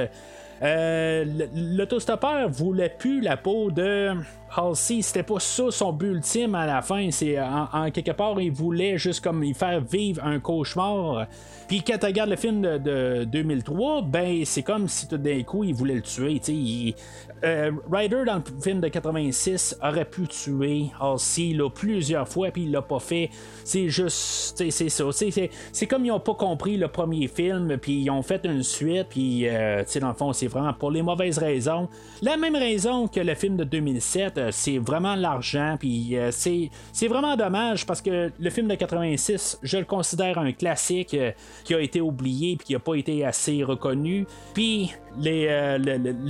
euh, 0.61 1.25
l'autostoppeur 1.53 2.49
voulait 2.49 2.93
plus 2.97 3.19
la 3.19 3.35
peau 3.35 3.71
de 3.71 4.13
Halsey, 4.55 5.01
c'était 5.01 5.23
pas 5.23 5.39
ça 5.39 5.69
son 5.69 5.91
but 5.91 6.07
ultime 6.07 6.55
à 6.55 6.65
la 6.65 6.81
fin. 6.81 7.09
C'est 7.11 7.39
en, 7.39 7.89
quelque 7.91 8.11
part, 8.11 8.39
il 8.39 8.51
voulait 8.51 8.97
juste 8.97 9.23
comme 9.23 9.43
il 9.43 9.53
faire 9.53 9.81
vivre 9.81 10.23
un 10.23 10.39
cauchemar. 10.39 11.27
Puis 11.67 11.81
quand 11.81 11.97
tu 11.97 12.05
regardes 12.05 12.29
le 12.29 12.35
film 12.35 12.61
de, 12.61 13.23
2003, 13.25 14.03
ben 14.03 14.45
c'est 14.45 14.63
comme 14.63 14.87
si 14.87 15.07
tout 15.07 15.17
d'un 15.17 15.41
coup 15.43 15.63
il 15.63 15.73
voulait 15.73 15.95
le 15.95 16.01
tuer. 16.01 16.95
Euh, 17.43 17.71
Ryder 17.91 18.23
dans 18.25 18.35
le 18.35 18.61
film 18.61 18.79
de 18.79 18.87
86 18.87 19.77
aurait 19.83 20.05
pu 20.05 20.27
tuer 20.27 20.85
Halsey 20.99 21.53
là, 21.53 21.69
plusieurs 21.69 22.27
fois, 22.27 22.49
puis 22.51 22.63
il 22.63 22.71
l'a 22.71 22.81
pas 22.81 22.99
fait. 22.99 23.29
C'est 23.63 23.89
juste, 23.89 24.63
c'est 24.69 24.89
ça. 24.89 25.03
C'est 25.11 25.87
comme 25.87 26.05
ils 26.05 26.11
ont 26.11 26.19
pas 26.19 26.33
compris 26.33 26.77
le 26.77 26.87
premier 26.87 27.27
film, 27.27 27.77
puis 27.77 28.01
ils 28.01 28.09
ont 28.09 28.21
fait 28.21 28.45
une 28.45 28.63
suite, 28.63 29.07
puis 29.09 29.47
euh, 29.47 29.83
dans 29.99 30.09
le 30.09 30.13
fond, 30.13 30.33
c'est 30.33 30.47
vraiment 30.47 30.73
pour 30.73 30.91
les 30.91 31.01
mauvaises 31.01 31.37
raisons. 31.37 31.89
La 32.21 32.37
même 32.37 32.55
raison 32.55 33.07
que 33.07 33.19
le 33.19 33.35
film 33.35 33.57
de 33.57 33.63
2007, 33.63 34.37
euh, 34.37 34.44
c'est 34.51 34.77
vraiment 34.77 35.15
l'argent, 35.15 35.75
puis 35.79 36.17
euh, 36.17 36.31
c'est, 36.31 37.07
vraiment 37.07 37.35
dommage 37.35 37.85
parce 37.85 38.01
que 38.01 38.31
le 38.37 38.49
film 38.49 38.67
de 38.67 38.75
86, 38.75 39.59
je 39.61 39.77
le 39.77 39.85
considère 39.85 40.37
un 40.37 40.51
classique 40.51 41.13
euh, 41.13 41.31
qui 41.63 41.73
a 41.73 41.79
été 41.79 42.01
oublié 42.01 42.55
puis 42.57 42.67
qui 42.67 42.75
a 42.75 42.79
pas 42.79 42.95
été 42.95 43.25
assez 43.25 43.63
reconnu. 43.63 44.25
Puis 44.53 44.93
les, 45.19 45.47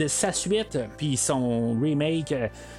sa 0.07 0.31
suite 0.31 0.77
puis 0.97 1.17
son 1.17 1.79
remake, 1.79 2.33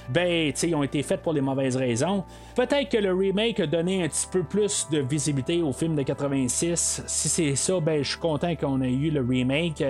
ben, 0.09 0.53
ils 0.61 0.75
ont 0.75 0.83
été 0.83 1.03
faits 1.03 1.21
pour 1.21 1.33
les 1.33 1.41
mauvaises 1.41 1.75
raisons. 1.75 2.23
Peut-être 2.55 2.89
que 2.89 2.97
le 2.97 3.13
remake 3.13 3.59
a 3.59 3.67
donné 3.67 4.03
un 4.03 4.07
petit 4.07 4.27
peu 4.31 4.43
plus 4.43 4.87
de 4.91 4.99
visibilité 4.99 5.61
au 5.61 5.73
film 5.73 5.95
de 5.95 6.03
86. 6.03 7.03
Si 7.05 7.29
c'est 7.29 7.55
ça, 7.55 7.79
ben, 7.79 8.03
je 8.03 8.09
suis 8.09 8.19
content 8.19 8.55
qu'on 8.55 8.81
ait 8.81 8.91
eu 8.91 9.11
le 9.11 9.21
remake. 9.21 9.83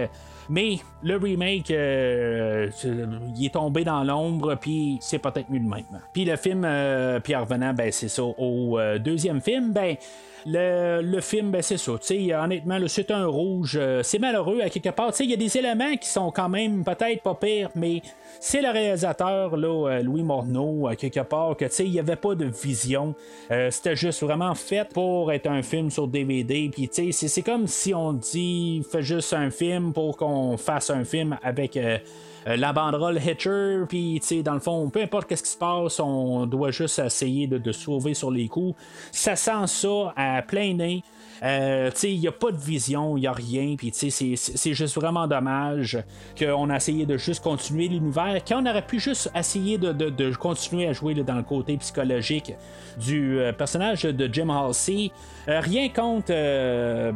Mais 0.49 0.77
le 1.03 1.17
remake, 1.17 1.71
euh, 1.71 2.69
il 3.35 3.45
est 3.45 3.53
tombé 3.53 3.83
dans 3.83 4.03
l'ombre, 4.03 4.55
puis 4.55 4.97
c'est 5.01 5.19
peut-être 5.19 5.49
mieux 5.49 5.59
de 5.59 5.67
même. 5.67 5.83
Puis 6.13 6.25
le 6.25 6.35
film, 6.35 6.63
euh, 6.65 7.19
puis 7.19 7.35
en 7.35 7.41
revenant, 7.41 7.73
ben, 7.73 7.91
c'est 7.91 8.07
ça, 8.07 8.23
au 8.23 8.79
euh, 8.79 8.97
deuxième 8.97 9.41
film, 9.41 9.73
ben, 9.73 9.95
le, 10.45 11.19
film, 11.19 11.51
ben, 11.51 11.61
c'est 11.61 11.77
ça. 11.77 11.91
honnêtement, 12.41 12.79
c'est 12.87 13.11
un 13.11 13.25
rouge. 13.25 13.77
c'est 14.03 14.19
malheureux 14.19 14.61
à 14.61 14.69
quelque 14.69 14.89
part. 14.89 15.11
Il 15.19 15.29
y 15.29 15.33
a 15.33 15.37
des 15.37 15.57
éléments 15.57 15.97
qui 15.97 16.07
sont 16.07 16.31
quand 16.31 16.47
même 16.47 16.85
peut-être 16.85 17.21
pas 17.21 17.35
pires, 17.35 17.69
mais 17.75 18.01
c'est 18.39 18.61
le 18.61 18.69
réalisateur, 18.69 19.57
là, 19.57 20.01
Louis 20.01 20.23
Morneau, 20.23 20.87
à 20.87 20.95
quelque 20.95 21.19
part, 21.19 21.57
que 21.57 21.65
il 21.83 21.91
n'y 21.91 21.99
avait 21.99 22.15
pas 22.15 22.33
de 22.33 22.45
vision. 22.45 23.13
C'était 23.71 23.97
juste 23.97 24.23
vraiment 24.23 24.55
fait 24.55 24.87
pour 24.87 25.33
être 25.33 25.47
un 25.47 25.61
film 25.63 25.91
sur 25.91 26.07
DVD. 26.07 26.71
C'est 27.11 27.41
comme 27.41 27.67
si 27.67 27.93
on 27.93 28.13
dit, 28.13 28.85
fait 28.89 29.03
juste 29.03 29.33
un 29.33 29.49
film 29.49 29.91
pour 29.91 30.15
qu'on 30.15 30.36
fasse 30.57 30.89
un 30.89 31.03
film 31.05 31.37
avec. 31.41 31.77
Euh, 32.45 32.55
la 32.55 32.73
banderole 32.73 33.17
Hitcher, 33.17 33.83
puis 33.87 34.21
dans 34.43 34.53
le 34.53 34.59
fond, 34.59 34.89
peu 34.89 35.01
importe 35.01 35.35
ce 35.35 35.43
qui 35.43 35.49
se 35.49 35.57
passe, 35.57 35.99
on 35.99 36.45
doit 36.45 36.71
juste 36.71 36.99
essayer 36.99 37.47
de, 37.47 37.57
de 37.57 37.71
sauver 37.71 38.13
sur 38.13 38.31
les 38.31 38.47
coups. 38.47 38.77
Ça 39.11 39.35
sent 39.35 39.67
ça 39.67 40.13
à 40.15 40.41
plein 40.41 40.73
nez. 40.73 41.03
Euh, 41.43 41.91
il 42.03 42.19
n'y 42.19 42.27
a 42.27 42.31
pas 42.31 42.51
de 42.51 42.57
vision, 42.57 43.17
il 43.17 43.21
n'y 43.21 43.27
a 43.27 43.31
rien. 43.31 43.75
Puis 43.77 43.91
c'est 43.93 44.73
juste 44.73 44.95
vraiment 44.95 45.27
dommage 45.27 45.97
qu'on 46.37 46.69
a 46.69 46.75
essayé 46.75 47.05
de 47.05 47.17
juste 47.17 47.43
continuer 47.43 47.87
l'univers. 47.87 48.41
Quand 48.47 48.63
on 48.63 48.69
aurait 48.69 48.85
pu 48.85 48.99
juste 48.99 49.31
essayer 49.35 49.77
de, 49.77 50.35
continuer 50.35 50.87
à 50.87 50.93
jouer 50.93 51.13
dans 51.15 51.35
le 51.35 51.43
côté 51.43 51.77
psychologique 51.77 52.53
du 52.97 53.39
euh, 53.39 53.53
personnage 53.53 54.03
de 54.03 54.29
Jim 54.31 54.49
Halsey. 54.49 55.11
Euh, 55.47 55.59
rien 55.59 55.89
contre 55.89 56.33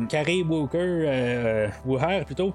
Carrie 0.07 0.43
Walker, 0.43 1.69
Wooher 1.85 2.23
plutôt, 2.26 2.53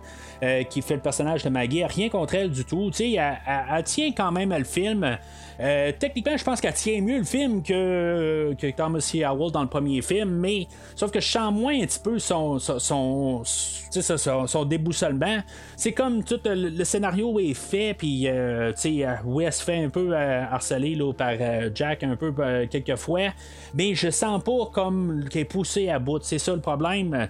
qui 0.71 0.83
fait 0.83 0.95
le 0.95 1.01
personnage 1.01 1.43
de 1.45 1.49
Maggie. 1.49 1.85
Rien 1.85 2.09
contre 2.09 2.35
elle 2.35 2.51
du 2.51 2.65
tout. 2.67 2.91
Elle, 2.99 3.07
elle, 3.15 3.39
elle, 3.77 3.85
tient 3.85 4.13
quand 4.13 4.33
même 4.33 4.53
à 4.53 4.59
le 4.59 4.65
film. 4.65 5.19
Euh, 5.59 5.93
techniquement, 5.99 6.37
je 6.37 6.45
pense 6.45 6.61
qu'elle 6.61 6.75
tient 6.75 7.01
mieux 7.01 7.19
le 7.19 7.25
film 7.25 7.63
que, 7.63 8.55
que 8.59 8.71
Thomas. 8.73 9.01
Howell 9.25 9.53
dans 9.53 9.63
le 9.63 9.69
premier 9.69 10.03
film, 10.03 10.31
mais 10.31 10.67
sauf 10.95 11.11
que 11.11 11.21
je 11.21 11.29
sens 11.29 11.53
moins 11.53 11.81
un 11.81 11.87
petit 11.87 11.99
peu 11.99 12.19
son, 12.19 12.59
son, 12.59 13.43
son, 13.45 14.47
son, 14.47 14.65
déboussolement. 14.65 15.39
C'est 15.77 15.93
comme 15.93 16.23
tout 16.25 16.41
le, 16.45 16.85
scénario 16.85 17.39
est 17.39 17.55
fait, 17.55 17.95
puis 17.95 18.29
euh, 18.29 18.73
elle 18.75 19.53
se 19.53 19.65
fait 19.65 19.85
un 19.85 19.89
peu 19.89 20.11
euh, 20.13 20.45
harceler 20.51 20.95
là, 20.95 21.13
par 21.13 21.33
euh, 21.41 21.71
Jack 21.75 22.03
un 22.03 22.17
peu 22.17 22.33
quelques 22.71 22.97
fois, 22.97 23.29
mais 23.75 23.95
je 23.95 24.11
sens 24.11 24.43
pas 24.43 24.67
comme 24.73 25.25
qu'elle 25.31 25.43
est 25.43 25.45
poussée 25.45 25.89
à 25.89 25.99
bout. 25.99 26.23
C'est 26.23 26.39
ça 26.39 26.55
le 26.55 26.61
problème. 26.61 27.29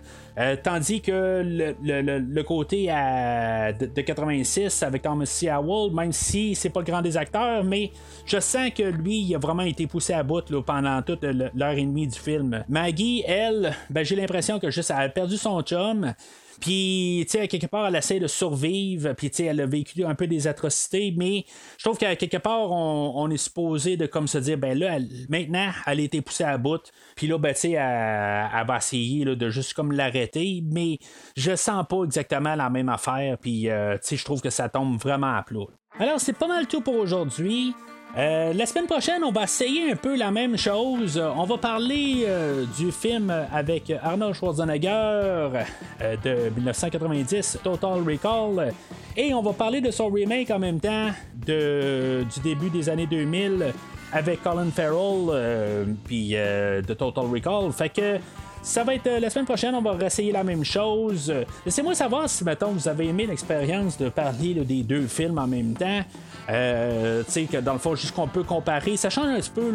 Tandis 0.63 1.01
que 1.01 1.43
le, 1.45 2.43
côté 2.43 2.87
de, 2.87 4.01
86 4.01 4.83
avec 4.83 5.03
Thomas 5.03 5.27
C. 5.27 5.49
Howell, 5.49 5.93
même 5.95 6.13
si 6.13 6.55
c'est 6.55 6.71
pas 6.71 6.81
le 6.81 6.87
grand 6.87 7.03
des 7.03 7.17
acteurs, 7.17 7.65
mais 7.65 7.91
je 8.25 8.39
sens 8.39 8.71
que 8.71 8.83
lui, 8.83 9.21
il 9.21 9.35
a 9.35 9.39
vraiment 9.39 9.63
été 9.63 9.87
poussé 9.87 10.13
à 10.13 10.23
bout 10.23 10.43
pendant 10.63 11.01
toute 11.03 11.23
l'heure 11.23 11.73
et 11.73 11.85
demie 11.85 12.07
du 12.07 12.19
film. 12.19 12.65
Maggie, 12.69 13.23
elle, 13.27 13.75
ben, 13.91 14.05
j'ai 14.05 14.17
l'impression 14.17 14.59
que 14.59 14.71
juste 14.71 14.91
elle 14.91 15.07
a 15.07 15.09
perdu 15.09 15.37
son 15.37 15.61
chum. 15.63 16.13
Puis, 16.61 17.27
tu 17.31 17.39
sais, 17.39 17.49
quelque 17.49 17.67
part, 17.67 17.87
elle 17.87 17.97
essaie 17.97 18.19
de 18.19 18.27
survivre. 18.27 19.13
Puis, 19.15 19.31
tu 19.31 19.37
sais, 19.37 19.45
elle 19.45 19.61
a 19.61 19.67
vécu 19.67 20.05
un 20.05 20.15
peu 20.15 20.27
des 20.27 20.47
atrocités. 20.47 21.15
Mais 21.17 21.45
je 21.79 21.85
trouve 21.85 21.99
qu'à 21.99 22.17
quelque 22.17 22.39
part, 22.39 22.71
on, 22.71 23.31
est 23.31 23.37
supposé 23.37 23.97
de 23.97 24.07
comme 24.07 24.27
se 24.27 24.39
dire, 24.39 24.59
ben 24.59 24.79
là, 24.79 24.99
maintenant, 25.29 25.71
elle 25.87 26.01
a 26.01 26.03
été 26.03 26.21
poussée 26.21 26.45
à 26.45 26.59
bout. 26.59 26.81
Puis 27.17 27.27
là, 27.27 27.39
ben, 27.39 27.53
tu 27.53 27.61
sais, 27.61 27.71
elle, 27.73 28.67
va 28.67 28.77
essayer 28.77 29.25
de 29.25 29.51
juste 29.51 29.75
comme 29.75 29.93
l'arrêter. 29.93 30.63
Mais 30.65 30.99
je 31.37 31.55
sens 31.57 31.85
pas 31.89 32.05
exactement 32.05 32.55
la 32.55 32.71
même 32.71 32.89
affaire. 32.89 33.37
Puis, 33.39 33.69
euh, 33.69 33.95
tu 33.95 34.01
sais, 34.03 34.17
je 34.17 34.25
trouve 34.25 34.41
que 34.41 34.51
ça 34.51 34.69
tombe 34.69 34.99
vraiment 34.99 35.35
à 35.35 35.43
plat. 35.43 35.67
Alors, 35.99 36.21
c'est 36.21 36.35
pas 36.35 36.49
mal 36.49 36.67
tout 36.67 36.81
pour 36.81 36.97
aujourd'hui. 36.97 37.75
Euh, 38.17 38.55
la 38.55 38.65
semaine 38.65 38.87
prochaine, 38.87 39.23
on 39.25 39.31
va 39.31 39.43
essayer 39.43 39.93
un 39.93 39.97
peu 39.97 40.17
la 40.17 40.31
même 40.31 40.57
chose. 40.57 41.23
On 41.37 41.45
va 41.45 41.59
parler 41.59 42.25
euh, 42.27 42.65
du 42.79 42.91
film 42.91 43.31
avec 43.53 43.93
Arnold 44.03 44.35
Schwarzenegger 44.35 44.89
euh, 44.89 46.17
de 46.25 46.51
1990, 46.55 47.59
Total 47.63 48.01
Recall. 48.01 48.73
Et 49.19 49.35
on 49.35 49.43
va 49.43 49.53
parler 49.53 49.83
de 49.83 49.91
son 49.91 50.09
remake 50.09 50.51
en 50.51 50.59
même 50.59 50.81
temps 50.81 51.11
du 51.47 52.41
début 52.43 52.71
des 52.71 52.89
années 52.89 53.07
2000 53.07 53.75
avec 54.13 54.43
Colin 54.43 54.71
Farrell 54.71 55.95
puis 56.05 56.31
de 56.31 56.95
Total 56.95 57.25
Recall. 57.25 57.73
Fait 57.73 57.89
que 57.89 58.19
ça 58.63 58.83
va 58.83 58.95
être 58.95 59.09
la 59.09 59.31
semaine 59.31 59.47
prochaine, 59.47 59.75
on 59.75 59.81
va 59.81 59.93
réessayer 59.93 60.33
la 60.33 60.45
même 60.45 60.65
chose. 60.65 61.33
Laissez-moi 61.65 61.95
savoir 61.95 62.29
si, 62.29 62.45
mettons, 62.45 62.73
vous 62.73 62.89
avez 62.89 63.09
aimé 63.09 63.27
l'expérience 63.27 63.97
de 63.97 64.09
parler 64.09 64.55
des 64.55 64.83
deux 64.83 65.07
films 65.07 65.39
en 65.39 65.47
même 65.47 65.75
temps. 65.75 66.03
Euh, 66.49 67.23
tu 67.25 67.33
sais, 67.33 67.45
que 67.45 67.59
dans 67.59 67.73
le 67.73 67.79
fond, 67.79 67.95
juste 67.95 68.15
qu'on 68.15 68.29
peut 68.29 68.45
comparer. 68.45 68.97
Ça 68.97 69.11
change 69.11 69.27
un 69.27 69.37
petit 69.37 69.51
peu 69.51 69.71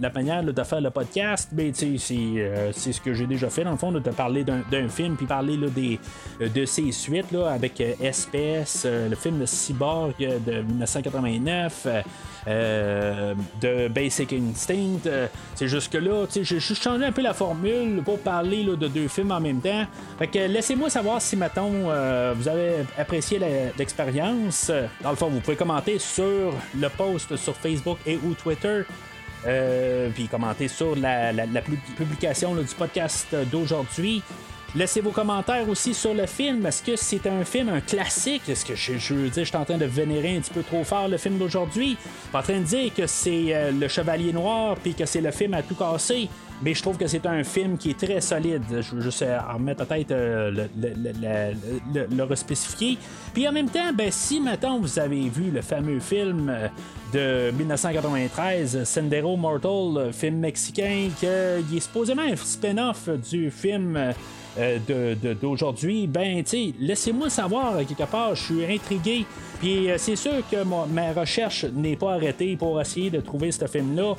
la 0.00 0.10
manière 0.10 0.42
de 0.42 0.62
faire 0.62 0.80
le 0.80 0.90
podcast, 0.90 1.50
mais 1.52 1.70
tu 1.72 1.98
sais, 1.98 2.72
c'est 2.72 2.92
ce 2.92 3.00
que 3.00 3.14
j'ai 3.14 3.26
déjà 3.26 3.48
fait, 3.50 3.64
dans 3.64 3.72
le 3.72 3.76
fond, 3.76 3.92
de 3.92 3.98
parler 4.10 4.44
d'un 4.44 4.88
film, 4.88 5.16
puis 5.16 5.26
parler 5.26 5.56
des, 5.70 5.98
de 6.40 6.64
ses 6.64 6.90
suites, 6.92 7.30
là, 7.32 7.50
avec 7.52 7.82
SPS, 8.00 8.86
le 8.86 9.14
film 9.14 9.40
de 9.40 9.46
Cyborg 9.46 10.14
de 10.18 10.62
1989. 10.62 11.86
Euh, 12.46 13.34
de 13.60 13.88
Basic 13.88 14.32
Instinct. 14.32 15.06
Euh, 15.06 15.28
c'est 15.54 15.68
jusque 15.68 15.94
là, 15.94 16.26
j'ai 16.30 16.44
juste 16.44 16.82
changé 16.82 17.04
un 17.04 17.12
peu 17.12 17.22
la 17.22 17.32
formule 17.32 18.02
pour 18.04 18.18
parler 18.18 18.64
de 18.64 18.86
deux 18.86 19.08
films 19.08 19.32
en 19.32 19.40
même 19.40 19.60
temps. 19.60 19.84
Fait 20.18 20.26
que 20.26 20.38
laissez-moi 20.38 20.90
savoir 20.90 21.22
si 21.22 21.36
maintenant 21.36 21.70
euh, 21.72 22.34
vous 22.36 22.46
avez 22.46 22.84
apprécié 22.98 23.40
l'expérience. 23.78 24.70
Dans 25.02 25.10
le 25.10 25.16
fond, 25.16 25.28
vous 25.28 25.40
pouvez 25.40 25.56
commenter 25.56 25.98
sur 25.98 26.52
le 26.78 26.88
post 26.90 27.34
sur 27.36 27.56
Facebook 27.56 27.98
et 28.06 28.16
ou 28.16 28.34
Twitter. 28.34 28.82
puis 30.14 30.28
commenter 30.28 30.68
sur 30.68 30.94
la, 30.96 31.32
publication 31.96 32.54
du 32.54 32.74
podcast 32.76 33.34
d'aujourd'hui. 33.50 34.22
Laissez 34.76 35.00
vos 35.00 35.10
commentaires 35.10 35.68
aussi 35.68 35.94
sur 35.94 36.14
le 36.14 36.26
film. 36.26 36.66
Est-ce 36.66 36.82
que 36.82 36.96
c'est 36.96 37.28
un 37.28 37.44
film, 37.44 37.68
un 37.68 37.80
classique? 37.80 38.48
Est-ce 38.48 38.64
que 38.64 38.74
je, 38.74 39.14
veux 39.14 39.28
dire, 39.28 39.44
je 39.44 39.48
suis 39.48 39.56
en 39.56 39.64
train 39.64 39.78
de 39.78 39.84
vénérer 39.84 40.36
un 40.36 40.40
petit 40.40 40.52
peu 40.52 40.64
trop 40.64 40.82
fort 40.82 41.06
le 41.06 41.16
film 41.16 41.38
d'aujourd'hui? 41.38 41.96
Pas 42.32 42.40
en 42.40 42.42
train 42.42 42.58
de 42.58 42.64
dire 42.64 42.92
que 42.92 43.06
c'est 43.06 43.54
euh, 43.54 43.70
le 43.70 43.86
Chevalier 43.86 44.32
Noir 44.32 44.76
puis 44.82 44.94
que 44.94 45.06
c'est 45.06 45.20
le 45.20 45.30
film 45.30 45.54
à 45.54 45.62
tout 45.62 45.76
casser. 45.76 46.28
Mais 46.62 46.74
je 46.74 46.82
trouve 46.82 46.96
que 46.96 47.06
c'est 47.06 47.24
un 47.26 47.44
film 47.44 47.78
qui 47.78 47.90
est 47.90 47.98
très 47.98 48.20
solide. 48.20 48.64
Je 48.70 48.96
veux 48.96 49.00
juste 49.00 49.22
euh, 49.22 49.38
en 49.48 49.60
mettre 49.60 49.84
peut-être 49.86 50.10
euh, 50.10 50.50
le, 50.50 50.68
le, 50.76 52.06
le, 52.10 52.22
respécifier. 52.24 52.98
Puis 53.32 53.46
en 53.46 53.52
même 53.52 53.68
temps, 53.68 53.92
ben, 53.92 54.10
si 54.10 54.40
maintenant 54.40 54.80
vous 54.80 54.98
avez 54.98 55.28
vu 55.28 55.52
le 55.52 55.62
fameux 55.62 56.00
film 56.00 56.52
de 57.12 57.52
1993, 57.52 58.82
Sendero 58.84 59.36
Mortal, 59.36 60.12
film 60.12 60.38
mexicain, 60.38 61.10
qui 61.18 61.26
est 61.26 61.80
supposément 61.80 62.22
un 62.22 62.34
spin-off 62.34 63.08
du 63.30 63.50
film 63.52 63.96
euh, 63.96 64.12
d'aujourd'hui, 65.40 66.06
ben, 66.06 66.42
tu 66.44 66.74
laissez-moi 66.78 67.30
savoir 67.30 67.78
quelque 67.86 68.08
part, 68.10 68.34
je 68.34 68.42
suis 68.42 68.64
intrigué. 68.64 69.26
Puis 69.60 69.90
euh, 69.90 69.96
c'est 69.98 70.16
sûr 70.16 70.42
que 70.50 70.64
ma 70.64 71.12
recherche 71.12 71.64
n'est 71.64 71.96
pas 71.96 72.14
arrêtée 72.14 72.56
pour 72.56 72.80
essayer 72.80 73.10
de 73.10 73.20
trouver 73.20 73.50
ce 73.52 73.66
film-là. 73.66 74.14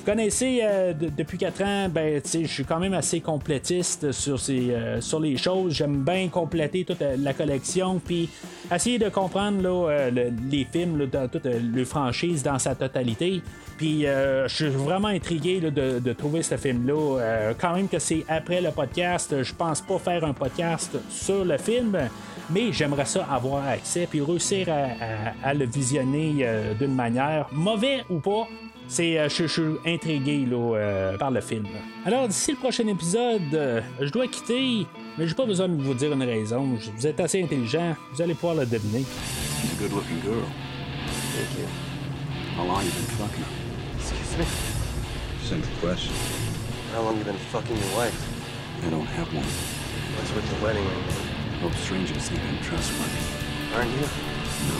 Vous 0.00 0.06
connaissez 0.06 0.60
euh, 0.62 0.94
depuis 0.94 1.36
4 1.36 1.62
ans, 1.62 1.88
ben, 1.90 2.22
je 2.24 2.46
suis 2.46 2.64
quand 2.64 2.78
même 2.78 2.94
assez 2.94 3.20
complétiste 3.20 4.12
sur, 4.12 4.40
ces, 4.40 4.74
sur 5.00 5.20
les 5.20 5.36
choses. 5.36 5.74
J'aime 5.74 6.02
bien 6.02 6.28
compléter 6.28 6.86
toute 6.86 7.00
la 7.00 7.34
collection, 7.34 8.00
puis 8.02 8.30
essayer 8.74 8.98
de 8.98 9.10
comprendre 9.10 9.60
là, 9.62 10.08
les 10.10 10.64
films 10.64 11.06
dans 11.06 11.28
toute 11.28 11.44
le 11.44 11.84
franchise 11.84 12.42
dans 12.42 12.58
sa 12.58 12.74
totalité. 12.74 13.42
Puis 13.76 14.02
je 14.02 14.48
suis 14.48 14.68
vraiment 14.68 15.08
intrigué 15.08 15.60
de, 15.60 16.12
trouver 16.14 16.42
ce 16.42 16.56
film-là. 16.56 17.52
quand 17.60 17.74
même 17.74 17.88
que 17.88 17.98
c'est 17.98 18.24
après 18.28 18.62
le 18.62 18.70
podcast, 18.70 19.42
je 19.42 19.54
pense 19.54 19.82
pas 19.82 19.98
faire 19.98 20.24
un 20.24 20.32
podcast 20.32 20.96
sur 21.10 21.44
le 21.44 21.58
film, 21.58 22.08
mais 22.52 22.72
j'aimerais 22.72 23.04
ça 23.04 23.26
avoir 23.30 23.66
accès 23.66 24.06
puis 24.10 24.20
réussir 24.20 24.68
à, 25.42 25.54
le 25.54 25.66
visionner 25.66 26.38
euh, 26.40 26.74
d'une 26.74 26.94
manière, 26.94 27.48
mauvais 27.52 28.04
ou 28.10 28.18
pas. 28.18 28.48
C'est, 28.90 29.16
euh, 29.20 29.28
je, 29.28 29.46
suis 29.46 29.62
intrigué 29.86 30.44
là, 30.46 30.56
euh, 30.56 31.16
par 31.16 31.30
le 31.30 31.40
film. 31.40 31.64
Alors 32.04 32.26
d'ici 32.26 32.50
le 32.50 32.56
prochain 32.56 32.88
épisode, 32.88 33.82
je 34.00 34.10
dois 34.10 34.26
quitter, 34.26 34.84
mais 35.16 35.28
j'ai 35.28 35.34
pas 35.34 35.46
besoin 35.46 35.68
de 35.68 35.80
vous 35.80 35.94
dire 35.94 36.12
une 36.12 36.24
raison. 36.24 36.76
Vous 36.96 37.06
êtes 37.06 37.20
assez 37.20 37.40
intelligent, 37.40 37.94
vous 38.12 38.20
allez 38.20 38.34
pouvoir 38.34 38.56
le 38.56 38.66
deviner. 38.66 39.04
good 39.78 39.92
looking 39.92 40.20
girl. 40.22 40.44
Thank 41.32 41.56
you. 41.56 41.68
How 42.56 42.64
long 42.66 42.82
you 42.84 42.90
been 42.90 43.08
fucking 43.16 43.44
Excuse 43.96 44.38
me? 44.38 44.44
Simple 45.44 45.70
question. 45.80 46.12
How 46.92 47.02
long 47.02 47.16
you 47.16 47.24
been 47.24 47.38
fucking 47.52 47.76
your 47.76 47.96
wife? 47.96 48.18
I 48.84 48.90
don't 48.90 49.06
have 49.06 49.28
one. 49.32 49.46
What's 50.16 50.34
with 50.34 50.44
the 50.50 50.64
wedding 50.64 50.84
ring? 50.84 51.04
Hope 51.62 51.74
strangers 51.76 52.28
think 52.28 52.40
I'm 52.42 52.58
trustworthy. 52.62 53.24
Aren't 53.74 53.90
you? 53.92 54.06
No. 54.68 54.76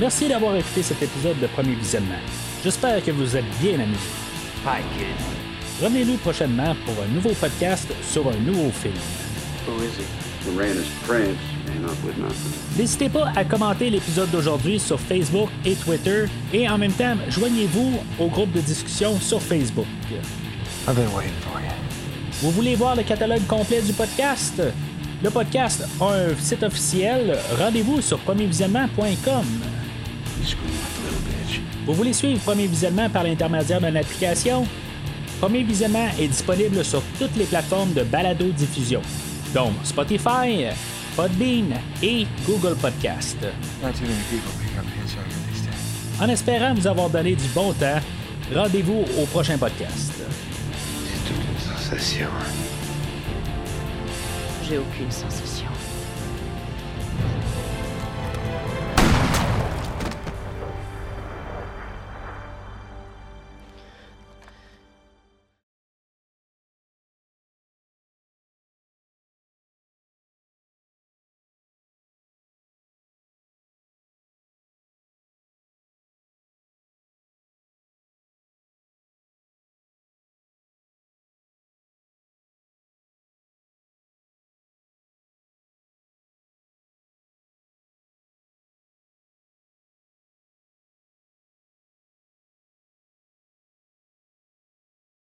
Merci 0.00 0.28
d'avoir 0.28 0.56
écouté 0.56 0.82
cet 0.82 1.02
épisode 1.02 1.38
de 1.40 1.46
Premier 1.46 1.74
Visionnement. 1.74 2.47
J'espère 2.68 3.02
que 3.02 3.10
vous 3.12 3.34
êtes 3.34 3.46
bien 3.62 3.80
amusés. 3.80 4.12
Hi, 4.66 4.82
kid. 4.92 5.06
Revenez-nous 5.82 6.18
prochainement 6.18 6.76
pour 6.84 7.02
un 7.02 7.08
nouveau 7.14 7.30
podcast 7.30 7.88
sur 8.02 8.28
un 8.28 8.36
nouveau 8.44 8.70
film. 8.70 8.92
Who 9.66 9.82
is 9.82 9.96
he? 9.96 10.04
The 10.44 10.54
ran 10.54 10.76
his 10.76 10.90
prince, 11.06 11.38
came 11.64 11.86
up 11.86 11.96
with 12.04 12.18
nothing. 12.18 12.52
N'hésitez 12.76 13.08
pas 13.08 13.32
à 13.34 13.46
commenter 13.46 13.88
l'épisode 13.88 14.30
d'aujourd'hui 14.30 14.78
sur 14.78 15.00
Facebook 15.00 15.48
et 15.64 15.76
Twitter 15.76 16.26
et 16.52 16.68
en 16.68 16.76
même 16.76 16.92
temps, 16.92 17.16
joignez-vous 17.30 18.00
au 18.18 18.26
groupe 18.26 18.52
de 18.52 18.60
discussion 18.60 19.18
sur 19.18 19.40
Facebook. 19.40 19.86
I've 20.86 20.94
been 20.94 21.08
waiting 21.16 21.32
for 21.50 21.58
you. 21.62 21.72
Vous 22.42 22.50
voulez 22.50 22.74
voir 22.74 22.96
le 22.96 23.02
catalogue 23.02 23.46
complet 23.46 23.80
du 23.80 23.94
podcast? 23.94 24.62
Le 25.22 25.30
podcast 25.30 25.88
a 26.02 26.04
un 26.04 26.36
site 26.38 26.62
officiel. 26.62 27.34
Rendez-vous 27.58 28.02
sur 28.02 28.18
premiervisionnement.com. 28.18 29.46
Vous 31.88 31.94
voulez 31.94 32.12
suivre 32.12 32.38
Premier 32.42 32.66
Visionnement 32.66 33.08
par 33.08 33.24
l'intermédiaire 33.24 33.80
d'une 33.80 33.96
application? 33.96 34.66
Premier 35.40 35.62
Visionnement 35.62 36.06
est 36.20 36.28
disponible 36.28 36.84
sur 36.84 37.02
toutes 37.18 37.34
les 37.34 37.46
plateformes 37.46 37.94
de 37.94 38.02
balado-diffusion, 38.02 39.00
dont 39.54 39.72
Spotify, 39.84 40.66
Podbean 41.16 41.72
et 42.02 42.26
Google 42.46 42.76
Podcast. 42.76 43.38
En 46.20 46.28
espérant 46.28 46.74
vous 46.74 46.86
avoir 46.86 47.08
donné 47.08 47.34
du 47.34 47.48
bon 47.54 47.72
temps, 47.72 48.00
rendez-vous 48.54 49.06
au 49.18 49.24
prochain 49.24 49.56
podcast. 49.56 50.12
C'est 50.12 51.32
toute 51.32 51.42
une 51.42 51.74
sensation. 51.74 52.28
J'ai 54.68 54.76
aucune 54.76 55.10
sensation. 55.10 55.47